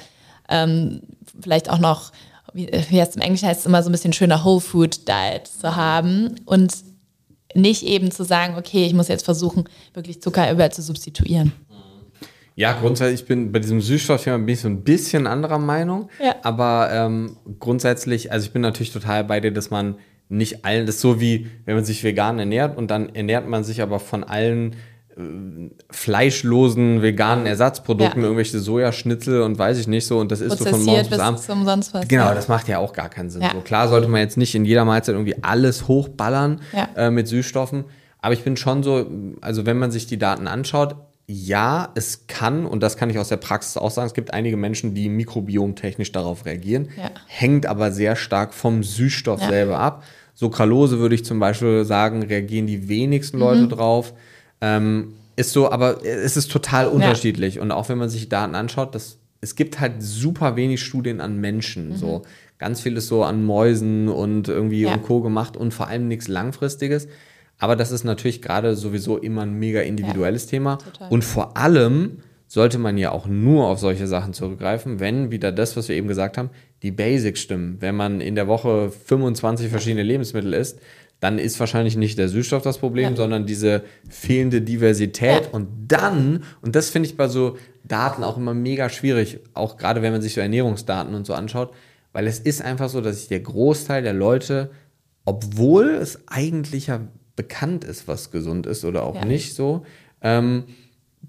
ähm, 0.49 1.01
vielleicht 1.41 1.71
auch 1.71 1.79
noch, 1.79 2.13
wie, 2.53 2.71
wie 2.91 3.01
heißt 3.01 3.17
im 3.17 3.23
Englischen 3.23 3.49
heißt 3.49 3.61
es 3.61 3.67
immer 3.67 3.83
so 3.83 3.89
ein 3.89 3.93
bisschen 3.93 4.13
schöner 4.13 4.45
Whole 4.45 4.61
Food 4.61 5.09
Diet 5.09 5.47
zu 5.47 5.75
haben 5.75 6.35
und 6.45 6.75
nicht 7.55 7.85
eben 7.85 8.11
zu 8.11 8.25
sagen, 8.25 8.57
okay, 8.59 8.85
ich 8.85 8.95
muss 8.95 9.09
jetzt 9.09 9.25
versuchen, 9.25 9.65
wirklich 9.95 10.21
Zucker 10.21 10.51
überall 10.51 10.73
zu 10.73 10.83
substituieren. 10.83 11.53
Ja, 12.55 12.73
grundsätzlich, 12.73 13.23
ich 13.23 13.27
bin 13.27 13.53
bei 13.53 13.59
diesem 13.59 13.81
Süßstoffthema 13.81 14.39
bin 14.39 14.49
ich 14.49 14.61
so 14.61 14.69
ein 14.69 14.83
bisschen 14.83 15.27
anderer 15.27 15.59
Meinung. 15.59 16.09
Ja. 16.23 16.37
Aber 16.43 16.91
ähm, 16.93 17.37
grundsätzlich, 17.59 18.33
also 18.33 18.47
ich 18.47 18.53
bin 18.53 18.63
natürlich 18.63 18.93
total 18.93 19.25
bei 19.25 19.41
dir, 19.41 19.53
dass 19.53 19.71
man 19.71 19.97
nicht 20.29 20.65
allen, 20.65 20.87
das 20.87 20.97
ist 20.97 21.01
so 21.03 21.21
wie, 21.21 21.49
wenn 21.65 21.75
man 21.75 21.85
sich 21.85 22.05
vegan 22.05 22.39
ernährt 22.39 22.77
und 22.77 22.91
dann 22.91 23.15
ernährt 23.15 23.47
man 23.49 23.65
sich 23.65 23.83
aber 23.83 24.01
von 24.01 24.25
allen 24.25 24.77
fleischlosen 25.91 27.03
veganen 27.03 27.47
Ersatzprodukten, 27.47 28.23
ja. 28.23 28.29
irgendwelche 28.29 28.59
Sojaschnitzel 28.59 29.43
und 29.43 29.59
weiß 29.59 29.79
ich 29.79 29.87
nicht 29.87 30.07
so 30.07 30.19
und 30.19 30.33
das 30.33 30.41
ist 30.41 30.59
so 30.59 30.65
von 30.65 30.83
morgens 30.85 31.09
bis 31.09 31.19
abends. 31.19 31.47
Zum 31.47 31.65
sonst 31.65 31.93
was, 31.93 32.09
genau, 32.09 32.27
ja. 32.27 32.35
das 32.35 32.49
macht 32.49 32.69
ja 32.69 32.79
auch 32.79 32.93
gar 32.93 33.11
keinen 33.11 33.29
Sinn. 33.29 33.43
Ja. 33.43 33.51
So, 33.53 33.61
klar 33.61 33.89
sollte 33.89 34.09
man 34.09 34.21
jetzt 34.21 34.39
nicht 34.39 34.55
in 34.55 34.65
jeder 34.65 34.85
Mahlzeit 34.85 35.15
irgendwie 35.15 35.37
alles 35.43 35.87
hochballern 35.87 36.61
äh, 36.97 37.11
mit 37.11 37.29
Süßstoffen, 37.29 37.85
aber 38.21 38.33
ich 38.35 38.43
bin 38.43 38.57
schon 38.57 38.83
so, 38.83 39.07
also 39.43 39.67
wenn 39.67 39.79
man 39.79 39.91
sich 39.91 40.07
die 40.07 40.19
Daten 40.19 40.47
anschaut, 40.47 40.97
ja, 41.33 41.91
es 41.95 42.27
kann, 42.27 42.67
und 42.67 42.83
das 42.83 42.97
kann 42.97 43.09
ich 43.09 43.19
aus 43.19 43.29
der 43.29 43.39
Praxis 43.39 43.77
auch 43.77 43.91
sagen, 43.91 44.07
es 44.07 44.15
gibt 44.15 44.35
einige 44.35 44.57
Menschen, 44.57 44.95
die 44.95 45.09
mikrobiomtechnisch 45.09 46.13
darauf 46.13 46.45
reagieren, 46.45 46.89
hängt 47.27 47.67
aber 47.67 47.91
sehr 47.91 48.17
stark 48.17 48.53
vom 48.53 48.83
Süßstoff 48.83 49.43
selber 49.43 49.79
ab. 49.79 50.05
Sucralose 50.35 50.99
würde 50.99 51.15
ich 51.15 51.25
zum 51.25 51.39
Beispiel 51.39 51.85
sagen, 51.85 52.23
reagieren 52.23 52.67
die 52.67 52.89
wenigsten 52.89 53.39
Leute 53.39 53.63
mhm. 53.63 53.69
drauf. 53.71 54.13
Ähm, 54.61 55.15
ist 55.37 55.53
so, 55.53 55.71
aber 55.71 56.05
es 56.05 56.37
ist 56.37 56.51
total 56.51 56.89
unterschiedlich. 56.89 57.57
Ja. 57.57 57.63
Und 57.63 57.71
auch 57.71 57.89
wenn 57.89 57.99
man 57.99 58.11
sich 58.11 58.29
Daten 58.29 58.55
anschaut, 58.55 58.95
das, 58.95 59.19
es 59.41 59.57
gibt 59.57 59.81
halt 59.81 60.03
super 60.03 60.57
wenig 60.57 60.83
Studien 60.83 61.21
an 61.21 61.39
Menschen. 61.39 61.91
Mhm. 61.91 61.97
So 61.97 62.23
ganz 62.59 62.81
viel 62.81 62.97
ist 62.97 63.09
so 63.09 63.25
an 63.25 63.45
Mäusen 63.45 64.09
und 64.09 64.49
irgendwie 64.49 64.83
ja. 64.83 64.95
und 64.95 65.03
Co. 65.03 65.21
gemacht 65.21 65.57
und 65.57 65.73
vor 65.73 65.89
allem 65.89 66.09
nichts 66.09 66.29
Langfristiges. 66.29 67.09
Aber 67.63 67.77
das 67.77 67.93
ist 67.93 68.03
natürlich 68.03 68.43
gerade 68.43 68.75
sowieso 68.75 69.19
immer 69.19 69.43
ein 69.43 69.57
mega 69.57 69.83
individuelles 69.83 70.47
ja, 70.47 70.51
Thema. 70.51 70.79
Total. 70.79 71.09
Und 71.11 71.23
vor 71.23 71.57
allem 71.57 72.19
sollte 72.49 72.77
man 72.77 72.99
ja 72.99 73.13
auch 73.13 73.29
nur 73.29 73.69
auf 73.69 73.79
solche 73.79 74.09
Sachen 74.09 74.33
zurückgreifen, 74.33 74.99
wenn 74.99 75.31
wieder 75.31 75.53
das, 75.53 75.77
was 75.77 75.89
wir 75.89 75.95
eben 75.95 76.09
gesagt 76.09 76.39
haben, 76.39 76.51
die 76.83 76.91
Basics 76.91 77.39
stimmen. 77.39 77.77
Wenn 77.79 77.95
man 77.95 78.21
in 78.21 78.35
der 78.35 78.49
Woche 78.49 78.91
25 78.91 79.69
verschiedene 79.69 80.03
Lebensmittel 80.03 80.55
isst, 80.55 80.81
dann 81.21 81.39
ist 81.39 81.61
wahrscheinlich 81.61 81.97
nicht 81.97 82.19
der 82.19 82.29
Süßstoff 82.29 82.65
das 82.65 82.79
Problem, 82.79 83.11
ja. 83.11 83.17
sondern 83.17 83.47
diese 83.47 83.85
fehlende 84.11 84.61
Diversität. 84.61 85.45
Ja. 85.45 85.51
Und 85.53 85.69
dann, 85.87 86.43
und 86.63 86.75
das 86.75 86.91
finde 86.91 87.11
ich 87.11 87.17
bei 87.17 87.29
so 87.29 87.59
Daten 87.85 88.25
auch 88.25 88.39
immer 88.39 88.55
mega 88.55 88.89
schwierig, 88.89 89.39
auch 89.55 89.77
gerade 89.77 90.03
wenn 90.03 90.11
man 90.11 90.21
sich 90.21 90.35
so 90.35 90.41
Ernährungsdaten 90.41 91.15
und 91.15 91.27
so 91.27 91.35
anschaut, 91.35 91.73
weil 92.13 92.27
es 92.27 92.41
ist 92.41 92.61
einfach 92.61 92.89
so, 92.89 93.01
dass 93.01 93.21
sich 93.21 93.29
der 93.29 93.39
Großteil 93.39 94.03
der 94.03 94.15
Leute, 94.15 94.73
obwohl 95.25 95.91
es 95.91 96.27
eigentlich 96.27 96.89
ja 96.89 97.03
bekannt 97.37 97.85
ist, 97.85 98.09
was 98.09 98.31
gesund 98.31 98.67
ist 98.67 98.85
oder 98.85 99.05
auch 99.05 99.17
ja. 99.17 99.25
nicht 99.25 99.55
so, 99.55 99.85
ähm, 100.21 100.65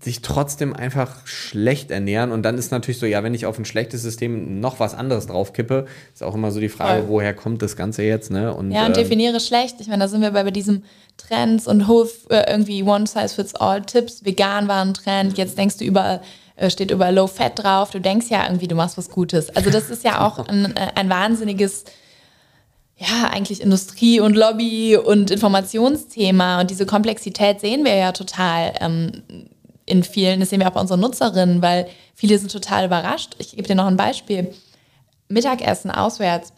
sich 0.02 0.22
trotzdem 0.22 0.74
einfach 0.74 1.28
schlecht 1.28 1.92
ernähren. 1.92 2.32
Und 2.32 2.44
dann 2.44 2.58
ist 2.58 2.72
natürlich 2.72 3.00
so, 3.00 3.06
ja, 3.06 3.24
wenn 3.24 3.34
ich 3.34 3.46
auf 3.46 3.60
ein 3.60 3.66
schlechtes 3.66 4.02
System 4.02 4.60
noch 4.60 4.80
was 4.80 4.96
anderes 4.96 5.28
draufkippe, 5.28 5.86
ist 6.14 6.24
auch 6.24 6.34
immer 6.34 6.52
so 6.52 6.60
die 6.60 6.70
Frage, 6.70 7.02
Voll. 7.02 7.10
woher 7.10 7.34
kommt 7.34 7.62
das 7.62 7.76
Ganze 7.76 8.04
jetzt, 8.04 8.32
ne? 8.32 8.54
Und, 8.54 8.72
ja, 8.72 8.82
und 8.82 8.88
ähm, 8.88 8.94
definiere 8.94 9.40
schlecht. 9.40 9.80
Ich 9.80 9.88
meine, 9.88 10.04
da 10.04 10.08
sind 10.08 10.22
wir 10.22 10.32
bei, 10.32 10.44
bei 10.44 10.52
diesem 10.52 10.84
Trends 11.18 11.68
und 11.68 11.82
äh, 12.30 12.52
irgendwie 12.52 12.84
One-Size-Fits-All-Tipps. 12.84 14.26
Vegan 14.26 14.68
war 14.68 14.84
ein 14.84 14.96
Trend, 14.96 15.38
jetzt 15.38 15.58
denkst 15.58 15.78
du 15.78 15.86
überall, 15.86 16.22
äh, 16.56 16.72
steht 16.72 16.90
über 16.90 17.12
Low 17.12 17.28
Fat 17.28 17.64
drauf. 17.64 17.92
Du 17.92 18.00
denkst 18.00 18.28
ja 18.30 18.46
irgendwie, 18.46 18.68
du 18.68 18.76
machst 18.76 18.98
was 18.98 19.10
Gutes. 19.10 19.56
Also 19.56 19.70
das 19.70 19.92
ist 19.92 20.04
ja 20.04 20.26
auch 20.26 20.40
ein, 20.48 20.76
äh, 20.76 20.88
ein 20.96 21.10
wahnsinniges 21.10 21.86
ja, 22.98 23.30
eigentlich 23.32 23.62
Industrie 23.62 24.20
und 24.20 24.36
Lobby 24.36 24.98
und 24.98 25.32
Informationsthema 25.32 26.62
und 26.62 26.70
diese 26.70 26.86
Komplexität 26.86 27.60
sehen 27.60 27.84
wir 27.84 27.96
ja 27.96 28.12
total 28.12 28.74
ähm, 28.80 29.24
in 29.86 30.04
vielen, 30.04 30.40
das 30.40 30.50
sehen 30.50 30.60
wir 30.60 30.68
auch 30.68 30.74
bei 30.74 30.82
unseren 30.82 31.00
Nutzerinnen, 31.00 31.62
weil 31.62 31.88
viele 32.16 32.38
sind 32.38 32.52
total 32.52 32.86
überrascht. 32.86 33.36
Ich 33.40 33.52
gebe 33.52 33.68
dir 33.68 33.76
noch 33.76 33.88
ein 33.88 33.98
Beispiel. 33.98 34.54
Mittagessen 35.28 35.92
auswärts. 35.92 36.54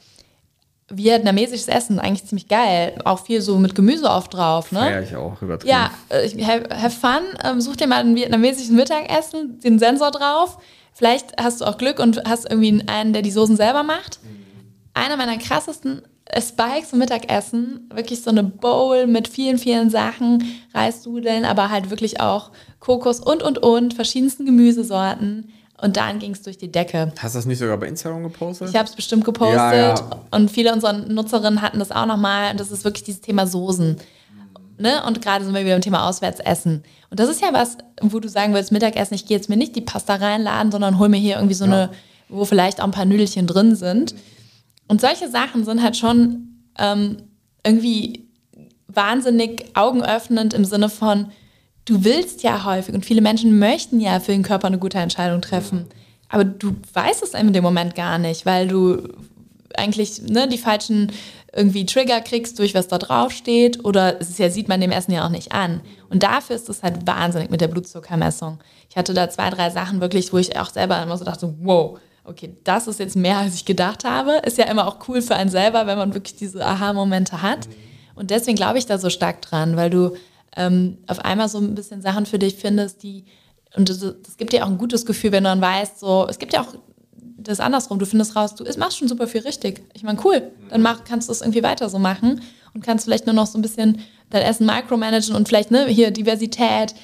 Vietnamesisches 0.89 1.67
Essen, 1.67 1.99
eigentlich 1.99 2.27
ziemlich 2.27 2.47
geil. 2.47 2.99
Auch 3.05 3.25
viel 3.25 3.41
so 3.41 3.57
mit 3.57 3.73
Gemüse 3.73 4.07
oft 4.07 4.31
drauf. 4.33 4.71
Ne? 4.71 4.91
Ja, 4.91 5.01
ich 5.01 5.15
auch, 5.15 5.41
übertrieben. 5.41 5.71
Ja, 5.71 5.89
äh, 6.09 6.29
have, 6.43 6.69
have 6.69 6.91
fun. 6.91 7.23
Ähm, 7.43 7.59
such 7.61 7.77
dir 7.77 7.87
mal 7.87 8.01
ein 8.01 8.15
vietnamesisches 8.15 8.69
Mittagessen, 8.69 9.59
den 9.61 9.79
Sensor 9.79 10.11
drauf. 10.11 10.59
Vielleicht 10.93 11.41
hast 11.41 11.61
du 11.61 11.65
auch 11.65 11.77
Glück 11.77 11.97
und 11.99 12.23
hast 12.25 12.47
irgendwie 12.47 12.83
einen, 12.85 13.13
der 13.13 13.23
die 13.23 13.31
Soßen 13.31 13.57
selber 13.57 13.81
macht. 13.81 14.19
Einer 14.93 15.17
meiner 15.17 15.37
krassesten 15.37 16.03
Spikes 16.41 16.89
zum 16.89 16.99
Mittagessen, 16.99 17.89
wirklich 17.93 18.21
so 18.21 18.29
eine 18.29 18.43
Bowl 18.43 19.07
mit 19.07 19.27
vielen, 19.27 19.57
vielen 19.57 19.89
Sachen, 19.89 20.43
Reissudeln, 20.73 21.45
aber 21.45 21.69
halt 21.69 21.89
wirklich 21.89 22.19
auch 22.19 22.51
Kokos 22.79 23.19
und, 23.19 23.41
und, 23.43 23.57
und, 23.59 23.93
verschiedensten 23.93 24.45
Gemüsesorten. 24.45 25.51
Und 25.81 25.97
dann 25.97 26.19
ging 26.19 26.31
es 26.31 26.41
durch 26.41 26.57
die 26.57 26.71
Decke. 26.71 27.11
Hast 27.17 27.35
du 27.35 27.39
das 27.39 27.45
nicht 27.45 27.59
sogar 27.59 27.77
bei 27.77 27.87
Instagram 27.87 28.23
gepostet? 28.23 28.69
Ich 28.69 28.75
habe 28.75 28.87
es 28.87 28.95
bestimmt 28.95 29.25
gepostet. 29.25 29.57
Ja, 29.57 29.95
ja. 29.95 29.95
Und 30.31 30.49
viele 30.49 30.73
unserer 30.73 30.93
Nutzerinnen 30.93 31.61
hatten 31.61 31.79
das 31.79 31.91
auch 31.91 32.05
nochmal. 32.05 32.51
Und 32.51 32.59
das 32.59 32.71
ist 32.71 32.85
wirklich 32.85 33.03
dieses 33.03 33.21
Thema 33.21 33.45
Soßen. 33.45 33.97
Ne? 34.77 35.03
Und 35.05 35.21
gerade 35.21 35.43
sind 35.43 35.53
wir 35.53 35.65
wieder 35.65 35.75
im 35.75 35.81
Thema 35.81 36.07
Auswärtsessen. 36.07 36.83
Und 37.09 37.19
das 37.19 37.29
ist 37.29 37.41
ja 37.41 37.49
was, 37.51 37.77
wo 38.01 38.19
du 38.19 38.29
sagen 38.29 38.53
willst, 38.53 38.71
Mittagessen, 38.71 39.15
ich 39.15 39.25
gehe 39.25 39.37
jetzt 39.37 39.49
mir 39.49 39.57
nicht 39.57 39.75
die 39.75 39.81
Pasta 39.81 40.15
reinladen, 40.15 40.71
sondern 40.71 40.97
hol 40.97 41.09
mir 41.09 41.17
hier 41.17 41.35
irgendwie 41.35 41.53
so 41.53 41.65
ja. 41.65 41.71
eine, 41.71 41.89
wo 42.29 42.45
vielleicht 42.45 42.79
auch 42.79 42.85
ein 42.85 42.91
paar 42.91 43.05
Nüdelchen 43.05 43.47
drin 43.47 43.75
sind. 43.75 44.15
Und 44.87 45.01
solche 45.01 45.29
Sachen 45.29 45.65
sind 45.65 45.81
halt 45.81 45.97
schon 45.97 46.63
ähm, 46.77 47.17
irgendwie 47.65 48.27
wahnsinnig 48.87 49.65
augenöffnend 49.73 50.53
im 50.53 50.65
Sinne 50.65 50.89
von, 50.89 51.31
du 51.85 52.03
willst 52.03 52.43
ja 52.43 52.65
häufig 52.65 52.93
und 52.93 53.05
viele 53.05 53.21
Menschen 53.21 53.59
möchten 53.59 53.99
ja 53.99 54.19
für 54.19 54.31
den 54.31 54.43
Körper 54.43 54.67
eine 54.67 54.79
gute 54.79 54.97
Entscheidung 54.97 55.41
treffen. 55.41 55.85
Aber 56.29 56.43
du 56.43 56.75
weißt 56.93 57.23
es 57.23 57.33
in 57.33 57.53
dem 57.53 57.63
Moment 57.63 57.95
gar 57.95 58.17
nicht, 58.17 58.45
weil 58.45 58.67
du 58.67 59.07
eigentlich 59.75 60.21
ne, 60.23 60.47
die 60.47 60.57
falschen 60.57 61.11
irgendwie 61.53 61.85
Trigger 61.85 62.21
kriegst 62.21 62.59
durch 62.59 62.73
was 62.73 62.87
da 62.87 62.97
drauf 62.97 63.31
steht 63.31 63.85
oder 63.85 64.19
es 64.19 64.29
ist 64.29 64.39
ja, 64.39 64.49
sieht 64.49 64.67
man 64.67 64.81
dem 64.81 64.91
Essen 64.91 65.11
ja 65.11 65.25
auch 65.25 65.29
nicht 65.29 65.53
an. 65.53 65.81
Und 66.09 66.23
dafür 66.23 66.55
ist 66.55 66.69
es 66.69 66.83
halt 66.83 67.07
wahnsinnig 67.07 67.49
mit 67.49 67.61
der 67.61 67.67
Blutzuckermessung. 67.69 68.59
Ich 68.89 68.97
hatte 68.97 69.13
da 69.13 69.29
zwei, 69.29 69.49
drei 69.49 69.69
Sachen 69.69 70.01
wirklich, 70.01 70.33
wo 70.33 70.37
ich 70.37 70.59
auch 70.59 70.69
selber 70.69 71.01
immer 71.01 71.17
so 71.17 71.23
dachte, 71.23 71.55
wow, 71.61 71.97
okay, 72.25 72.55
das 72.63 72.87
ist 72.87 72.99
jetzt 72.99 73.15
mehr, 73.15 73.37
als 73.37 73.55
ich 73.55 73.65
gedacht 73.65 74.03
habe. 74.03 74.41
Ist 74.45 74.57
ja 74.57 74.65
immer 74.65 74.87
auch 74.87 75.07
cool 75.07 75.21
für 75.21 75.35
einen 75.35 75.49
selber, 75.49 75.87
wenn 75.87 75.97
man 75.97 76.13
wirklich 76.13 76.35
diese 76.35 76.65
Aha-Momente 76.65 77.41
hat. 77.41 77.67
Und 78.15 78.31
deswegen 78.31 78.55
glaube 78.55 78.77
ich 78.77 78.85
da 78.85 78.97
so 78.97 79.09
stark 79.09 79.41
dran, 79.41 79.75
weil 79.75 79.89
du 79.89 80.15
ähm, 80.55 80.97
auf 81.07 81.19
einmal 81.19 81.49
so 81.49 81.57
ein 81.59 81.75
bisschen 81.75 82.01
Sachen 82.01 82.25
für 82.25 82.39
dich 82.39 82.55
findest, 82.55 83.03
die, 83.03 83.25
und 83.75 83.89
das, 83.89 83.99
das 83.99 84.37
gibt 84.37 84.53
dir 84.53 84.65
auch 84.65 84.69
ein 84.69 84.77
gutes 84.77 85.05
Gefühl, 85.05 85.31
wenn 85.31 85.43
du 85.43 85.49
dann 85.49 85.61
weißt, 85.61 85.99
so, 85.99 86.25
es 86.29 86.39
gibt 86.39 86.53
ja 86.53 86.61
auch 86.61 86.73
das 87.37 87.59
andersrum, 87.59 87.99
du 87.99 88.05
findest 88.05 88.35
raus, 88.35 88.55
du 88.55 88.63
machst 88.77 88.97
schon 88.97 89.07
super 89.07 89.27
viel 89.27 89.41
richtig. 89.41 89.83
Ich 89.93 90.03
meine, 90.03 90.19
cool, 90.23 90.51
dann 90.69 90.81
mach, 90.81 91.03
kannst 91.03 91.27
du 91.27 91.33
es 91.33 91.41
irgendwie 91.41 91.61
weiter 91.61 91.89
so 91.89 91.99
machen 91.99 92.41
und 92.73 92.83
kannst 92.83 93.05
vielleicht 93.05 93.25
nur 93.25 93.35
noch 93.35 93.47
so 93.47 93.57
ein 93.57 93.61
bisschen 93.61 93.99
dein 94.29 94.41
Essen 94.41 94.65
micromanagen 94.65 95.35
und 95.35 95.47
vielleicht, 95.47 95.69
ne, 95.69 95.85
hier 95.85 96.11
Diversität, 96.11 96.95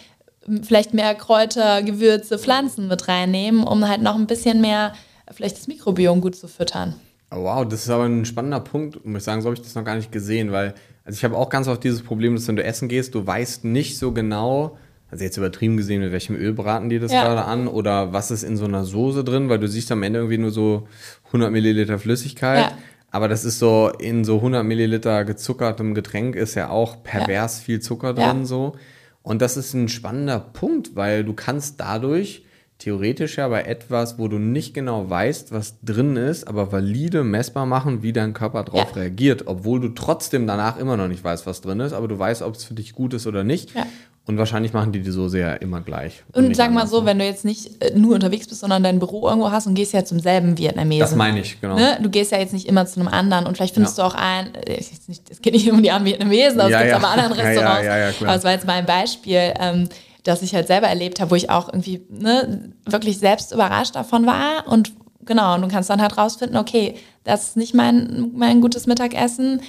vielleicht 0.63 0.93
mehr 0.93 1.13
Kräuter, 1.13 1.83
Gewürze, 1.83 2.39
Pflanzen 2.39 2.87
mit 2.87 3.07
reinnehmen, 3.07 3.63
um 3.63 3.87
halt 3.87 4.01
noch 4.01 4.15
ein 4.15 4.27
bisschen 4.27 4.61
mehr 4.61 4.93
vielleicht 5.33 5.57
das 5.57 5.67
Mikrobiom 5.67 6.21
gut 6.21 6.35
zu 6.35 6.47
füttern. 6.47 6.95
Oh, 7.31 7.43
wow, 7.43 7.65
das 7.67 7.83
ist 7.83 7.89
aber 7.89 8.05
ein 8.05 8.25
spannender 8.25 8.59
Punkt. 8.59 9.05
Muss 9.05 9.19
ich 9.19 9.23
sagen, 9.23 9.41
so 9.41 9.47
habe 9.47 9.55
ich 9.55 9.61
das 9.61 9.75
noch 9.75 9.85
gar 9.85 9.95
nicht 9.95 10.11
gesehen, 10.11 10.51
weil 10.51 10.73
also 11.05 11.17
ich 11.17 11.23
habe 11.23 11.37
auch 11.37 11.49
ganz 11.49 11.67
oft 11.67 11.83
dieses 11.83 12.03
Problem, 12.03 12.35
dass 12.35 12.47
wenn 12.47 12.55
du 12.55 12.63
essen 12.63 12.87
gehst, 12.87 13.15
du 13.15 13.25
weißt 13.25 13.65
nicht 13.65 13.97
so 13.97 14.11
genau, 14.11 14.77
also 15.09 15.23
jetzt 15.23 15.37
übertrieben 15.37 15.77
gesehen, 15.77 16.01
mit 16.01 16.11
welchem 16.11 16.35
Öl 16.35 16.53
braten 16.53 16.89
die 16.89 16.99
das 16.99 17.11
ja. 17.11 17.23
gerade 17.23 17.45
an 17.45 17.67
oder 17.67 18.13
was 18.13 18.31
ist 18.31 18.43
in 18.43 18.55
so 18.55 18.65
einer 18.65 18.85
Soße 18.85 19.23
drin, 19.23 19.49
weil 19.49 19.59
du 19.59 19.67
siehst 19.67 19.91
am 19.91 20.03
Ende 20.03 20.19
irgendwie 20.19 20.37
nur 20.37 20.51
so 20.51 20.87
100 21.27 21.51
Milliliter 21.51 21.99
Flüssigkeit. 21.99 22.71
Ja. 22.71 22.77
Aber 23.09 23.27
das 23.27 23.43
ist 23.43 23.59
so, 23.59 23.91
in 23.99 24.23
so 24.23 24.37
100 24.37 24.63
Milliliter 24.63 25.25
gezuckertem 25.25 25.93
Getränk 25.95 26.35
ist 26.35 26.55
ja 26.55 26.69
auch 26.69 27.03
pervers 27.03 27.59
ja. 27.59 27.65
viel 27.65 27.79
Zucker 27.81 28.13
drin 28.13 28.45
so. 28.45 28.73
Und 29.21 29.41
das 29.41 29.57
ist 29.57 29.73
ein 29.73 29.89
spannender 29.89 30.39
Punkt, 30.39 30.95
weil 30.95 31.23
du 31.23 31.33
kannst 31.33 31.79
dadurch 31.79 32.45
theoretisch 32.81 33.37
ja 33.37 33.47
bei 33.47 33.61
etwas, 33.61 34.17
wo 34.17 34.27
du 34.27 34.39
nicht 34.39 34.73
genau 34.73 35.07
weißt, 35.07 35.51
was 35.51 35.75
drin 35.83 36.17
ist, 36.17 36.47
aber 36.47 36.71
valide 36.71 37.23
messbar 37.23 37.67
machen, 37.67 38.01
wie 38.01 38.11
dein 38.11 38.33
Körper 38.33 38.63
darauf 38.63 38.95
ja. 38.95 39.01
reagiert, 39.01 39.43
obwohl 39.45 39.79
du 39.79 39.89
trotzdem 39.89 40.47
danach 40.47 40.77
immer 40.77 40.97
noch 40.97 41.07
nicht 41.07 41.23
weißt, 41.23 41.45
was 41.45 41.61
drin 41.61 41.79
ist, 41.79 41.93
aber 41.93 42.07
du 42.07 42.17
weißt, 42.17 42.41
ob 42.41 42.55
es 42.55 42.63
für 42.63 42.73
dich 42.73 42.93
gut 42.93 43.13
ist 43.13 43.27
oder 43.27 43.43
nicht. 43.43 43.75
Ja. 43.75 43.85
Und 44.25 44.37
wahrscheinlich 44.37 44.71
machen 44.71 44.91
die 44.91 45.01
die 45.01 45.11
Soße 45.11 45.39
ja 45.39 45.53
immer 45.53 45.81
gleich. 45.81 46.23
Und, 46.33 46.45
und 46.45 46.55
sag 46.55 46.71
mal 46.71 46.87
so, 46.87 47.05
wenn 47.05 47.17
du 47.17 47.25
jetzt 47.25 47.43
nicht 47.43 47.83
äh, 47.83 47.97
nur 47.97 48.15
unterwegs 48.15 48.47
bist, 48.47 48.61
sondern 48.61 48.83
dein 48.83 48.99
Büro 48.99 49.27
irgendwo 49.27 49.51
hast 49.51 49.65
und 49.65 49.73
gehst 49.73 49.93
ja 49.93 50.05
zum 50.05 50.19
selben 50.19 50.57
Vietnamesen. 50.57 51.01
Das 51.01 51.15
meine 51.15 51.39
ich, 51.39 51.59
genau. 51.59 51.75
Ne? 51.75 51.99
Du 52.01 52.09
gehst 52.09 52.31
ja 52.31 52.37
jetzt 52.37 52.53
nicht 52.53 52.67
immer 52.67 52.85
zu 52.85 52.99
einem 52.99 53.09
anderen 53.09 53.45
und 53.45 53.57
vielleicht 53.57 53.73
findest 53.73 53.97
ja. 53.97 54.07
du 54.07 54.13
auch 54.13 54.15
einen, 54.15 54.53
es 54.55 55.41
geht 55.41 55.53
nicht 55.53 55.71
um 55.71 55.81
die 55.81 55.91
armen 55.91 56.05
Vietnamesen, 56.05 56.59
es 56.59 56.69
ja, 56.69 56.81
gibt 56.81 56.93
aber 56.93 57.09
anderen 57.09 57.31
Restaurants. 57.39 58.21
Aber 58.21 58.35
es 58.35 58.43
war 58.43 58.51
jetzt 58.51 58.65
mal 58.65 58.73
ein 58.73 58.85
Beispiel. 58.85 59.53
Ähm, 59.59 59.89
das 60.23 60.41
ich 60.41 60.53
halt 60.53 60.67
selber 60.67 60.87
erlebt 60.87 61.19
habe, 61.19 61.31
wo 61.31 61.35
ich 61.35 61.49
auch 61.49 61.67
irgendwie 61.67 62.05
ne, 62.09 62.73
wirklich 62.85 63.17
selbst 63.17 63.51
überrascht 63.51 63.95
davon 63.95 64.25
war. 64.25 64.67
Und 64.67 64.93
genau, 65.25 65.55
und 65.55 65.61
du 65.61 65.67
kannst 65.67 65.89
dann 65.89 66.01
halt 66.01 66.17
rausfinden, 66.17 66.57
okay, 66.57 66.95
das 67.23 67.49
ist 67.49 67.57
nicht 67.57 67.73
mein, 67.73 68.31
mein 68.33 68.61
gutes 68.61 68.87
Mittagessen. 68.87 69.61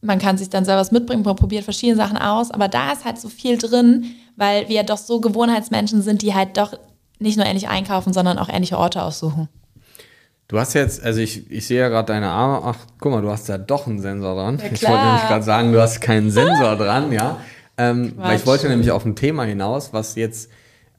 Man 0.00 0.18
kann 0.18 0.38
sich 0.38 0.50
dann 0.50 0.64
selber 0.64 0.80
was 0.80 0.90
mitbringen, 0.90 1.22
man 1.22 1.36
probiert 1.36 1.64
verschiedene 1.64 1.96
Sachen 1.96 2.16
aus, 2.16 2.50
aber 2.50 2.66
da 2.66 2.92
ist 2.92 3.04
halt 3.04 3.18
so 3.18 3.28
viel 3.28 3.56
drin, 3.56 4.06
weil 4.36 4.68
wir 4.68 4.82
doch 4.82 4.98
so 4.98 5.20
Gewohnheitsmenschen 5.20 6.02
sind, 6.02 6.22
die 6.22 6.34
halt 6.34 6.56
doch 6.56 6.76
nicht 7.20 7.36
nur 7.36 7.46
ähnlich 7.46 7.68
einkaufen, 7.68 8.12
sondern 8.12 8.38
auch 8.38 8.48
ähnliche 8.48 8.78
Orte 8.78 9.02
aussuchen. 9.02 9.48
Du 10.48 10.58
hast 10.58 10.74
jetzt, 10.74 11.02
also 11.02 11.20
ich, 11.20 11.50
ich 11.50 11.66
sehe 11.66 11.80
ja 11.80 11.88
gerade 11.88 12.12
deine 12.12 12.28
Arme, 12.28 12.60
ach, 12.66 12.76
guck 13.00 13.12
mal, 13.12 13.22
du 13.22 13.30
hast 13.30 13.48
da 13.48 13.56
doch 13.56 13.86
einen 13.86 14.00
Sensor 14.00 14.34
dran. 14.34 14.58
Ja, 14.58 14.64
ich 14.72 14.82
wollte 14.86 15.04
nämlich 15.04 15.22
gerade 15.22 15.44
sagen, 15.44 15.72
du 15.72 15.80
hast 15.80 16.00
keinen 16.00 16.30
Sensor 16.30 16.76
dran, 16.76 17.10
ja. 17.12 17.38
Ähm, 17.76 18.12
weil 18.16 18.36
ich 18.36 18.46
wollte 18.46 18.68
nämlich 18.68 18.90
auf 18.90 19.04
ein 19.04 19.16
Thema 19.16 19.44
hinaus, 19.44 19.92
was 19.92 20.14
jetzt 20.14 20.50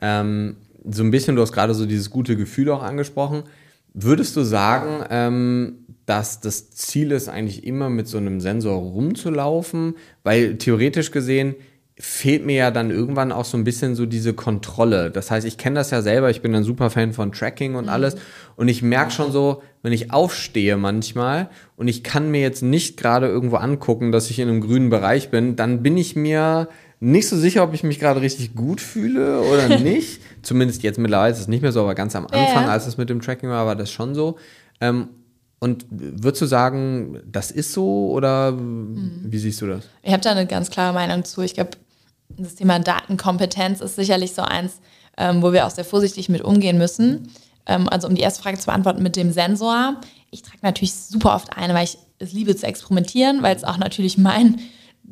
ähm, 0.02 0.58
so 0.90 1.04
ein 1.04 1.12
bisschen, 1.12 1.36
du 1.36 1.42
hast 1.42 1.52
gerade 1.52 1.74
so 1.74 1.86
dieses 1.86 2.10
gute 2.10 2.36
Gefühl 2.36 2.70
auch 2.72 2.84
angesprochen. 2.84 3.44
Würdest 3.94 4.36
du 4.36 4.42
sagen, 4.42 5.06
ähm, 5.10 5.86
dass 6.06 6.40
das 6.40 6.72
Ziel 6.72 7.12
ist, 7.12 7.30
eigentlich 7.30 7.64
immer 7.66 7.90
mit 7.90 8.08
so 8.08 8.18
einem 8.18 8.42
Sensor 8.42 8.76
rumzulaufen? 8.76 9.96
Weil 10.24 10.58
theoretisch 10.58 11.12
gesehen 11.12 11.56
fehlt 12.00 12.44
mir 12.46 12.56
ja 12.56 12.72
dann 12.72 12.90
irgendwann 12.90 13.32
auch 13.32 13.46
so 13.46 13.56
ein 13.56 13.64
bisschen 13.64 13.96
so 13.96 14.06
diese 14.06 14.34
Kontrolle. 14.34 15.12
Das 15.12 15.30
heißt, 15.30 15.46
ich 15.46 15.58
kenne 15.58 15.76
das 15.76 15.92
ja 15.92 16.02
selber, 16.02 16.32
ich 16.32 16.42
bin 16.42 16.56
ein 16.56 16.64
super 16.64 16.90
Fan 16.90 17.14
von 17.14 17.32
Tracking 17.32 17.76
und 17.76 17.86
mhm. 17.86 17.92
alles. 17.92 18.16
Und 18.56 18.68
ich 18.68 18.82
merke 18.82 19.12
schon 19.12 19.32
so, 19.32 19.62
wenn 19.84 19.94
ich 19.94 20.12
aufstehe 20.12 20.76
manchmal 20.78 21.50
und 21.76 21.88
ich 21.88 22.04
kann 22.04 22.32
mir 22.32 22.42
jetzt 22.42 22.64
nicht 22.64 22.98
gerade 22.98 23.28
irgendwo 23.28 23.58
angucken, 23.58 24.12
dass 24.12 24.30
ich 24.30 24.40
in 24.40 24.50
einem 24.50 24.62
grünen 24.62 24.90
Bereich 24.90 25.30
bin, 25.30 25.56
dann 25.56 25.84
bin 25.84 25.98
ich 25.98 26.16
mir 26.16 26.68
nicht 27.00 27.28
so 27.28 27.38
sicher, 27.38 27.64
ob 27.64 27.74
ich 27.74 27.84
mich 27.84 28.00
gerade 28.00 28.22
richtig 28.22 28.56
gut 28.56 28.82
fühle 28.82 29.42
oder 29.42 29.78
nicht. 29.80 30.22
Zumindest 30.42 30.82
jetzt 30.82 30.98
mittlerweile 30.98 31.34
ist 31.34 31.42
es 31.42 31.48
nicht 31.48 31.62
mehr 31.62 31.72
so, 31.72 31.82
aber 31.82 31.96
ganz 31.96 32.16
am 32.16 32.26
Anfang, 32.26 32.40
ja, 32.40 32.62
ja. 32.64 32.68
als 32.70 32.88
es 32.88 32.98
mit 32.98 33.10
dem 33.10 33.22
Tracking 33.22 33.50
war, 33.50 33.68
war 33.68 33.76
das 33.76 33.92
schon 33.92 34.16
so. 34.16 34.38
Ähm, 34.82 35.10
und 35.60 35.86
würdest 35.90 36.42
du 36.42 36.46
sagen, 36.46 37.22
das 37.26 37.50
ist 37.50 37.72
so 37.72 38.10
oder 38.12 38.52
mhm. 38.52 39.26
wie 39.26 39.38
siehst 39.38 39.62
du 39.62 39.68
das? 39.68 39.86
Ich 40.02 40.12
habe 40.12 40.22
da 40.22 40.32
eine 40.32 40.46
ganz 40.46 40.70
klare 40.70 40.94
Meinung 40.94 41.24
zu. 41.24 41.42
Ich 41.42 41.54
glaube, 41.54 41.72
das 42.38 42.56
Thema 42.56 42.80
Datenkompetenz 42.80 43.82
ist 43.82 43.96
sicherlich 43.96 44.34
so 44.34 44.42
eins, 44.42 44.80
ähm, 45.18 45.42
wo 45.42 45.54
wir 45.54 45.66
auch 45.66 45.72
sehr 45.72 45.86
vorsichtig 45.86 46.30
mit 46.30 46.42
umgehen 46.42 46.78
müssen. 46.78 47.30
Ähm, 47.66 47.88
also 47.90 48.08
um 48.08 48.16
die 48.16 48.22
erste 48.22 48.42
Frage 48.42 48.58
zu 48.58 48.66
beantworten 48.66 49.04
mit 49.04 49.16
dem 49.16 49.32
Sensor. 49.32 49.96
Ich 50.32 50.42
trage 50.42 50.60
natürlich 50.62 50.94
super 50.94 51.36
oft 51.36 51.56
ein, 51.56 51.74
weil 51.74 51.86
ich 51.86 51.98
es 52.20 52.34
liebe 52.34 52.56
zu 52.56 52.66
experimentieren, 52.66 53.42
weil 53.44 53.56
es 53.56 53.64
auch 53.64 53.78
natürlich 53.78 54.18
mein 54.18 54.60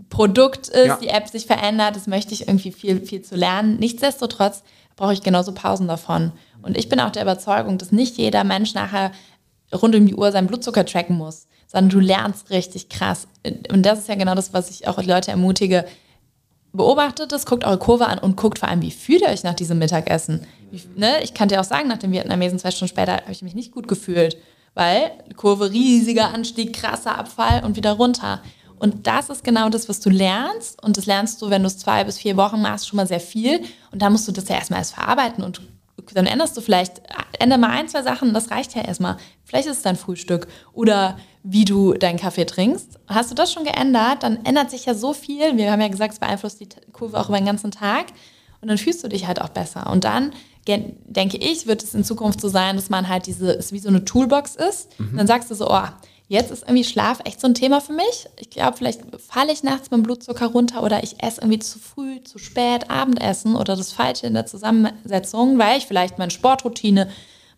Produkt 0.09 0.67
ist, 0.69 0.88
ja. 0.88 0.97
die 1.01 1.09
App 1.09 1.28
sich 1.28 1.45
verändert, 1.45 1.95
das 1.95 2.07
möchte 2.07 2.34
ich 2.34 2.47
irgendwie 2.47 2.72
viel, 2.72 3.01
viel 3.05 3.22
zu 3.22 3.36
lernen. 3.36 3.78
Nichtsdestotrotz 3.78 4.63
brauche 4.95 5.13
ich 5.13 5.22
genauso 5.22 5.53
Pausen 5.53 5.88
davon. 5.88 6.32
Und 6.61 6.78
ich 6.78 6.89
bin 6.89 6.99
auch 6.99 7.11
der 7.11 7.24
Überzeugung, 7.24 7.78
dass 7.78 7.91
nicht 7.91 8.17
jeder 8.17 8.43
Mensch 8.43 8.74
nachher 8.74 9.11
rund 9.74 9.95
um 9.95 10.05
die 10.05 10.15
Uhr 10.15 10.32
seinen 10.32 10.47
Blutzucker 10.47 10.86
tracken 10.86 11.17
muss, 11.17 11.47
sondern 11.67 11.89
du 11.89 11.99
lernst 11.99 12.49
richtig 12.49 12.89
krass. 12.89 13.28
Und 13.72 13.84
das 13.84 13.99
ist 13.99 14.09
ja 14.09 14.15
genau 14.15 14.36
das, 14.36 14.53
was 14.53 14.69
ich 14.69 14.88
auch 14.88 15.01
Leute 15.03 15.32
ermutige. 15.32 15.86
Beobachtet 16.74 17.34
es, 17.34 17.45
guckt 17.45 17.65
eure 17.65 17.78
Kurve 17.78 18.07
an 18.07 18.19
und 18.19 18.38
guckt 18.38 18.59
vor 18.59 18.69
allem, 18.69 18.82
wie 18.82 18.91
fühlt 18.91 19.22
ihr 19.22 19.28
euch 19.28 19.43
nach 19.43 19.53
diesem 19.53 19.78
Mittagessen. 19.78 20.47
Ne? 20.95 21.22
Ich 21.22 21.34
kann 21.34 21.49
dir 21.49 21.59
auch 21.59 21.65
sagen, 21.65 21.89
nach 21.89 21.97
dem 21.97 22.11
Vietnamesen 22.11 22.59
zwei 22.59 22.72
Stunden 22.72 22.89
später 22.89 23.13
habe 23.13 23.32
ich 23.32 23.41
mich 23.41 23.55
nicht 23.55 23.74
gut 23.74 23.88
gefühlt, 23.88 24.38
weil 24.74 25.11
Kurve 25.36 25.72
riesiger 25.72 26.34
Anstieg, 26.34 26.74
krasser 26.74 27.17
Abfall 27.17 27.65
und 27.65 27.76
wieder 27.76 27.93
runter. 27.93 28.41
Und 28.80 29.05
das 29.05 29.30
ist 29.30 29.43
genau 29.43 29.69
das, 29.69 29.89
was 29.89 29.99
du 29.99 30.09
lernst. 30.09 30.82
Und 30.82 30.97
das 30.97 31.05
lernst 31.05 31.41
du, 31.41 31.49
wenn 31.49 31.61
du 31.61 31.67
es 31.67 31.78
zwei 31.78 32.03
bis 32.03 32.17
vier 32.17 32.38
Wochen 32.38 32.61
machst, 32.61 32.88
schon 32.88 32.97
mal 32.97 33.07
sehr 33.07 33.19
viel. 33.19 33.61
Und 33.91 34.01
da 34.01 34.09
musst 34.09 34.28
du 34.28 34.32
das 34.32 34.47
ja 34.47 34.55
erstmal 34.55 34.80
erst 34.80 34.95
verarbeiten 34.95 35.43
und 35.43 35.61
dann 36.14 36.26
änderst 36.26 36.56
du 36.56 36.62
vielleicht, 36.62 37.02
ändere 37.39 37.60
mal 37.60 37.70
ein, 37.70 37.88
zwei 37.88 38.04
Sachen, 38.04 38.34
das 38.34 38.52
reicht 38.52 38.76
ja 38.76 38.84
erstmal. 38.84 39.18
Vielleicht 39.43 39.68
ist 39.68 39.78
es 39.78 39.84
dein 39.84 39.95
Frühstück 39.95 40.47
oder 40.74 41.18
wie 41.43 41.66
du 41.66 41.93
deinen 41.93 42.20
Kaffee 42.20 42.45
trinkst. 42.45 42.99
Hast 43.08 43.32
du 43.32 43.36
das 43.36 43.52
schon 43.52 43.64
geändert, 43.64 44.24
dann 44.24 44.45
ändert 44.45 44.72
sich 44.72 44.86
ja 44.86 44.93
so 44.93 45.14
viel. 45.14 45.58
Wir 45.58 45.72
haben 45.72 45.82
ja 45.82 45.88
gesagt, 45.88 46.14
es 46.14 46.20
beeinflusst 46.20 46.60
die 46.60 46.70
Kurve 46.91 47.20
auch 47.20 47.30
über 47.30 47.38
den 47.38 47.45
ganzen 47.45 47.72
Tag. 47.72 48.08
Und 48.62 48.68
dann 48.68 48.78
fühlst 48.78 49.04
du 49.04 49.08
dich 49.08 49.26
halt 49.26 49.41
auch 49.41 49.49
besser. 49.49 49.89
Und 49.89 50.04
dann 50.04 50.34
denke 50.68 51.38
ich, 51.38 51.66
wird 51.66 51.84
es 51.84 51.95
in 51.95 52.04
Zukunft 52.04 52.39
so 52.39 52.47
sein, 52.47 52.76
dass 52.76 52.89
man 52.89 53.10
halt 53.10 53.26
diese, 53.26 53.52
es 53.52 53.74
wie 53.74 53.80
so 53.80 53.89
eine 53.89 54.06
Toolbox 54.06 54.56
ist. 54.56 54.99
Mhm. 54.99 55.18
dann 55.18 55.28
sagst 55.28 55.49
du 55.49 55.56
so, 55.56 55.70
oh, 55.70 55.88
Jetzt 56.32 56.49
ist 56.49 56.63
irgendwie 56.63 56.86
Schlaf 56.86 57.19
echt 57.25 57.41
so 57.41 57.47
ein 57.47 57.55
Thema 57.55 57.82
für 57.82 57.91
mich. 57.91 58.25
Ich 58.39 58.49
glaube, 58.49 58.77
vielleicht 58.77 59.01
falle 59.19 59.51
ich 59.51 59.63
nachts 59.63 59.91
mit 59.91 59.97
dem 59.97 60.03
Blutzucker 60.03 60.45
runter 60.45 60.82
oder 60.82 61.03
ich 61.03 61.21
esse 61.21 61.41
irgendwie 61.41 61.59
zu 61.59 61.77
früh, 61.77 62.23
zu 62.23 62.38
spät 62.38 62.89
Abendessen 62.89 63.57
oder 63.57 63.75
das 63.75 63.91
Falsche 63.91 64.27
in 64.27 64.34
der 64.34 64.45
Zusammensetzung, 64.45 65.59
weil 65.59 65.77
ich 65.77 65.88
vielleicht 65.88 66.19
meine 66.19 66.32
Sportroutine, 66.32 67.09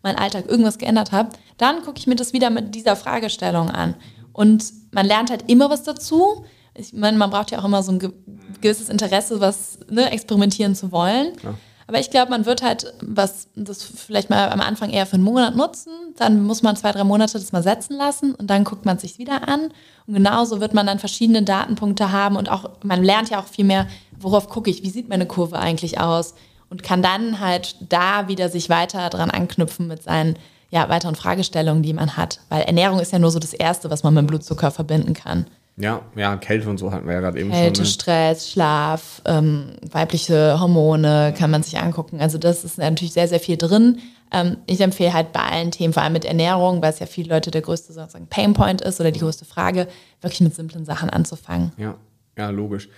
meinen 0.02 0.18
Alltag 0.18 0.48
irgendwas 0.48 0.78
geändert 0.78 1.12
habe. 1.12 1.28
Dann 1.56 1.82
gucke 1.82 2.00
ich 2.00 2.08
mir 2.08 2.16
das 2.16 2.32
wieder 2.32 2.50
mit 2.50 2.74
dieser 2.74 2.96
Fragestellung 2.96 3.70
an. 3.70 3.94
Und 4.32 4.64
man 4.90 5.06
lernt 5.06 5.30
halt 5.30 5.48
immer 5.48 5.70
was 5.70 5.84
dazu. 5.84 6.44
Ich 6.74 6.92
meine, 6.92 7.16
man 7.16 7.30
braucht 7.30 7.52
ja 7.52 7.60
auch 7.60 7.64
immer 7.64 7.84
so 7.84 7.92
ein 7.92 8.12
gewisses 8.60 8.88
Interesse, 8.88 9.38
was 9.38 9.78
ne, 9.88 10.10
experimentieren 10.10 10.74
zu 10.74 10.90
wollen. 10.90 11.34
Ja. 11.44 11.54
Aber 11.86 12.00
ich 12.00 12.10
glaube, 12.10 12.30
man 12.30 12.46
wird 12.46 12.62
halt 12.62 12.94
was, 13.00 13.48
das 13.54 13.82
vielleicht 13.82 14.30
mal 14.30 14.48
am 14.50 14.60
Anfang 14.60 14.90
eher 14.90 15.06
für 15.06 15.14
einen 15.14 15.24
Monat 15.24 15.54
nutzen, 15.54 15.92
dann 16.16 16.42
muss 16.42 16.62
man 16.62 16.76
zwei, 16.76 16.92
drei 16.92 17.04
Monate 17.04 17.34
das 17.34 17.52
mal 17.52 17.62
setzen 17.62 17.96
lassen 17.96 18.34
und 18.34 18.48
dann 18.48 18.64
guckt 18.64 18.84
man 18.84 18.96
es 18.96 19.02
sich 19.02 19.18
wieder 19.18 19.48
an. 19.48 19.70
Und 20.06 20.14
genauso 20.14 20.60
wird 20.60 20.74
man 20.74 20.86
dann 20.86 20.98
verschiedene 20.98 21.42
Datenpunkte 21.42 22.12
haben 22.12 22.36
und 22.36 22.50
auch, 22.50 22.70
man 22.82 23.02
lernt 23.02 23.30
ja 23.30 23.40
auch 23.40 23.46
viel 23.46 23.64
mehr, 23.64 23.86
worauf 24.18 24.48
gucke 24.48 24.70
ich, 24.70 24.82
wie 24.82 24.90
sieht 24.90 25.08
meine 25.08 25.26
Kurve 25.26 25.58
eigentlich 25.58 26.00
aus 26.00 26.34
und 26.70 26.82
kann 26.82 27.02
dann 27.02 27.40
halt 27.40 27.76
da 27.88 28.28
wieder 28.28 28.48
sich 28.48 28.68
weiter 28.68 29.10
dran 29.10 29.30
anknüpfen 29.30 29.86
mit 29.86 30.02
seinen 30.02 30.36
ja, 30.70 30.88
weiteren 30.88 31.14
Fragestellungen, 31.14 31.82
die 31.82 31.92
man 31.92 32.16
hat. 32.16 32.40
Weil 32.48 32.62
Ernährung 32.62 32.98
ist 32.98 33.12
ja 33.12 33.18
nur 33.18 33.30
so 33.30 33.38
das 33.38 33.52
Erste, 33.52 33.90
was 33.90 34.02
man 34.02 34.14
mit 34.14 34.26
Blutzucker 34.26 34.70
verbinden 34.70 35.14
kann. 35.14 35.46
Ja, 35.76 36.02
ja, 36.14 36.36
Kälte 36.36 36.70
und 36.70 36.78
so 36.78 36.92
hatten 36.92 37.06
wir 37.06 37.14
ja 37.14 37.20
gerade 37.20 37.40
eben 37.40 37.50
Kälte, 37.50 37.64
schon. 37.64 37.84
Kälte, 37.84 37.90
Stress, 37.90 38.50
Schlaf, 38.50 39.22
ähm, 39.24 39.72
weibliche 39.90 40.60
Hormone 40.60 41.34
kann 41.36 41.50
man 41.50 41.64
sich 41.64 41.78
angucken. 41.78 42.20
Also 42.20 42.38
das 42.38 42.64
ist 42.64 42.78
natürlich 42.78 43.12
sehr, 43.12 43.26
sehr 43.26 43.40
viel 43.40 43.56
drin. 43.56 43.98
Ähm, 44.30 44.58
ich 44.66 44.80
empfehle 44.80 45.12
halt 45.12 45.32
bei 45.32 45.40
allen 45.40 45.72
Themen, 45.72 45.92
vor 45.92 46.04
allem 46.04 46.12
mit 46.12 46.24
Ernährung, 46.24 46.80
weil 46.80 46.92
es 46.92 47.00
ja 47.00 47.06
viele 47.06 47.34
Leute 47.34 47.50
der 47.50 47.62
größte 47.62 47.92
sozusagen 47.92 48.28
Painpoint 48.28 48.82
ist 48.82 49.00
oder 49.00 49.10
die 49.10 49.20
größte 49.20 49.44
Frage, 49.44 49.88
wirklich 50.20 50.40
mit 50.42 50.54
simplen 50.54 50.84
Sachen 50.84 51.10
anzufangen. 51.10 51.72
Ja, 51.76 51.96
ja, 52.38 52.50
logisch. 52.50 52.88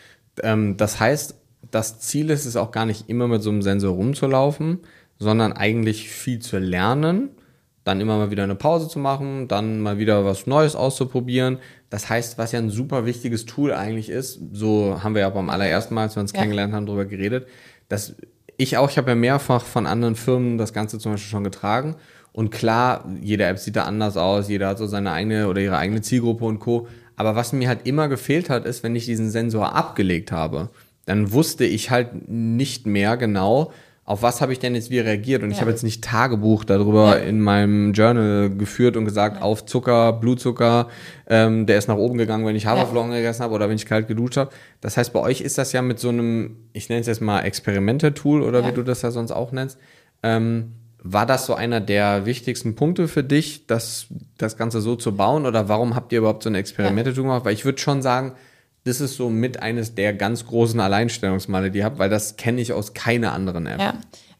Ähm, 0.42 0.76
das 0.76 1.00
heißt, 1.00 1.34
das 1.70 2.00
Ziel 2.00 2.28
ist 2.28 2.44
es 2.44 2.56
auch 2.56 2.72
gar 2.72 2.84
nicht 2.84 3.08
immer 3.08 3.26
mit 3.26 3.42
so 3.42 3.50
einem 3.50 3.62
Sensor 3.62 3.94
rumzulaufen, 3.94 4.80
sondern 5.18 5.54
eigentlich 5.54 6.10
viel 6.10 6.40
zu 6.40 6.58
lernen 6.58 7.30
dann 7.86 8.00
immer 8.00 8.16
mal 8.16 8.32
wieder 8.32 8.42
eine 8.42 8.56
Pause 8.56 8.88
zu 8.88 8.98
machen, 8.98 9.46
dann 9.46 9.80
mal 9.80 9.96
wieder 9.96 10.24
was 10.24 10.48
Neues 10.48 10.74
auszuprobieren. 10.74 11.58
Das 11.90 12.08
heißt, 12.08 12.38
was 12.38 12.52
ja 12.52 12.58
ein 12.58 12.70
super 12.70 13.06
wichtiges 13.06 13.46
Tool 13.46 13.72
eigentlich 13.72 14.08
ist, 14.08 14.40
so 14.52 15.02
haben 15.02 15.14
wir 15.14 15.22
ja 15.22 15.30
beim 15.30 15.50
allerersten 15.50 15.94
Mal, 15.94 16.02
als 16.02 16.16
wir 16.16 16.20
uns 16.20 16.32
ja. 16.32 16.38
kennengelernt 16.38 16.74
haben, 16.74 16.86
darüber 16.86 17.04
geredet, 17.04 17.46
dass 17.88 18.16
ich 18.56 18.76
auch, 18.76 18.90
ich 18.90 18.98
habe 18.98 19.10
ja 19.10 19.14
mehrfach 19.14 19.64
von 19.64 19.86
anderen 19.86 20.16
Firmen 20.16 20.58
das 20.58 20.72
Ganze 20.72 20.98
zum 20.98 21.12
Beispiel 21.12 21.30
schon 21.30 21.44
getragen. 21.44 21.96
Und 22.32 22.50
klar, 22.50 23.08
jede 23.20 23.44
App 23.44 23.58
sieht 23.58 23.76
da 23.76 23.84
anders 23.84 24.16
aus, 24.16 24.48
jeder 24.48 24.68
hat 24.68 24.78
so 24.78 24.86
seine 24.86 25.12
eigene 25.12 25.48
oder 25.48 25.60
ihre 25.60 25.78
eigene 25.78 26.02
Zielgruppe 26.02 26.44
und 26.44 26.58
Co. 26.58 26.88
Aber 27.16 27.34
was 27.34 27.52
mir 27.52 27.68
halt 27.68 27.86
immer 27.86 28.08
gefehlt 28.08 28.50
hat, 28.50 28.66
ist, 28.66 28.82
wenn 28.82 28.94
ich 28.94 29.06
diesen 29.06 29.30
Sensor 29.30 29.74
abgelegt 29.74 30.32
habe, 30.32 30.70
dann 31.06 31.32
wusste 31.32 31.64
ich 31.64 31.90
halt 31.90 32.28
nicht 32.28 32.86
mehr 32.86 33.16
genau, 33.16 33.72
auf 34.06 34.22
was 34.22 34.40
habe 34.40 34.52
ich 34.52 34.60
denn 34.60 34.76
jetzt 34.76 34.88
wie 34.90 35.00
reagiert? 35.00 35.42
Und 35.42 35.50
ja. 35.50 35.56
ich 35.56 35.60
habe 35.60 35.70
jetzt 35.72 35.82
nicht 35.82 36.02
Tagebuch 36.02 36.62
darüber 36.62 37.18
ja. 37.18 37.24
in 37.24 37.40
meinem 37.40 37.92
Journal 37.92 38.48
geführt 38.50 38.96
und 38.96 39.04
gesagt, 39.04 39.38
ja. 39.38 39.42
auf 39.42 39.66
Zucker, 39.66 40.12
Blutzucker, 40.12 40.88
ähm, 41.26 41.66
der 41.66 41.76
ist 41.76 41.88
nach 41.88 41.96
oben 41.96 42.16
gegangen, 42.16 42.46
wenn 42.46 42.54
ich 42.54 42.66
Haferflocken 42.66 43.10
gegessen 43.10 43.42
habe 43.42 43.52
oder 43.52 43.68
wenn 43.68 43.74
ich 43.74 43.84
kalt 43.84 44.06
geduscht 44.06 44.36
habe. 44.36 44.50
Das 44.80 44.96
heißt, 44.96 45.12
bei 45.12 45.18
euch 45.18 45.40
ist 45.40 45.58
das 45.58 45.72
ja 45.72 45.82
mit 45.82 45.98
so 45.98 46.10
einem, 46.10 46.56
ich 46.72 46.88
nenne 46.88 47.00
es 47.00 47.08
jetzt 47.08 47.20
mal 47.20 47.40
Experimente-Tool 47.40 48.42
oder 48.42 48.64
wie 48.64 48.72
du 48.72 48.84
das 48.84 49.02
ja 49.02 49.10
sonst 49.10 49.32
auch 49.32 49.50
nennst. 49.50 49.76
Ähm, 50.22 50.74
war 51.02 51.26
das 51.26 51.46
so 51.46 51.54
einer 51.54 51.80
der 51.80 52.26
wichtigsten 52.26 52.76
Punkte 52.76 53.08
für 53.08 53.24
dich, 53.24 53.66
das, 53.66 54.06
das 54.38 54.56
Ganze 54.56 54.80
so 54.80 54.94
zu 54.94 55.16
bauen? 55.16 55.46
Oder 55.46 55.68
warum 55.68 55.96
habt 55.96 56.12
ihr 56.12 56.20
überhaupt 56.20 56.44
so 56.44 56.48
eine 56.48 56.58
Experimente-Tool 56.58 57.24
gemacht? 57.24 57.44
Weil 57.44 57.54
ich 57.54 57.64
würde 57.64 57.78
schon 57.78 58.02
sagen, 58.02 58.34
das 58.86 59.00
ist 59.00 59.16
so 59.16 59.28
mit 59.28 59.60
eines 59.62 59.96
der 59.96 60.14
ganz 60.14 60.46
großen 60.46 60.78
Alleinstellungsmale, 60.78 61.72
die 61.72 61.78
ihr 61.78 61.84
habt, 61.84 61.98
weil 61.98 62.08
das 62.08 62.36
kenne 62.36 62.60
ich 62.60 62.72
aus 62.72 62.94
keiner 62.94 63.32
anderen 63.32 63.66
App. 63.66 63.80
Ja. 63.80 63.94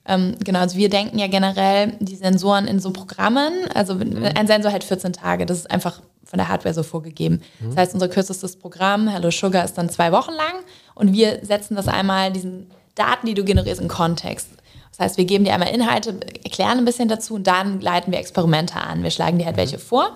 Ähm, 0.07 0.37
genau, 0.45 0.61
also 0.61 0.77
wir 0.79 0.89
denken 0.89 1.19
ja 1.19 1.27
generell 1.27 1.95
die 1.99 2.15
Sensoren 2.15 2.69
in 2.69 2.79
so 2.79 2.93
Programmen. 2.93 3.53
Also 3.75 3.97
mhm. 3.97 4.25
ein 4.37 4.47
Sensor 4.47 4.71
hält 4.71 4.85
14 4.85 5.13
Tage. 5.13 5.47
Das 5.47 5.59
ist 5.59 5.71
einfach 5.71 6.01
von 6.23 6.39
der 6.39 6.49
Hardware 6.49 6.75
so 6.75 6.85
vorgegeben. 6.85 7.43
Mhm. 7.59 7.71
Das 7.71 7.77
heißt, 7.77 7.95
unser 7.95 8.09
kürzestes 8.09 8.55
Programm, 8.57 9.09
Hello 9.09 9.33
Sugar, 9.33 9.65
ist 9.65 9.75
dann 9.75 9.89
zwei 9.89 10.13
Wochen 10.13 10.33
lang 10.33 10.63
und 10.95 11.13
wir 11.13 11.41
setzen 11.43 11.75
das 11.75 11.89
einmal, 11.89 12.33
diesen 12.33 12.71
Daten, 12.95 13.27
die 13.27 13.35
du 13.35 13.45
generierst, 13.45 13.81
in 13.81 13.89
Kontext. 13.89 14.49
Das 14.91 15.01
heißt, 15.01 15.19
wir 15.19 15.25
geben 15.25 15.45
dir 15.45 15.55
einmal 15.55 15.71
Inhalte, 15.71 16.21
erklären 16.45 16.79
ein 16.79 16.85
bisschen 16.85 17.09
dazu 17.09 17.35
und 17.35 17.49
dann 17.49 17.81
leiten 17.81 18.13
wir 18.13 18.21
Experimente 18.21 18.77
an. 18.77 19.03
Wir 19.03 19.11
schlagen 19.11 19.39
dir 19.39 19.47
halt 19.47 19.57
mhm. 19.57 19.61
welche 19.61 19.79
vor 19.81 20.13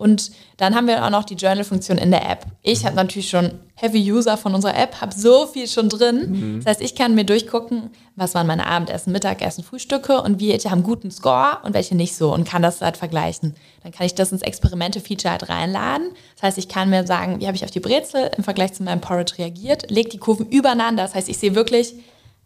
und 0.00 0.30
dann 0.56 0.74
haben 0.74 0.86
wir 0.86 1.04
auch 1.04 1.10
noch 1.10 1.24
die 1.24 1.34
Journal-Funktion 1.34 1.98
in 1.98 2.10
der 2.10 2.26
App. 2.26 2.46
Ich 2.62 2.86
habe 2.86 2.96
natürlich 2.96 3.28
schon 3.28 3.60
Heavy 3.74 4.10
User 4.10 4.38
von 4.38 4.54
unserer 4.54 4.74
App, 4.74 5.02
habe 5.02 5.12
so 5.12 5.46
viel 5.46 5.68
schon 5.68 5.90
drin. 5.90 6.30
Mhm. 6.30 6.56
Das 6.56 6.70
heißt, 6.70 6.80
ich 6.80 6.94
kann 6.94 7.14
mir 7.14 7.24
durchgucken, 7.24 7.90
was 8.16 8.34
waren 8.34 8.46
meine 8.46 8.66
Abendessen, 8.66 9.12
Mittagessen, 9.12 9.62
Frühstücke 9.62 10.22
und 10.22 10.40
welche 10.40 10.70
haben 10.70 10.84
guten 10.84 11.10
Score 11.10 11.58
und 11.64 11.74
welche 11.74 11.94
nicht 11.94 12.16
so 12.16 12.32
und 12.32 12.48
kann 12.48 12.62
das 12.62 12.80
halt 12.80 12.96
vergleichen. 12.96 13.54
Dann 13.82 13.92
kann 13.92 14.06
ich 14.06 14.14
das 14.14 14.32
ins 14.32 14.40
Experimente-Feature 14.40 15.32
halt 15.32 15.50
reinladen. 15.50 16.12
Das 16.36 16.44
heißt, 16.44 16.56
ich 16.56 16.68
kann 16.68 16.88
mir 16.88 17.06
sagen, 17.06 17.38
wie 17.38 17.46
habe 17.46 17.56
ich 17.56 17.64
auf 17.64 17.70
die 17.70 17.80
Brezel 17.80 18.30
im 18.38 18.42
Vergleich 18.42 18.72
zu 18.72 18.82
meinem 18.82 19.02
Porridge 19.02 19.34
reagiert, 19.36 19.90
lege 19.90 20.08
die 20.08 20.18
Kurven 20.18 20.46
übereinander. 20.46 21.02
Das 21.02 21.14
heißt, 21.14 21.28
ich 21.28 21.36
sehe 21.36 21.54
wirklich 21.54 21.92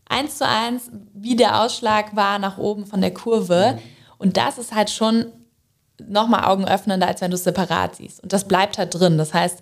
eins 0.08 0.38
zu 0.38 0.48
eins, 0.48 0.90
wie 1.14 1.36
der 1.36 1.62
Ausschlag 1.62 2.16
war 2.16 2.40
nach 2.40 2.58
oben 2.58 2.84
von 2.84 3.00
der 3.00 3.14
Kurve. 3.14 3.74
Mhm. 3.76 3.78
Und 4.18 4.36
das 4.36 4.58
ist 4.58 4.74
halt 4.74 4.90
schon 4.90 5.26
nochmal 6.06 6.44
Augen 6.44 6.66
öffnender, 6.66 7.06
als 7.06 7.20
wenn 7.20 7.30
du 7.30 7.36
es 7.36 7.44
separat 7.44 7.96
siehst. 7.96 8.22
Und 8.22 8.32
das 8.32 8.46
bleibt 8.46 8.78
halt 8.78 8.94
drin. 8.94 9.18
Das 9.18 9.32
heißt, 9.32 9.60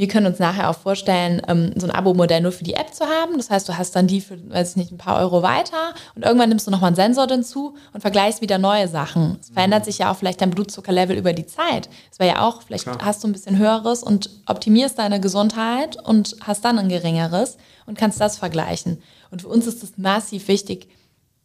wir 0.00 0.08
können 0.08 0.24
uns 0.24 0.38
nachher 0.38 0.70
auch 0.70 0.78
vorstellen, 0.78 1.42
ähm, 1.46 1.74
so 1.76 1.86
ein 1.86 1.90
Abo-Modell 1.90 2.40
nur 2.40 2.52
für 2.52 2.64
die 2.64 2.72
App 2.72 2.94
zu 2.94 3.04
haben. 3.04 3.36
Das 3.36 3.50
heißt, 3.50 3.68
du 3.68 3.76
hast 3.76 3.94
dann 3.94 4.06
die 4.06 4.22
für, 4.22 4.38
weiß 4.50 4.70
ich 4.70 4.76
nicht, 4.76 4.92
ein 4.92 4.96
paar 4.96 5.18
Euro 5.18 5.42
weiter 5.42 5.94
und 6.14 6.24
irgendwann 6.24 6.48
nimmst 6.48 6.66
du 6.66 6.70
nochmal 6.70 6.88
einen 6.88 6.96
Sensor 6.96 7.26
hinzu 7.26 7.74
und 7.92 8.00
vergleichst 8.00 8.40
wieder 8.40 8.56
neue 8.56 8.88
Sachen. 8.88 9.36
Es 9.42 9.50
verändert 9.50 9.84
sich 9.84 9.98
ja 9.98 10.10
auch 10.10 10.16
vielleicht 10.16 10.40
dein 10.40 10.52
Blutzuckerlevel 10.52 11.18
über 11.18 11.34
die 11.34 11.44
Zeit. 11.44 11.90
Das 12.08 12.18
wäre 12.18 12.36
ja 12.36 12.48
auch, 12.48 12.62
vielleicht 12.62 12.84
Klar. 12.84 12.98
hast 13.02 13.22
du 13.22 13.28
ein 13.28 13.32
bisschen 13.32 13.58
höheres 13.58 14.02
und 14.02 14.30
optimierst 14.46 14.98
deine 14.98 15.20
Gesundheit 15.20 15.98
und 16.02 16.34
hast 16.40 16.64
dann 16.64 16.78
ein 16.78 16.88
geringeres 16.88 17.58
und 17.84 17.98
kannst 17.98 18.22
das 18.22 18.38
vergleichen. 18.38 19.02
Und 19.30 19.42
für 19.42 19.48
uns 19.48 19.66
ist 19.66 19.82
es 19.82 19.98
massiv 19.98 20.48
wichtig, 20.48 20.88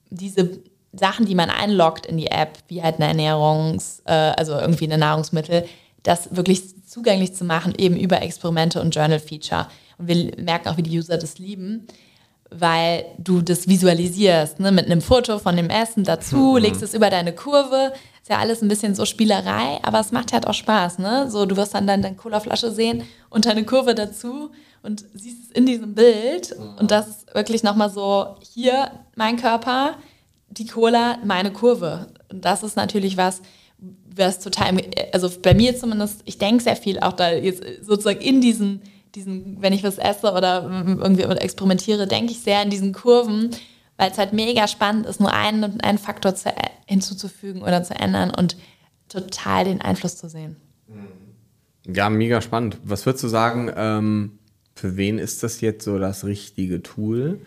diese 0.09 0.59
Sachen, 0.97 1.25
die 1.25 1.35
man 1.35 1.49
einloggt 1.49 2.05
in 2.05 2.17
die 2.17 2.27
App, 2.27 2.57
wie 2.67 2.81
halt 2.81 2.99
eine 2.99 3.13
Ernährungs-, 3.13 4.01
äh, 4.05 4.11
also 4.11 4.53
irgendwie 4.53 4.85
eine 4.85 4.97
Nahrungsmittel, 4.97 5.65
das 6.03 6.35
wirklich 6.35 6.85
zugänglich 6.85 7.33
zu 7.33 7.43
machen, 7.43 7.73
eben 7.77 7.97
über 7.97 8.21
Experimente 8.21 8.81
und 8.81 8.95
Journal-Feature. 8.95 9.67
Und 9.97 10.07
wir 10.07 10.31
merken 10.37 10.69
auch, 10.69 10.77
wie 10.77 10.83
die 10.83 10.97
User 10.97 11.17
das 11.17 11.39
lieben, 11.39 11.87
weil 12.49 13.05
du 13.17 13.41
das 13.41 13.67
visualisierst, 13.67 14.59
ne? 14.59 14.71
mit 14.71 14.85
einem 14.85 15.01
Foto 15.01 15.39
von 15.39 15.55
dem 15.55 15.69
Essen 15.69 16.03
dazu, 16.03 16.35
mhm. 16.37 16.57
legst 16.57 16.83
es 16.83 16.93
über 16.93 17.09
deine 17.09 17.33
Kurve. 17.33 17.93
Ist 18.21 18.29
ja 18.29 18.37
alles 18.37 18.61
ein 18.61 18.67
bisschen 18.67 18.95
so 18.95 19.05
Spielerei, 19.05 19.79
aber 19.83 19.99
es 19.99 20.11
macht 20.11 20.33
halt 20.33 20.47
auch 20.47 20.53
Spaß. 20.53 20.99
Ne? 20.99 21.29
So, 21.29 21.45
du 21.45 21.57
wirst 21.57 21.73
dann 21.73 21.87
deine 21.87 22.15
Colaflasche 22.15 22.71
sehen 22.71 23.03
und 23.29 23.45
deine 23.45 23.65
Kurve 23.65 23.93
dazu 23.93 24.51
und 24.83 25.03
siehst 25.13 25.45
es 25.45 25.51
in 25.51 25.65
diesem 25.65 25.95
Bild. 25.95 26.57
Mhm. 26.57 26.77
Und 26.79 26.91
das 26.91 27.07
ist 27.07 27.35
wirklich 27.35 27.63
nochmal 27.63 27.89
so, 27.89 28.35
hier 28.53 28.91
mein 29.15 29.37
Körper, 29.37 29.95
die 30.57 30.67
Cola, 30.67 31.17
meine 31.23 31.51
Kurve. 31.51 32.07
Und 32.31 32.45
das 32.45 32.63
ist 32.63 32.75
natürlich 32.75 33.17
was, 33.17 33.41
was 34.15 34.39
total, 34.39 34.81
also 35.11 35.29
bei 35.41 35.53
mir 35.53 35.77
zumindest, 35.77 36.21
ich 36.25 36.37
denke 36.37 36.63
sehr 36.63 36.75
viel 36.75 36.99
auch 36.99 37.13
da 37.13 37.31
jetzt 37.31 37.63
sozusagen 37.81 38.21
in 38.21 38.41
diesen, 38.41 38.81
diesen, 39.13 39.61
wenn 39.61 39.73
ich 39.73 39.83
was 39.83 39.97
esse 39.97 40.31
oder 40.31 40.63
irgendwie 40.63 41.23
experimentiere, 41.23 42.07
denke 42.07 42.31
ich 42.31 42.39
sehr 42.39 42.61
in 42.63 42.69
diesen 42.69 42.93
Kurven, 42.93 43.51
weil 43.97 44.11
es 44.11 44.17
halt 44.17 44.33
mega 44.33 44.67
spannend 44.67 45.05
ist, 45.05 45.19
nur 45.19 45.31
einen, 45.31 45.79
einen 45.81 45.97
Faktor 45.97 46.35
zu, 46.35 46.51
hinzuzufügen 46.85 47.61
oder 47.61 47.83
zu 47.83 47.95
ändern 47.95 48.31
und 48.31 48.57
total 49.07 49.65
den 49.65 49.81
Einfluss 49.81 50.17
zu 50.17 50.27
sehen. 50.29 50.57
Ja, 51.87 52.09
mega 52.09 52.41
spannend. 52.41 52.77
Was 52.83 53.05
würdest 53.05 53.23
du 53.23 53.27
sagen, 53.27 53.71
ähm, 53.75 54.39
für 54.73 54.97
wen 54.97 55.19
ist 55.19 55.43
das 55.43 55.61
jetzt 55.61 55.85
so 55.85 55.99
das 55.99 56.25
richtige 56.25 56.81
Tool? 56.81 57.39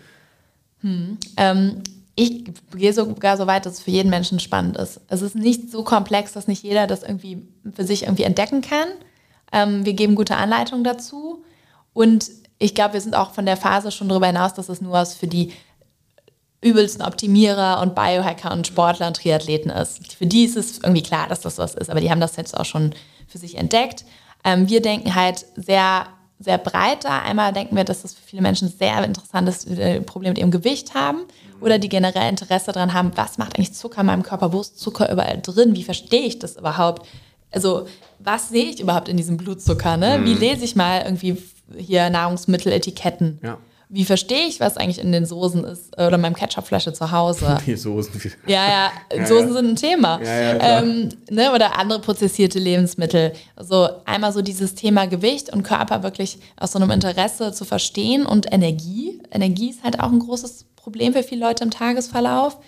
Hm. 0.80 1.18
Ähm, 1.36 1.82
ich 2.18 2.52
gehe 2.74 2.92
sogar 2.92 3.36
so 3.36 3.46
weit, 3.46 3.64
dass 3.64 3.74
es 3.74 3.80
für 3.80 3.92
jeden 3.92 4.10
Menschen 4.10 4.40
spannend 4.40 4.76
ist. 4.76 5.00
Es 5.06 5.22
ist 5.22 5.36
nicht 5.36 5.70
so 5.70 5.84
komplex, 5.84 6.32
dass 6.32 6.48
nicht 6.48 6.64
jeder 6.64 6.88
das 6.88 7.04
irgendwie 7.04 7.46
für 7.72 7.84
sich 7.84 8.02
irgendwie 8.02 8.24
entdecken 8.24 8.60
kann. 8.60 8.88
Ähm, 9.52 9.84
wir 9.84 9.92
geben 9.92 10.16
gute 10.16 10.34
Anleitungen 10.34 10.82
dazu. 10.82 11.44
Und 11.92 12.28
ich 12.58 12.74
glaube, 12.74 12.94
wir 12.94 13.00
sind 13.00 13.14
auch 13.14 13.30
von 13.30 13.46
der 13.46 13.56
Phase 13.56 13.92
schon 13.92 14.08
darüber 14.08 14.26
hinaus, 14.26 14.52
dass 14.52 14.68
es 14.68 14.80
nur 14.80 14.90
was 14.90 15.14
für 15.14 15.28
die 15.28 15.52
übelsten 16.60 17.04
Optimierer 17.04 17.80
und 17.80 17.94
Biohacker 17.94 18.52
und 18.52 18.66
Sportler 18.66 19.06
und 19.06 19.16
Triathleten 19.16 19.70
ist. 19.70 20.12
Für 20.14 20.26
die 20.26 20.42
ist 20.42 20.56
es 20.56 20.78
irgendwie 20.78 21.04
klar, 21.04 21.28
dass 21.28 21.42
das 21.42 21.56
was 21.58 21.76
ist, 21.76 21.88
aber 21.88 22.00
die 22.00 22.10
haben 22.10 22.20
das 22.20 22.34
jetzt 22.34 22.58
auch 22.58 22.64
schon 22.64 22.96
für 23.28 23.38
sich 23.38 23.56
entdeckt. 23.56 24.04
Ähm, 24.42 24.68
wir 24.68 24.82
denken 24.82 25.14
halt 25.14 25.46
sehr 25.54 26.08
sehr 26.38 26.58
breit 26.58 27.04
da. 27.04 27.20
Einmal 27.20 27.52
denken 27.52 27.76
wir, 27.76 27.84
dass 27.84 28.02
das 28.02 28.14
für 28.14 28.22
viele 28.22 28.42
Menschen 28.42 28.68
sehr 28.68 29.02
interessant 29.04 29.48
ist, 29.48 29.68
die 29.68 29.80
äh, 29.80 30.00
Probleme 30.00 30.30
mit 30.30 30.38
ihrem 30.38 30.50
Gewicht 30.50 30.94
haben 30.94 31.24
oder 31.60 31.78
die 31.78 31.88
generell 31.88 32.28
Interesse 32.28 32.72
daran 32.72 32.94
haben, 32.94 33.12
was 33.16 33.38
macht 33.38 33.56
eigentlich 33.56 33.74
Zucker 33.74 34.00
in 34.02 34.06
meinem 34.06 34.22
Körper, 34.22 34.52
wo 34.52 34.60
ist 34.60 34.78
Zucker 34.78 35.10
überall 35.10 35.40
drin, 35.42 35.74
wie 35.74 35.82
verstehe 35.82 36.26
ich 36.26 36.38
das 36.38 36.56
überhaupt? 36.56 37.06
Also 37.50 37.86
was 38.18 38.50
sehe 38.50 38.66
ich 38.66 38.80
überhaupt 38.80 39.08
in 39.08 39.16
diesem 39.16 39.36
Blutzucker? 39.36 39.96
Ne? 39.96 40.20
Wie 40.24 40.34
mhm. 40.34 40.40
lese 40.40 40.64
ich 40.64 40.76
mal 40.76 41.02
irgendwie 41.02 41.38
hier 41.76 42.10
Nahrungsmitteletiketten? 42.10 43.40
Ja 43.42 43.58
wie 43.90 44.04
verstehe 44.04 44.46
ich, 44.46 44.60
was 44.60 44.76
eigentlich 44.76 44.98
in 44.98 45.12
den 45.12 45.24
Soßen 45.24 45.64
ist 45.64 45.94
oder 45.94 46.14
in 46.14 46.20
meinem 46.20 46.34
Ketchupflasche 46.34 46.92
zu 46.92 47.10
Hause? 47.10 47.58
Die 47.66 47.74
Soßen. 47.74 48.20
Ja, 48.46 48.90
ja, 49.16 49.26
Soßen 49.26 49.48
ja, 49.48 49.54
sind 49.54 49.70
ein 49.70 49.76
Thema. 49.76 50.20
Ja, 50.22 50.40
ja, 50.40 50.80
ähm, 50.80 51.08
ne, 51.30 51.52
oder 51.54 51.78
andere 51.78 52.00
prozessierte 52.00 52.58
Lebensmittel. 52.58 53.32
Also 53.56 53.88
einmal 54.04 54.32
so 54.32 54.42
dieses 54.42 54.74
Thema 54.74 55.06
Gewicht 55.06 55.50
und 55.52 55.62
Körper 55.62 56.02
wirklich 56.02 56.38
aus 56.56 56.72
so 56.72 56.78
einem 56.78 56.90
Interesse 56.90 57.52
zu 57.52 57.64
verstehen 57.64 58.26
und 58.26 58.52
Energie. 58.52 59.22
Energie 59.30 59.70
ist 59.70 59.82
halt 59.82 60.00
auch 60.00 60.12
ein 60.12 60.18
großes 60.18 60.66
Problem 60.76 61.14
für 61.14 61.22
viele 61.22 61.46
Leute 61.46 61.64
im 61.64 61.70
Tagesverlauf. 61.70 62.58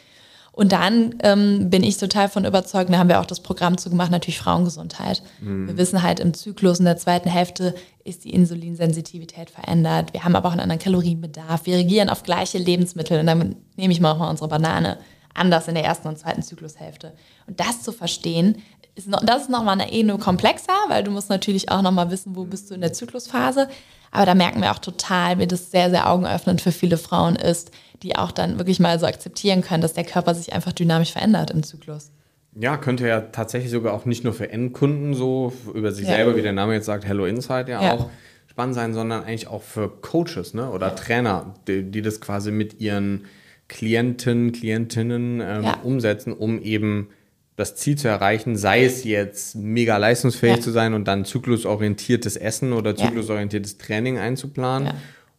Und 0.52 0.72
dann 0.72 1.14
ähm, 1.22 1.70
bin 1.70 1.82
ich 1.82 1.96
total 1.96 2.28
von 2.28 2.44
überzeugt, 2.44 2.92
da 2.92 2.98
haben 2.98 3.08
wir 3.08 3.20
auch 3.20 3.26
das 3.26 3.40
Programm 3.40 3.78
zu 3.78 3.88
gemacht, 3.88 4.10
natürlich 4.10 4.38
Frauengesundheit. 4.38 5.22
Mhm. 5.40 5.68
Wir 5.68 5.76
wissen 5.76 6.02
halt 6.02 6.20
im 6.20 6.34
Zyklus 6.34 6.80
in 6.80 6.84
der 6.84 6.96
zweiten 6.96 7.30
Hälfte 7.30 7.74
ist 8.04 8.24
die 8.24 8.30
Insulinsensitivität 8.30 9.50
verändert. 9.50 10.12
Wir 10.12 10.24
haben 10.24 10.34
aber 10.34 10.48
auch 10.48 10.52
einen 10.52 10.60
anderen 10.60 10.80
Kalorienbedarf. 10.80 11.66
Wir 11.66 11.76
reagieren 11.76 12.08
auf 12.08 12.22
gleiche 12.22 12.58
Lebensmittel 12.58 13.20
und 13.20 13.26
dann 13.26 13.56
nehme 13.76 13.92
ich 13.92 14.00
mal 14.00 14.12
auch 14.12 14.18
mal 14.18 14.30
unsere 14.30 14.48
Banane 14.48 14.98
anders 15.34 15.68
in 15.68 15.74
der 15.74 15.84
ersten 15.84 16.08
und 16.08 16.18
zweiten 16.18 16.42
Zyklushälfte. 16.42 17.12
Und 17.46 17.60
das 17.60 17.82
zu 17.82 17.92
verstehen, 17.92 18.62
ist 18.94 19.08
noch, 19.08 19.24
das 19.24 19.42
ist 19.42 19.50
nochmal 19.50 19.80
eine 19.80 19.92
Ebene 19.92 20.18
komplexer, 20.18 20.74
weil 20.88 21.04
du 21.04 21.10
musst 21.10 21.30
natürlich 21.30 21.70
auch 21.70 21.82
nochmal 21.82 22.10
wissen, 22.10 22.34
wo 22.36 22.44
bist 22.44 22.70
du 22.70 22.74
in 22.74 22.80
der 22.80 22.92
Zyklusphase. 22.92 23.68
Aber 24.10 24.26
da 24.26 24.34
merken 24.34 24.60
wir 24.60 24.72
auch 24.72 24.78
total, 24.78 25.38
wie 25.38 25.46
das 25.46 25.70
sehr, 25.70 25.90
sehr 25.90 26.10
augenöffnend 26.10 26.60
für 26.60 26.72
viele 26.72 26.98
Frauen 26.98 27.36
ist, 27.36 27.70
die 28.02 28.16
auch 28.16 28.32
dann 28.32 28.58
wirklich 28.58 28.80
mal 28.80 28.98
so 28.98 29.06
akzeptieren 29.06 29.62
können, 29.62 29.82
dass 29.82 29.92
der 29.92 30.04
Körper 30.04 30.34
sich 30.34 30.52
einfach 30.52 30.72
dynamisch 30.72 31.12
verändert 31.12 31.50
im 31.50 31.62
Zyklus. 31.62 32.10
Ja, 32.54 32.76
könnte 32.76 33.06
ja 33.06 33.20
tatsächlich 33.20 33.70
sogar 33.70 33.94
auch 33.94 34.06
nicht 34.06 34.24
nur 34.24 34.32
für 34.32 34.50
Endkunden 34.50 35.14
so 35.14 35.52
über 35.72 35.92
sich 35.92 36.08
ja. 36.08 36.16
selber, 36.16 36.36
wie 36.36 36.42
der 36.42 36.52
Name 36.52 36.74
jetzt 36.74 36.86
sagt, 36.86 37.04
Hello 37.04 37.26
Insight 37.26 37.68
ja, 37.68 37.82
ja, 37.82 37.92
auch 37.92 38.10
spannend 38.50 38.74
sein, 38.74 38.92
sondern 38.92 39.22
eigentlich 39.22 39.46
auch 39.46 39.62
für 39.62 39.88
Coaches 39.88 40.54
ne? 40.54 40.68
oder 40.70 40.88
ja. 40.88 40.94
Trainer, 40.94 41.54
die, 41.68 41.84
die, 41.84 42.02
das 42.02 42.20
quasi 42.20 42.50
mit 42.50 42.80
ihren 42.80 43.26
Klienten, 43.68 44.50
Klientinnen 44.50 45.40
ähm, 45.40 45.64
umsetzen, 45.84 46.32
um 46.32 46.60
eben 46.60 47.10
das 47.54 47.76
Ziel 47.76 47.96
zu 47.96 48.08
erreichen, 48.08 48.56
sei 48.56 48.84
es 48.84 49.04
jetzt 49.04 49.54
mega 49.54 49.96
leistungsfähig 49.98 50.60
zu 50.60 50.70
sein 50.70 50.94
und 50.94 51.06
dann 51.06 51.24
zyklusorientiertes 51.24 52.36
Essen 52.36 52.72
oder 52.72 52.96
zyklusorientiertes 52.96 53.78
Training 53.78 54.18
einzuplanen 54.18 54.94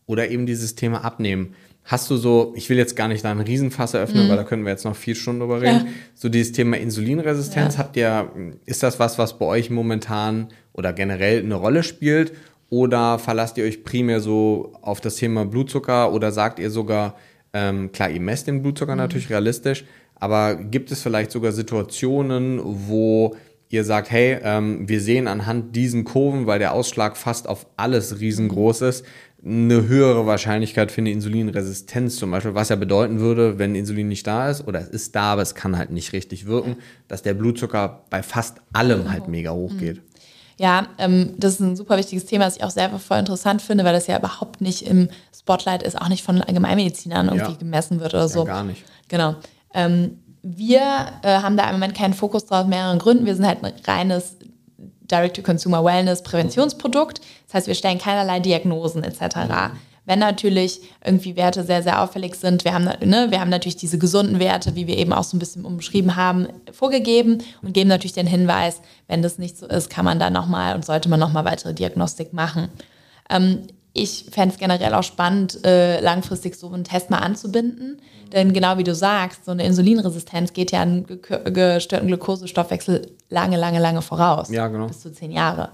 oder 0.05 0.29
eben 0.29 0.45
dieses 0.45 0.75
Thema 0.75 1.03
Abnehmen 1.03 1.55
Hast 1.83 2.09
du 2.09 2.17
so, 2.17 2.53
ich 2.55 2.69
will 2.69 2.77
jetzt 2.77 2.95
gar 2.95 3.07
nicht 3.07 3.25
da 3.25 3.31
einen 3.31 3.41
Riesenfass 3.41 3.93
eröffnen, 3.93 4.25
mhm. 4.25 4.29
weil 4.29 4.37
da 4.37 4.43
können 4.43 4.63
wir 4.63 4.71
jetzt 4.71 4.85
noch 4.85 4.95
vier 4.95 5.15
Stunden 5.15 5.41
drüber 5.41 5.61
reden. 5.61 5.87
Ja. 5.87 5.91
So 6.13 6.29
dieses 6.29 6.51
Thema 6.51 6.77
Insulinresistenz, 6.77 7.73
ja. 7.73 7.79
habt 7.79 7.97
ihr, 7.97 8.31
ist 8.65 8.83
das 8.83 8.99
was, 8.99 9.17
was 9.17 9.37
bei 9.37 9.45
euch 9.45 9.69
momentan 9.69 10.49
oder 10.73 10.93
generell 10.93 11.39
eine 11.39 11.55
Rolle 11.55 11.83
spielt? 11.83 12.33
Oder 12.69 13.19
verlasst 13.19 13.57
ihr 13.57 13.65
euch 13.65 13.83
primär 13.83 14.21
so 14.21 14.71
auf 14.81 15.01
das 15.01 15.17
Thema 15.17 15.43
Blutzucker 15.43 16.13
oder 16.13 16.31
sagt 16.31 16.59
ihr 16.59 16.69
sogar, 16.69 17.15
ähm, 17.51 17.91
klar, 17.91 18.09
ihr 18.09 18.21
messt 18.21 18.47
den 18.47 18.61
Blutzucker 18.61 18.93
mhm. 18.93 18.99
natürlich 18.99 19.29
realistisch, 19.29 19.83
aber 20.15 20.55
gibt 20.55 20.91
es 20.91 21.01
vielleicht 21.01 21.31
sogar 21.31 21.51
Situationen, 21.51 22.61
wo 22.63 23.35
ihr 23.71 23.83
sagt, 23.83 24.11
hey, 24.11 24.37
ähm, 24.43 24.87
wir 24.87 25.01
sehen 25.01 25.27
anhand 25.27 25.75
diesen 25.75 26.03
Kurven, 26.03 26.45
weil 26.45 26.59
der 26.59 26.73
Ausschlag 26.73 27.17
fast 27.17 27.47
auf 27.47 27.65
alles 27.77 28.19
riesengroß 28.19 28.81
ist, 28.81 29.05
eine 29.43 29.87
höhere 29.87 30.27
Wahrscheinlichkeit 30.27 30.91
für 30.91 31.01
eine 31.01 31.11
Insulinresistenz 31.11 32.17
zum 32.17 32.29
Beispiel, 32.31 32.53
was 32.53 32.69
ja 32.69 32.75
bedeuten 32.75 33.19
würde, 33.19 33.57
wenn 33.57 33.73
Insulin 33.73 34.07
nicht 34.07 34.27
da 34.27 34.49
ist 34.49 34.67
oder 34.67 34.79
es 34.79 34.87
ist 34.87 35.15
da, 35.15 35.33
aber 35.33 35.41
es 35.41 35.55
kann 35.55 35.77
halt 35.77 35.89
nicht 35.89 36.13
richtig 36.13 36.45
wirken, 36.45 36.75
dass 37.07 37.23
der 37.23 37.33
Blutzucker 37.33 38.03
bei 38.09 38.21
fast 38.21 38.57
allem 38.71 39.11
halt 39.11 39.27
mega 39.27 39.51
hoch 39.51 39.71
geht. 39.79 40.01
Ja, 40.59 40.89
ähm, 40.99 41.33
das 41.37 41.53
ist 41.53 41.59
ein 41.61 41.75
super 41.75 41.97
wichtiges 41.97 42.27
Thema, 42.27 42.45
das 42.45 42.57
ich 42.57 42.63
auch 42.63 42.69
selber 42.69 42.99
voll 42.99 43.17
interessant 43.17 43.63
finde, 43.63 43.83
weil 43.83 43.93
das 43.93 44.05
ja 44.05 44.19
überhaupt 44.19 44.61
nicht 44.61 44.83
im 44.83 45.09
Spotlight 45.35 45.81
ist, 45.81 45.99
auch 45.99 46.09
nicht 46.09 46.23
von 46.23 46.39
Allgemeinmedizinern 46.39 47.29
irgendwie 47.29 47.53
ja. 47.53 47.57
gemessen 47.57 47.99
wird 47.99 48.13
oder 48.13 48.29
so. 48.29 48.39
Ja, 48.39 48.45
gar 48.45 48.63
nicht. 48.63 48.83
Genau. 49.07 49.35
Ähm, 49.73 50.19
wir 50.43 50.81
äh, 51.23 51.39
haben 51.39 51.57
da 51.57 51.65
im 51.65 51.73
Moment 51.73 51.95
keinen 51.95 52.13
Fokus 52.13 52.45
drauf, 52.45 52.67
mehreren 52.67 52.99
Gründen. 52.99 53.25
Wir 53.25 53.35
sind 53.35 53.47
halt 53.47 53.63
ein 53.63 53.73
reines 53.85 54.37
Direct-to-Consumer 55.11 55.83
Wellness 55.83 56.23
Präventionsprodukt. 56.23 57.21
Das 57.47 57.53
heißt, 57.55 57.67
wir 57.67 57.75
stellen 57.75 57.99
keinerlei 57.99 58.39
Diagnosen 58.39 59.03
etc. 59.03 59.73
Wenn 60.05 60.19
natürlich 60.19 60.81
irgendwie 61.05 61.35
Werte 61.35 61.63
sehr, 61.63 61.83
sehr 61.83 62.01
auffällig 62.01 62.35
sind, 62.35 62.65
wir 62.65 62.73
haben, 62.73 62.85
ne, 62.85 63.27
wir 63.29 63.39
haben 63.39 63.49
natürlich 63.49 63.75
diese 63.75 63.99
gesunden 63.99 64.39
Werte, 64.39 64.75
wie 64.75 64.87
wir 64.87 64.97
eben 64.97 65.13
auch 65.13 65.23
so 65.23 65.37
ein 65.37 65.39
bisschen 65.39 65.63
umschrieben 65.63 66.15
haben, 66.15 66.47
vorgegeben 66.71 67.43
und 67.61 67.73
geben 67.73 67.89
natürlich 67.89 68.13
den 68.13 68.27
Hinweis, 68.27 68.81
wenn 69.07 69.21
das 69.21 69.37
nicht 69.37 69.57
so 69.57 69.67
ist, 69.67 69.89
kann 69.89 70.05
man 70.05 70.19
da 70.19 70.29
nochmal 70.29 70.75
und 70.75 70.83
sollte 70.83 71.07
man 71.07 71.19
nochmal 71.19 71.45
weitere 71.45 71.73
Diagnostik 71.73 72.33
machen. 72.33 72.69
Ähm, 73.29 73.67
ich 73.93 74.25
fände 74.31 74.53
es 74.53 74.59
generell 74.59 74.93
auch 74.93 75.03
spannend, 75.03 75.65
äh, 75.65 75.99
langfristig 75.99 76.55
so 76.55 76.71
einen 76.71 76.83
Test 76.83 77.09
mal 77.09 77.19
anzubinden. 77.19 78.01
Denn 78.31 78.53
genau 78.53 78.77
wie 78.77 78.83
du 78.83 78.95
sagst, 78.95 79.43
so 79.43 79.51
eine 79.51 79.65
Insulinresistenz 79.65 80.53
geht 80.53 80.71
ja 80.71 80.81
einen 80.81 81.05
gestörten 81.05 82.07
Glukosestoffwechsel 82.07 83.11
lange, 83.29 83.57
lange, 83.57 83.79
lange 83.79 84.01
voraus. 84.01 84.49
Ja, 84.49 84.67
genau. 84.67 84.87
Bis 84.87 85.01
zu 85.01 85.11
zehn 85.11 85.31
Jahre. 85.31 85.71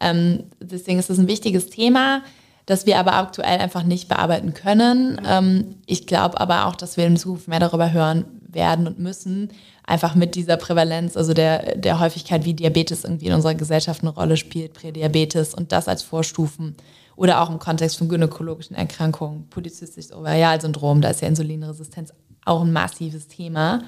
Ähm, 0.00 0.44
deswegen 0.60 0.98
ist 0.98 1.10
es 1.10 1.18
ein 1.18 1.28
wichtiges 1.28 1.70
Thema, 1.70 2.22
das 2.66 2.86
wir 2.86 2.98
aber 2.98 3.14
aktuell 3.14 3.58
einfach 3.60 3.84
nicht 3.84 4.08
bearbeiten 4.08 4.54
können. 4.54 5.20
Ähm, 5.24 5.76
ich 5.86 6.08
glaube 6.08 6.40
aber 6.40 6.66
auch, 6.66 6.74
dass 6.74 6.96
wir 6.96 7.06
in 7.06 7.16
Zukunft 7.16 7.46
mehr 7.46 7.60
darüber 7.60 7.92
hören 7.92 8.24
werden 8.48 8.88
und 8.88 8.98
müssen, 8.98 9.50
einfach 9.86 10.14
mit 10.14 10.34
dieser 10.34 10.56
Prävalenz, 10.56 11.16
also 11.16 11.34
der, 11.34 11.76
der 11.76 12.00
Häufigkeit, 12.00 12.44
wie 12.44 12.54
Diabetes 12.54 13.04
irgendwie 13.04 13.26
in 13.26 13.32
unserer 13.32 13.54
Gesellschaft 13.54 14.02
eine 14.02 14.10
Rolle 14.10 14.36
spielt, 14.36 14.72
Prädiabetes 14.72 15.54
und 15.54 15.72
das 15.72 15.88
als 15.88 16.02
Vorstufen 16.02 16.76
oder 17.20 17.42
auch 17.42 17.50
im 17.50 17.58
Kontext 17.58 17.98
von 17.98 18.08
gynäkologischen 18.08 18.74
Erkrankungen, 18.74 19.46
polyzystisches 19.50 20.10
Ovarialsyndrom, 20.10 21.02
da 21.02 21.10
ist 21.10 21.20
ja 21.20 21.28
Insulinresistenz 21.28 22.14
auch 22.46 22.62
ein 22.62 22.72
massives 22.72 23.28
Thema. 23.28 23.82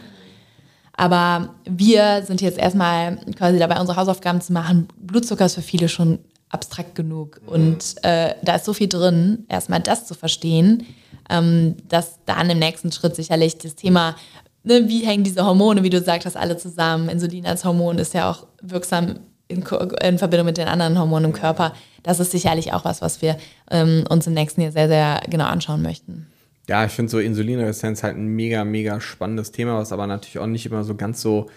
Aber 0.92 1.54
wir 1.64 2.24
sind 2.26 2.42
jetzt 2.42 2.58
erstmal 2.58 3.16
quasi 3.34 3.58
dabei, 3.58 3.80
unsere 3.80 3.96
Hausaufgaben 3.96 4.42
zu 4.42 4.52
machen. 4.52 4.86
Blutzucker 4.98 5.46
ist 5.46 5.54
für 5.54 5.62
viele 5.62 5.88
schon 5.88 6.18
abstrakt 6.50 6.94
genug. 6.94 7.40
Und 7.46 7.94
äh, 8.02 8.34
da 8.42 8.56
ist 8.56 8.66
so 8.66 8.74
viel 8.74 8.88
drin, 8.88 9.46
erstmal 9.48 9.80
das 9.80 10.06
zu 10.06 10.12
verstehen, 10.12 10.84
ähm, 11.30 11.76
dass 11.88 12.18
dann 12.26 12.50
im 12.50 12.58
nächsten 12.58 12.92
Schritt 12.92 13.16
sicherlich 13.16 13.56
das 13.56 13.76
Thema, 13.76 14.14
ne, 14.62 14.88
wie 14.88 15.06
hängen 15.06 15.24
diese 15.24 15.46
Hormone, 15.46 15.82
wie 15.82 15.88
du 15.88 16.00
gesagt 16.00 16.26
hast, 16.26 16.36
alle 16.36 16.58
zusammen. 16.58 17.08
Insulin 17.08 17.46
als 17.46 17.64
Hormon 17.64 17.96
ist 17.96 18.12
ja 18.12 18.30
auch 18.30 18.46
wirksam 18.60 19.20
in, 19.52 19.64
in, 20.02 20.18
Verbindung 20.18 20.46
mit 20.46 20.58
den 20.58 20.68
anderen 20.68 20.98
Hormonen 20.98 21.26
im 21.30 21.32
Körper. 21.32 21.74
Das 22.02 22.20
ist 22.20 22.32
sicherlich 22.32 22.72
auch 22.72 22.84
was, 22.84 23.02
was 23.02 23.22
wir 23.22 23.36
ähm, 23.70 24.04
uns 24.08 24.26
im 24.26 24.34
nächsten 24.34 24.60
Jahr 24.60 24.72
sehr, 24.72 24.88
sehr 24.88 25.20
genau 25.28 25.44
anschauen 25.44 25.82
möchten. 25.82 26.26
Ja, 26.68 26.84
ich 26.84 26.92
finde 26.92 27.10
so 27.10 27.18
Insulinresistenz 27.18 28.02
halt 28.02 28.16
ein 28.16 28.26
mega, 28.26 28.64
mega 28.64 29.00
spannendes 29.00 29.52
Thema, 29.52 29.78
was 29.78 29.92
aber 29.92 30.06
natürlich 30.06 30.38
auch 30.38 30.46
nicht 30.46 30.66
immer 30.66 30.84
so 30.84 30.94
ganz 30.94 31.20
so 31.20 31.48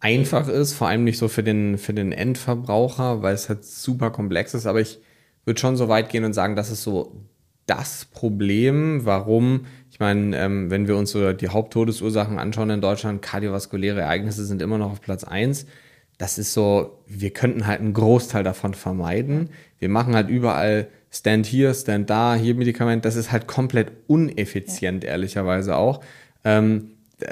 einfach 0.00 0.48
ist, 0.48 0.74
vor 0.74 0.88
allem 0.88 1.04
nicht 1.04 1.18
so 1.18 1.28
für 1.28 1.42
den, 1.42 1.76
für 1.78 1.92
den 1.92 2.12
Endverbraucher, 2.12 3.22
weil 3.22 3.34
es 3.34 3.48
halt 3.48 3.64
super 3.64 4.10
komplex 4.10 4.54
ist. 4.54 4.66
Aber 4.66 4.80
ich 4.80 5.00
würde 5.44 5.60
schon 5.60 5.76
so 5.76 5.88
weit 5.88 6.10
gehen 6.10 6.24
und 6.24 6.34
sagen, 6.34 6.56
das 6.56 6.70
ist 6.70 6.82
so 6.82 7.12
das 7.66 8.06
Problem, 8.06 9.04
warum, 9.04 9.66
ich 9.90 10.00
meine, 10.00 10.36
ähm, 10.38 10.70
wenn 10.70 10.88
wir 10.88 10.96
uns 10.96 11.10
so 11.10 11.32
die 11.32 11.48
Haupttodesursachen 11.48 12.38
anschauen 12.38 12.70
in 12.70 12.80
Deutschland, 12.80 13.22
kardiovaskuläre 13.22 14.00
Ereignisse 14.00 14.44
sind 14.46 14.62
immer 14.62 14.78
noch 14.78 14.92
auf 14.92 15.00
Platz 15.00 15.24
eins. 15.24 15.66
Das 16.18 16.36
ist 16.36 16.52
so, 16.52 16.98
wir 17.06 17.30
könnten 17.30 17.66
halt 17.66 17.80
einen 17.80 17.94
Großteil 17.94 18.42
davon 18.42 18.74
vermeiden. 18.74 19.50
Wir 19.78 19.88
machen 19.88 20.14
halt 20.14 20.28
überall 20.28 20.88
Stand 21.10 21.46
hier, 21.46 21.72
Stand 21.72 22.10
da, 22.10 22.34
hier 22.34 22.54
Medikament. 22.54 23.04
Das 23.04 23.16
ist 23.16 23.32
halt 23.32 23.46
komplett 23.46 23.92
uneffizient, 24.08 25.04
ja. 25.04 25.10
ehrlicherweise 25.10 25.76
auch. 25.76 26.00
Ähm, 26.44 26.90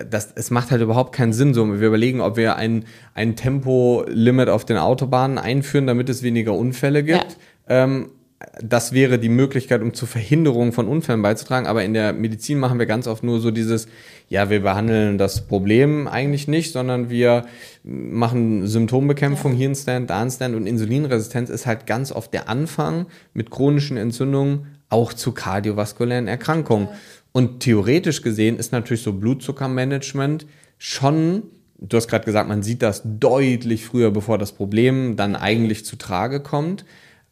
das, 0.08 0.32
es 0.34 0.50
macht 0.50 0.70
halt 0.70 0.82
überhaupt 0.82 1.14
keinen 1.14 1.32
Sinn. 1.32 1.54
So, 1.54 1.80
wir 1.80 1.86
überlegen, 1.86 2.20
ob 2.20 2.36
wir 2.36 2.56
ein, 2.56 2.84
ein 3.14 3.36
Tempolimit 3.36 4.48
auf 4.48 4.64
den 4.64 4.78
Autobahnen 4.78 5.38
einführen, 5.38 5.86
damit 5.86 6.08
es 6.08 6.22
weniger 6.22 6.54
Unfälle 6.54 7.02
gibt. 7.02 7.36
Ja. 7.68 7.84
Ähm, 7.84 8.10
das 8.62 8.92
wäre 8.92 9.18
die 9.18 9.30
Möglichkeit, 9.30 9.80
um 9.80 9.94
zur 9.94 10.08
Verhinderung 10.08 10.72
von 10.72 10.88
Unfällen 10.88 11.22
beizutragen. 11.22 11.66
Aber 11.66 11.84
in 11.84 11.94
der 11.94 12.12
Medizin 12.12 12.58
machen 12.58 12.78
wir 12.78 12.86
ganz 12.86 13.06
oft 13.06 13.22
nur 13.22 13.40
so 13.40 13.50
dieses, 13.50 13.88
ja, 14.28 14.50
wir 14.50 14.60
behandeln 14.60 15.16
das 15.16 15.46
Problem 15.46 16.06
eigentlich 16.06 16.46
nicht, 16.46 16.72
sondern 16.72 17.08
wir 17.08 17.46
machen 17.82 18.66
Symptombekämpfung, 18.66 19.52
ja. 19.52 19.58
hier 19.58 19.68
ein 19.70 19.74
Stand, 19.74 20.10
da 20.10 20.20
ein 20.20 20.30
Stand. 20.30 20.54
Und 20.54 20.66
Insulinresistenz 20.66 21.48
ist 21.48 21.64
halt 21.64 21.86
ganz 21.86 22.12
oft 22.12 22.34
der 22.34 22.48
Anfang 22.48 23.06
mit 23.32 23.50
chronischen 23.50 23.96
Entzündungen 23.96 24.66
auch 24.90 25.14
zu 25.14 25.32
kardiovaskulären 25.32 26.28
Erkrankungen. 26.28 26.88
Ja. 26.88 26.96
Und 27.32 27.60
theoretisch 27.60 28.22
gesehen 28.22 28.58
ist 28.58 28.72
natürlich 28.72 29.02
so 29.02 29.14
Blutzuckermanagement 29.14 30.46
schon, 30.78 31.42
du 31.78 31.96
hast 31.96 32.08
gerade 32.08 32.24
gesagt, 32.24 32.48
man 32.48 32.62
sieht 32.62 32.82
das 32.82 33.02
deutlich 33.04 33.86
früher, 33.86 34.10
bevor 34.10 34.36
das 34.36 34.52
Problem 34.52 35.16
dann 35.16 35.36
eigentlich 35.36 35.86
zu 35.86 35.96
Trage 35.96 36.40
kommt. 36.40 36.84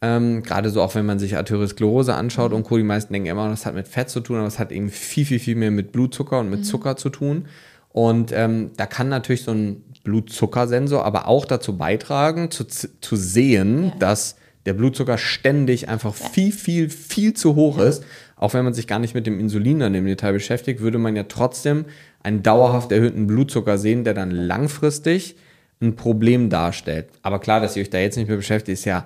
Ähm, 0.05 0.43
Gerade 0.43 0.69
so 0.69 0.81
auch 0.81 0.95
wenn 0.95 1.05
man 1.05 1.19
sich 1.19 1.37
Arteriosklerose 1.37 2.13
anschaut 2.13 2.53
und 2.53 2.63
Co. 2.63 2.77
Die 2.77 2.83
meisten 2.83 3.13
denken 3.13 3.29
immer, 3.29 3.49
das 3.49 3.65
hat 3.65 3.75
mit 3.75 3.87
Fett 3.87 4.09
zu 4.09 4.19
tun, 4.19 4.37
aber 4.37 4.47
es 4.47 4.59
hat 4.59 4.71
eben 4.71 4.89
viel, 4.89 5.25
viel, 5.25 5.39
viel 5.39 5.55
mehr 5.55 5.71
mit 5.71 5.91
Blutzucker 5.91 6.39
und 6.39 6.49
mit 6.49 6.59
mhm. 6.59 6.63
Zucker 6.63 6.97
zu 6.97 7.09
tun. 7.09 7.47
Und 7.89 8.31
ähm, 8.33 8.71
da 8.77 8.85
kann 8.85 9.09
natürlich 9.09 9.43
so 9.43 9.51
ein 9.51 9.83
Blutzuckersensor 10.03 11.03
aber 11.03 11.27
auch 11.27 11.45
dazu 11.45 11.77
beitragen, 11.77 12.51
zu, 12.51 12.65
zu 12.65 13.15
sehen, 13.15 13.85
ja. 13.85 13.93
dass 13.99 14.35
der 14.65 14.73
Blutzucker 14.73 15.17
ständig 15.17 15.89
einfach 15.89 16.15
ja. 16.19 16.29
viel, 16.29 16.51
viel, 16.51 16.89
viel 16.89 17.33
zu 17.33 17.55
hoch 17.55 17.77
ja. 17.77 17.85
ist 17.85 18.03
auch 18.35 18.53
wenn 18.53 18.65
man 18.65 18.73
sich 18.73 18.87
gar 18.87 18.99
nicht 18.99 19.15
mit 19.15 19.27
dem 19.27 19.39
Insulin 19.39 19.79
dann 19.79 19.95
im 19.95 20.05
Detail 20.05 20.33
beschäftigt, 20.33 20.81
würde 20.81 20.97
man 20.97 21.15
ja 21.15 21.23
trotzdem 21.23 21.85
einen 22.21 22.43
dauerhaft 22.43 22.91
erhöhten 22.91 23.27
Blutzucker 23.27 23.77
sehen, 23.77 24.03
der 24.03 24.13
dann 24.13 24.31
langfristig 24.31 25.35
ein 25.81 25.95
Problem 25.95 26.49
darstellt. 26.49 27.07
Aber 27.21 27.39
klar, 27.39 27.59
dass 27.59 27.75
ihr 27.75 27.81
euch 27.81 27.89
da 27.89 27.99
jetzt 27.99 28.17
nicht 28.17 28.27
mehr 28.27 28.37
beschäftigt, 28.37 28.79
ist 28.79 28.85
ja 28.85 29.05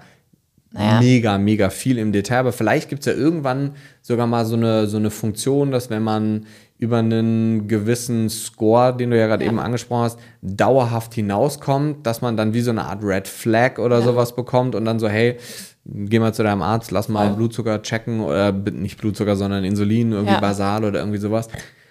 naja. 0.72 0.99
mega, 0.99 1.38
mega 1.38 1.70
viel 1.70 1.97
im 1.97 2.11
Detail. 2.11 2.39
Aber 2.39 2.51
vielleicht 2.51 2.89
gibt 2.89 3.01
es 3.01 3.05
ja 3.05 3.13
irgendwann 3.13 3.72
sogar 4.01 4.28
mal 4.28 4.45
so 4.45 4.55
eine, 4.55 4.88
so 4.88 4.97
eine 4.97 5.09
Funktion, 5.09 5.72
dass 5.72 5.89
wenn 5.89 6.03
man 6.03 6.45
über 6.78 6.97
einen 6.99 7.67
gewissen 7.67 8.30
Score, 8.30 8.95
den 8.95 9.11
du 9.11 9.17
ja 9.17 9.28
gerade 9.28 9.43
ja. 9.43 9.51
eben 9.51 9.59
angesprochen 9.59 10.03
hast, 10.03 10.20
dauerhaft 10.41 11.13
hinauskommt, 11.13 12.05
dass 12.05 12.22
man 12.22 12.38
dann 12.38 12.53
wie 12.53 12.61
so 12.61 12.72
eine 12.72 12.86
Art 12.86 13.03
Red 13.03 13.28
Flag 13.28 13.80
oder 13.80 13.99
ja. 13.99 14.05
sowas 14.05 14.36
bekommt 14.36 14.76
und 14.76 14.86
dann 14.86 14.99
so, 14.99 15.09
hey, 15.09 15.38
geh 15.86 16.20
mal 16.20 16.34
zu 16.34 16.43
deinem 16.43 16.61
Arzt, 16.61 16.91
lass 16.91 17.09
mal 17.09 17.28
ja. 17.28 17.34
Blutzucker 17.34 17.82
checken 17.82 18.22
oder 18.22 18.51
nicht 18.51 18.97
Blutzucker, 18.97 19.36
sondern 19.36 19.63
Insulin, 19.63 20.13
irgendwie 20.13 20.39
basal 20.39 20.86
oder 20.86 20.99
irgendwie 20.99 21.17
sowas. 21.17 21.49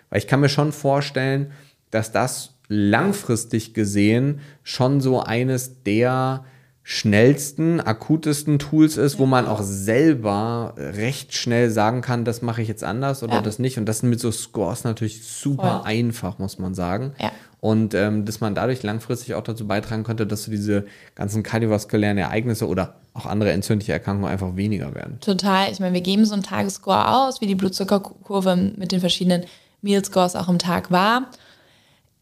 Weil 0.08 0.20
ich 0.20 0.26
kann 0.26 0.40
mir 0.40 0.48
schon 0.48 0.72
vorstellen, 0.72 1.52
dass 1.90 2.12
das 2.12 2.54
langfristig 2.68 3.74
gesehen 3.74 4.40
schon 4.62 5.00
so 5.00 5.20
eines 5.20 5.82
der 5.82 6.44
schnellsten, 6.90 7.82
akutesten 7.82 8.58
Tools 8.58 8.96
ist, 8.96 9.18
wo 9.18 9.26
man 9.26 9.46
auch 9.46 9.60
selber 9.60 10.72
recht 10.78 11.34
schnell 11.34 11.68
sagen 11.68 12.00
kann, 12.00 12.24
das 12.24 12.40
mache 12.40 12.62
ich 12.62 12.68
jetzt 12.68 12.82
anders 12.82 13.22
oder 13.22 13.34
ja. 13.34 13.42
das 13.42 13.58
nicht. 13.58 13.76
Und 13.76 13.84
das 13.84 13.98
sind 13.98 14.08
mit 14.08 14.20
so 14.20 14.32
Scores 14.32 14.84
natürlich 14.84 15.22
super 15.22 15.82
Voll. 15.82 15.86
einfach, 15.86 16.38
muss 16.38 16.58
man 16.58 16.74
sagen. 16.74 17.12
Ja. 17.20 17.30
Und 17.60 17.92
ähm, 17.92 18.24
dass 18.24 18.40
man 18.40 18.54
dadurch 18.54 18.82
langfristig 18.82 19.34
auch 19.34 19.42
dazu 19.42 19.66
beitragen 19.66 20.02
könnte, 20.02 20.26
dass 20.26 20.44
so 20.44 20.50
diese 20.50 20.86
ganzen 21.14 21.42
kardiovaskulären 21.42 22.16
Ereignisse 22.16 22.66
oder 22.66 22.94
auch 23.12 23.26
andere 23.26 23.52
entzündliche 23.52 23.92
Erkrankungen 23.92 24.32
einfach 24.32 24.56
weniger 24.56 24.94
werden. 24.94 25.18
Total. 25.20 25.70
Ich 25.70 25.80
meine, 25.80 25.92
wir 25.92 26.00
geben 26.00 26.24
so 26.24 26.32
einen 26.32 26.42
Tagesscore 26.42 27.06
aus, 27.14 27.42
wie 27.42 27.46
die 27.46 27.54
Blutzuckerkurve 27.54 28.56
mit 28.56 28.92
den 28.92 29.00
verschiedenen 29.00 29.44
Meal 29.82 30.02
Scores 30.02 30.34
auch 30.36 30.48
im 30.48 30.58
Tag 30.58 30.90
war. 30.90 31.26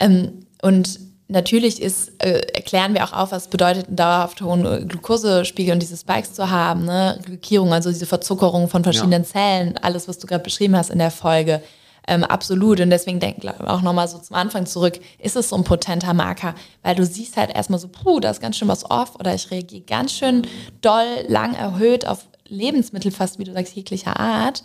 Ähm, 0.00 0.44
und 0.60 1.05
natürlich 1.28 1.82
ist, 1.82 2.12
äh, 2.22 2.40
erklären 2.54 2.94
wir 2.94 3.04
auch 3.04 3.12
auf, 3.12 3.32
was 3.32 3.48
bedeutet, 3.48 3.88
einen 3.88 3.96
dauerhaft 3.96 4.40
hohen 4.40 4.64
äh, 4.64 4.84
Glukosespiegel 4.84 5.74
und 5.74 5.80
diese 5.80 5.96
Spikes 5.96 6.32
zu 6.32 6.50
haben, 6.50 6.84
ne? 6.84 7.18
Glykierung, 7.24 7.72
also 7.72 7.90
diese 7.90 8.06
Verzuckerung 8.06 8.68
von 8.68 8.84
verschiedenen 8.84 9.22
ja. 9.22 9.28
Zellen, 9.28 9.78
alles, 9.78 10.08
was 10.08 10.18
du 10.18 10.26
gerade 10.26 10.44
beschrieben 10.44 10.76
hast 10.76 10.90
in 10.90 10.98
der 10.98 11.10
Folge. 11.10 11.62
Ähm, 12.08 12.22
absolut. 12.22 12.80
Und 12.80 12.90
deswegen 12.90 13.18
denke 13.18 13.40
ich 13.42 13.68
auch 13.68 13.82
nochmal 13.82 14.06
so 14.06 14.18
zum 14.18 14.36
Anfang 14.36 14.66
zurück, 14.66 15.00
ist 15.18 15.34
es 15.34 15.48
so 15.48 15.56
ein 15.56 15.64
potenter 15.64 16.14
Marker, 16.14 16.54
weil 16.82 16.94
du 16.94 17.04
siehst 17.04 17.36
halt 17.36 17.52
erstmal 17.52 17.80
so, 17.80 17.88
puh, 17.88 18.20
da 18.20 18.30
ist 18.30 18.40
ganz 18.40 18.56
schön 18.56 18.68
was 18.68 18.88
off 18.88 19.16
oder 19.18 19.34
ich 19.34 19.50
reagiere 19.50 19.82
ganz 19.82 20.12
schön 20.12 20.46
doll, 20.82 21.24
lang 21.26 21.54
erhöht 21.54 22.06
auf 22.06 22.26
Lebensmittel, 22.46 23.10
fast 23.10 23.40
wie 23.40 23.44
du 23.44 23.52
sagst, 23.52 23.74
jeglicher 23.74 24.20
Art. 24.20 24.62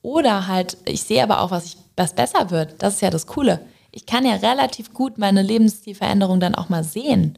Oder 0.00 0.46
halt, 0.46 0.78
ich 0.86 1.02
sehe 1.02 1.22
aber 1.22 1.42
auch, 1.42 1.50
was, 1.50 1.66
ich, 1.66 1.76
was 1.96 2.14
besser 2.14 2.50
wird. 2.50 2.76
Das 2.78 2.94
ist 2.94 3.02
ja 3.02 3.10
das 3.10 3.26
Coole 3.26 3.60
ich 3.98 4.06
kann 4.06 4.24
ja 4.24 4.36
relativ 4.36 4.94
gut 4.94 5.18
meine 5.18 5.42
Lebensstilveränderung 5.42 6.38
dann 6.38 6.54
auch 6.54 6.68
mal 6.68 6.84
sehen, 6.84 7.36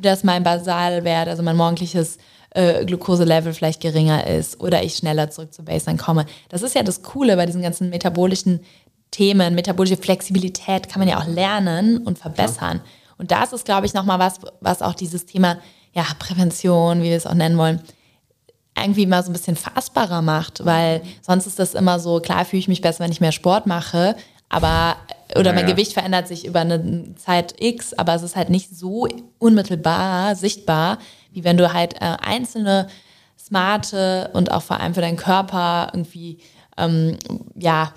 dass 0.00 0.22
mein 0.22 0.44
Basalwert, 0.44 1.26
also 1.26 1.42
mein 1.42 1.56
morgendliches 1.56 2.18
äh, 2.50 2.84
Glukoselevel 2.84 3.52
vielleicht 3.52 3.80
geringer 3.80 4.24
ist 4.24 4.60
oder 4.60 4.84
ich 4.84 4.94
schneller 4.94 5.30
zurück 5.30 5.52
zur 5.52 5.64
Baseline 5.64 5.98
komme. 5.98 6.26
Das 6.48 6.62
ist 6.62 6.76
ja 6.76 6.84
das 6.84 7.02
Coole 7.02 7.34
bei 7.34 7.44
diesen 7.44 7.60
ganzen 7.60 7.90
metabolischen 7.90 8.60
Themen. 9.10 9.56
Metabolische 9.56 9.96
Flexibilität 9.96 10.88
kann 10.88 11.00
man 11.00 11.08
ja 11.08 11.18
auch 11.18 11.26
lernen 11.26 11.98
und 11.98 12.20
verbessern. 12.20 12.76
Ja. 12.76 12.90
Und 13.18 13.32
das 13.32 13.52
ist, 13.52 13.64
glaube 13.64 13.84
ich, 13.84 13.92
nochmal 13.92 14.20
was, 14.20 14.38
was 14.60 14.82
auch 14.82 14.94
dieses 14.94 15.26
Thema 15.26 15.58
ja, 15.92 16.06
Prävention, 16.20 17.00
wie 17.00 17.10
wir 17.10 17.16
es 17.16 17.26
auch 17.26 17.34
nennen 17.34 17.58
wollen, 17.58 17.80
irgendwie 18.78 19.06
mal 19.06 19.24
so 19.24 19.30
ein 19.30 19.32
bisschen 19.32 19.56
fassbarer 19.56 20.22
macht, 20.22 20.64
weil 20.64 21.02
sonst 21.20 21.48
ist 21.48 21.58
das 21.58 21.74
immer 21.74 21.98
so, 21.98 22.20
klar 22.20 22.44
fühle 22.44 22.60
ich 22.60 22.68
mich 22.68 22.80
besser, 22.80 23.02
wenn 23.02 23.10
ich 23.10 23.20
mehr 23.20 23.32
Sport 23.32 23.66
mache, 23.66 24.14
aber 24.48 24.96
oder 25.36 25.52
mein 25.52 25.66
ja. 25.66 25.72
Gewicht 25.74 25.92
verändert 25.92 26.28
sich 26.28 26.46
über 26.46 26.60
eine 26.60 27.14
Zeit 27.16 27.54
X, 27.58 27.94
aber 27.94 28.14
es 28.14 28.22
ist 28.22 28.36
halt 28.36 28.50
nicht 28.50 28.76
so 28.76 29.08
unmittelbar 29.38 30.34
sichtbar, 30.34 30.98
wie 31.32 31.44
wenn 31.44 31.56
du 31.56 31.72
halt 31.72 31.94
äh, 31.94 32.16
einzelne 32.22 32.88
smarte 33.38 34.30
und 34.32 34.50
auch 34.52 34.62
vor 34.62 34.80
allem 34.80 34.94
für 34.94 35.00
deinen 35.00 35.16
Körper 35.16 35.90
irgendwie 35.92 36.38
ähm, 36.76 37.16
ja 37.54 37.92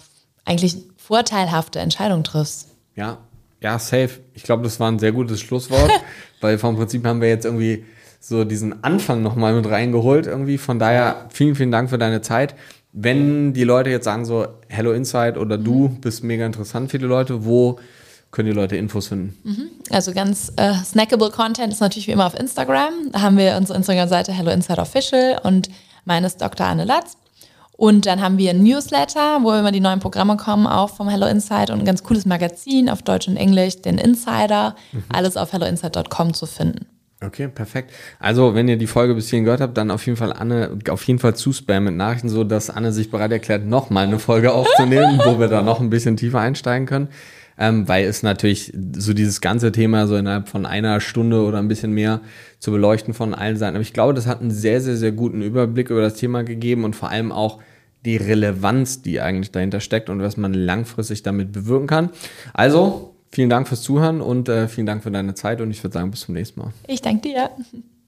eigentlich 0.46 0.78
vorteilhafte 0.98 1.80
Entscheidungen 1.80 2.24
triffst. 2.24 2.70
Ja, 2.96 3.20
ja, 3.62 3.80
safe. 3.80 4.20
Ich 4.34 4.44
glaube, 4.44 4.64
das 4.64 4.80
war 4.80 4.92
ein 4.92 5.00
sehr 5.00 5.14
gutes 5.14 5.40
Schlusswort, 5.40 5.92
weil 6.42 6.58
vom 6.58 6.76
Prinzip 6.76 7.06
haben 7.06 7.22
wir 7.22 7.30
jetzt 7.30 7.46
irgendwie 7.46 7.86
so 8.20 8.44
diesen 8.46 8.84
Anfang 8.84 9.22
nochmal 9.22 9.54
mit 9.54 9.70
reingeholt 9.70 10.28
irgendwie. 10.28 10.58
Von 10.58 10.80
daher 10.80 11.28
vielen, 11.30 11.56
vielen 11.56 11.72
Dank 11.72 11.90
für 11.90 11.98
deine 11.98 12.22
Zeit 12.22 12.56
wenn 12.94 13.54
die 13.54 13.64
Leute 13.64 13.90
jetzt 13.90 14.06
sagen 14.06 14.24
so, 14.24 14.48
Hello 14.70 14.94
Insight 14.94 15.38
oder 15.38 15.58
du 15.58 15.90
mhm. 15.90 16.02
bist 16.02 16.24
mega 16.24 16.46
interessant 16.46 16.92
für 16.92 17.00
die 17.00 17.06
Leute, 17.06 17.44
wo 17.44 17.80
können 18.32 18.50
die 18.50 18.56
Leute 18.56 18.78
Infos 18.78 19.08
finden? 19.08 19.38
Mhm. 19.44 19.70
Also 19.90 20.14
ganz 20.14 20.52
äh, 20.56 20.74
snackable 20.76 21.32
Content 21.32 21.74
ist 21.74 21.82
natürlich 21.82 22.08
wie 22.08 22.12
immer 22.12 22.28
auf 22.28 22.40
Instagram. 22.40 23.12
Da 23.12 23.22
haben 23.22 23.38
wir 23.38 23.58
unsere 23.58 23.78
Instagram-Seite 23.78 24.32
Hello 24.32 24.52
Insight 24.52 24.80
Official 24.80 25.40
und 25.44 25.70
meine 26.06 26.28
ist 26.28 26.42
Dr. 26.42 26.66
Anne 26.66 26.86
Latz. 26.86 27.18
Und 27.76 28.06
dann 28.06 28.22
haben 28.22 28.38
wir 28.38 28.52
ein 28.52 28.62
Newsletter, 28.62 29.40
wo 29.42 29.52
immer 29.52 29.72
die 29.72 29.80
neuen 29.80 30.00
Programme 30.00 30.38
kommen, 30.38 30.68
auch 30.68 30.92
vom 30.92 31.10
Hello 31.10 31.26
Insight 31.26 31.72
und 31.72 31.80
ein 31.80 31.86
ganz 31.86 32.04
cooles 32.04 32.26
Magazin 32.26 32.90
auf 32.90 33.02
Deutsch 33.02 33.28
und 33.28 33.36
Englisch, 33.36 33.82
den 33.82 33.98
Insider. 33.98 34.76
Mhm. 34.92 35.04
Alles 35.10 35.36
auf 35.36 35.52
helloinsight.com 35.52 36.36
zu 36.36 36.46
finden. 36.46 36.86
Okay, 37.26 37.48
perfekt. 37.48 37.92
Also, 38.20 38.56
wenn 38.56 38.68
ihr 38.68 38.78
die 38.78 38.88
Folge 38.88 39.16
bis 39.16 39.30
hierhin 39.30 39.46
gehört 39.46 39.62
habt, 39.62 39.78
dann 39.78 39.92
auf 39.92 40.06
jeden 40.06 40.18
Fall 40.18 40.34
Anne, 40.34 40.78
auf 40.90 41.04
jeden 41.04 41.20
Fall 41.20 41.36
zuspammen 41.36 41.86
mit 41.86 41.96
Nachrichten, 41.96 42.30
so 42.30 42.44
dass 42.44 42.70
Anne 42.70 42.92
sich 42.92 43.10
bereit 43.10 43.32
erklärt, 43.32 43.66
nochmal 43.66 44.08
eine 44.08 44.20
Folge 44.20 44.52
aufzunehmen, 44.52 45.22
wo 45.24 45.40
wir 45.40 45.48
da 45.48 45.62
noch 45.62 45.80
ein 45.80 45.90
bisschen 45.90 46.18
tiefer 46.18 46.40
einsteigen 46.40 46.88
können. 46.88 47.08
Ähm, 47.56 47.88
weil 47.88 48.06
es 48.06 48.24
natürlich 48.24 48.74
so 48.98 49.14
dieses 49.14 49.40
ganze 49.40 49.72
Thema 49.72 50.08
so 50.08 50.16
innerhalb 50.16 50.50
von 50.50 50.66
einer 50.66 51.00
Stunde 51.00 51.44
oder 51.44 51.60
ein 51.60 51.68
bisschen 51.68 51.92
mehr 51.92 52.22
zu 52.58 52.72
beleuchten 52.72 53.14
von 53.14 53.36
allen 53.36 53.58
Seiten. 53.58 53.76
Aber 53.76 53.84
ich 53.84 53.94
glaube, 53.94 54.16
das 54.16 54.26
hat 54.26 54.42
einen 54.42 54.50
sehr, 54.50 54.82
sehr, 54.82 54.96
sehr 54.96 55.12
guten 55.12 55.44
Überblick 55.44 55.92
über 55.92 56.02
das 56.02 56.16
Thema 56.16 56.44
gegeben 56.44 56.84
und 56.84 56.96
vor 56.96 57.10
allem 57.10 57.32
auch 57.32 57.60
die 58.06 58.18
Relevanz, 58.18 59.04
die 59.04 59.22
eigentlich 59.22 59.52
dahinter 59.52 59.82
steckt 59.82 60.10
und 60.10 60.20
was 60.20 60.36
man 60.36 60.56
langfristig 60.56 61.22
damit 61.22 61.52
bewirken 61.52 61.88
kann. 61.88 62.10
Also, 62.54 63.13
Vielen 63.34 63.50
Dank 63.50 63.68
fürs 63.68 63.82
Zuhören 63.82 64.22
und 64.22 64.48
äh, 64.48 64.68
vielen 64.68 64.86
Dank 64.86 65.02
für 65.02 65.10
deine 65.10 65.34
Zeit 65.34 65.60
und 65.60 65.72
ich 65.72 65.84
würde 65.84 65.96
sagen, 65.96 66.12
bis 66.12 66.20
zum 66.20 66.36
nächsten 66.36 66.60
Mal. 66.60 66.72
Ich 66.88 67.02
danke 67.02 67.30
dir. 67.30 67.50